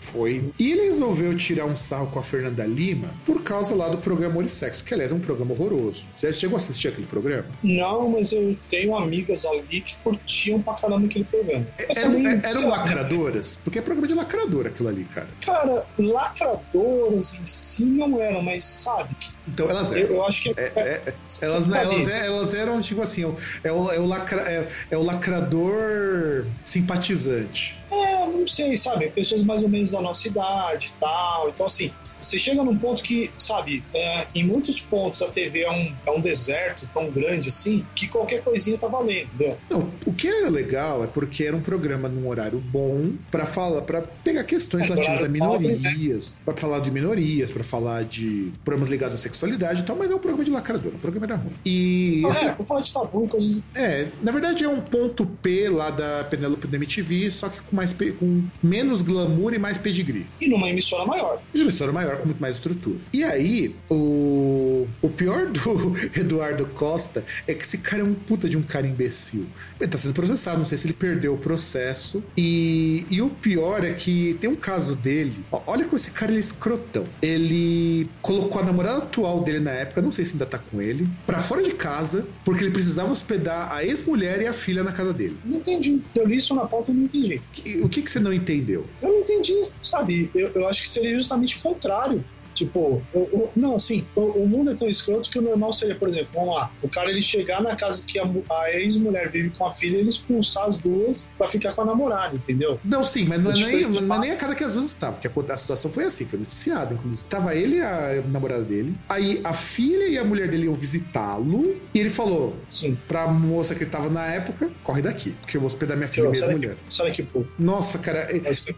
Foi. 0.00 0.52
E 0.58 0.72
ele 0.72 0.82
resolveu 0.82 1.36
tirar 1.36 1.66
um 1.66 1.76
sarro 1.76 2.08
com 2.08 2.18
a 2.18 2.22
Fernanda 2.22 2.66
Lima 2.66 3.08
por 3.24 3.42
causa 3.42 3.74
lá 3.74 3.88
do 3.88 3.98
programa 3.98 4.38
Olho 4.38 4.48
Sexo, 4.48 4.84
que 4.84 4.94
aliás 4.94 5.12
é 5.12 5.14
um 5.14 5.20
programa 5.20 5.52
horroroso. 5.52 6.06
Você 6.16 6.32
chegou 6.32 6.56
a 6.56 6.58
assistir 6.58 6.88
aquele 6.88 7.06
programa? 7.06 7.46
Não, 7.62 8.08
mas 8.10 8.32
eu 8.32 8.56
tenho 8.68 8.96
amigas 8.96 9.44
ali 9.44 9.80
que 9.80 9.96
curtiam 10.02 10.60
pra 10.60 10.74
caramba 10.74 11.06
aquele 11.06 11.24
programa. 11.24 11.66
É, 11.78 11.98
eram, 11.98 12.26
é, 12.26 12.40
eram 12.44 12.68
lacradoras? 12.68 13.58
Porque 13.62 13.78
é 13.78 13.82
programa 13.82 14.08
de 14.08 14.14
lacradora 14.14 14.68
aquilo 14.68 14.88
ali, 14.88 15.04
cara. 15.04 15.28
Cara, 15.44 15.86
lacradoras 15.98 17.34
em 17.34 17.46
si 17.46 17.84
não 17.84 18.20
eram, 18.20 18.42
mas 18.42 18.79
sabe? 18.80 19.16
Então 19.46 19.68
elas 19.68 19.90
eram. 19.90 20.00
Eu, 20.00 20.14
eu 20.16 20.24
acho 20.24 20.42
que. 20.42 20.50
É, 20.56 20.72
é, 20.74 21.02
é 21.06 21.14
elas, 21.42 21.72
elas, 21.72 22.08
elas, 22.08 22.54
eram, 22.54 22.80
tipo 22.80 23.02
assim, 23.02 23.22
é 23.62 23.72
o, 23.72 23.90
é 23.92 23.98
o, 23.98 24.06
lacra, 24.06 24.42
é, 24.42 24.68
é 24.90 24.96
o 24.96 25.02
lacrador 25.02 26.46
simpatizante. 26.64 27.79
É, 27.90 28.26
não 28.26 28.46
sei, 28.46 28.76
sabe? 28.76 29.08
Pessoas 29.10 29.42
mais 29.42 29.62
ou 29.62 29.68
menos 29.68 29.90
da 29.90 30.00
nossa 30.00 30.26
idade 30.28 30.92
e 30.96 31.00
tal. 31.00 31.48
Então, 31.48 31.66
assim, 31.66 31.90
você 32.20 32.38
chega 32.38 32.62
num 32.62 32.76
ponto 32.76 33.02
que, 33.02 33.30
sabe, 33.36 33.82
é, 33.92 34.26
em 34.34 34.44
muitos 34.44 34.80
pontos 34.80 35.22
a 35.22 35.28
TV 35.28 35.62
é 35.62 35.70
um, 35.70 35.94
é 36.06 36.10
um 36.10 36.20
deserto 36.20 36.88
tão 36.92 37.10
grande 37.10 37.48
assim 37.48 37.84
que 37.94 38.06
qualquer 38.06 38.42
coisinha 38.42 38.78
tá 38.78 38.86
valendo, 38.86 39.28
entendeu? 39.34 39.58
Não, 39.68 39.90
o 40.06 40.12
que 40.12 40.28
era 40.28 40.48
legal 40.48 41.04
é 41.04 41.06
porque 41.06 41.44
era 41.44 41.56
um 41.56 41.60
programa 41.60 42.08
num 42.08 42.28
horário 42.28 42.58
bom 42.58 43.12
para 43.30 43.46
falar, 43.46 43.82
para 43.82 44.02
pegar 44.02 44.44
questões 44.44 44.84
é, 44.84 44.88
relativas 44.88 45.24
a 45.24 45.28
minorias, 45.28 46.32
né? 46.32 46.38
para 46.44 46.56
falar 46.56 46.80
de 46.80 46.90
minorias, 46.90 47.50
para 47.50 47.64
falar 47.64 48.04
de 48.04 48.52
problemas 48.64 48.90
ligados 48.90 49.14
à 49.14 49.18
sexualidade 49.18 49.80
e 49.80 49.84
tal, 49.84 49.96
mas 49.96 50.10
é 50.10 50.14
um 50.14 50.18
programa 50.18 50.44
de 50.44 50.50
lacrador, 50.50 50.92
o 50.94 50.98
programa 50.98 51.26
era 51.26 51.36
ruim. 51.36 51.52
E. 51.64 52.22
Ah, 52.24 52.28
esse... 52.30 52.44
É, 52.44 52.52
vou 52.52 52.66
falar 52.66 52.80
de 52.80 52.92
tabu 52.92 53.24
e 53.24 53.28
coisas. 53.28 53.56
É, 53.74 54.08
na 54.22 54.32
verdade 54.32 54.64
é 54.64 54.68
um 54.68 54.80
ponto 54.80 55.26
P 55.26 55.68
lá 55.68 55.90
da 55.90 56.24
Penelope 56.24 56.66
da 56.66 56.76
MTV, 56.76 57.30
só 57.30 57.48
que 57.48 57.60
com 57.62 57.79
mais 57.80 57.96
com 58.18 58.42
menos 58.62 59.00
glamour 59.00 59.54
e 59.54 59.58
mais 59.58 59.78
pedigree. 59.78 60.26
E 60.38 60.48
numa 60.48 60.68
emissora 60.68 61.06
maior. 61.06 61.40
E 61.54 61.58
numa 61.58 61.70
emissora 61.70 61.92
maior 61.92 62.18
com 62.18 62.26
muito 62.26 62.40
mais 62.40 62.56
estrutura. 62.56 62.98
E 63.10 63.24
aí, 63.24 63.74
o, 63.90 64.86
o 65.00 65.08
pior 65.08 65.46
do 65.46 65.96
Eduardo 66.14 66.66
Costa 66.66 67.24
é 67.46 67.54
que 67.54 67.64
esse 67.64 67.78
cara 67.78 68.02
é 68.02 68.04
um 68.04 68.12
puta 68.12 68.48
de 68.48 68.58
um 68.58 68.62
cara 68.62 68.86
imbecil. 68.86 69.46
Ele 69.80 69.90
tá 69.90 69.96
sendo 69.96 70.12
processado, 70.12 70.58
não 70.58 70.66
sei 70.66 70.76
se 70.76 70.86
ele 70.86 70.92
perdeu 70.92 71.32
o 71.34 71.38
processo. 71.38 72.22
E, 72.36 73.06
e 73.10 73.22
o 73.22 73.30
pior 73.30 73.82
é 73.82 73.94
que 73.94 74.36
tem 74.40 74.50
um 74.50 74.56
caso 74.56 74.94
dele. 74.94 75.42
Ó, 75.50 75.62
olha 75.66 75.84
como 75.84 75.96
esse 75.96 76.10
cara 76.10 76.30
ele 76.30 76.38
é 76.38 76.40
escrotão. 76.40 77.06
Ele 77.22 78.08
colocou 78.20 78.60
a 78.60 78.64
namorada 78.64 78.98
atual 78.98 79.42
dele 79.42 79.60
na 79.60 79.70
época, 79.70 80.02
não 80.02 80.12
sei 80.12 80.26
se 80.26 80.32
ainda 80.32 80.44
tá 80.44 80.58
com 80.58 80.82
ele, 80.82 81.08
para 81.26 81.40
fora 81.40 81.62
de 81.62 81.70
casa, 81.70 82.26
porque 82.44 82.62
ele 82.62 82.72
precisava 82.72 83.10
hospedar 83.10 83.72
a 83.72 83.82
ex-mulher 83.84 84.42
e 84.42 84.46
a 84.46 84.52
filha 84.52 84.82
na 84.82 84.92
casa 84.92 85.14
dele. 85.14 85.38
Não 85.44 85.56
entendi. 85.58 86.00
Eu 86.14 86.26
li 86.26 86.36
isso 86.36 86.54
na 86.54 86.66
pauta 86.66 86.90
e 86.90 86.94
não 86.94 87.04
entendi. 87.04 87.40
O 87.78 87.88
que, 87.88 88.02
que 88.02 88.10
você 88.10 88.20
não 88.20 88.32
entendeu? 88.32 88.86
Eu 89.00 89.08
não 89.08 89.20
entendi, 89.20 89.68
sabe? 89.82 90.30
Eu, 90.34 90.48
eu 90.48 90.68
acho 90.68 90.82
que 90.82 90.88
seria 90.88 91.14
justamente 91.14 91.58
o 91.58 91.60
contrário 91.60 92.24
Tipo, 92.60 93.02
eu, 93.14 93.28
eu, 93.32 93.50
não, 93.56 93.76
assim, 93.76 94.06
o, 94.14 94.20
o, 94.20 94.46
mundo 94.46 94.70
é 94.72 94.74
tão 94.74 94.86
escroto 94.86 95.30
que 95.30 95.38
o 95.38 95.42
normal 95.42 95.72
seria, 95.72 95.94
por 95.94 96.06
exemplo, 96.06 96.28
vamos 96.34 96.56
lá, 96.56 96.70
o 96.82 96.90
cara 96.90 97.08
ele 97.08 97.22
chegar 97.22 97.62
na 97.62 97.74
casa 97.74 98.04
que 98.06 98.18
a, 98.18 98.24
a 98.50 98.70
ex-mulher 98.72 99.30
vive 99.30 99.48
com 99.48 99.64
a 99.64 99.72
filha, 99.72 99.96
ele 99.96 100.10
expulsar 100.10 100.66
as 100.66 100.76
duas 100.76 101.26
pra 101.38 101.48
ficar 101.48 101.72
com 101.72 101.80
a 101.80 101.86
namorada, 101.86 102.36
entendeu? 102.36 102.78
Não, 102.84 103.02
sim, 103.02 103.24
mas 103.24 103.42
não 103.42 103.50
é, 103.50 103.54
nem, 103.54 103.88
não 103.88 104.14
é 104.14 104.18
nem 104.18 104.30
a 104.32 104.36
casa 104.36 104.54
que 104.54 104.62
as 104.62 104.74
duas 104.74 104.84
estavam, 104.84 105.18
porque 105.18 105.50
a, 105.50 105.54
a 105.54 105.56
situação 105.56 105.90
foi 105.90 106.04
assim, 106.04 106.26
foi 106.26 106.38
noticiada, 106.38 106.92
inclusive. 106.92 107.24
Tava 107.30 107.54
ele 107.54 107.76
e 107.76 107.80
a 107.80 108.22
namorada 108.28 108.62
dele, 108.62 108.94
aí 109.08 109.40
a 109.42 109.54
filha 109.54 110.06
e 110.06 110.18
a 110.18 110.24
mulher 110.24 110.50
dele 110.50 110.66
iam 110.66 110.74
visitá-lo, 110.74 111.74
e 111.94 111.98
ele 111.98 112.10
falou 112.10 112.54
sim. 112.68 112.94
pra 113.08 113.26
moça 113.26 113.74
que 113.74 113.84
ele 113.84 113.90
tava 113.90 114.10
na 114.10 114.26
época, 114.26 114.68
corre 114.84 115.00
daqui, 115.00 115.34
porque 115.40 115.56
eu 115.56 115.62
vou 115.62 115.68
hospedar 115.68 115.96
minha 115.96 116.08
filha 116.08 116.26
e 116.26 116.30
minha 116.30 116.50
mulher. 116.50 116.76
Sabe 116.90 117.10
que 117.10 117.22
puto. 117.22 117.54
Nossa, 117.58 117.98
cara, 117.98 118.28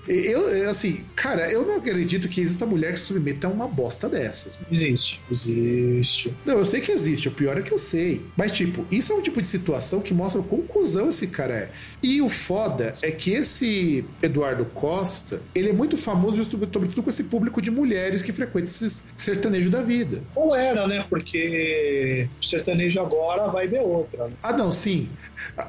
eu, 0.07 0.71
assim, 0.71 1.05
cara, 1.17 1.51
eu 1.51 1.67
não 1.67 1.79
acredito 1.79 2.29
que 2.29 2.41
exista 2.41 2.65
mulher 2.65 2.93
que 2.93 3.01
submeta 3.01 3.49
a 3.49 3.51
uma 3.51 3.67
bosta 3.73 4.09
dessas. 4.09 4.59
Existe, 4.71 5.21
existe. 5.31 6.35
Não, 6.45 6.59
eu 6.59 6.65
sei 6.65 6.81
que 6.81 6.93
existe, 6.93 7.29
o 7.29 7.33
pior 7.33 7.59
é 7.59 7.63
que 7.63 7.73
eu 7.73 7.79
sei. 7.79 8.23
Mas, 8.37 8.53
tipo, 8.53 8.85
isso 8.91 9.13
é 9.13 9.17
um 9.17 9.23
tipo 9.23 9.41
de 9.41 9.47
situação 9.47 10.01
que 10.01 10.15
mostra 10.15 10.41
o 10.41 10.45
quão 10.45 10.63
cuzão 10.63 11.09
esse 11.09 11.29
cara 11.29 11.55
é. 11.55 11.71
E 12.03 12.21
o 12.21 12.29
foda 12.29 12.95
é 13.03 13.11
que 13.11 13.33
esse 13.33 14.05
Eduardo 14.23 14.65
Costa, 14.67 15.43
ele 15.55 15.71
é 15.71 15.73
muito 15.73 15.97
famoso 15.97 16.43
sobretudo 16.45 17.03
com 17.03 17.11
esse 17.11 17.25
público 17.25 17.61
de 17.61 17.71
mulheres 17.71 18.23
que 18.23 18.33
frequentam 18.33 18.65
esses 18.65 19.03
sertanejo 19.17 19.71
da 19.71 19.83
vida. 19.83 20.23
Ou 20.35 20.55
era, 20.55 20.87
né? 20.87 21.05
Porque 21.09 22.29
o 22.41 22.45
sertanejo 22.45 23.01
agora 23.01 23.49
vai 23.49 23.67
ver 23.67 23.81
outra. 23.81 24.27
Né? 24.27 24.33
Ah, 24.43 24.53
não, 24.53 24.73
sim. 24.73 25.09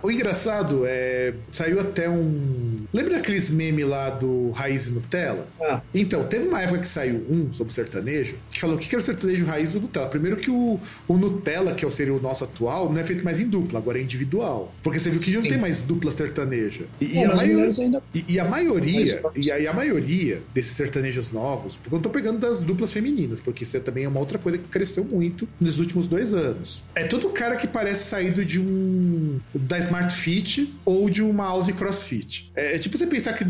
O 0.01 0.11
engraçado 0.11 0.83
é. 0.85 1.33
Saiu 1.51 1.79
até 1.79 2.09
um. 2.09 2.85
Lembra 2.93 3.15
daqueles 3.15 3.49
memes 3.49 3.85
lá 3.85 4.09
do 4.09 4.51
Raiz 4.51 4.87
Nutella? 4.87 5.47
Ah. 5.61 5.81
Então, 5.93 6.23
teve 6.25 6.47
uma 6.47 6.61
época 6.61 6.79
que 6.79 6.87
saiu 6.87 7.25
um 7.29 7.51
sobre 7.53 7.73
sertanejo 7.83 8.35
que 8.49 8.59
falou 8.59 8.75
o 8.75 8.79
que 8.79 8.93
era 8.93 9.01
o 9.01 9.05
sertanejo 9.05 9.45
raiz 9.45 9.73
do 9.73 9.81
Nutella. 9.81 10.07
Primeiro 10.07 10.37
que 10.37 10.49
o, 10.49 10.79
o 11.07 11.17
Nutella, 11.17 11.73
que 11.73 11.85
é 11.85 11.89
seria 11.89 12.13
o 12.13 12.21
nosso 12.21 12.43
atual, 12.43 12.91
não 12.91 12.99
é 12.99 13.03
feito 13.03 13.23
mais 13.23 13.39
em 13.39 13.47
dupla, 13.47 13.79
agora 13.79 13.99
é 13.99 14.01
individual. 14.01 14.73
Porque 14.81 14.99
você 14.99 15.09
viu 15.09 15.19
que 15.19 15.27
Sim. 15.27 15.35
não 15.35 15.41
tem 15.43 15.57
mais 15.57 15.83
dupla 15.83 16.11
sertaneja. 16.11 16.85
E, 16.99 17.17
e, 17.17 17.23
a, 17.23 17.35
maioria, 17.35 17.83
ainda... 17.83 18.03
e, 18.13 18.25
e 18.27 18.39
a 18.39 18.45
maioria, 18.45 19.21
e 19.35 19.51
a, 19.51 19.59
e 19.59 19.67
a 19.67 19.73
maioria 19.73 20.41
desses 20.53 20.75
sertanejos 20.75 21.31
novos, 21.31 21.77
porque 21.77 21.95
eu 21.95 21.99
tô 21.99 22.09
pegando 22.09 22.39
das 22.39 22.61
duplas 22.61 22.91
femininas, 22.91 23.39
porque 23.39 23.63
isso 23.63 23.79
também 23.81 24.05
é 24.05 24.07
uma 24.07 24.19
outra 24.19 24.37
coisa 24.37 24.57
que 24.57 24.67
cresceu 24.67 25.03
muito 25.03 25.47
nos 25.59 25.79
últimos 25.79 26.07
dois 26.07 26.33
anos. 26.33 26.81
É 26.95 27.03
todo 27.03 27.29
cara 27.29 27.55
que 27.55 27.67
parece 27.67 28.09
saído 28.09 28.43
de 28.43 28.59
um 28.59 29.39
da 29.53 29.77
Smart 29.79 30.13
Fit 30.15 30.73
ou 30.85 31.09
de 31.09 31.21
uma 31.21 31.45
aula 31.45 31.63
de 31.63 31.73
CrossFit. 31.73 32.51
É, 32.55 32.75
é 32.75 32.79
tipo 32.79 32.97
você 32.97 33.07
pensar 33.07 33.33
que 33.33 33.43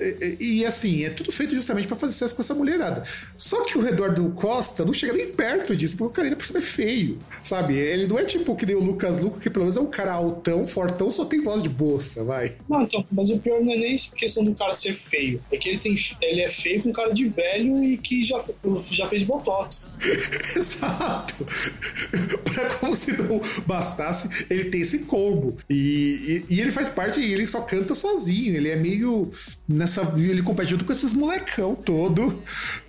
é, 0.00 0.16
é, 0.20 0.36
e 0.40 0.64
assim, 0.64 1.04
é 1.04 1.10
tudo 1.10 1.32
feito 1.32 1.54
justamente 1.54 1.86
para 1.86 1.96
fazer 1.96 2.12
sucesso 2.12 2.34
com 2.34 2.42
essa 2.42 2.54
mulherada. 2.54 3.02
Só 3.36 3.55
que 3.64 3.78
o 3.78 3.82
redor 3.82 4.14
do 4.14 4.30
Costa 4.30 4.84
não 4.84 4.92
chega 4.92 5.12
nem 5.12 5.28
perto 5.28 5.74
disso, 5.74 5.96
porque 5.96 6.10
o 6.10 6.14
cara 6.14 6.28
ainda 6.28 6.36
por 6.36 6.46
cima 6.46 6.58
é 6.58 6.62
feio, 6.62 7.18
sabe? 7.42 7.74
Ele 7.74 8.06
não 8.06 8.18
é 8.18 8.24
tipo 8.24 8.54
que 8.54 8.66
nem 8.66 8.76
o 8.76 8.80
Lucas 8.80 9.18
Luco, 9.18 9.38
que 9.38 9.50
pelo 9.50 9.64
menos 9.64 9.76
é 9.76 9.80
um 9.80 9.86
cara 9.86 10.12
altão, 10.12 10.66
fortão, 10.66 11.10
só 11.10 11.24
tem 11.24 11.42
voz 11.42 11.62
de 11.62 11.68
bolsa, 11.68 12.24
vai. 12.24 12.52
Não, 12.68 12.82
então, 12.82 13.04
mas 13.10 13.30
o 13.30 13.38
pior 13.38 13.60
não 13.62 13.72
é 13.72 13.76
nem 13.76 13.96
questão 13.96 14.44
do 14.44 14.54
cara 14.54 14.74
ser 14.74 14.94
feio, 14.94 15.40
é 15.50 15.56
que 15.56 15.68
ele, 15.68 15.78
tem, 15.78 15.96
ele 16.22 16.42
é 16.42 16.48
feio 16.48 16.82
com 16.82 16.92
cara 16.92 17.12
de 17.12 17.28
velho 17.28 17.82
e 17.82 17.96
que 17.96 18.22
já, 18.22 18.42
já 18.90 19.08
fez 19.08 19.22
botox. 19.22 19.88
Exato. 20.56 21.46
pra 22.44 22.66
como 22.76 22.94
se 22.94 23.12
não 23.16 23.40
bastasse, 23.66 24.28
ele 24.50 24.64
tem 24.64 24.80
esse 24.80 25.00
combo. 25.00 25.56
E, 25.68 26.44
e, 26.48 26.54
e 26.54 26.60
ele 26.60 26.72
faz 26.72 26.88
parte, 26.88 27.20
e 27.20 27.32
ele 27.32 27.46
só 27.46 27.60
canta 27.60 27.94
sozinho, 27.94 28.54
ele 28.54 28.68
é 28.68 28.76
meio 28.76 29.30
nessa. 29.68 30.02
Ele 30.16 30.42
compete 30.42 30.70
junto 30.70 30.84
com 30.84 30.92
esses 30.92 31.12
molecão 31.12 31.74
todo, 31.74 32.42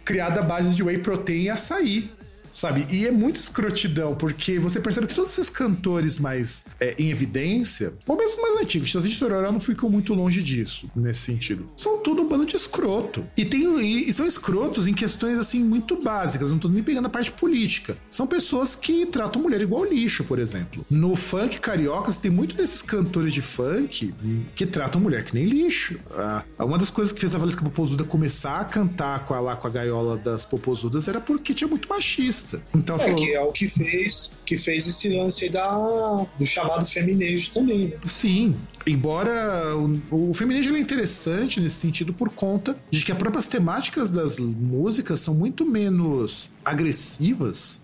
criado 0.07 0.39
à 0.39 0.41
base 0.41 0.73
de 0.73 0.81
whey 0.81 0.97
protein 0.99 1.43
e 1.43 1.49
açaí 1.49 2.09
sabe? 2.57 2.87
E 2.91 3.05
é 3.05 3.11
muito 3.11 3.35
escrotidão, 3.35 4.15
porque 4.15 4.57
você 4.57 4.79
percebe 4.79 5.05
que 5.05 5.13
todos 5.13 5.31
esses 5.31 5.47
cantores 5.47 6.17
mais 6.17 6.65
é, 6.79 6.95
em 6.97 7.11
evidência, 7.11 7.93
ou 8.07 8.17
mesmo 8.17 8.41
mais 8.41 8.59
antigos, 8.59 8.87
Chitãozinho 8.87 9.13
de 9.13 9.19
Chororó 9.19 9.51
não 9.51 9.59
ficam 9.59 9.87
muito 9.89 10.11
longe 10.15 10.41
disso, 10.41 10.89
nesse 10.95 11.19
sentido. 11.19 11.69
São 11.77 11.99
tudo 11.99 12.23
um 12.23 12.27
bando 12.27 12.45
de 12.45 12.55
escroto. 12.55 13.23
E, 13.37 13.45
tem, 13.45 13.79
e, 13.79 14.09
e 14.09 14.13
são 14.13 14.25
escrotos 14.25 14.87
em 14.87 14.93
questões, 14.93 15.37
assim, 15.37 15.63
muito 15.63 16.01
básicas, 16.01 16.49
não 16.49 16.57
tô 16.57 16.67
nem 16.67 16.81
pegando 16.81 17.05
a 17.05 17.09
parte 17.09 17.31
política. 17.31 17.95
São 18.09 18.25
pessoas 18.25 18.75
que 18.75 19.05
tratam 19.05 19.39
mulher 19.39 19.61
igual 19.61 19.85
lixo, 19.85 20.23
por 20.23 20.39
exemplo. 20.39 20.83
No 20.89 21.15
funk 21.15 21.59
carioca, 21.59 22.11
você 22.11 22.21
tem 22.21 22.31
muito 22.31 22.55
desses 22.55 22.81
cantores 22.81 23.35
de 23.35 23.41
funk 23.41 24.15
que 24.55 24.65
tratam 24.65 24.99
mulher 24.99 25.23
que 25.23 25.35
nem 25.35 25.45
lixo. 25.45 25.99
Ah, 26.11 26.43
uma 26.59 26.79
das 26.79 26.89
coisas 26.89 27.13
que 27.13 27.19
fez 27.19 27.35
a 27.35 27.37
Valesca 27.37 27.61
Popozuda 27.61 28.03
começar 28.03 28.59
a 28.59 28.65
cantar 28.65 29.25
com 29.25 29.35
a, 29.35 29.39
lá 29.39 29.55
com 29.55 29.67
a 29.67 29.69
gaiola 29.69 30.17
das 30.17 30.43
Popozudas 30.43 31.07
era 31.07 31.21
porque 31.21 31.53
tinha 31.53 31.67
muito 31.67 31.87
machista. 31.87 32.46
Então, 32.75 32.95
é, 32.95 32.99
falou... 32.99 33.15
que 33.15 33.33
é 33.33 33.41
o 33.41 33.51
que 33.51 33.67
fez, 33.67 34.33
que 34.45 34.57
fez 34.57 34.87
esse 34.87 35.09
lance 35.09 35.49
da, 35.49 36.25
do 36.37 36.45
chamado 36.45 36.85
feminejo 36.85 37.51
também, 37.51 37.87
né? 37.87 37.97
Sim, 38.05 38.55
embora 38.87 39.75
o, 39.75 40.29
o 40.29 40.33
feminismo 40.33 40.75
é 40.77 40.79
interessante 40.79 41.59
nesse 41.59 41.75
sentido 41.75 42.13
por 42.13 42.29
conta 42.29 42.75
de 42.89 43.03
que 43.03 43.11
as 43.11 43.17
próprias 43.17 43.47
temáticas 43.47 44.09
das 44.09 44.39
músicas 44.39 45.19
são 45.19 45.33
muito 45.33 45.65
menos 45.65 46.49
agressivas 46.63 47.81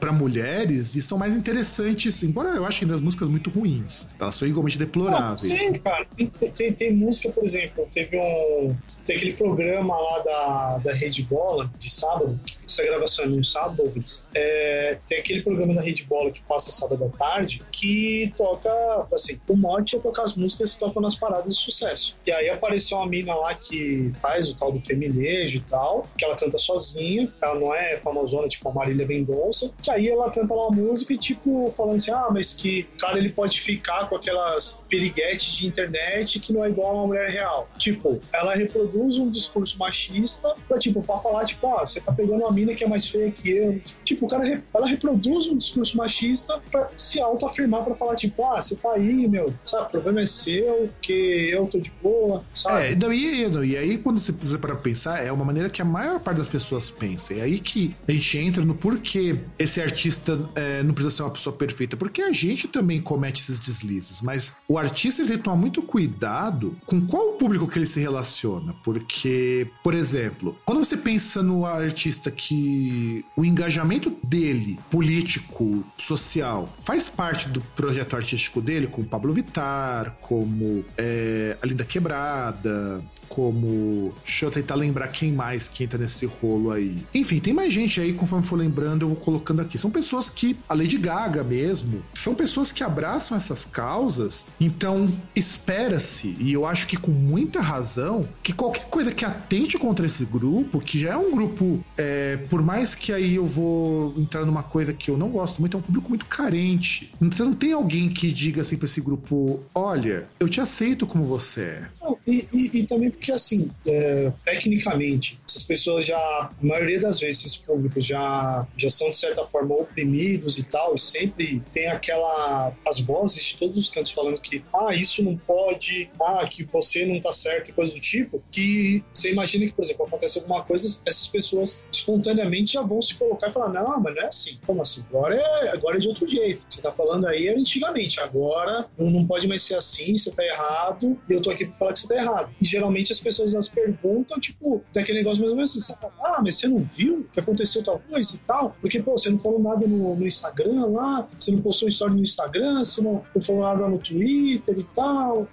para 0.00 0.12
mulheres 0.12 0.94
e 0.96 1.02
são 1.02 1.18
mais 1.18 1.36
interessantes, 1.36 2.22
embora 2.22 2.50
eu 2.50 2.64
ache 2.64 2.84
das 2.84 3.00
músicas 3.00 3.28
muito 3.28 3.50
ruins. 3.50 4.08
Elas 4.18 4.34
são 4.34 4.48
igualmente 4.48 4.78
deploráveis. 4.78 5.48
Não, 5.48 5.56
sim, 5.56 5.72
cara. 5.74 6.06
Tem, 6.16 6.26
tem, 6.26 6.72
tem, 6.72 6.92
música, 6.92 7.30
por 7.30 7.44
exemplo, 7.44 7.86
teve 7.92 8.18
um. 8.18 8.74
Tem 9.04 9.16
aquele 9.16 9.34
programa 9.34 9.94
lá 9.96 10.18
da, 10.20 10.78
da 10.78 10.92
Rede 10.92 11.22
Bola, 11.22 11.70
de 11.78 11.90
sábado, 11.90 12.38
essa 12.66 12.82
gravação 12.82 13.24
é 13.24 13.28
no 13.28 13.44
sábado. 13.44 13.92
É, 14.34 14.98
tem 15.06 15.18
aquele 15.18 15.42
programa 15.42 15.74
da 15.74 15.82
Rede 15.82 16.04
Bola 16.04 16.30
que 16.30 16.40
passa 16.42 16.70
sábado 16.70 17.04
à 17.04 17.08
tarde, 17.08 17.62
que 17.70 18.32
toca, 18.36 18.70
assim, 19.12 19.38
o 19.48 19.56
mote 19.56 19.96
é 19.96 19.98
tocar 19.98 20.17
tocar 20.18 20.24
as 20.24 20.34
músicas 20.34 20.74
que 20.74 20.80
tocam 20.80 21.00
nas 21.00 21.14
paradas 21.14 21.56
de 21.56 21.62
sucesso. 21.62 22.16
E 22.26 22.32
aí 22.32 22.48
apareceu 22.50 22.98
uma 22.98 23.06
mina 23.06 23.34
lá 23.34 23.54
que 23.54 24.12
faz 24.20 24.48
o 24.48 24.56
tal 24.56 24.72
do 24.72 24.80
feminejo 24.80 25.58
e 25.58 25.60
tal, 25.60 26.06
que 26.16 26.24
ela 26.24 26.36
canta 26.36 26.58
sozinha, 26.58 27.32
ela 27.40 27.54
não 27.58 27.74
é 27.74 27.96
famosona 27.98 28.48
tipo 28.48 28.68
a 28.68 28.72
Marília 28.72 29.06
Mendonça, 29.06 29.70
que 29.82 29.90
aí 29.90 30.08
ela 30.08 30.30
canta 30.30 30.52
uma 30.52 30.70
música 30.70 31.12
e 31.12 31.18
tipo, 31.18 31.72
falando 31.76 31.96
assim, 31.96 32.10
ah, 32.10 32.28
mas 32.30 32.54
que 32.54 32.84
cara 32.98 33.18
ele 33.18 33.30
pode 33.30 33.60
ficar 33.60 34.08
com 34.08 34.16
aquelas 34.16 34.82
piriguetes 34.88 35.56
de 35.56 35.66
internet 35.66 36.40
que 36.40 36.52
não 36.52 36.64
é 36.64 36.68
igual 36.68 36.90
a 36.90 36.94
uma 36.94 37.06
mulher 37.06 37.30
real. 37.30 37.68
Tipo, 37.78 38.20
ela 38.32 38.54
reproduz 38.54 39.18
um 39.18 39.30
discurso 39.30 39.78
machista 39.78 40.54
pra, 40.66 40.78
tipo, 40.78 41.02
pra 41.02 41.18
falar, 41.18 41.44
tipo, 41.44 41.66
ah, 41.74 41.86
você 41.86 42.00
tá 42.00 42.12
pegando 42.12 42.42
uma 42.42 42.50
mina 42.50 42.74
que 42.74 42.84
é 42.84 42.88
mais 42.88 43.06
feia 43.06 43.30
que 43.30 43.50
eu. 43.50 43.80
Tipo, 44.04 44.26
o 44.26 44.28
cara, 44.28 44.62
ela 44.74 44.86
reproduz 44.86 45.46
um 45.46 45.56
discurso 45.56 45.96
machista 45.96 46.60
pra 46.70 46.88
se 46.96 47.20
autoafirmar, 47.20 47.84
pra 47.84 47.94
falar, 47.94 48.16
tipo, 48.16 48.44
ah, 48.46 48.60
você 48.60 48.76
tá 48.76 48.92
aí, 48.92 49.28
meu, 49.28 49.52
sabe, 49.64 49.90
problema 50.08 50.22
é 50.22 50.26
seu, 50.26 50.88
porque 50.92 51.12
eu 51.52 51.66
tô 51.66 51.78
de 51.78 51.92
boa, 52.02 52.44
sabe? 52.54 52.92
É, 52.92 52.94
não, 52.94 53.12
e, 53.12 53.48
não, 53.48 53.64
e 53.64 53.76
aí 53.76 53.98
quando 53.98 54.18
você 54.18 54.32
precisa 54.32 54.58
para 54.58 54.74
pensar, 54.76 55.24
é 55.24 55.30
uma 55.30 55.44
maneira 55.44 55.68
que 55.68 55.82
a 55.82 55.84
maior 55.84 56.20
parte 56.20 56.38
das 56.38 56.48
pessoas 56.48 56.90
pensa. 56.90 57.34
É 57.34 57.42
aí 57.42 57.60
que 57.60 57.94
a 58.08 58.12
gente 58.12 58.38
entra 58.38 58.64
no 58.64 58.74
porquê 58.74 59.38
esse 59.58 59.80
artista 59.80 60.48
é, 60.54 60.82
não 60.82 60.94
precisa 60.94 61.16
ser 61.16 61.22
uma 61.22 61.30
pessoa 61.30 61.54
perfeita, 61.54 61.96
porque 61.96 62.22
a 62.22 62.32
gente 62.32 62.66
também 62.66 63.00
comete 63.00 63.42
esses 63.42 63.58
deslizes, 63.58 64.20
mas 64.22 64.54
o 64.66 64.78
artista 64.78 65.22
ele 65.22 65.28
tem 65.28 65.38
que 65.38 65.44
tomar 65.44 65.56
muito 65.56 65.82
cuidado 65.82 66.76
com 66.86 67.00
qual 67.00 67.32
público 67.32 67.68
que 67.68 67.78
ele 67.78 67.86
se 67.86 68.00
relaciona, 68.00 68.74
porque, 68.82 69.68
por 69.82 69.94
exemplo, 69.94 70.56
quando 70.64 70.78
você 70.78 70.96
pensa 70.96 71.42
no 71.42 71.66
artista 71.66 72.30
que 72.30 73.24
o 73.36 73.44
engajamento 73.44 74.12
dele, 74.22 74.78
político, 74.90 75.84
social, 75.96 76.68
faz 76.80 77.08
parte 77.08 77.48
do 77.48 77.60
projeto 77.60 78.16
artístico 78.16 78.60
dele, 78.60 78.86
com 78.86 79.02
o 79.02 79.04
Pablo 79.04 79.32
Vittar, 79.32 79.97
como 80.20 80.84
é, 80.96 81.56
A 81.62 81.66
Linda 81.66 81.84
Quebrada, 81.84 83.00
como. 83.28 84.12
Deixa 84.24 84.46
eu 84.46 84.50
tentar 84.50 84.74
lembrar 84.74 85.08
quem 85.08 85.32
mais 85.32 85.68
que 85.68 85.84
entra 85.84 85.98
nesse 85.98 86.26
rolo 86.26 86.70
aí. 86.70 87.02
Enfim, 87.14 87.40
tem 87.40 87.52
mais 87.52 87.72
gente 87.72 88.00
aí, 88.00 88.12
conforme 88.12 88.46
for 88.46 88.56
lembrando, 88.56 89.02
eu 89.02 89.08
vou 89.08 89.16
colocando 89.16 89.60
aqui. 89.60 89.78
São 89.78 89.90
pessoas 89.90 90.30
que, 90.30 90.56
a 90.68 90.74
Lady 90.74 90.98
Gaga 90.98 91.42
mesmo, 91.42 92.02
são 92.14 92.34
pessoas 92.34 92.72
que 92.72 92.82
abraçam 92.82 93.36
essas 93.36 93.64
causas, 93.64 94.46
então 94.60 95.12
espera-se, 95.34 96.36
e 96.38 96.52
eu 96.52 96.66
acho 96.66 96.86
que 96.86 96.96
com 96.96 97.10
muita 97.10 97.60
razão, 97.60 98.28
que 98.42 98.52
qualquer 98.52 98.86
coisa 98.86 99.12
que 99.12 99.24
atente 99.24 99.78
contra 99.78 100.06
esse 100.06 100.24
grupo, 100.24 100.80
que 100.80 100.98
já 100.98 101.10
é 101.10 101.16
um 101.16 101.30
grupo, 101.30 101.84
é, 101.96 102.36
por 102.48 102.62
mais 102.62 102.94
que 102.94 103.12
aí 103.12 103.36
eu 103.36 103.46
vou 103.46 104.14
entrar 104.16 104.44
numa 104.44 104.62
coisa 104.62 104.92
que 104.92 105.10
eu 105.10 105.16
não 105.16 105.30
gosto 105.30 105.60
muito, 105.60 105.76
é 105.76 105.80
um 105.80 105.82
público 105.82 106.08
muito 106.08 106.26
carente. 106.26 107.12
Então 107.20 107.46
não 107.46 107.54
tem 107.54 107.72
alguém 107.72 108.08
que 108.08 108.32
diga 108.32 108.62
assim 108.62 108.76
pra 108.76 108.86
esse 108.86 109.00
grupo: 109.00 109.60
olha, 109.74 110.28
eu 110.40 110.48
te 110.48 110.60
aceito 110.60 111.06
como 111.06 111.24
você 111.24 111.60
é. 111.60 111.88
Não, 112.00 112.18
e, 112.26 112.46
e, 112.52 112.78
e 112.78 112.84
também 112.84 113.10
porque 113.18 113.32
assim, 113.32 113.70
é, 113.86 114.32
tecnicamente, 114.44 115.38
essas 115.46 115.64
pessoas 115.64 116.06
já, 116.06 116.16
a 116.16 116.50
maioria 116.62 117.00
das 117.00 117.20
vezes, 117.20 117.40
esses 117.40 117.56
públicos 117.56 118.04
já, 118.04 118.66
já 118.76 118.88
são 118.88 119.10
de 119.10 119.16
certa 119.16 119.44
forma 119.44 119.74
oprimidos 119.74 120.58
e 120.58 120.62
tal, 120.62 120.94
e 120.94 120.98
sempre 120.98 121.60
tem 121.72 121.88
aquela, 121.88 122.72
as 122.86 123.00
vozes 123.00 123.42
de 123.42 123.56
todos 123.56 123.76
os 123.76 123.88
cantos 123.88 124.12
falando 124.12 124.40
que, 124.40 124.64
ah, 124.72 124.94
isso 124.94 125.22
não 125.22 125.36
pode, 125.36 126.10
ah, 126.22 126.46
que 126.48 126.64
você 126.64 127.04
não 127.04 127.20
tá 127.20 127.32
certo 127.32 127.68
e 127.68 127.72
coisa 127.72 127.92
do 127.92 128.00
tipo, 128.00 128.42
que 128.50 129.04
você 129.12 129.32
imagina 129.32 129.66
que, 129.66 129.72
por 129.72 129.84
exemplo, 129.84 130.06
acontece 130.06 130.38
alguma 130.38 130.62
coisa, 130.62 131.00
essas 131.06 131.26
pessoas 131.26 131.84
espontaneamente 131.92 132.74
já 132.74 132.82
vão 132.82 133.02
se 133.02 133.14
colocar 133.14 133.48
e 133.48 133.52
falar, 133.52 133.68
não, 133.72 134.00
mas 134.00 134.14
não 134.14 134.22
é 134.22 134.26
assim, 134.26 134.58
como 134.64 134.80
assim? 134.80 135.04
Agora 135.10 135.34
é, 135.34 135.70
agora 135.70 135.96
é 135.96 136.00
de 136.00 136.08
outro 136.08 136.26
jeito. 136.26 136.64
Você 136.68 136.80
tá 136.80 136.92
falando 136.92 137.26
aí 137.26 137.48
era 137.48 137.58
antigamente, 137.58 138.20
agora 138.20 138.86
não 138.96 139.26
pode 139.26 139.48
mais 139.48 139.62
ser 139.62 139.74
assim, 139.74 140.16
você 140.16 140.30
tá 140.30 140.44
errado, 140.44 141.18
e 141.28 141.32
eu 141.32 141.42
tô 141.42 141.50
aqui 141.50 141.64
pra 141.66 141.74
falar 141.74 141.92
que 141.92 142.00
você 142.00 142.08
tá 142.08 142.16
errado. 142.16 142.50
E 142.60 142.64
geralmente 142.64 143.07
as 143.12 143.20
pessoas 143.20 143.54
elas 143.54 143.68
perguntam, 143.68 144.38
tipo, 144.38 144.82
tem 144.92 145.02
aquele 145.02 145.18
negócio 145.18 145.42
menos 145.44 145.76
assim, 145.76 145.94
fala, 145.94 146.12
ah, 146.20 146.42
mas 146.42 146.56
você 146.56 146.68
não 146.68 146.78
viu 146.78 147.26
que 147.32 147.40
aconteceu 147.40 147.82
tal 147.82 148.00
coisa 148.08 148.36
e 148.36 148.38
tal? 148.38 148.76
Porque, 148.80 149.00
pô, 149.00 149.12
você 149.12 149.30
não 149.30 149.38
falou 149.38 149.60
nada 149.60 149.86
no, 149.86 150.14
no 150.14 150.26
Instagram 150.26 150.86
lá, 150.86 151.28
você 151.38 151.50
não 151.52 151.60
postou 151.60 151.88
história 151.88 152.14
no 152.14 152.22
Instagram, 152.22 152.84
você 152.84 153.02
não, 153.02 153.22
não 153.34 153.42
falou 153.42 153.62
nada 153.62 153.88
no 153.88 153.98
Twitter 153.98 154.78
e 154.78 154.84
tal. 154.84 155.48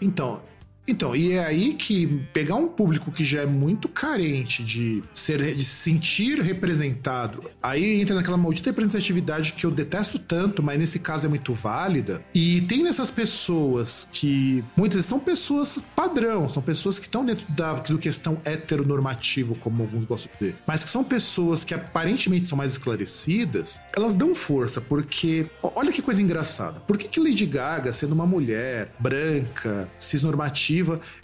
Então, 0.00 0.42
então, 0.86 1.14
e 1.14 1.32
é 1.32 1.44
aí 1.44 1.74
que 1.74 2.06
pegar 2.32 2.56
um 2.56 2.66
público 2.66 3.12
que 3.12 3.24
já 3.24 3.42
é 3.42 3.46
muito 3.46 3.88
carente 3.88 4.64
de, 4.64 5.02
ser, 5.14 5.54
de 5.54 5.64
se 5.64 5.76
sentir 5.82 6.40
representado, 6.40 7.50
aí 7.62 8.00
entra 8.00 8.16
naquela 8.16 8.36
maldita 8.36 8.70
representatividade 8.70 9.52
que 9.52 9.64
eu 9.64 9.70
detesto 9.70 10.18
tanto, 10.18 10.62
mas 10.62 10.78
nesse 10.78 10.98
caso 10.98 11.26
é 11.26 11.28
muito 11.28 11.52
válida. 11.54 12.24
E 12.34 12.62
tem 12.62 12.82
nessas 12.82 13.10
pessoas 13.10 14.08
que 14.12 14.64
muitas 14.76 15.04
são 15.06 15.20
pessoas 15.20 15.78
padrão, 15.94 16.48
são 16.48 16.62
pessoas 16.62 16.98
que 16.98 17.06
estão 17.06 17.24
dentro 17.24 17.46
da 17.52 17.72
do 17.72 17.98
questão 17.98 18.40
heteronormativo, 18.44 19.54
como 19.56 19.82
alguns 19.82 20.04
gostam 20.04 20.30
de 20.32 20.38
dizer, 20.38 20.58
mas 20.66 20.84
que 20.84 20.90
são 20.90 21.02
pessoas 21.02 21.64
que 21.64 21.74
aparentemente 21.74 22.44
são 22.44 22.56
mais 22.56 22.72
esclarecidas, 22.72 23.80
elas 23.96 24.14
dão 24.14 24.34
força, 24.34 24.80
porque 24.80 25.46
olha 25.62 25.92
que 25.92 26.02
coisa 26.02 26.20
engraçada. 26.20 26.80
Por 26.80 26.96
que, 26.96 27.08
que 27.08 27.20
Lady 27.20 27.46
Gaga, 27.46 27.92
sendo 27.92 28.12
uma 28.12 28.26
mulher 28.26 28.92
branca, 28.98 29.90
cisnormativa, 29.98 30.71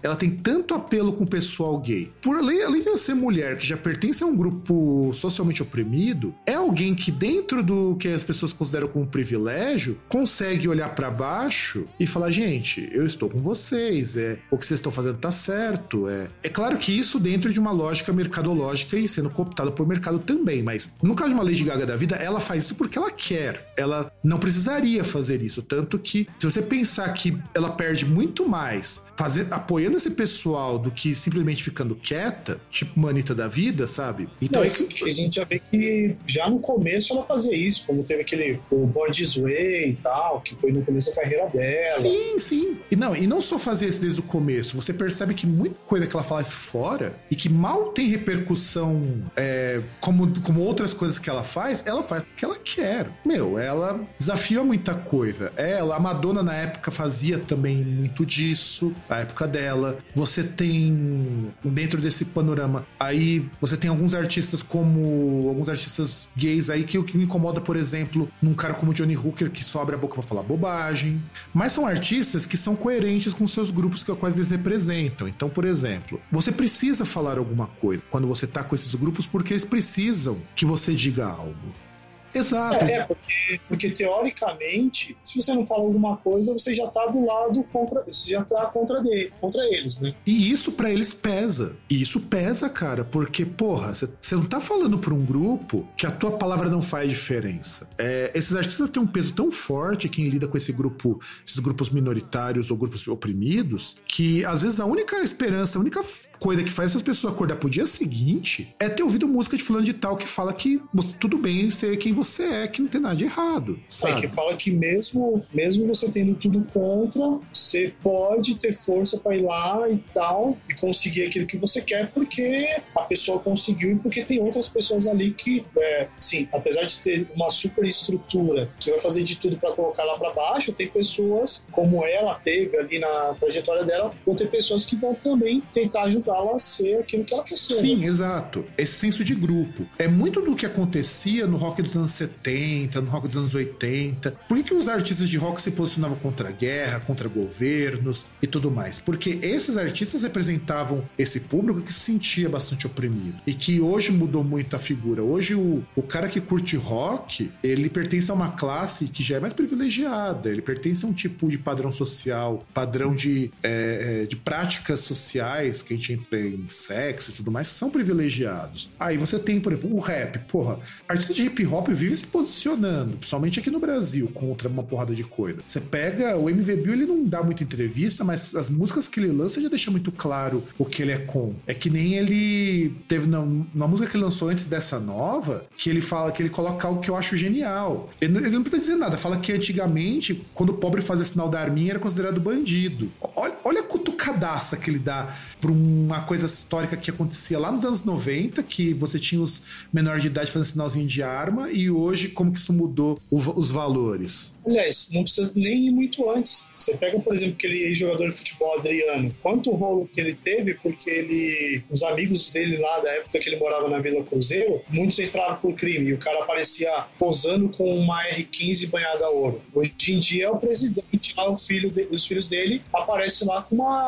ela 0.03 0.17
tem 0.17 0.31
tanto 0.31 0.75
apelo 0.75 1.13
com 1.13 1.25
o 1.25 1.27
pessoal 1.27 1.79
gay. 1.79 2.11
Por 2.21 2.37
além, 2.37 2.63
além 2.63 2.83
de 2.83 2.89
ela 2.89 2.99
ser 2.99 3.15
mulher, 3.15 3.57
que 3.57 3.67
já 3.67 3.77
pertence 3.77 4.23
a 4.23 4.27
um 4.27 4.37
grupo 4.37 5.13
socialmente 5.15 5.63
oprimido, 5.63 6.35
é 6.47 6.55
alguém 6.55 6.95
que, 6.95 7.11
dentro 7.11 7.63
do 7.63 7.97
que 7.97 8.09
as 8.09 8.25
pessoas 8.25 8.53
consideram 8.53 8.89
como 8.89 9.07
privilégio, 9.07 9.99
consegue 10.09 10.69
olhar 10.69 10.95
para 10.95 11.11
baixo 11.11 11.87
e 11.99 12.07
falar: 12.07 12.31
gente, 12.31 12.89
eu 12.93 13.07
estou 13.07 13.29
com 13.29 13.41
vocês, 13.41 14.17
é 14.17 14.39
o 14.51 14.59
que 14.59 14.67
vocês 14.67 14.79
estão 14.79 14.93
fazendo 14.93 15.19
tá 15.19 15.31
certo. 15.31 16.09
É, 16.09 16.29
é 16.43 16.49
claro 16.49 16.79
que 16.79 16.93
isso 16.93 17.19
dentro 17.19 17.53
de 17.53 17.61
uma 17.61 17.71
lógica 17.71 18.13
mercadológica 18.13 18.97
e 18.97 19.09
sendo 19.09 19.31
cooptada 19.31 19.71
por 19.71 19.87
mercado 19.87 20.19
também, 20.19 20.63
mas 20.63 20.93
no 21.03 21.15
caso 21.15 21.31
de 21.31 21.35
uma 21.35 21.45
Lady 21.45 21.65
Gaga 21.65 21.87
da 21.87 21.97
vida, 21.97 22.17
ela 22.17 22.41
faz 22.41 22.65
isso 22.65 22.75
porque 22.75 22.99
ela 22.99 23.11
quer. 23.11 23.73
Ela 23.77 24.13
não 24.23 24.39
precisaria 24.39 25.05
fazer 25.05 25.43
isso. 25.43 25.63
Tanto 25.63 25.99
que, 25.99 26.29
se 26.39 26.51
você 26.51 26.63
pensar 26.63 27.13
que 27.13 27.37
ela 27.55 27.71
perde 27.71 28.05
muito 28.05 28.49
mais 28.49 29.05
fazendo 29.17 29.38
fazer, 29.39 29.47
apoiando 29.51 29.97
esse 29.97 30.11
pessoal 30.11 30.79
do 30.79 30.91
que 30.91 31.15
simplesmente 31.15 31.63
ficando 31.63 31.95
quieta, 31.95 32.61
tipo 32.71 32.99
manita 32.99 33.35
da 33.35 33.47
vida, 33.47 33.87
sabe? 33.87 34.29
Então 34.41 34.63
Não, 34.63 34.69
é... 34.69 35.09
a 35.09 35.13
gente 35.13 35.37
já 35.37 35.45
vê 35.45 35.59
que 35.59 36.17
já 36.27 36.49
no 36.49 36.59
começo 36.59 37.13
ela 37.13 37.25
fazia 37.25 37.55
isso, 37.55 37.85
como 37.87 38.03
teve 38.03 38.23
aquele 38.23 38.61
o 38.71 38.87
Born 38.87 39.13
This 39.13 39.37
Way 39.37 39.91
e 39.91 39.95
tal, 39.95 40.41
que 40.41 40.55
foi 40.57 40.73
no 40.73 40.85
começo 40.85 41.11
da 41.11 41.17
carreira 41.23 41.49
dela. 41.49 41.89
Sim, 41.89 42.39
sim. 42.39 42.77
E 42.91 42.97
não, 42.97 43.15
e 43.15 43.27
não 43.27 43.41
só 43.41 43.59
fazer 43.59 43.87
isso 43.89 44.01
desde 44.01 44.21
o 44.21 44.25
começo, 44.25 44.77
você 44.77 44.93
percebe 44.93 45.35
que 45.35 45.47
muita 45.47 45.77
coisa 45.87 46.07
que 46.07 46.17
ela 46.17 46.25
faz 46.25 46.53
fora 46.53 47.15
e 47.31 47.37
que 47.37 47.49
mal 47.49 47.93
tem 47.93 48.09
repercussão 48.09 49.23
é, 49.37 49.81
como, 50.01 50.33
como 50.41 50.61
outras 50.61 50.93
coisas 50.93 51.19
que 51.19 51.29
ela 51.29 51.45
faz, 51.45 51.85
ela 51.87 52.03
faz 52.03 52.23
porque 52.23 52.45
ela 52.45 52.57
quer. 52.59 53.09
Meu, 53.25 53.59
ela 53.59 54.01
desafia 54.19 54.63
muita 54.63 54.95
coisa. 54.95 55.53
Ela, 55.57 55.97
a 55.97 56.01
Madonna 56.01 56.43
na 56.43 56.55
época 56.55 56.91
fazia 56.91 57.39
também 57.39 57.77
muito 57.77 58.25
disso. 58.25 58.95
A 59.09 59.19
época 59.29 59.47
dela. 59.47 59.99
Você 60.15 60.43
tem 60.43 61.53
dentro 61.63 62.01
desse 62.01 62.25
panorama 62.25 62.87
aí 62.99 63.47
você 63.61 63.77
tem 63.77 63.91
alguns 63.91 64.15
artistas 64.15 64.63
como 64.63 65.49
alguns 65.49 65.69
artistas 65.69 66.29
gays 66.37 66.71
aí 66.71 66.85
que 66.85 66.99
o 66.99 67.05
que 67.05 67.17
me 67.17 67.25
incomoda, 67.25 67.61
por 67.61 67.77
exemplo, 67.77 68.29
num 68.43 68.55
cara 68.55 68.75
como 68.75 68.95
Johnny 68.95 69.17
Hooker 69.17 69.51
que 69.51 69.65
só 69.65 69.83
abre 69.83 69.95
a 69.95 69.99
boca 69.99 70.15
para 70.15 70.23
falar 70.23 70.43
bobagem. 70.43 71.21
Mas 71.53 71.73
são 71.73 71.87
artistas 71.87 72.47
que 72.47 72.57
são 72.57 72.75
coerentes 72.75 73.33
com 73.33 73.47
seus 73.47 73.71
grupos 73.71 74.03
que 74.03 74.15
quais 74.15 74.35
eles 74.35 74.49
representam. 74.49 75.29
Então, 75.29 75.49
por 75.49 75.65
exemplo, 75.65 76.21
você 76.31 76.51
precisa 76.51 77.05
falar 77.05 77.39
alguma 77.39 77.67
coisa 77.67 78.03
quando 78.11 78.27
você 78.27 78.47
tá 78.47 78.65
com 78.65 78.75
esses 78.75 78.95
grupos 78.95 79.27
porque 79.27 79.53
eles 79.53 79.65
precisam 79.65 80.39
que 80.57 80.65
você 80.65 80.95
diga 80.95 81.27
algo. 81.27 81.88
Exato. 82.35 82.85
É, 82.85 83.05
porque, 83.05 83.61
porque 83.69 83.91
teoricamente, 83.91 85.17
se 85.25 85.41
você 85.41 85.55
não 85.55 85.65
fala 85.65 85.83
alguma 85.83 86.17
coisa, 86.17 86.53
você 86.53 86.75
já 86.75 86.87
tá 86.87 87.07
do 87.07 87.25
lado 87.25 87.63
contra. 87.65 88.03
Você 88.03 88.31
já 88.31 88.45
tá 88.45 88.67
contra, 88.67 89.03
dele, 89.03 89.33
contra 89.41 89.63
eles, 89.65 89.99
né? 90.01 90.15
E 90.27 90.51
isso 90.51 90.73
para 90.73 90.91
eles 90.91 91.13
pesa. 91.13 91.77
E 91.89 92.01
isso 92.01 92.21
pesa, 92.21 92.69
cara, 92.69 93.05
porque, 93.05 93.45
porra, 93.45 93.95
você 93.95 94.35
não 94.35 94.45
tá 94.45 94.61
falando 94.61 94.99
pra 94.99 95.15
um 95.15 95.25
grupo 95.25 95.89
que 95.97 96.07
a 96.07 96.11
tua 96.11 96.33
palavra 96.33 96.69
não 96.69 96.83
faz 96.83 97.09
diferença. 97.09 97.89
É, 97.99 98.31
esses 98.35 98.55
artistas 98.55 98.89
têm 98.89 99.03
um 99.03 99.07
peso 99.07 99.33
tão 99.33 99.51
forte, 99.51 100.09
quem 100.09 100.29
lida 100.29 100.47
com 100.47 100.57
esse 100.57 100.73
grupo, 100.73 101.21
esses 101.47 101.59
grupos 101.59 101.91
minoritários 101.91 102.71
ou 102.71 102.77
grupos 102.77 103.07
oprimidos, 103.09 103.97
que 104.07 104.45
às 104.45 104.63
vezes 104.63 104.81
a 104.81 104.85
única 104.85 105.17
esperança, 105.23 105.79
a 105.79 105.81
única 105.81 106.01
coisa 106.39 106.63
que 106.63 106.71
faz 106.71 106.93
essas 106.93 107.03
pessoas 107.03 107.33
acordar 107.33 107.57
pro 107.57 107.69
dia 107.69 107.87
seguinte 107.87 108.75
é 108.79 108.89
ter 108.89 109.03
ouvido 109.03 109.27
música 109.27 109.57
de 109.57 109.63
fulano 109.63 109.85
de 109.85 109.93
tal 109.93 110.17
que 110.17 110.27
fala 110.27 110.53
que 110.53 110.81
tudo 111.19 111.39
bem 111.39 111.71
ser 111.71 111.97
quem 111.97 112.13
você 112.19 112.45
é, 112.45 112.69
que 112.69 112.83
não 112.83 112.89
tem 112.89 113.01
nada 113.01 113.17
de 113.17 113.25
errado. 113.25 113.79
Sabe? 113.89 114.13
É 114.13 114.21
que 114.21 114.29
fala 114.29 114.57
que 114.57 114.71
mesmo, 114.71 115.43
mesmo 115.53 115.87
você 115.87 116.09
tendo 116.09 116.35
tudo 116.35 116.65
contra, 116.73 117.39
você 117.53 117.93
pode 118.03 118.57
ter 118.57 118.73
força 118.73 119.19
para 119.19 119.37
ir 119.37 119.43
lá 119.43 119.89
e 119.89 119.99
tal, 120.13 120.57
e 120.69 120.75
conseguir 120.75 121.27
aquilo 121.27 121.47
que 121.47 121.57
você 121.57 121.81
quer, 121.81 122.11
porque 122.11 122.69
a 122.97 123.03
pessoa 123.03 123.39
conseguiu 123.39 123.93
e 123.93 123.97
porque 123.97 124.23
tem 124.23 124.41
outras 124.41 124.69
pessoas 124.69 125.07
ali 125.07 125.33
que, 125.33 125.65
é, 125.77 126.09
sim, 126.19 126.49
apesar 126.53 126.83
de 126.83 126.99
ter 126.99 127.31
uma 127.35 127.51
super 127.51 127.85
estrutura 127.85 128.71
que 128.79 128.91
vai 128.91 129.01
fazer 129.01 129.23
de 129.23 129.37
tudo 129.37 129.57
para 129.57 129.73
colocar 129.73 130.05
lá 130.05 130.19
para 130.19 130.33
baixo, 130.33 130.73
tem 130.73 130.89
pessoas, 130.89 131.67
como 131.73 132.05
ela 132.05 132.35
teve 132.35 132.77
ali 132.77 132.99
na 132.99 133.35
trajetória 133.39 133.85
dela, 133.85 134.13
vão 134.27 134.35
ter 134.35 134.49
pessoas 134.49 134.85
que 134.85 134.97
vão 134.97 135.15
também 135.15 135.63
tentar 135.73 136.05
ajudá-la 136.05 136.57
a 136.57 136.59
ser 136.59 136.99
aquilo 136.99 137.25
que 137.25 137.35
ela 137.35 137.45
quer 137.45 137.57
ser. 137.57 137.75
Sim, 137.75 137.97
né? 137.97 138.07
exato. 138.07 138.65
Esse 138.77 138.95
senso 138.95 139.25
de 139.25 139.35
grupo. 139.35 139.87
É 139.99 140.09
muito 140.09 140.41
do 140.41 140.57
que 140.57 140.67
acontecia 140.67 141.47
no 141.47 141.57
rock 141.57 141.83
dos 141.83 141.97
anos 141.97 142.08
anos 142.09 142.13
70, 142.13 143.01
no 143.01 143.11
rock 143.11 143.29
dos 143.29 143.37
anos 143.37 143.55
80? 143.55 144.31
Por 144.49 144.57
que, 144.57 144.65
que 144.65 144.75
os 144.75 144.89
artistas 144.89 145.29
de 145.29 145.37
rock 145.37 145.61
se 145.61 145.71
posicionavam 145.71 146.17
contra 146.17 146.49
a 146.49 146.53
guerra, 146.53 147.01
contra 147.01 147.29
governos 147.29 148.27
e 148.43 148.47
tudo 148.47 148.71
mais? 148.71 148.99
Porque 148.99 149.39
esses 149.43 149.77
artistas 149.77 150.23
representavam 150.23 151.05
esse 151.19 151.41
público 151.41 151.83
que 151.83 151.93
se 151.93 152.01
sentia 152.01 152.49
bastante 152.49 152.87
oprimido 152.87 153.39
e 153.47 153.53
que 153.53 153.81
hoje 153.81 154.11
mudou 154.11 154.43
muito 154.43 154.75
a 154.75 154.79
figura. 154.79 155.23
Hoje 155.23 155.55
o, 155.55 155.85
o 155.95 156.03
cara 156.03 156.29
que 156.29 156.41
curte 156.41 156.77
rock, 156.77 157.53
ele 157.63 157.89
pertence 157.89 158.31
a 158.31 158.35
uma 158.35 158.53
classe 158.53 159.07
que 159.07 159.23
já 159.23 159.37
é 159.37 159.41
mais 159.41 159.53
privilegiada, 159.53 160.51
ele 160.51 160.63
pertence 160.63 161.05
a 161.05 161.09
um 161.09 161.13
tipo 161.13 161.49
de 161.49 161.59
padrão 161.59 161.93
social, 161.93 162.65
padrão 162.73 163.15
de, 163.15 163.51
é, 163.63 164.23
é 164.23 164.27
de 164.27 164.37
práticas 164.37 165.01
sociais 165.01 165.83
que 165.83 165.93
a 165.93 165.97
gente 165.97 166.15
entra 166.15 166.41
em 166.41 166.67
sexo 166.71 167.31
e 167.31 167.35
tudo 167.35 167.51
mais, 167.51 167.69
são 167.69 167.91
privilegiados. 167.91 168.91
Aí 168.99 169.19
você 169.19 169.39
tem, 169.39 169.61
por 169.61 169.73
exemplo, 169.73 169.95
o 169.95 170.01
rap. 170.01 170.39
Porra, 170.49 170.79
artista 171.09 171.35
de 171.35 171.43
hip 171.43 171.67
hop 171.67 171.89
vive 171.99 172.17
se 172.17 172.27
posicionando, 172.27 173.17
principalmente 173.17 173.59
aqui 173.61 173.71
no 173.71 173.81
Brasil, 173.81 174.31
contra 174.33 174.69
uma 174.69 174.83
porrada 174.83 175.15
de 175.15 175.25
coisa. 175.25 175.59
Você 175.67 175.81
pega 175.81 176.37
o 176.37 176.49
MV 176.49 176.77
Bill, 176.77 176.93
ele 176.93 177.07
não 177.07 177.25
dá 177.25 177.43
muita 177.43 177.65
entrevista, 177.65 178.25
mas 178.25 178.55
as 178.55 178.71
músicas 178.71 179.09
que 179.09 179.21
ele 179.21 179.33
lança 179.33 179.61
já 179.61 179.69
deixa 179.69 179.91
muito 179.91 180.13
claro 180.13 180.63
o 180.79 180.85
que 180.85 181.03
ele 181.03 181.13
é 181.13 181.19
com. 181.19 181.55
É 181.67 181.75
que 181.75 181.91
nem 181.91 182.15
ele 182.15 182.95
teve 183.09 183.29
na, 183.29 183.47
na 183.75 183.89
música 183.89 184.09
que 184.09 184.17
ele 184.17 184.25
lançou 184.25 184.49
antes 184.49 184.67
dessa 184.67 184.99
nova, 185.01 185.67
que 185.77 185.91
ele 185.91 186.01
fala 186.01 186.31
que 186.31 186.43
ele 186.43 186.51
coloca 186.51 186.87
algo 186.87 187.01
que 187.01 187.11
eu 187.11 187.17
acho 187.17 187.37
genial. 187.37 188.11
Ele, 188.21 188.39
ele 188.39 188.51
não 188.51 188.63
precisa 188.63 188.83
dizer 188.83 188.97
nada, 188.97 189.17
fala 189.17 189.39
que 189.39 189.53
antigamente, 189.53 190.43
quando 190.55 190.71
o 190.71 190.75
pobre 190.75 191.03
fazia 191.03 191.25
sinal 191.25 191.49
da 191.49 191.61
arminha, 191.61 191.93
era 191.93 191.99
considerado 191.99 192.41
bandido. 192.41 193.11
Olha, 193.35 193.55
olha 193.65 193.81
a 193.81 193.85
cutucadaça 194.19 194.77
que 194.77 194.91
ele 194.91 194.99
dá 194.99 195.37
pra 195.61 195.71
uma 195.71 196.23
coisa 196.23 196.47
histórica 196.47 196.97
que 196.97 197.11
acontecia 197.11 197.59
lá 197.59 197.71
nos 197.71 197.85
anos 197.85 198.05
90, 198.05 198.63
que 198.65 198.93
você 198.93 199.19
tinha 199.19 199.41
os 199.41 199.63
menores 199.93 200.23
de 200.23 200.27
idade 200.27 200.51
fazendo 200.51 200.67
sinalzinho 200.67 201.07
de 201.07 201.23
arma 201.23 201.71
e 201.71 201.89
hoje 201.89 202.29
como 202.29 202.53
que 202.53 202.59
isso 202.59 202.73
mudou 202.73 203.21
o, 203.31 203.39
os 203.59 203.71
valores? 203.71 204.59
Aliás, 204.67 205.09
não 205.13 205.23
precisa 205.23 205.53
nem 205.57 205.87
ir 205.87 205.91
muito 205.91 206.29
antes. 206.31 206.67
Você 206.79 206.95
pega, 206.97 207.19
por 207.19 207.35
exemplo, 207.35 207.55
aquele 207.55 207.95
jogador 207.95 208.31
de 208.31 208.37
futebol 208.37 208.79
Adriano, 208.79 209.35
quanto 209.43 209.71
rolo 209.71 210.09
que 210.13 210.21
ele 210.21 210.35
teve, 210.35 210.75
porque 210.75 211.09
ele, 211.09 211.83
os 211.91 212.03
amigos 212.03 212.53
dele 212.53 212.77
lá 212.77 213.01
da 213.01 213.11
época 213.13 213.39
que 213.39 213.49
ele 213.49 213.57
morava 213.57 213.89
na 213.89 213.99
Vila 213.99 214.23
Cruzeiro, 214.25 214.83
muitos 214.91 215.19
entraram 215.19 215.57
por 215.57 215.75
crime 215.75 216.09
e 216.09 216.13
o 216.13 216.19
cara 216.19 216.43
aparecia 216.43 217.05
posando 217.19 217.71
com 217.71 217.99
uma 217.99 218.23
R15 218.25 218.91
banhada 218.91 219.25
a 219.25 219.31
ouro. 219.31 219.63
Hoje 219.75 219.95
em 220.09 220.19
dia 220.19 220.47
é 220.47 220.51
o 220.51 220.57
presidente 220.57 221.35
lá, 221.37 221.51
o 221.51 221.57
filho 221.57 221.91
de, 221.91 222.03
os 222.11 222.27
filhos 222.27 222.49
dele 222.49 222.83
aparece 222.93 223.45
lá 223.45 223.63
com 223.63 223.77
uma, 223.77 224.08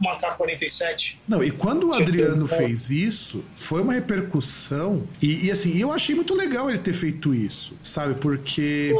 uma 0.00 0.16
K-47. 0.16 1.16
Não, 1.26 1.42
e 1.42 1.50
quando 1.50 1.88
o 1.88 1.94
Adriano 1.94 2.46
fez 2.46 2.90
isso, 2.90 3.44
foi 3.54 3.82
uma 3.82 3.92
repercussão. 3.92 5.06
E, 5.20 5.46
e, 5.46 5.50
assim, 5.50 5.76
eu 5.78 5.92
achei 5.92 6.14
muito 6.14 6.34
legal 6.34 6.68
ele 6.68 6.78
ter 6.78 6.92
feito 6.92 7.34
isso, 7.34 7.76
sabe? 7.82 8.14
Porque. 8.14 8.94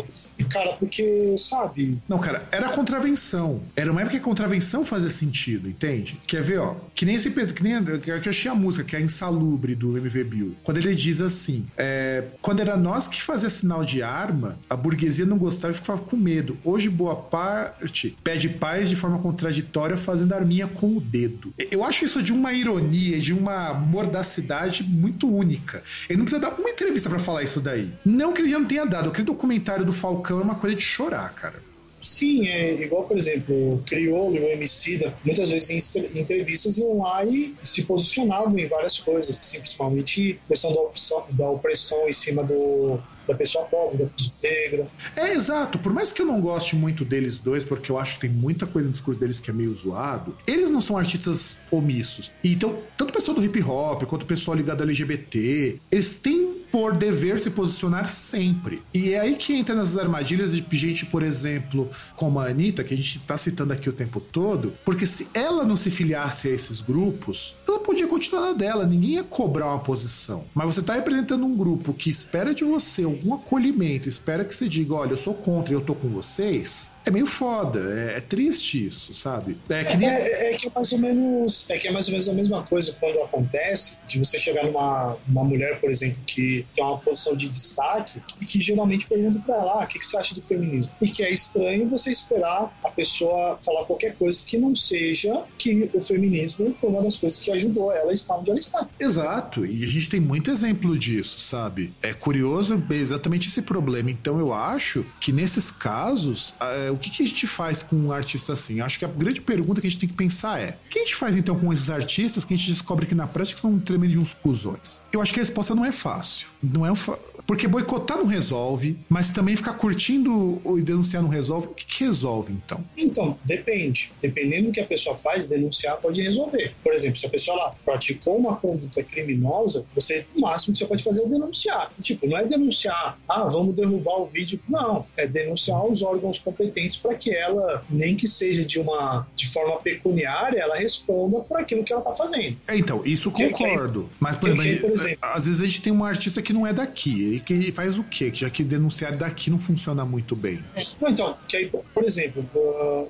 Cara, 0.51 0.73
porque, 0.75 1.35
sabe. 1.37 1.99
Não, 2.09 2.19
cara, 2.19 2.49
era 2.51 2.69
contravenção. 2.71 3.61
Era 3.77 3.91
uma 3.91 4.01
época 4.01 4.17
que 4.17 4.23
a 4.23 4.25
contravenção 4.25 4.85
fazia 4.85 5.11
sentido, 5.11 5.69
entende? 5.69 6.19
Quer 6.27 6.43
ver, 6.43 6.59
ó? 6.59 6.77
Que 6.95 7.05
nem 7.05 7.15
esse. 7.15 7.31
Que 7.31 7.63
nem 7.63 7.85
que 8.01 8.11
eu 8.11 8.17
achei 8.17 8.51
a 8.51 8.55
música, 8.55 8.85
que 8.85 8.97
é 8.97 8.99
a 8.99 9.03
Insalubre 9.03 9.75
do 9.75 9.97
MV 9.97 10.25
Bill. 10.25 10.57
Quando 10.63 10.79
ele 10.79 10.95
diz 10.95 11.21
assim: 11.21 11.67
é, 11.77 12.25
quando 12.41 12.61
era 12.61 12.77
nós 12.77 13.09
que 13.09 13.23
fazia 13.23 13.51
sinal 13.51 13.85
de 13.85 14.03
arma, 14.03 14.59
a 14.69 14.77
burguesia 14.77 15.25
não 15.25 15.39
gostava 15.39 15.73
e 15.73 15.77
ficava 15.77 16.01
com 16.01 16.17
medo. 16.17 16.57
Hoje, 16.65 16.89
boa 16.89 17.17
parte 17.17 18.17
pede 18.23 18.49
paz 18.49 18.89
de 18.89 18.97
forma 18.97 19.19
contraditória, 19.19 19.97
fazendo 19.97 20.35
arminha 20.39 20.67
com 20.67 20.97
o 20.97 21.01
dedo. 21.01 21.53
Eu 21.71 21.85
acho 21.85 22.05
isso 22.05 22.23
de 22.23 22.33
uma 22.33 22.53
ironia, 22.53 23.19
de 23.19 23.33
uma 23.33 23.75
mordacidade 23.75 24.83
muito 24.83 25.29
única. 25.29 25.83
Ele 26.09 26.19
não 26.19 26.25
precisa 26.25 26.41
dar 26.41 26.59
uma 26.59 26.71
entrevista 26.71 27.09
para 27.09 27.19
falar 27.19 27.43
isso 27.43 27.61
daí. 27.61 27.93
Não 28.05 28.33
que 28.33 28.41
ele 28.41 28.51
já 28.51 28.59
não 28.59 28.67
tenha 28.67 28.85
dado. 28.85 29.09
Aquele 29.11 29.27
documentário 29.27 29.85
do 29.85 29.93
Falcão 29.93 30.41
é 30.41 30.43
uma 30.43 30.55
coisa 30.55 30.77
de 30.77 30.83
chorar, 30.83 31.33
cara. 31.35 31.69
Sim, 32.01 32.47
é 32.47 32.75
igual, 32.75 33.05
por 33.05 33.19
exemplo, 33.19 33.75
o 33.75 33.83
Criolo 33.85 34.37
e 34.37 34.39
o 34.39 34.49
Emicida, 34.49 35.15
muitas 35.25 35.51
vezes 35.51 35.95
em 35.97 36.21
entrevistas 36.21 36.79
iam 36.79 36.99
lá 36.99 37.25
e 37.25 37.55
se 37.63 37.83
posicionavam 37.83 38.57
em 38.57 38.69
várias 38.69 38.99
coisas, 38.99 39.39
assim, 39.41 39.59
principalmente 39.59 40.39
questão 40.47 40.73
da, 40.73 40.81
opção, 40.81 41.27
da 41.31 41.51
opressão 41.51 42.09
em 42.09 42.13
cima 42.13 42.45
do, 42.45 43.01
da 43.29 43.35
pessoa 43.35 43.67
pobre, 43.67 43.99
da 43.99 44.07
pessoa 44.07 44.35
negra. 44.43 44.89
É, 45.15 45.35
exato. 45.35 45.79
Por 45.79 45.93
mais 45.93 46.11
que 46.11 46.23
eu 46.23 46.27
não 46.27 46.41
goste 46.41 46.75
muito 46.75 47.05
deles 47.05 47.39
dois, 47.39 47.65
porque 47.65 47.93
eu 47.93 47.99
acho 47.99 48.15
que 48.15 48.23
tem 48.23 48.31
muita 48.31 48.67
coisa 48.67 48.89
no 48.89 48.93
discurso 48.93 49.21
deles 49.21 49.39
que 49.39 49.51
é 49.51 49.55
meio 49.55 49.75
zoado, 49.75 50.35
eles 50.47 50.71
não 50.71 50.81
são 50.81 50.97
artistas 50.97 51.59
omissos. 51.71 52.33
Então, 52.43 52.79
tanto 52.97 53.11
o 53.11 53.13
pessoal 53.13 53.37
do 53.37 53.45
hip 53.45 53.63
hop 53.63 54.05
quanto 54.05 54.23
o 54.23 54.27
pessoal 54.27 54.57
ligado 54.57 54.81
ao 54.81 54.89
LGBT, 54.89 55.79
eles 55.93 56.17
têm 56.17 56.59
por 56.71 56.95
dever 56.95 57.41
se 57.41 57.51
posicionar 57.51 58.11
sempre. 58.11 58.83
E 58.93 59.13
é 59.15 59.21
aí 59.21 59.37
que 59.37 59.55
entra 59.55 59.75
nas 59.75 59.97
armadilhas 59.97 60.53
de 60.53 60.65
gente, 60.77 61.07
por 61.07 61.23
exemplo, 61.23 61.91
como 62.17 62.39
a 62.39 62.47
Anitta, 62.47 62.85
que 62.85 62.95
a 62.95 62.97
gente 62.97 63.21
tá 63.21 63.37
citando 63.37 63.73
aqui 63.73 63.89
o 63.89 63.93
tempo 63.93 64.21
todo, 64.21 64.73
porque 64.85 65.07
se 65.07 65.29
ela 65.35 65.65
não 65.65 65.77
se 65.77 65.91
filiasse 65.91 66.49
a 66.49 66.51
esses 66.51 66.81
grupos, 66.81 67.57
ela 67.67 67.81
podia 67.81 68.07
continuar 68.07 68.43
na 68.43 68.53
dela, 68.53 68.87
ninguém 68.87 69.15
ia 69.15 69.25
cobrar 69.25 69.67
uma 69.67 69.79
posição. 69.79 70.45
Mas 70.55 70.75
você 70.75 70.83
tá 70.83 70.95
representando 70.95 71.45
um 71.45 71.57
grupo 71.57 71.93
que 71.93 72.11
espera 72.11 72.55
de 72.55 72.65
você 72.65 73.05
algum 73.19 73.35
acolhimento, 73.35 74.09
espera 74.09 74.45
que 74.45 74.55
você 74.55 74.69
diga, 74.69 74.95
olha, 74.95 75.13
eu 75.13 75.17
sou 75.17 75.35
contra 75.35 75.75
e 75.75 75.77
eu 75.77 75.81
tô 75.81 75.95
com 75.95 76.09
vocês, 76.09 76.91
é 77.09 77.11
meio 77.11 77.27
foda, 77.27 77.81
é, 77.81 78.19
é, 78.19 78.21
triste 78.21 78.87
isso, 78.87 79.15
sabe? 79.15 79.57
É 79.69 79.85
que, 79.85 79.97
nem... 79.97 80.09
é, 80.09 80.53
é, 80.53 80.57
que 80.57 80.67
é 80.67 80.71
mais 80.75 80.93
ou 80.93 80.99
menos 80.99 81.71
é 81.71 81.79
que 81.79 81.89
é 81.89 81.91
mais 81.91 82.07
ou 82.07 82.13
menos 82.13 82.29
a 82.29 82.33
mesma 82.33 82.63
coisa 82.63 82.95
quando 82.99 83.21
acontece 83.23 83.97
de 84.07 84.19
você 84.19 84.39
chegar 84.39 84.65
numa 84.65 85.17
uma 85.29 85.45
mulher, 85.45 85.81
por 85.81 85.91
exemplo, 85.91 86.19
que 86.27 86.67
tem 86.75 86.85
uma 86.85 86.99
posição 86.99 87.35
de 87.35 87.49
destaque 87.49 88.21
e 88.41 88.45
que 88.45 88.61
geralmente 88.61 89.07
pergunta 89.07 89.41
para 89.45 89.55
ela, 89.57 89.83
ah, 89.83 89.85
o 89.85 89.87
que, 89.87 89.99
que 89.99 90.07
você 90.07 90.17
acha 90.17 90.35
do 90.35 90.43
feminismo? 90.43 90.93
E 91.01 91.09
que 91.09 91.23
é 91.23 91.31
estranho 91.31 91.89
você 91.89 92.11
esperar 92.11 92.79
a 92.85 92.91
pessoa 92.91 93.59
falar 93.59 93.85
qualquer 93.85 94.15
coisa 94.17 94.43
que 94.45 94.59
não 94.59 94.75
seja 94.75 95.43
que 95.57 95.91
o 95.95 96.03
feminismo 96.03 96.75
foi 96.77 96.91
uma 96.91 97.03
das 97.03 97.17
coisas 97.17 97.39
que 97.41 97.51
ajudou 97.51 97.93
ela 97.93 98.11
a 98.11 98.15
estar 98.15 98.37
onde 98.37 98.51
ela 98.51 98.59
está. 98.59 98.87
Exato, 99.01 99.65
e 99.65 99.85
a 99.85 99.87
gente 99.87 100.09
tem 100.09 100.21
muito 100.21 100.51
exemplo 100.51 100.99
disso, 100.99 101.41
sabe? 101.41 101.93
É 102.03 102.13
curioso 102.13 102.83
exatamente 102.91 103.49
esse 103.49 103.63
problema. 103.63 104.11
Então 104.11 104.39
eu 104.39 104.53
acho 104.53 105.07
que 105.21 105.33
nesses 105.33 105.71
casos 105.71 106.55
é, 106.61 106.91
o 106.99 107.01
que, 107.01 107.11
que, 107.11 107.23
a 107.23 107.27
gente 107.27 107.47
faz 107.47 107.83
com 107.83 107.97
um 107.97 108.13
artista 108.13 108.53
assim? 108.53 108.81
Acho 108.81 108.99
que 108.99 109.05
a 109.05 109.09
grande 109.09 109.41
pergunta 109.41 109.81
que 109.81 109.87
a 109.87 109.91
gente 109.91 110.01
tem 110.01 110.09
que 110.09 110.17
pensar 110.17 110.61
é: 110.61 110.77
o 110.87 110.89
que 110.91 110.99
a 110.99 111.03
gente 111.03 111.15
faz 111.15 111.37
então 111.37 111.59
com 111.59 111.73
esses 111.73 111.89
artistas 111.89 112.45
que 112.45 112.53
a 112.53 112.57
gente 112.57 112.71
descobre 112.71 113.07
que 113.07 113.15
na 113.15 113.27
prática 113.27 113.61
são 113.61 113.79
tremendo 113.79 114.11
de 114.11 114.19
uns 114.19 114.35
cuzões? 114.35 115.01
Eu 115.13 115.23
acho 115.23 115.33
que 115.33 115.39
a 115.39 115.43
resposta 115.43 115.75
não 115.75 115.85
é 115.85 115.93
fácil. 115.93 116.49
Não 116.61 116.85
é 116.85 116.91
um 116.91 116.97
fa... 116.97 117.17
Porque 117.49 117.67
boicotar 117.67 118.19
não 118.19 118.27
resolve, 118.27 118.99
mas 119.09 119.31
também 119.31 119.57
ficar 119.57 119.73
curtindo 119.73 120.61
e 120.77 120.83
denunciar 120.83 121.23
não 121.23 121.31
resolve. 121.31 121.69
O 121.69 121.71
que, 121.71 121.87
que, 121.87 122.05
resolve, 122.05 122.53
então? 122.53 122.85
Então, 122.95 123.39
depende. 123.43 124.13
Dependendo 124.21 124.67
do 124.67 124.73
que 124.73 124.81
a 124.81 124.85
pessoa 124.85 125.17
faz, 125.17 125.49
denunciar 125.49 125.97
pode 125.97 126.21
resolver. 126.21 126.75
Por 126.85 126.93
exemplo, 126.93 127.17
se 127.17 127.25
a 127.25 127.31
pessoa 127.31 127.57
lá 127.57 127.75
praticou 127.87 128.37
uma 128.37 128.57
conduta 128.57 129.03
criminosa, 129.03 129.87
você, 129.95 130.27
o 130.37 130.43
máximo 130.43 130.75
que 130.75 130.81
você 130.81 130.85
pode 130.85 131.03
fazer 131.03 131.23
é 131.23 131.27
denunciar. 131.27 131.91
Tipo, 132.03 132.29
não 132.29 132.37
é 132.37 132.45
denunciar, 132.45 133.19
ah, 133.27 133.45
vamos 133.45 133.75
derrubar 133.75 134.21
o 134.21 134.27
vídeo. 134.27 134.61
Não, 134.69 135.07
é 135.17 135.27
denunciar 135.27 135.83
os 135.87 136.03
órgãos 136.03 136.39
competentes 136.39 136.99
para 136.99 137.15
que 137.15 137.35
ela, 137.35 137.83
nem 137.89 138.15
que 138.15 138.29
seja 138.29 138.63
de 138.63 138.79
uma 138.79 139.27
de 139.35 139.49
forma 139.49 139.79
pecuniária, 139.79 140.61
ela 140.61 140.77
responda 140.77 141.41
por 141.41 141.59
aquilo 141.59 141.83
que 141.83 141.95
ela 141.95 142.03
está 142.03 142.13
fazendo. 142.13 142.59
É, 142.67 142.77
então, 142.77 143.01
isso 143.07 143.31
concordo. 143.31 144.03
Que, 144.03 144.09
mas, 144.21 144.37
por, 144.37 144.51
que, 144.55 144.77
por 144.77 144.91
exemplo, 144.91 145.19
às 145.23 145.47
vezes 145.47 145.63
a 145.63 145.65
gente 145.65 145.81
tem 145.81 145.91
uma 145.91 146.09
artista 146.11 146.43
que 146.43 146.53
não 146.53 146.67
é 146.67 146.75
daqui 146.75 147.38
que 147.41 147.73
faz 147.73 147.99
o 147.99 148.05
quê? 148.05 148.31
Já 148.33 148.51
que 148.51 148.63
denunciar 148.63 149.17
daqui 149.17 149.51
não 149.51 149.59
funciona 149.59 150.05
muito 150.05 150.37
bem. 150.37 150.63
Então, 151.01 151.37
que 151.47 151.57
aí, 151.57 151.67
por 151.67 152.05
exemplo, 152.05 152.45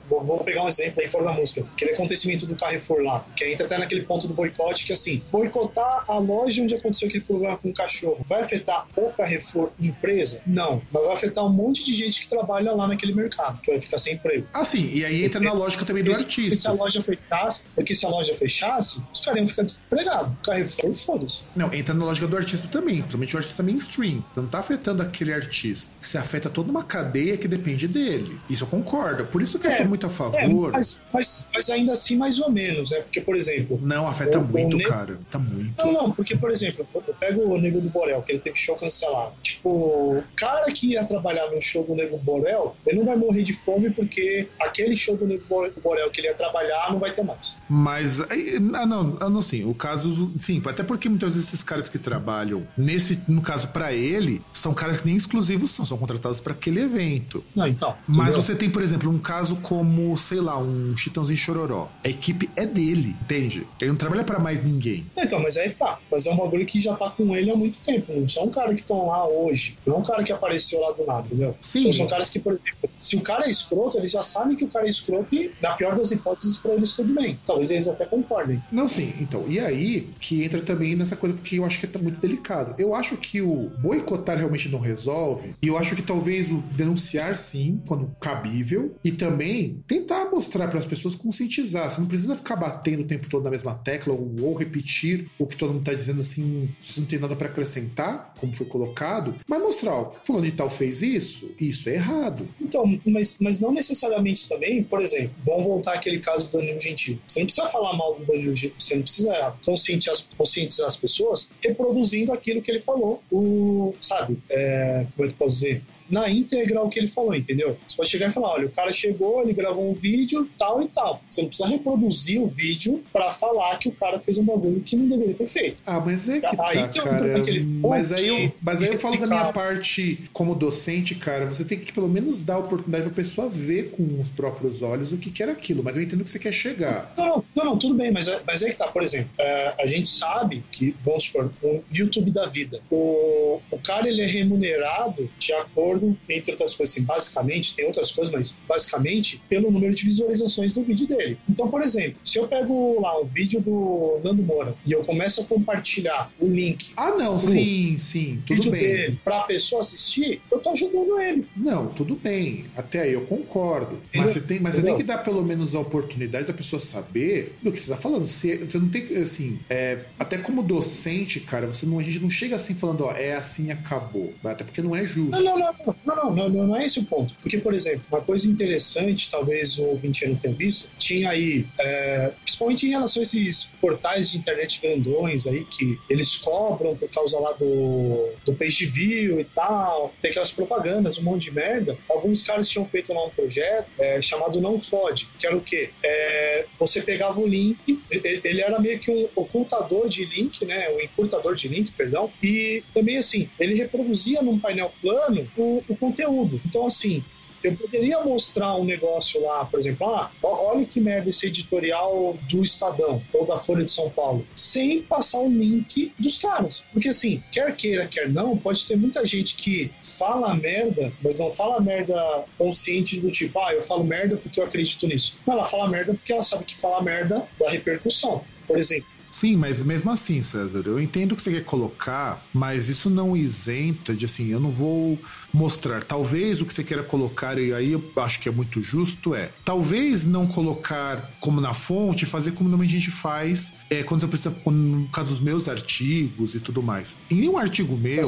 vou 0.08 0.38
pegar 0.44 0.64
um 0.64 0.68
exemplo 0.68 1.02
aí 1.02 1.08
fora 1.08 1.24
da 1.24 1.32
música, 1.32 1.64
aquele 1.72 1.92
acontecimento 1.92 2.46
do 2.46 2.54
Carrefour 2.54 3.02
lá, 3.02 3.24
que 3.36 3.44
entra 3.44 3.66
até 3.66 3.78
naquele 3.78 4.02
ponto 4.02 4.26
do 4.28 4.34
boicote, 4.34 4.86
que 4.86 4.92
assim, 4.92 5.22
boicotar 5.30 6.04
a 6.06 6.18
loja 6.18 6.62
onde 6.62 6.74
aconteceu 6.74 7.08
aquele 7.08 7.24
problema 7.24 7.56
com 7.56 7.70
o 7.70 7.74
cachorro, 7.74 8.24
vai 8.28 8.40
afetar 8.40 8.86
o 8.96 9.10
Carrefour 9.12 9.70
empresa? 9.80 10.40
Não, 10.46 10.82
mas 10.92 11.02
vai 11.02 11.12
afetar 11.12 11.44
um 11.44 11.52
monte 11.52 11.84
de 11.84 11.92
gente 11.92 12.20
que 12.20 12.28
trabalha 12.28 12.72
lá 12.72 12.86
naquele 12.86 13.14
mercado, 13.14 13.60
que 13.60 13.70
vai 13.70 13.80
ficar 13.80 13.98
sem 13.98 14.14
emprego. 14.14 14.46
Ah, 14.52 14.64
sim, 14.64 14.90
e 14.92 15.04
aí 15.04 15.24
entra 15.24 15.40
na 15.40 15.52
lógica 15.52 15.84
também 15.84 16.04
do 16.04 16.12
artista. 16.12 16.56
Se 16.56 16.68
a 16.68 16.72
loja 16.72 17.02
fechasse, 17.02 17.64
porque 17.74 17.94
se 17.94 18.06
a 18.06 18.08
loja 18.08 18.34
fechasse, 18.34 19.02
os 19.12 19.20
caras 19.20 19.40
iam 19.40 19.48
ficar 19.48 19.62
desempregados. 19.62 20.32
Carrefour, 20.42 20.94
foda-se. 20.94 21.42
Não, 21.54 21.72
entra 21.72 21.94
na 21.94 22.04
lógica 22.04 22.26
do 22.26 22.36
artista 22.36 22.68
também, 22.68 22.96
principalmente 22.96 23.34
o 23.34 23.38
artista 23.38 23.62
mainstream. 23.62 24.17
Não 24.36 24.46
tá 24.46 24.58
afetando 24.58 25.02
aquele 25.02 25.32
artista. 25.32 25.92
Se 26.00 26.18
afeta 26.18 26.48
toda 26.48 26.70
uma 26.70 26.84
cadeia 26.84 27.36
que 27.36 27.48
depende 27.48 27.86
dele. 27.86 28.38
Isso 28.48 28.64
eu 28.64 28.68
concordo. 28.68 29.24
Por 29.26 29.42
isso 29.42 29.58
que 29.58 29.66
é, 29.66 29.72
eu 29.72 29.76
sou 29.76 29.86
muito 29.86 30.06
a 30.06 30.10
favor. 30.10 30.70
É, 30.70 30.72
mas, 30.72 31.04
mas, 31.12 31.48
mas, 31.54 31.70
ainda 31.70 31.92
assim, 31.92 32.16
mais 32.16 32.38
ou 32.38 32.50
menos, 32.50 32.90
né? 32.90 33.00
Porque, 33.00 33.20
por 33.20 33.36
exemplo. 33.36 33.78
Não, 33.82 34.06
afeta 34.06 34.38
o, 34.38 34.44
muito, 34.44 34.76
o 34.76 34.82
cara. 34.82 35.18
Tá 35.30 35.38
muito. 35.38 35.74
Não, 35.78 35.92
não, 35.92 36.12
porque, 36.12 36.36
por 36.36 36.50
exemplo, 36.50 36.86
eu 36.94 37.14
pego 37.14 37.42
o 37.42 37.60
Nego 37.60 37.80
do 37.80 37.88
Borel, 37.88 38.22
que 38.22 38.32
ele 38.32 38.38
teve 38.38 38.56
show 38.56 38.76
cancelado. 38.76 39.32
Tipo, 39.42 39.68
o 39.68 40.24
cara 40.36 40.66
que 40.70 40.92
ia 40.92 41.04
trabalhar 41.04 41.50
no 41.50 41.60
show 41.60 41.84
do 41.84 41.94
Nego 41.94 42.18
Borel, 42.18 42.76
ele 42.86 42.98
não 42.98 43.06
vai 43.06 43.16
morrer 43.16 43.42
de 43.42 43.52
fome 43.52 43.90
porque 43.90 44.48
aquele 44.60 44.96
show 44.96 45.16
do 45.16 45.26
Nego 45.26 45.44
Borel 45.82 46.10
que 46.10 46.20
ele 46.20 46.28
ia 46.28 46.34
trabalhar 46.34 46.90
não 46.90 46.98
vai 46.98 47.10
ter 47.10 47.22
mais. 47.22 47.58
Mas, 47.68 48.20
ah, 48.20 48.86
não, 48.86 49.16
ah, 49.20 49.28
não, 49.28 49.42
sim. 49.42 49.64
O 49.64 49.74
caso, 49.74 50.32
sim, 50.38 50.62
até 50.64 50.82
porque 50.82 51.08
muitas 51.08 51.34
vezes 51.34 51.48
esses 51.48 51.62
caras 51.62 51.88
que 51.88 51.98
trabalham, 51.98 52.66
nesse, 52.76 53.20
no 53.28 53.40
caso, 53.40 53.68
para 53.68 53.92
ele, 53.92 54.07
dele 54.08 54.42
são 54.52 54.72
caras 54.72 55.00
que 55.00 55.06
nem 55.06 55.16
exclusivos 55.16 55.70
são, 55.70 55.84
são 55.84 55.98
contratados 55.98 56.40
para 56.40 56.54
aquele 56.54 56.80
evento. 56.80 57.44
Não, 57.54 57.66
então. 57.66 57.94
Mas 58.06 58.34
você 58.34 58.54
tem, 58.54 58.70
por 58.70 58.82
exemplo, 58.82 59.10
um 59.10 59.18
caso 59.18 59.56
como, 59.56 60.16
sei 60.16 60.40
lá, 60.40 60.58
um 60.58 60.96
Chitãozinho 60.96 61.38
Chororó. 61.38 61.90
A 62.04 62.08
equipe 62.08 62.48
é 62.56 62.64
dele, 62.64 63.14
entende? 63.22 63.66
Ele 63.80 63.90
não 63.90 63.96
trabalha 63.96 64.24
para 64.24 64.38
mais 64.38 64.64
ninguém. 64.64 65.04
Então, 65.16 65.40
mas 65.40 65.56
aí 65.56 65.70
tá. 65.72 65.98
Mas 66.10 66.26
é 66.26 66.32
um 66.32 66.36
bagulho 66.36 66.64
que 66.64 66.80
já 66.80 66.94
tá 66.94 67.10
com 67.10 67.36
ele 67.36 67.50
há 67.50 67.56
muito 67.56 67.78
tempo. 67.80 68.12
Não 68.12 68.26
são 68.26 68.44
um 68.44 68.50
cara 68.50 68.74
que 68.74 68.80
estão 68.80 69.06
lá 69.06 69.28
hoje. 69.28 69.76
Não 69.86 69.96
é 69.96 69.98
um 69.98 70.02
cara 70.02 70.22
que 70.22 70.32
apareceu 70.32 70.80
lá 70.80 70.92
do 70.92 71.04
nada, 71.04 71.26
entendeu? 71.26 71.54
Sim. 71.60 71.80
Então, 71.80 71.92
são 71.92 72.06
caras 72.06 72.30
que, 72.30 72.38
por 72.38 72.52
exemplo, 72.52 72.90
se 72.98 73.16
o 73.16 73.20
cara 73.20 73.46
é 73.46 73.50
escroto, 73.50 73.98
eles 73.98 74.12
já 74.12 74.22
sabem 74.22 74.56
que 74.56 74.64
o 74.64 74.68
cara 74.68 74.86
é 74.86 74.90
escroto 74.90 75.34
e, 75.34 75.50
na 75.60 75.72
pior 75.72 75.96
das 75.96 76.10
hipóteses, 76.10 76.56
pra 76.56 76.74
eles 76.74 76.92
tudo 76.92 77.12
bem. 77.14 77.38
Talvez 77.46 77.70
eles 77.70 77.88
até 77.88 78.06
concordem. 78.06 78.62
Não, 78.72 78.88
sim. 78.88 79.12
Então, 79.20 79.44
e 79.48 79.60
aí 79.60 80.08
que 80.20 80.44
entra 80.44 80.60
também 80.60 80.96
nessa 80.96 81.16
coisa, 81.16 81.34
porque 81.34 81.58
eu 81.58 81.64
acho 81.64 81.78
que 81.78 81.86
é 81.86 82.00
muito 82.00 82.20
delicado. 82.20 82.74
Eu 82.78 82.94
acho 82.94 83.16
que 83.16 83.42
o 83.42 83.70
boicotar 83.88 84.36
realmente 84.36 84.68
não 84.68 84.80
resolve, 84.80 85.54
e 85.62 85.68
eu 85.68 85.78
acho 85.78 85.96
que 85.96 86.02
talvez 86.02 86.50
o 86.50 86.58
denunciar 86.72 87.38
sim, 87.38 87.80
quando 87.88 88.14
cabível, 88.20 88.94
e 89.02 89.10
também 89.10 89.82
tentar 89.86 90.26
mostrar 90.30 90.68
para 90.68 90.78
as 90.78 90.84
pessoas 90.84 91.14
conscientizar. 91.14 91.90
Você 91.90 91.98
não 91.98 92.06
precisa 92.06 92.36
ficar 92.36 92.56
batendo 92.56 93.00
o 93.00 93.06
tempo 93.06 93.30
todo 93.30 93.44
na 93.44 93.50
mesma 93.50 93.74
tecla 93.74 94.12
ou, 94.12 94.30
ou 94.42 94.52
repetir 94.52 95.30
o 95.38 95.46
que 95.46 95.56
todo 95.56 95.70
mundo 95.70 95.80
está 95.80 95.94
dizendo 95.94 96.20
assim, 96.20 96.68
se 96.78 97.00
não 97.00 97.06
tem 97.06 97.18
nada 97.18 97.34
para 97.34 97.48
acrescentar, 97.48 98.34
como 98.38 98.54
foi 98.54 98.66
colocado, 98.66 99.34
mas 99.46 99.58
mostrar, 99.58 99.94
ó, 99.94 100.12
fulano 100.22 100.44
de 100.44 100.52
tal 100.52 100.68
fez 100.68 101.00
isso, 101.00 101.54
isso 101.58 101.88
é 101.88 101.94
errado. 101.94 102.46
Então, 102.60 103.00
mas, 103.06 103.38
mas 103.40 103.58
não 103.58 103.72
necessariamente 103.72 104.46
também, 104.50 104.82
por 104.82 105.00
exemplo, 105.00 105.30
vamos 105.40 105.64
voltar 105.64 105.94
àquele 105.94 106.18
caso 106.18 106.50
do 106.50 106.58
Danilo 106.58 106.78
Gentil. 106.78 107.18
Você 107.26 107.40
não 107.40 107.46
precisa 107.46 107.66
falar 107.66 107.96
mal 107.96 108.16
do 108.16 108.26
Danilo 108.26 108.54
Gentil, 108.54 108.76
você 108.78 108.94
não 108.96 109.02
precisa 109.02 109.56
conscientizar, 109.64 110.16
conscientizar 110.36 110.86
as 110.86 110.96
pessoas 110.96 111.50
reproduzindo 111.62 112.34
aquilo 112.34 112.60
que 112.60 112.70
ele 112.70 112.80
falou. 112.80 113.22
O 113.30 113.77
sabe, 114.00 114.38
é, 114.50 115.06
como 115.14 115.26
é 115.26 115.28
que 115.28 115.34
eu 115.34 115.38
posso 115.38 115.54
dizer? 115.56 115.82
Na 116.10 116.28
íntegra 116.28 116.82
o 116.82 116.88
que 116.88 116.98
ele 116.98 117.08
falou, 117.08 117.34
entendeu? 117.34 117.76
Você 117.86 117.96
pode 117.96 118.08
chegar 118.08 118.28
e 118.28 118.30
falar, 118.30 118.50
olha, 118.50 118.66
o 118.66 118.70
cara 118.70 118.92
chegou, 118.92 119.42
ele 119.42 119.52
gravou 119.52 119.90
um 119.90 119.94
vídeo, 119.94 120.48
tal 120.58 120.82
e 120.82 120.88
tal. 120.88 121.22
Você 121.30 121.42
não 121.42 121.48
precisa 121.48 121.68
reproduzir 121.68 122.40
o 122.40 122.46
vídeo 122.46 123.02
para 123.12 123.30
falar 123.32 123.78
que 123.78 123.88
o 123.88 123.92
cara 123.92 124.18
fez 124.20 124.38
um 124.38 124.44
bagulho 124.44 124.80
que 124.80 124.96
não 124.96 125.08
deveria 125.08 125.34
ter 125.34 125.46
feito. 125.46 125.82
Ah, 125.86 126.00
mas 126.00 126.28
é 126.28 126.40
que 126.40 126.56
tá, 126.56 126.68
aí 126.68 126.88
cara. 126.88 127.44
Mas 127.80 128.12
aí 128.12 128.28
eu, 128.28 128.52
mas 128.60 128.82
aí 128.82 128.92
eu 128.92 128.98
falo 128.98 129.18
da 129.18 129.26
minha 129.26 129.52
parte 129.52 130.28
como 130.32 130.54
docente, 130.54 131.14
cara, 131.14 131.46
você 131.46 131.64
tem 131.64 131.78
que 131.78 131.92
pelo 131.92 132.08
menos 132.08 132.40
dar 132.40 132.54
a 132.54 132.58
oportunidade 132.58 133.04
pra 133.04 133.14
pessoa 133.14 133.48
ver 133.48 133.90
com 133.90 134.20
os 134.20 134.28
próprios 134.30 134.82
olhos 134.82 135.12
o 135.12 135.18
que, 135.18 135.30
que 135.30 135.42
era 135.42 135.52
aquilo, 135.52 135.82
mas 135.82 135.96
eu 135.96 136.02
entendo 136.02 136.24
que 136.24 136.30
você 136.30 136.38
quer 136.38 136.52
chegar. 136.52 137.12
Não, 137.16 137.26
não, 137.26 137.44
não, 137.54 137.64
não 137.64 137.78
tudo 137.78 137.94
bem, 137.94 138.10
mas, 138.10 138.28
é, 138.28 138.40
mas 138.46 138.62
é 138.62 138.70
que 138.70 138.76
tá, 138.76 138.88
por 138.88 139.02
exemplo, 139.02 139.30
é, 139.38 139.74
a 139.80 139.86
gente 139.86 140.08
sabe 140.08 140.64
que, 140.70 140.94
vamos 141.04 141.24
supor, 141.24 141.50
o 141.62 141.82
YouTube 141.92 142.30
da 142.30 142.46
vida, 142.46 142.80
o, 142.90 143.60
o 143.70 143.78
cara 143.78 144.08
ele 144.08 144.22
é 144.22 144.26
remunerado 144.26 145.28
de 145.38 145.52
acordo, 145.52 146.16
entre 146.28 146.52
outras 146.52 146.74
coisas, 146.74 146.94
assim, 146.94 147.04
basicamente, 147.04 147.74
tem 147.74 147.86
outras 147.86 148.10
coisas, 148.10 148.32
mas 148.32 148.56
basicamente 148.66 149.42
pelo 149.48 149.70
número 149.70 149.94
de 149.94 150.04
visualizações 150.04 150.72
do 150.72 150.82
vídeo 150.82 151.06
dele. 151.06 151.38
Então, 151.48 151.68
por 151.68 151.82
exemplo, 151.82 152.18
se 152.22 152.38
eu 152.38 152.46
pego 152.46 153.00
lá 153.00 153.20
um 153.20 153.24
vídeo 153.24 153.60
do 153.60 154.20
Nando 154.22 154.42
Moura 154.42 154.74
e 154.86 154.92
eu 154.92 155.04
começo 155.04 155.40
a 155.40 155.44
compartilhar 155.44 156.30
o 156.38 156.46
link. 156.46 156.92
Ah, 156.96 157.12
não, 157.12 157.38
sim, 157.38 157.96
sim, 157.98 158.42
tudo 158.46 158.70
bem. 158.70 158.80
Dele 158.80 159.20
pra 159.24 159.42
pessoa 159.42 159.80
assistir, 159.80 160.40
eu 160.50 160.58
tô 160.58 160.70
ajudando 160.70 161.20
ele. 161.20 161.46
Não, 161.56 161.88
tudo 161.88 162.14
bem. 162.16 162.66
Até 162.76 163.02
aí 163.02 163.12
eu 163.12 163.22
concordo. 163.22 164.00
Mas, 164.14 164.30
você 164.30 164.40
tem, 164.40 164.60
mas 164.60 164.74
você 164.74 164.82
tem 164.82 164.96
que 164.96 165.02
dar 165.02 165.18
pelo 165.18 165.44
menos 165.44 165.74
a 165.74 165.80
oportunidade 165.80 166.46
da 166.46 166.52
pessoa 166.52 166.80
saber 166.80 167.56
do 167.62 167.72
que 167.72 167.80
você 167.80 167.90
tá 167.90 167.96
falando. 167.96 168.24
Você, 168.24 168.58
você 168.58 168.78
não 168.78 168.88
tem, 168.88 169.16
assim, 169.16 169.58
é, 169.68 170.00
até 170.18 170.38
como 170.38 170.62
docente, 170.62 171.40
cara, 171.40 171.66
você 171.66 171.86
não, 171.86 171.98
a 171.98 172.02
gente 172.02 172.20
não 172.20 172.30
chega 172.30 172.56
assim 172.56 172.74
falando, 172.74 173.04
ó, 173.04 173.12
é 173.12 173.34
assim, 173.34 173.57
acabou. 173.70 174.32
Até 174.44 174.64
porque 174.64 174.82
não 174.82 174.94
é 174.94 175.04
justo. 175.04 175.42
Não, 175.42 175.58
não, 175.58 175.74
não, 176.04 176.16
não, 176.16 176.17
não, 176.18 176.48
não, 176.48 176.66
não 176.66 176.76
é 176.76 176.84
esse 176.84 177.00
o 177.00 177.04
ponto. 177.04 177.34
Porque, 177.40 177.58
por 177.58 177.74
exemplo, 177.74 178.02
uma 178.10 178.20
coisa 178.20 178.48
interessante, 178.48 179.30
talvez 179.30 179.78
o 179.78 179.84
ouvinte 179.84 180.26
não 180.26 180.36
tenha 180.36 180.54
visto, 180.54 180.88
tinha 180.98 181.30
aí, 181.30 181.66
é, 181.80 182.32
principalmente 182.42 182.86
em 182.86 182.90
relação 182.90 183.20
a 183.20 183.22
esses 183.22 183.70
portais 183.80 184.30
de 184.30 184.38
internet 184.38 184.80
grandões 184.80 185.46
aí, 185.46 185.64
que 185.64 185.98
eles 186.08 186.36
cobram 186.36 186.96
por 186.96 187.08
causa 187.10 187.38
lá 187.38 187.52
do, 187.52 188.30
do 188.44 188.54
page 188.54 188.86
view 188.86 189.40
e 189.40 189.44
tal, 189.44 190.12
tem 190.20 190.30
aquelas 190.30 190.50
propagandas, 190.50 191.18
um 191.18 191.22
monte 191.22 191.44
de 191.44 191.54
merda. 191.54 191.96
Alguns 192.08 192.42
caras 192.42 192.68
tinham 192.68 192.86
feito 192.86 193.12
lá 193.12 193.26
um 193.26 193.30
projeto 193.30 193.88
é, 193.98 194.20
chamado 194.20 194.60
Não 194.60 194.80
Fode, 194.80 195.28
que 195.38 195.46
era 195.46 195.56
o 195.56 195.60
quê? 195.60 195.90
É, 196.02 196.66
você 196.78 197.00
pegava 197.00 197.40
o 197.40 197.46
link, 197.46 197.78
ele, 198.10 198.40
ele, 198.44 198.60
era 198.60 198.78
meio 198.78 198.98
que 198.98 199.10
um 199.10 199.28
ocultador 199.34 200.08
de 200.08 200.24
link, 200.24 200.64
né? 200.64 200.88
Um 200.90 201.00
encurtador 201.00 201.54
de 201.54 201.68
link, 201.68 201.92
perdão, 201.92 202.30
e 202.42 202.82
também 202.92 203.16
assim, 203.16 203.48
ele 203.58 203.74
reproduzia 203.74 204.42
num 204.42 204.58
painel 204.58 204.92
plano 205.00 205.48
o, 205.56 205.82
o 205.88 205.96
conteúdo. 205.96 206.17
Então, 206.64 206.86
assim, 206.86 207.22
eu 207.62 207.76
poderia 207.76 208.22
mostrar 208.22 208.76
um 208.76 208.84
negócio 208.84 209.42
lá, 209.42 209.64
por 209.64 209.78
exemplo, 209.78 210.14
ah, 210.14 210.30
olha 210.42 210.84
que 210.84 211.00
merda 211.00 211.28
esse 211.28 211.46
editorial 211.46 212.38
do 212.48 212.62
Estadão 212.62 213.22
ou 213.32 213.44
da 213.44 213.58
Folha 213.58 213.84
de 213.84 213.90
São 213.90 214.08
Paulo, 214.10 214.46
sem 214.54 215.02
passar 215.02 215.40
o 215.40 215.48
link 215.48 216.12
dos 216.18 216.38
caras. 216.38 216.84
Porque 216.92 217.08
assim, 217.08 217.42
quer 217.50 217.74
queira, 217.74 218.06
quer 218.06 218.28
não, 218.28 218.56
pode 218.56 218.86
ter 218.86 218.96
muita 218.96 219.24
gente 219.24 219.56
que 219.56 219.90
fala 220.00 220.54
merda, 220.54 221.12
mas 221.22 221.38
não 221.38 221.50
fala 221.50 221.80
merda 221.80 222.44
consciente 222.56 223.20
do 223.20 223.30
tipo, 223.30 223.58
ah, 223.58 223.74
eu 223.74 223.82
falo 223.82 224.04
merda 224.04 224.36
porque 224.36 224.60
eu 224.60 224.64
acredito 224.64 225.06
nisso. 225.06 225.36
Ela 225.46 225.64
fala 225.64 225.88
merda 225.88 226.14
porque 226.14 226.32
ela 226.32 226.42
sabe 226.42 226.64
que 226.64 226.76
fala 226.76 227.02
merda 227.02 227.48
da 227.58 227.70
repercussão. 227.70 228.44
Por 228.66 228.78
exemplo, 228.78 229.17
Sim, 229.30 229.56
mas 229.56 229.84
mesmo 229.84 230.10
assim, 230.10 230.42
César, 230.42 230.82
eu 230.86 231.00
entendo 231.00 231.32
o 231.32 231.36
que 231.36 231.42
você 231.42 231.52
quer 231.52 231.64
colocar, 231.64 232.44
mas 232.52 232.88
isso 232.88 233.08
não 233.10 233.36
isenta 233.36 234.14
de 234.14 234.24
assim, 234.24 234.48
eu 234.48 234.60
não 234.60 234.70
vou 234.70 235.18
mostrar. 235.52 236.02
Talvez 236.02 236.60
o 236.60 236.66
que 236.66 236.74
você 236.74 236.82
queira 236.84 237.02
colocar, 237.02 237.58
e 237.58 237.72
aí 237.72 237.92
eu 237.92 238.12
acho 238.16 238.40
que 238.40 238.48
é 238.48 238.52
muito 238.52 238.82
justo, 238.82 239.34
é 239.34 239.50
talvez 239.64 240.26
não 240.26 240.46
colocar 240.46 241.30
como 241.40 241.60
na 241.60 241.74
fonte, 241.74 242.26
fazer 242.26 242.52
como 242.52 242.68
normalmente 242.68 242.96
a 242.96 242.98
gente 242.98 243.10
faz 243.10 243.72
é, 243.90 244.02
quando 244.02 244.20
você 244.20 244.28
precisa, 244.28 244.56
no 244.66 245.06
caso 245.08 245.28
dos 245.28 245.40
meus 245.40 245.68
artigos 245.68 246.54
e 246.54 246.60
tudo 246.60 246.82
mais. 246.82 247.16
Em 247.30 247.36
nenhum 247.36 247.58
artigo 247.58 247.96
meu, 247.96 248.22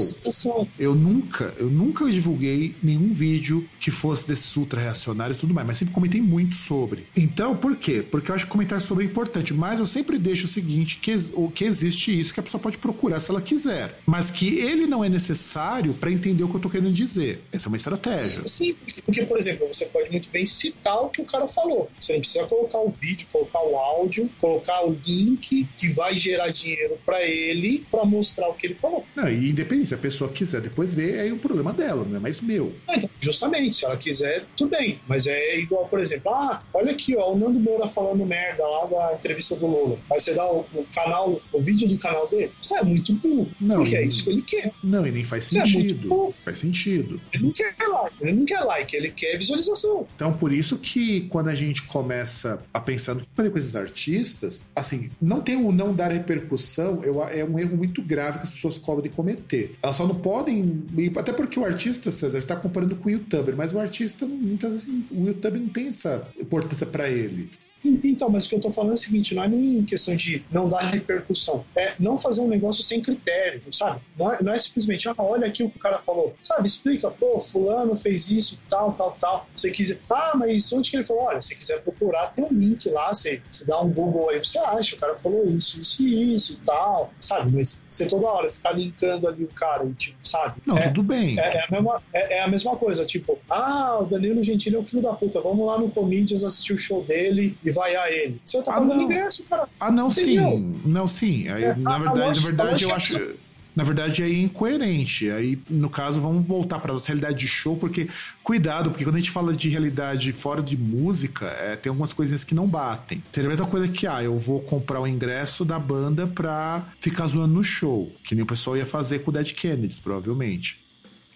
eu 0.78 0.94
nunca, 0.94 1.54
eu 1.58 1.70
nunca 1.70 2.10
divulguei 2.10 2.74
nenhum 2.82 3.12
vídeo 3.12 3.68
que 3.78 3.90
fosse 3.90 4.26
desses 4.26 4.56
ultra 4.56 4.80
reacionários 4.80 5.38
e 5.38 5.40
tudo 5.40 5.54
mais, 5.54 5.66
mas 5.66 5.78
sempre 5.78 5.94
comentei 5.94 6.20
muito 6.20 6.54
sobre. 6.54 7.06
Então, 7.16 7.56
por 7.56 7.76
quê? 7.76 8.04
Porque 8.08 8.30
eu 8.30 8.34
acho 8.34 8.46
que 8.46 8.50
comentar 8.50 8.80
sobre 8.80 9.04
é 9.04 9.06
importante, 9.06 9.52
mas 9.52 9.78
eu 9.78 9.86
sempre 9.86 10.18
deixo 10.18 10.44
o 10.44 10.48
seguinte 10.48 10.89
que, 10.98 11.14
o 11.34 11.50
que 11.50 11.64
existe 11.64 12.18
isso 12.18 12.32
que 12.34 12.40
a 12.40 12.42
pessoa 12.42 12.60
pode 12.60 12.78
procurar 12.78 13.20
se 13.20 13.30
ela 13.30 13.40
quiser, 13.40 13.98
mas 14.06 14.30
que 14.30 14.58
ele 14.58 14.86
não 14.86 15.04
é 15.04 15.08
necessário 15.08 15.94
para 15.94 16.10
entender 16.10 16.44
o 16.44 16.48
que 16.48 16.56
eu 16.56 16.60
tô 16.60 16.70
querendo 16.70 16.92
dizer. 16.92 17.42
Essa 17.52 17.66
é 17.66 17.68
uma 17.68 17.76
estratégia. 17.76 18.46
Sim, 18.46 18.74
porque, 19.04 19.22
por 19.22 19.38
exemplo, 19.38 19.66
você 19.66 19.86
pode 19.86 20.10
muito 20.10 20.28
bem 20.30 20.46
citar 20.46 21.02
o 21.02 21.08
que 21.08 21.22
o 21.22 21.24
cara 21.24 21.46
falou. 21.46 21.90
Você 22.00 22.12
não 22.12 22.20
precisa 22.20 22.44
colocar 22.46 22.78
o 22.78 22.90
vídeo, 22.90 23.28
colocar 23.32 23.62
o 23.62 23.76
áudio, 23.76 24.30
colocar 24.40 24.84
o 24.84 24.98
link 25.04 25.68
que 25.76 25.88
vai 25.88 26.14
gerar 26.14 26.48
dinheiro 26.48 26.98
para 27.04 27.22
ele 27.22 27.86
para 27.90 28.04
mostrar 28.04 28.48
o 28.48 28.54
que 28.54 28.66
ele 28.66 28.74
falou. 28.74 29.04
Não, 29.14 29.28
e 29.28 29.50
independente, 29.50 29.88
se 29.88 29.94
a 29.94 29.98
pessoa 29.98 30.30
quiser 30.30 30.60
depois 30.60 30.94
ver, 30.94 31.26
é 31.26 31.30
o 31.30 31.34
um 31.34 31.38
problema 31.38 31.72
dela, 31.72 32.04
não 32.04 32.16
é 32.16 32.20
mais 32.20 32.40
meu. 32.40 32.72
Ah, 32.88 32.96
então, 32.96 33.10
justamente, 33.20 33.76
se 33.76 33.84
ela 33.84 33.96
quiser, 33.96 34.44
tudo 34.56 34.70
bem. 34.70 35.00
Mas 35.06 35.26
é 35.26 35.58
igual, 35.58 35.86
por 35.88 35.98
exemplo, 35.98 36.32
ah, 36.32 36.62
olha 36.72 36.92
aqui, 36.92 37.16
ó, 37.16 37.32
o 37.32 37.38
Nando 37.38 37.60
Moura 37.60 37.88
falando 37.88 38.24
merda 38.24 38.66
lá 38.66 38.86
da 38.86 39.14
entrevista 39.14 39.56
do 39.56 39.66
Lula. 39.66 39.98
Aí 40.10 40.20
você 40.20 40.34
dá 40.34 40.46
o, 40.46 40.66
o 40.74 40.79
canal, 40.94 41.40
o 41.52 41.60
vídeo 41.60 41.88
do 41.88 41.98
canal 41.98 42.28
dele, 42.28 42.50
isso 42.60 42.74
é 42.74 42.82
muito 42.82 43.12
burro. 43.14 43.48
Não, 43.60 43.76
porque 43.76 43.96
é 43.96 44.06
isso 44.06 44.24
que 44.24 44.30
ele 44.30 44.42
quer. 44.42 44.72
Não, 44.82 45.06
e 45.06 45.10
nem 45.10 45.24
faz 45.24 45.44
sentido. 45.46 46.34
É 46.38 46.44
faz 46.44 46.58
sentido. 46.58 47.20
Ele 47.32 47.44
não 47.44 47.52
quer 47.52 47.74
like, 47.78 48.16
ele 48.20 48.32
não 48.32 48.44
quer 48.44 48.60
like, 48.60 48.96
ele 48.96 49.10
quer 49.10 49.36
visualização. 49.38 50.06
Então, 50.14 50.32
por 50.32 50.52
isso 50.52 50.78
que 50.78 51.22
quando 51.22 51.48
a 51.48 51.54
gente 51.54 51.82
começa 51.82 52.62
a 52.72 52.80
pensar 52.80 53.14
no 53.14 53.20
que 53.20 53.28
fazer 53.34 53.50
com 53.50 53.58
esses 53.58 53.76
artistas, 53.76 54.64
assim, 54.74 55.10
não 55.20 55.40
tem 55.40 55.56
o 55.56 55.72
não 55.72 55.94
dar 55.94 56.12
repercussão, 56.12 57.02
eu, 57.02 57.22
é 57.24 57.44
um 57.44 57.58
erro 57.58 57.76
muito 57.76 58.02
grave 58.02 58.38
que 58.38 58.44
as 58.44 58.50
pessoas 58.50 58.78
cobram 58.78 59.02
de 59.02 59.08
cometer. 59.08 59.76
Elas 59.82 59.96
só 59.96 60.06
não 60.06 60.14
podem. 60.14 60.84
Até 61.16 61.32
porque 61.32 61.58
o 61.58 61.64
artista, 61.64 62.10
César, 62.10 62.38
está 62.38 62.56
comparando 62.56 62.96
com 62.96 63.08
o 63.08 63.12
youtuber, 63.12 63.56
mas 63.56 63.72
o 63.72 63.78
artista, 63.78 64.26
muitas 64.26 64.72
vezes, 64.72 64.88
o 65.10 65.26
youtuber 65.26 65.60
não 65.60 65.68
tem 65.68 65.88
essa 65.88 66.26
importância 66.38 66.86
para 66.86 67.08
ele. 67.08 67.50
Então, 67.84 68.28
mas 68.28 68.46
o 68.46 68.48
que 68.50 68.56
eu 68.56 68.60
tô 68.60 68.70
falando 68.70 68.92
é 68.92 68.94
o 68.94 68.98
seguinte, 68.98 69.34
não 69.34 69.44
é 69.44 69.48
nem 69.48 69.82
questão 69.84 70.14
de 70.14 70.44
não 70.50 70.68
dar 70.68 70.80
repercussão, 70.80 71.64
é 71.74 71.94
não 71.98 72.18
fazer 72.18 72.40
um 72.42 72.48
negócio 72.48 72.82
sem 72.82 73.00
critério, 73.00 73.62
sabe? 73.72 74.00
Não 74.18 74.32
é, 74.32 74.42
não 74.42 74.52
é 74.52 74.58
simplesmente, 74.58 75.08
ah, 75.08 75.14
olha 75.18 75.46
aqui 75.46 75.62
o 75.62 75.70
que 75.70 75.78
o 75.78 75.80
cara 75.80 75.98
falou, 75.98 76.34
sabe? 76.42 76.68
Explica, 76.68 77.10
pô, 77.10 77.40
fulano 77.40 77.96
fez 77.96 78.30
isso, 78.30 78.60
tal, 78.68 78.92
tal, 78.92 79.16
tal. 79.18 79.46
Você 79.54 79.70
quiser, 79.70 79.98
ah, 80.10 80.32
mas 80.34 80.70
onde 80.72 80.90
que 80.90 80.96
ele 80.96 81.04
falou? 81.04 81.24
Olha, 81.24 81.40
se 81.40 81.54
quiser 81.54 81.82
procurar, 81.82 82.28
tem 82.28 82.44
um 82.44 82.52
link 82.52 82.88
lá, 82.90 83.12
você, 83.12 83.40
você 83.50 83.64
dá 83.64 83.80
um 83.80 83.90
Google 83.90 84.30
aí, 84.30 84.38
você 84.38 84.58
acha, 84.58 84.96
o 84.96 84.98
cara 84.98 85.18
falou 85.18 85.44
isso, 85.44 85.80
isso 85.80 86.02
e 86.02 86.34
isso 86.34 86.60
tal, 86.64 87.12
sabe? 87.20 87.50
Mas 87.56 87.82
você 87.88 88.06
toda 88.06 88.26
hora 88.26 88.50
ficar 88.50 88.72
linkando 88.72 89.26
ali 89.26 89.44
o 89.44 89.48
cara 89.48 89.84
e, 89.84 89.92
tipo, 89.94 90.18
sabe? 90.22 90.60
Não, 90.66 90.76
é, 90.76 90.88
tudo 90.88 91.02
bem. 91.02 91.38
É, 91.38 91.56
é, 91.56 91.64
a 91.64 91.70
mesma, 91.70 92.02
é, 92.12 92.38
é, 92.38 92.40
a 92.42 92.48
mesma 92.48 92.76
coisa, 92.76 93.04
tipo, 93.04 93.38
ah, 93.48 93.98
o 94.00 94.04
Danilo 94.04 94.42
Gentili 94.42 94.76
é 94.76 94.78
um 94.78 94.84
filho 94.84 95.02
da 95.02 95.12
puta, 95.12 95.40
vamos 95.40 95.66
lá 95.66 95.78
no 95.78 95.90
Comedians 95.90 96.44
assistir 96.44 96.74
o 96.74 96.78
show 96.78 97.02
dele 97.02 97.56
e 97.64 97.69
vaiar 97.70 98.10
ele. 98.10 98.40
Você 98.44 98.62
tá 98.62 98.72
ah, 98.72 98.80
pagando 98.80 99.02
ingresso, 99.02 99.44
cara. 99.44 99.68
Ah, 99.78 99.90
não, 99.90 100.08
Entendeu? 100.08 100.50
sim. 100.50 100.80
Não, 100.84 101.08
sim. 101.08 101.48
Aí, 101.48 101.64
é, 101.64 101.74
na, 101.74 101.98
verdade, 101.98 102.40
na 102.40 102.46
verdade, 102.46 102.84
eu 102.84 102.94
acho. 102.94 103.34
Na 103.74 103.84
verdade, 103.84 104.22
é 104.22 104.28
incoerente. 104.28 105.30
Aí, 105.30 105.58
no 105.70 105.88
caso, 105.88 106.20
vamos 106.20 106.44
voltar 106.46 106.80
para 106.80 106.92
a 106.92 106.98
realidade 106.98 107.38
de 107.38 107.48
show, 107.48 107.76
porque 107.76 108.08
cuidado, 108.42 108.90
porque 108.90 109.04
quando 109.04 109.14
a 109.14 109.18
gente 109.18 109.30
fala 109.30 109.54
de 109.54 109.68
realidade 109.68 110.32
fora 110.32 110.60
de 110.60 110.76
música, 110.76 111.46
é, 111.46 111.76
tem 111.76 111.88
algumas 111.88 112.12
coisinhas 112.12 112.42
que 112.42 112.54
não 112.54 112.66
batem. 112.66 113.22
Seria 113.30 113.48
a 113.48 113.52
mesma 113.52 113.66
coisa 113.66 113.86
que, 113.86 114.06
ah, 114.06 114.22
eu 114.22 114.36
vou 114.36 114.60
comprar 114.60 115.00
o 115.00 115.06
ingresso 115.06 115.64
da 115.64 115.78
banda 115.78 116.26
pra 116.26 116.84
ficar 117.00 117.28
zoando 117.28 117.54
no 117.54 117.64
show, 117.64 118.10
que 118.24 118.34
nem 118.34 118.42
o 118.42 118.46
pessoal 118.46 118.76
ia 118.76 118.86
fazer 118.86 119.20
com 119.20 119.30
o 119.30 119.32
Dead 119.32 119.52
Kennedys, 119.52 119.98
provavelmente. 119.98 120.79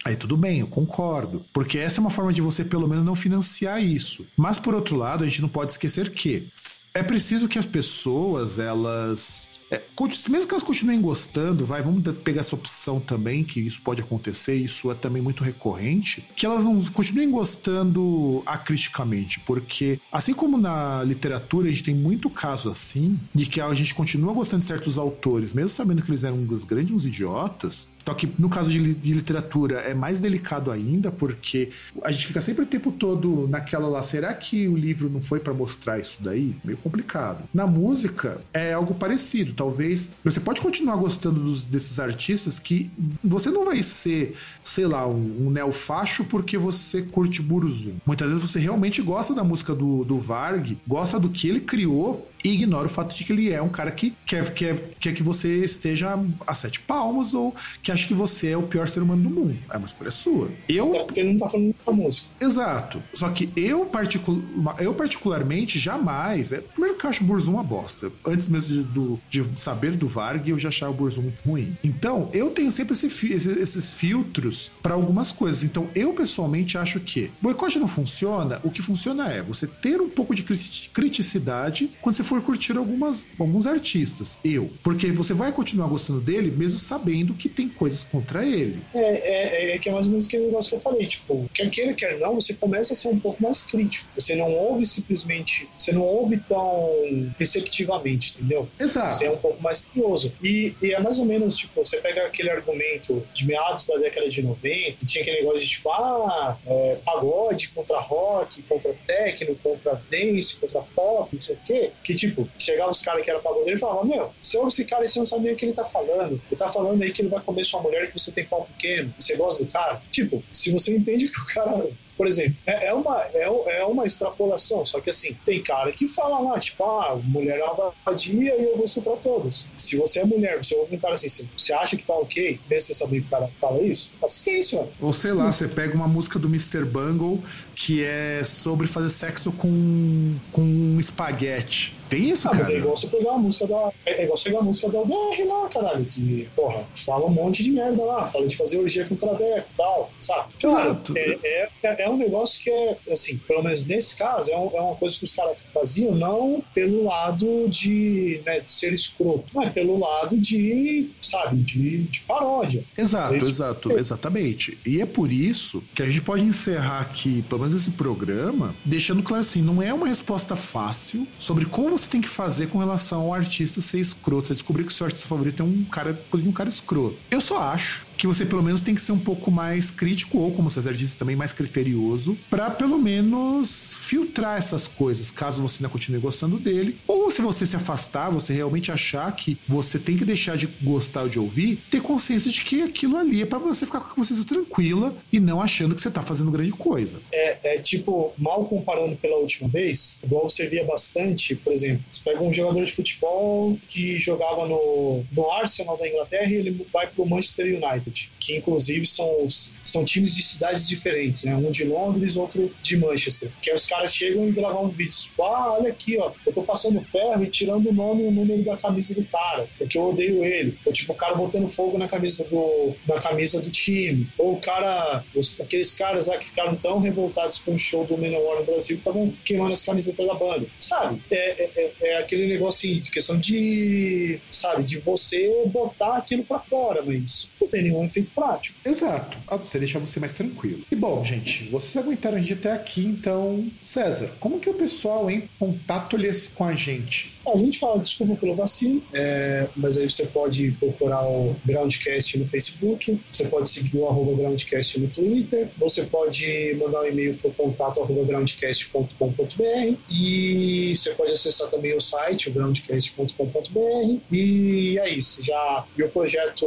Aí 0.05 0.15
tudo 0.15 0.37
bem, 0.37 0.59
eu 0.59 0.67
concordo. 0.67 1.43
Porque 1.51 1.79
essa 1.79 1.99
é 1.99 2.01
uma 2.01 2.11
forma 2.11 2.31
de 2.31 2.39
você, 2.39 2.63
pelo 2.63 2.87
menos, 2.87 3.03
não 3.03 3.15
financiar 3.15 3.83
isso. 3.83 4.27
Mas, 4.37 4.59
por 4.59 4.75
outro 4.75 4.95
lado, 4.95 5.23
a 5.23 5.27
gente 5.27 5.41
não 5.41 5.49
pode 5.49 5.71
esquecer 5.71 6.11
que 6.11 6.47
é 6.95 7.03
preciso 7.03 7.49
que 7.49 7.59
as 7.59 7.65
pessoas, 7.65 8.57
elas. 8.57 9.59
É, 9.69 9.81
mesmo 10.29 10.47
que 10.47 10.53
elas 10.53 10.63
continuem 10.63 11.01
gostando, 11.01 11.65
vai, 11.65 11.81
vamos 11.81 12.01
pegar 12.23 12.39
essa 12.39 12.55
opção 12.55 13.01
também, 13.01 13.43
que 13.43 13.59
isso 13.59 13.81
pode 13.81 14.01
acontecer, 14.01 14.55
isso 14.55 14.89
é 14.89 14.95
também 14.95 15.21
muito 15.21 15.43
recorrente, 15.43 16.25
que 16.35 16.45
elas 16.45 16.63
não 16.63 16.81
continuem 16.85 17.29
gostando 17.29 18.41
acriticamente, 18.45 19.41
porque 19.41 19.99
assim 20.09 20.33
como 20.33 20.57
na 20.57 21.03
literatura 21.03 21.67
a 21.67 21.69
gente 21.69 21.83
tem 21.83 21.95
muito 21.95 22.29
caso 22.29 22.69
assim, 22.69 23.19
de 23.33 23.45
que 23.45 23.59
a 23.59 23.73
gente 23.73 23.93
continua 23.93 24.33
gostando 24.33 24.61
de 24.61 24.65
certos 24.65 24.97
autores, 24.97 25.53
mesmo 25.53 25.69
sabendo 25.69 26.01
que 26.01 26.09
eles 26.09 26.23
eram 26.23 26.37
uns 26.37 26.63
grandes 26.63 27.03
idiotas, 27.03 27.87
Só 28.05 28.13
que 28.13 28.31
no 28.37 28.47
caso 28.49 28.69
de, 28.69 28.93
de, 28.93 29.13
literatura 29.13 29.79
é 29.79 29.93
mais 29.95 30.19
delicado 30.19 30.69
ainda, 30.71 31.11
porque 31.11 31.71
a 32.03 32.11
gente 32.11 32.27
fica 32.27 32.39
sempre 32.39 32.63
o 32.63 32.65
tempo 32.65 32.91
todo 32.91 33.47
naquela 33.47 33.87
lá, 33.87 34.03
será 34.03 34.31
que 34.33 34.67
o 34.67 34.77
livro 34.77 35.09
não 35.09 35.21
foi 35.21 35.39
para 35.39 35.53
mostrar 35.53 35.99
isso 35.99 36.17
daí? 36.21 36.55
Meio 36.63 36.77
complicado. 36.85 37.43
Na 37.51 37.65
música 37.65 38.39
é 38.53 38.73
algo 38.73 38.93
parecido. 38.93 39.53
Talvez 39.53 40.11
você 40.23 40.39
pode 40.39 40.61
continuar 40.61 40.95
gostando 40.97 41.39
dos, 41.39 41.65
desses 41.65 41.97
artistas 41.97 42.59
que 42.59 42.91
você 43.23 43.49
não 43.49 43.65
vai 43.65 43.81
ser, 43.81 44.35
sei 44.63 44.85
lá, 44.85 45.07
um, 45.07 45.47
um 45.47 45.49
neofacho 45.49 46.23
porque 46.25 46.59
você 46.59 47.01
curte 47.01 47.41
Burzum. 47.41 47.95
Muitas 48.05 48.29
vezes 48.29 48.47
você 48.47 48.59
realmente 48.59 49.01
gosta 49.01 49.33
da 49.33 49.43
música 49.43 49.73
do, 49.73 50.05
do 50.05 50.19
Varg, 50.19 50.77
gosta 50.87 51.19
do 51.19 51.29
que 51.29 51.49
ele 51.49 51.61
criou 51.61 52.29
ignora 52.49 52.87
o 52.87 52.89
fato 52.89 53.15
de 53.15 53.23
que 53.23 53.33
ele 53.33 53.51
é 53.51 53.61
um 53.61 53.69
cara 53.69 53.91
que 53.91 54.13
quer, 54.25 54.53
quer, 54.53 54.77
quer 54.99 55.13
que 55.13 55.23
você 55.23 55.63
esteja 55.63 56.19
a 56.45 56.55
sete 56.55 56.79
palmas 56.79 57.33
ou 57.33 57.55
que 57.81 57.91
acha 57.91 58.07
que 58.07 58.13
você 58.13 58.49
é 58.49 58.57
o 58.57 58.63
pior 58.63 58.87
ser 58.87 59.01
humano 59.01 59.23
do 59.23 59.29
mundo. 59.29 59.57
É 59.71 59.77
uma 59.77 59.85
escolha 59.85 60.11
sua. 60.11 60.51
Eu. 60.67 60.95
É 60.95 61.03
porque 61.03 61.19
ele 61.19 61.31
não 61.31 61.39
tá 61.39 61.49
falando 61.49 61.75
da 61.85 61.91
música. 61.91 62.27
Exato. 62.39 63.01
Só 63.13 63.29
que 63.29 63.49
eu, 63.55 63.85
particu... 63.85 64.41
eu 64.79 64.93
particularmente, 64.93 65.79
jamais. 65.79 66.51
É... 66.51 66.61
Primeiro 66.61 66.97
que 66.97 67.05
eu 67.05 67.09
acho 67.09 67.23
o 67.23 67.27
Burzum 67.27 67.53
uma 67.53 67.63
bosta. 67.63 68.11
Antes 68.25 68.47
mesmo 68.49 68.75
de, 68.75 68.83
do, 68.83 69.21
de 69.29 69.45
saber 69.57 69.91
do 69.91 70.07
Varg, 70.07 70.49
eu 70.49 70.59
já 70.59 70.69
achava 70.69 70.91
o 70.91 70.95
Burzum 70.95 71.23
muito 71.23 71.41
ruim. 71.45 71.75
Então, 71.83 72.29
eu 72.33 72.49
tenho 72.51 72.71
sempre 72.71 72.93
esse 72.93 73.09
fi... 73.09 73.33
esses 73.33 73.91
filtros 73.91 74.71
para 74.81 74.93
algumas 74.93 75.31
coisas. 75.31 75.63
Então, 75.63 75.89
eu 75.95 76.13
pessoalmente 76.13 76.77
acho 76.77 76.99
que 76.99 77.31
boicote 77.41 77.79
não 77.79 77.87
funciona. 77.87 78.59
O 78.63 78.69
que 78.69 78.81
funciona 78.81 79.31
é 79.31 79.41
você 79.41 79.67
ter 79.67 80.01
um 80.01 80.09
pouco 80.09 80.35
de 80.35 80.43
criticidade 80.43 81.89
quando 82.01 82.15
você 82.15 82.23
for 82.23 82.34
for 82.35 82.41
curtir 82.41 82.77
algumas, 82.77 83.27
alguns 83.39 83.65
artistas. 83.65 84.37
Eu. 84.43 84.69
Porque 84.83 85.11
você 85.11 85.33
vai 85.33 85.51
continuar 85.51 85.87
gostando 85.87 86.19
dele 86.19 86.51
mesmo 86.51 86.79
sabendo 86.79 87.33
que 87.33 87.47
tem 87.47 87.67
coisas 87.69 88.03
contra 88.03 88.45
ele. 88.45 88.79
É, 88.93 89.71
é, 89.71 89.75
é 89.75 89.77
que 89.77 89.89
é 89.89 89.91
mais 89.91 90.05
ou 90.05 90.11
menos 90.11 90.27
aquele 90.27 90.45
negócio 90.45 90.69
que 90.69 90.75
eu 90.75 90.79
falei. 90.79 91.05
Tipo, 91.05 91.49
quer 91.53 91.69
queira, 91.69 91.93
quer 91.93 92.19
não, 92.19 92.35
você 92.35 92.53
começa 92.53 92.93
a 92.93 92.95
ser 92.95 93.09
um 93.09 93.19
pouco 93.19 93.41
mais 93.41 93.63
crítico. 93.63 94.07
Você 94.17 94.35
não 94.35 94.51
ouve 94.51 94.85
simplesmente. 94.85 95.67
Você 95.77 95.91
não 95.91 96.01
ouve 96.01 96.37
tão 96.37 96.89
receptivamente, 97.37 98.35
entendeu? 98.37 98.67
Exato. 98.79 99.15
Você 99.15 99.25
é 99.25 99.31
um 99.31 99.37
pouco 99.37 99.61
mais 99.61 99.81
curioso. 99.81 100.33
E, 100.43 100.75
e 100.81 100.93
é 100.93 100.99
mais 100.99 101.19
ou 101.19 101.25
menos, 101.25 101.57
tipo, 101.57 101.85
você 101.85 101.97
pega 101.97 102.25
aquele 102.25 102.49
argumento 102.49 103.25
de 103.33 103.45
meados 103.45 103.85
da 103.85 103.97
década 103.97 104.29
de 104.29 104.41
90, 104.41 104.93
que 104.93 105.05
tinha 105.05 105.21
aquele 105.21 105.37
negócio 105.37 105.59
de, 105.59 105.69
tipo, 105.69 105.89
ah, 105.91 106.57
é, 106.65 106.97
pagode 107.05 107.69
contra 107.69 107.99
rock, 107.99 108.61
contra 108.63 108.93
techno, 109.05 109.55
contra 109.55 110.01
dance, 110.09 110.55
contra 110.57 110.81
pop, 110.95 111.29
não 111.31 111.41
sei 111.41 111.55
o 111.55 111.59
quê. 111.65 111.91
Que, 112.03 112.13
tipo, 112.13 112.24
tipo, 112.27 112.49
chegava 112.57 112.91
os 112.91 113.01
caras 113.01 113.23
que 113.23 113.29
eram 113.29 113.41
pagodeiro 113.41 113.77
e 113.77 113.79
falavam, 113.79 114.05
meu, 114.05 114.33
você 114.41 114.57
ouve 114.57 114.69
esse 114.69 114.85
cara 114.85 115.05
e 115.05 115.07
você 115.07 115.19
não 115.19 115.25
sabia 115.25 115.53
o 115.53 115.55
que 115.55 115.65
ele 115.65 115.73
tá 115.73 115.83
falando. 115.83 116.41
Ele 116.49 116.57
tá 116.57 116.67
falando 116.67 117.01
aí 117.01 117.11
que 117.11 117.21
ele 117.21 117.29
vai 117.29 117.41
comer 117.41 117.63
sua 117.63 117.81
mulher 117.81 118.11
que 118.11 118.19
você 118.19 118.31
tem 118.31 118.45
pau 118.45 118.65
pequeno, 118.65 119.13
você 119.17 119.35
gosta 119.35 119.63
do 119.63 119.71
cara. 119.71 120.01
Tipo, 120.11 120.43
se 120.51 120.71
você 120.71 120.95
entende 120.95 121.27
que 121.29 121.39
o 121.39 121.45
cara 121.45 121.87
por 122.17 122.27
exemplo, 122.27 122.55
é, 122.65 122.87
é, 122.87 122.93
uma, 122.93 123.21
é, 123.33 123.79
é 123.79 123.85
uma 123.85 124.05
extrapolação, 124.05 124.85
só 124.85 124.99
que 124.99 125.09
assim, 125.09 125.35
tem 125.43 125.61
cara 125.61 125.91
que 125.91 126.07
fala 126.07 126.39
lá, 126.39 126.59
tipo, 126.59 126.83
ah, 126.83 127.19
mulher 127.23 127.59
é 127.59 127.63
uma 127.63 127.93
vadia 128.05 128.55
e 128.55 128.63
eu 128.63 128.77
vou 128.77 128.85
para 129.03 129.17
todas. 129.17 129.65
Se 129.77 129.97
você 129.97 130.19
é 130.19 130.25
mulher, 130.25 130.57
você 130.57 130.75
ouve 130.75 130.95
um 130.95 130.99
cara 130.99 131.15
assim, 131.15 131.27
você 131.57 131.73
acha 131.73 131.97
que 131.97 132.05
tá 132.05 132.13
ok, 132.13 132.59
mesmo 132.69 132.87
você 132.87 132.93
saber 132.93 133.21
que 133.21 133.27
o 133.27 133.29
cara 133.29 133.49
fala 133.59 133.81
isso, 133.81 134.11
paciência, 134.19 134.79
mano. 134.79 134.91
Ou 135.01 135.13
sei 135.13 135.33
lá, 135.33 135.51
você 135.51 135.67
pega 135.67 135.93
uma 135.95 136.07
música 136.07 136.39
do 136.39 136.47
Mr. 136.47 136.85
Bungle 136.85 137.43
que 137.75 138.03
é 138.03 138.41
sobre 138.43 138.87
fazer 138.87 139.09
sexo 139.09 139.51
com, 139.51 140.35
com 140.51 140.61
um 140.61 140.99
espaguete. 140.99 141.95
Tem 142.09 142.29
isso, 142.29 142.47
ah, 142.47 142.51
cara? 142.51 142.63
Mas 142.63 142.69
é 142.69 142.77
igual 142.77 142.95
você 142.95 143.07
pegar 143.07 143.31
a 143.31 143.37
música 143.37 143.67
da. 143.67 143.91
É 144.05 144.23
igual 144.23 144.37
você 144.37 144.43
pegar 144.45 144.59
a 144.59 144.63
música 144.63 144.89
da 144.89 145.01
UDR 145.01 145.47
lá, 145.47 145.67
caralho. 145.69 146.05
Que, 146.05 146.47
porra, 146.55 146.83
fala 146.93 147.25
um 147.25 147.29
monte 147.29 147.63
de 147.63 147.71
merda 147.71 148.03
lá. 148.03 148.27
Fala 148.27 148.47
de 148.47 148.55
fazer 148.55 148.77
orgia 148.77 149.05
com 149.05 149.15
traveco 149.15 149.67
e 149.73 149.77
tal, 149.77 150.11
sabe? 150.21 150.53
Exato. 150.63 151.17
É, 151.17 151.39
é, 151.43 152.03
é, 152.03 152.04
é, 152.05 152.09
um 152.09 152.17
negócio 152.17 152.61
que 152.61 152.69
é, 152.69 152.97
assim, 153.11 153.37
pelo 153.37 153.63
menos 153.63 153.83
nesse 153.83 154.15
caso, 154.15 154.51
é, 154.51 154.57
um, 154.57 154.69
é 154.73 154.81
uma 154.81 154.95
coisa 154.95 155.17
que 155.17 155.23
os 155.23 155.33
caras 155.33 155.65
faziam 155.73 156.13
não 156.13 156.63
pelo 156.73 157.05
lado 157.05 157.67
de, 157.67 158.41
né, 158.45 158.59
de 158.59 158.71
ser 158.71 158.93
escroto, 158.93 159.45
mas 159.53 159.73
pelo 159.73 159.97
lado 159.99 160.37
de, 160.37 161.09
sabe, 161.19 161.57
de, 161.57 162.03
de 162.03 162.19
paródia. 162.21 162.85
Exato, 162.95 163.33
é 163.33 163.37
exato, 163.37 163.91
exatamente. 163.97 164.77
E 164.85 165.01
é 165.01 165.05
por 165.05 165.31
isso 165.31 165.83
que 165.95 166.03
a 166.03 166.05
gente 166.05 166.21
pode 166.21 166.43
encerrar 166.43 166.99
aqui, 167.01 167.41
pelo 167.43 167.61
menos 167.61 167.73
esse 167.73 167.91
programa, 167.91 168.75
deixando 168.85 169.23
claro 169.23 169.41
assim, 169.41 169.61
não 169.61 169.81
é 169.81 169.93
uma 169.93 170.07
resposta 170.07 170.55
fácil 170.55 171.27
sobre 171.39 171.65
como 171.65 171.89
você 171.89 172.07
tem 172.07 172.21
que 172.21 172.29
fazer 172.29 172.67
com 172.67 172.77
relação 172.77 173.21
ao 173.21 173.33
artista 173.33 173.81
ser 173.81 173.99
escroto. 173.99 174.47
Você 174.47 174.53
descobrir 174.53 174.83
que 174.83 174.91
o 174.91 174.93
seu 174.93 175.05
artista 175.05 175.27
favorito 175.27 175.63
é 175.63 175.65
um 175.65 175.83
cara, 175.85 176.19
um 176.33 176.51
cara 176.51 176.69
escroto. 176.69 177.17
Eu 177.31 177.41
só 177.41 177.59
acho 177.59 178.05
que 178.17 178.27
você 178.27 178.45
pelo 178.45 178.63
menos 178.63 178.81
tem 178.81 178.95
que 178.95 179.01
ser 179.01 179.11
um 179.11 179.19
pouco 179.19 179.51
mais 179.51 179.91
crítico, 179.91 180.37
ou 180.39 180.51
como 180.51 180.67
o 180.67 180.71
César 180.71 180.93
disse, 180.93 181.17
também 181.17 181.35
mais 181.35 181.53
criterioso, 181.53 182.37
para 182.49 182.69
pelo 182.69 182.97
menos 182.97 183.97
filtrar 184.01 184.57
essas 184.57 184.87
coisas, 184.87 185.31
caso 185.31 185.61
você 185.61 185.79
ainda 185.79 185.89
continue 185.89 186.19
gostando 186.19 186.57
dele. 186.57 186.97
Ou 187.07 187.29
se 187.29 187.41
você 187.41 187.65
se 187.65 187.75
afastar, 187.75 188.29
você 188.29 188.53
realmente 188.53 188.91
achar 188.91 189.33
que 189.35 189.57
você 189.67 189.99
tem 189.99 190.17
que 190.17 190.25
deixar 190.25 190.57
de 190.57 190.67
gostar 190.81 191.23
ou 191.23 191.29
de 191.29 191.39
ouvir, 191.39 191.81
ter 191.89 192.01
consciência 192.01 192.51
de 192.51 192.61
que 192.61 192.81
aquilo 192.81 193.17
ali 193.17 193.41
é 193.41 193.45
para 193.45 193.59
você 193.59 193.85
ficar 193.85 193.99
com 193.99 194.11
a 194.11 194.15
consciência 194.15 194.45
tranquila 194.45 195.15
e 195.31 195.39
não 195.39 195.61
achando 195.61 195.95
que 195.95 196.01
você 196.01 196.11
tá 196.11 196.21
fazendo 196.21 196.51
grande 196.51 196.71
coisa. 196.71 197.19
É, 197.31 197.75
é 197.75 197.77
tipo, 197.79 198.33
mal 198.37 198.65
comparando 198.65 199.15
pela 199.15 199.37
última 199.37 199.67
vez, 199.67 200.17
igual 200.23 200.49
você 200.49 200.67
via 200.67 200.85
bastante, 200.85 201.55
por 201.55 201.73
exemplo, 201.73 202.03
você 202.09 202.21
pega 202.23 202.41
um 202.41 202.53
jogador 202.53 202.83
de 202.83 202.91
futebol 202.91 203.77
que 203.87 204.15
jogava 204.17 204.67
no, 204.67 205.23
no 205.31 205.51
Arsenal 205.51 205.97
da 205.97 206.07
Inglaterra 206.07 206.49
e 206.51 206.55
ele 206.55 206.85
vai 206.91 207.07
pro 207.07 207.25
Manchester 207.25 207.65
United 207.65 208.04
que 208.39 208.57
inclusive 208.57 209.05
são, 209.05 209.47
são 209.83 210.05
times 210.05 210.35
de 210.35 210.43
cidades 210.43 210.87
diferentes, 210.87 211.43
né? 211.43 211.55
Um 211.55 211.71
de 211.71 211.83
Londres, 211.83 212.37
outro 212.37 212.73
de 212.81 212.97
Manchester. 212.97 213.51
Que 213.61 213.71
aí 213.71 213.75
os 213.75 213.85
caras 213.85 214.13
chegam 214.13 214.47
e 214.47 214.51
gravam 214.51 214.85
um 214.85 214.89
vídeo, 214.89 215.11
tipo, 215.11 215.43
ah, 215.43 215.73
olha 215.73 215.89
aqui, 215.89 216.17
ó, 216.17 216.31
eu 216.45 216.53
tô 216.53 216.63
passando 216.63 217.01
ferro 217.01 217.43
e 217.43 217.47
tirando 217.47 217.89
o 217.89 217.93
nome 217.93 218.23
e 218.23 218.27
o 218.27 218.31
número 218.31 218.63
da 218.63 218.77
camisa 218.77 219.15
do 219.15 219.23
cara, 219.25 219.67
porque 219.77 219.97
eu 219.97 220.09
odeio 220.09 220.43
ele. 220.43 220.77
Ou 220.85 220.93
tipo, 220.93 221.13
o 221.13 221.15
cara 221.15 221.35
botando 221.35 221.67
fogo 221.67 221.97
na 221.97 222.07
camisa 222.07 222.43
do, 222.45 222.93
na 223.07 223.19
camisa 223.19 223.61
do 223.61 223.69
time. 223.69 224.27
Ou 224.37 224.53
o 224.53 224.61
cara, 224.61 225.23
os, 225.33 225.59
aqueles 225.59 225.93
caras 225.95 226.27
lá 226.27 226.37
que 226.37 226.45
ficaram 226.45 226.75
tão 226.75 226.99
revoltados 226.99 227.59
com 227.59 227.73
o 227.73 227.79
show 227.79 228.05
do 228.05 228.17
Menor 228.17 228.59
no 228.59 228.65
Brasil 228.65 228.97
que 228.97 229.01
estavam 229.01 229.33
queimando 229.43 229.73
as 229.73 229.83
camisetas 229.83 230.25
da 230.25 230.33
banda. 230.33 230.67
Sabe? 230.79 231.21
É, 231.31 231.35
é, 231.35 231.71
é, 231.75 231.93
é 232.01 232.17
aquele 232.17 232.47
negócio 232.47 232.89
assim, 232.89 232.99
de 232.99 233.09
questão 233.09 233.37
de, 233.37 234.39
sabe, 234.51 234.83
de 234.83 234.97
você 234.97 235.49
botar 235.67 236.17
aquilo 236.17 236.43
pra 236.43 236.59
fora, 236.59 237.01
mas 237.01 237.49
não 237.59 237.67
tem 237.67 237.83
nenhum 237.83 237.94
efeito 238.03 238.31
prático. 238.31 238.77
Exato. 238.83 239.37
Ah, 239.47 239.57
você 239.57 239.79
deixa 239.79 239.99
você 239.99 240.19
mais 240.19 240.33
tranquilo. 240.33 240.83
E 240.91 240.95
bom, 240.95 241.23
gente, 241.23 241.69
vocês 241.69 241.95
aguentaram 241.95 242.37
a 242.37 242.39
gente 242.39 242.53
até 242.53 242.71
aqui, 242.71 243.05
então, 243.05 243.69
César, 243.81 244.31
como 244.39 244.59
que 244.59 244.69
o 244.69 244.73
pessoal 244.73 245.29
entra 245.29 245.45
em 245.45 245.59
contato 245.59 246.17
com 246.55 246.65
a 246.65 246.75
gente? 246.75 247.34
A 247.47 247.57
gente 247.57 247.79
fala 247.79 247.99
desculpa 247.99 248.35
pelo 248.35 248.55
vacilo, 248.55 249.01
é, 249.13 249.67
mas 249.75 249.97
aí 249.97 250.09
você 250.09 250.25
pode 250.25 250.71
procurar 250.79 251.23
o 251.27 251.55
Groundcast 251.65 252.39
no 252.39 252.47
Facebook, 252.47 253.19
você 253.29 253.45
pode 253.45 253.69
seguir 253.69 253.97
o 253.97 254.07
arroba 254.07 254.35
Groundcast 254.35 254.99
no 254.99 255.07
Twitter, 255.07 255.69
você 255.77 256.03
pode 256.03 256.75
mandar 256.79 257.01
um 257.01 257.05
e-mail 257.05 257.35
para 257.35 257.49
o 257.49 257.53
contato 257.53 258.01
arroba 258.01 258.23
groundcast.com.br 258.25 259.97
e 260.09 260.93
você 260.95 261.11
pode 261.11 261.31
acessar 261.31 261.69
também 261.69 261.95
o 261.95 262.01
site, 262.01 262.49
o 262.49 262.53
groundcast.com.br 262.53 264.21
e 264.31 264.99
é 264.99 265.09
isso. 265.09 265.43
Já, 265.43 265.85
e 265.97 266.03
o 266.03 266.09
projeto 266.09 266.65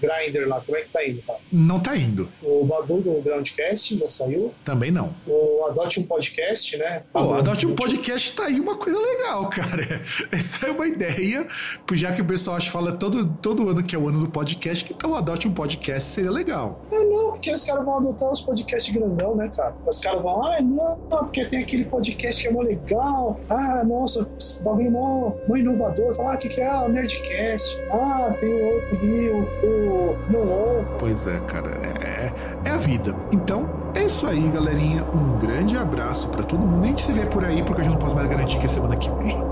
Grinder 0.00 0.48
lá, 0.48 0.60
como 0.60 0.78
é 0.78 0.82
que 0.82 0.88
tá 0.88 1.06
indo, 1.06 1.22
cara? 1.22 1.38
Não 1.52 1.80
tá 1.80 1.96
indo. 1.96 2.30
O 2.42 2.64
Badu 2.64 3.00
do 3.00 3.20
Groundcast 3.22 3.98
já 3.98 4.08
saiu? 4.08 4.54
Também 4.64 4.90
não. 4.90 5.14
O 5.26 5.66
Adote 5.66 6.00
um 6.00 6.04
Podcast, 6.04 6.76
né? 6.76 7.02
O 7.12 7.32
Adote 7.34 7.66
um 7.66 7.74
Podcast 7.74 8.32
tá 8.32 8.46
aí 8.46 8.60
uma 8.60 8.76
coisa 8.76 8.98
legal, 8.98 9.48
cara. 9.50 9.89
Essa 10.30 10.66
é 10.66 10.70
uma 10.70 10.86
ideia, 10.86 11.46
já 11.92 12.12
que 12.12 12.22
o 12.22 12.24
pessoal 12.24 12.56
acha, 12.56 12.70
fala 12.70 12.92
todo, 12.92 13.26
todo 13.40 13.68
ano 13.68 13.82
que 13.82 13.94
é 13.94 13.98
o 13.98 14.08
ano 14.08 14.20
do 14.20 14.28
podcast, 14.28 14.84
que 14.84 14.92
então 14.92 15.14
adote 15.14 15.48
um 15.48 15.52
podcast 15.52 16.10
seria 16.10 16.30
legal. 16.30 16.80
É, 16.90 17.04
não, 17.04 17.32
porque 17.32 17.52
os 17.52 17.64
caras 17.64 17.84
vão 17.84 17.98
adotar 17.98 18.30
os 18.30 18.40
podcasts 18.40 18.94
grandão, 18.94 19.34
né, 19.34 19.50
cara? 19.54 19.74
Os 19.86 20.00
caras 20.00 20.22
vão, 20.22 20.44
ah, 20.44 20.60
não, 20.60 20.96
porque 21.08 21.44
tem 21.44 21.60
aquele 21.60 21.84
podcast 21.84 22.40
que 22.40 22.48
é 22.48 22.50
mó 22.50 22.62
legal. 22.62 23.38
Ah, 23.48 23.84
nossa, 23.84 24.28
bagulho 24.62 24.90
mó, 24.90 25.32
mó 25.48 25.56
inovador. 25.56 26.14
Falar, 26.14 26.32
ah, 26.32 26.34
o 26.34 26.38
que, 26.38 26.48
que 26.48 26.60
é? 26.60 26.66
Ah, 26.66 26.82
o 26.82 26.88
Nerdcast. 26.88 27.78
Ah, 27.92 28.34
tem 28.38 28.52
o 28.52 28.74
outro 28.74 28.98
ali, 28.98 29.30
o, 29.30 29.38
o 29.66 30.16
Não 30.30 30.84
Pois 30.98 31.26
é, 31.26 31.38
cara, 31.40 31.70
é, 32.04 32.68
é 32.68 32.70
a 32.70 32.76
vida. 32.76 33.14
Então, 33.32 33.68
é 33.94 34.04
isso 34.04 34.26
aí, 34.26 34.48
galerinha. 34.48 35.04
Um 35.04 35.38
grande 35.38 35.76
abraço 35.76 36.28
para 36.28 36.44
todo 36.44 36.60
mundo. 36.60 36.84
A 36.84 36.86
gente 36.88 37.02
se 37.02 37.12
vê 37.12 37.26
por 37.26 37.44
aí, 37.44 37.62
porque 37.62 37.80
eu 37.80 37.84
já 37.84 37.90
não 37.90 37.98
posso 37.98 38.14
mais 38.14 38.28
garantir 38.28 38.58
que 38.58 38.66
é 38.66 38.68
semana 38.68 38.96
que 38.96 39.10
vem. 39.10 39.49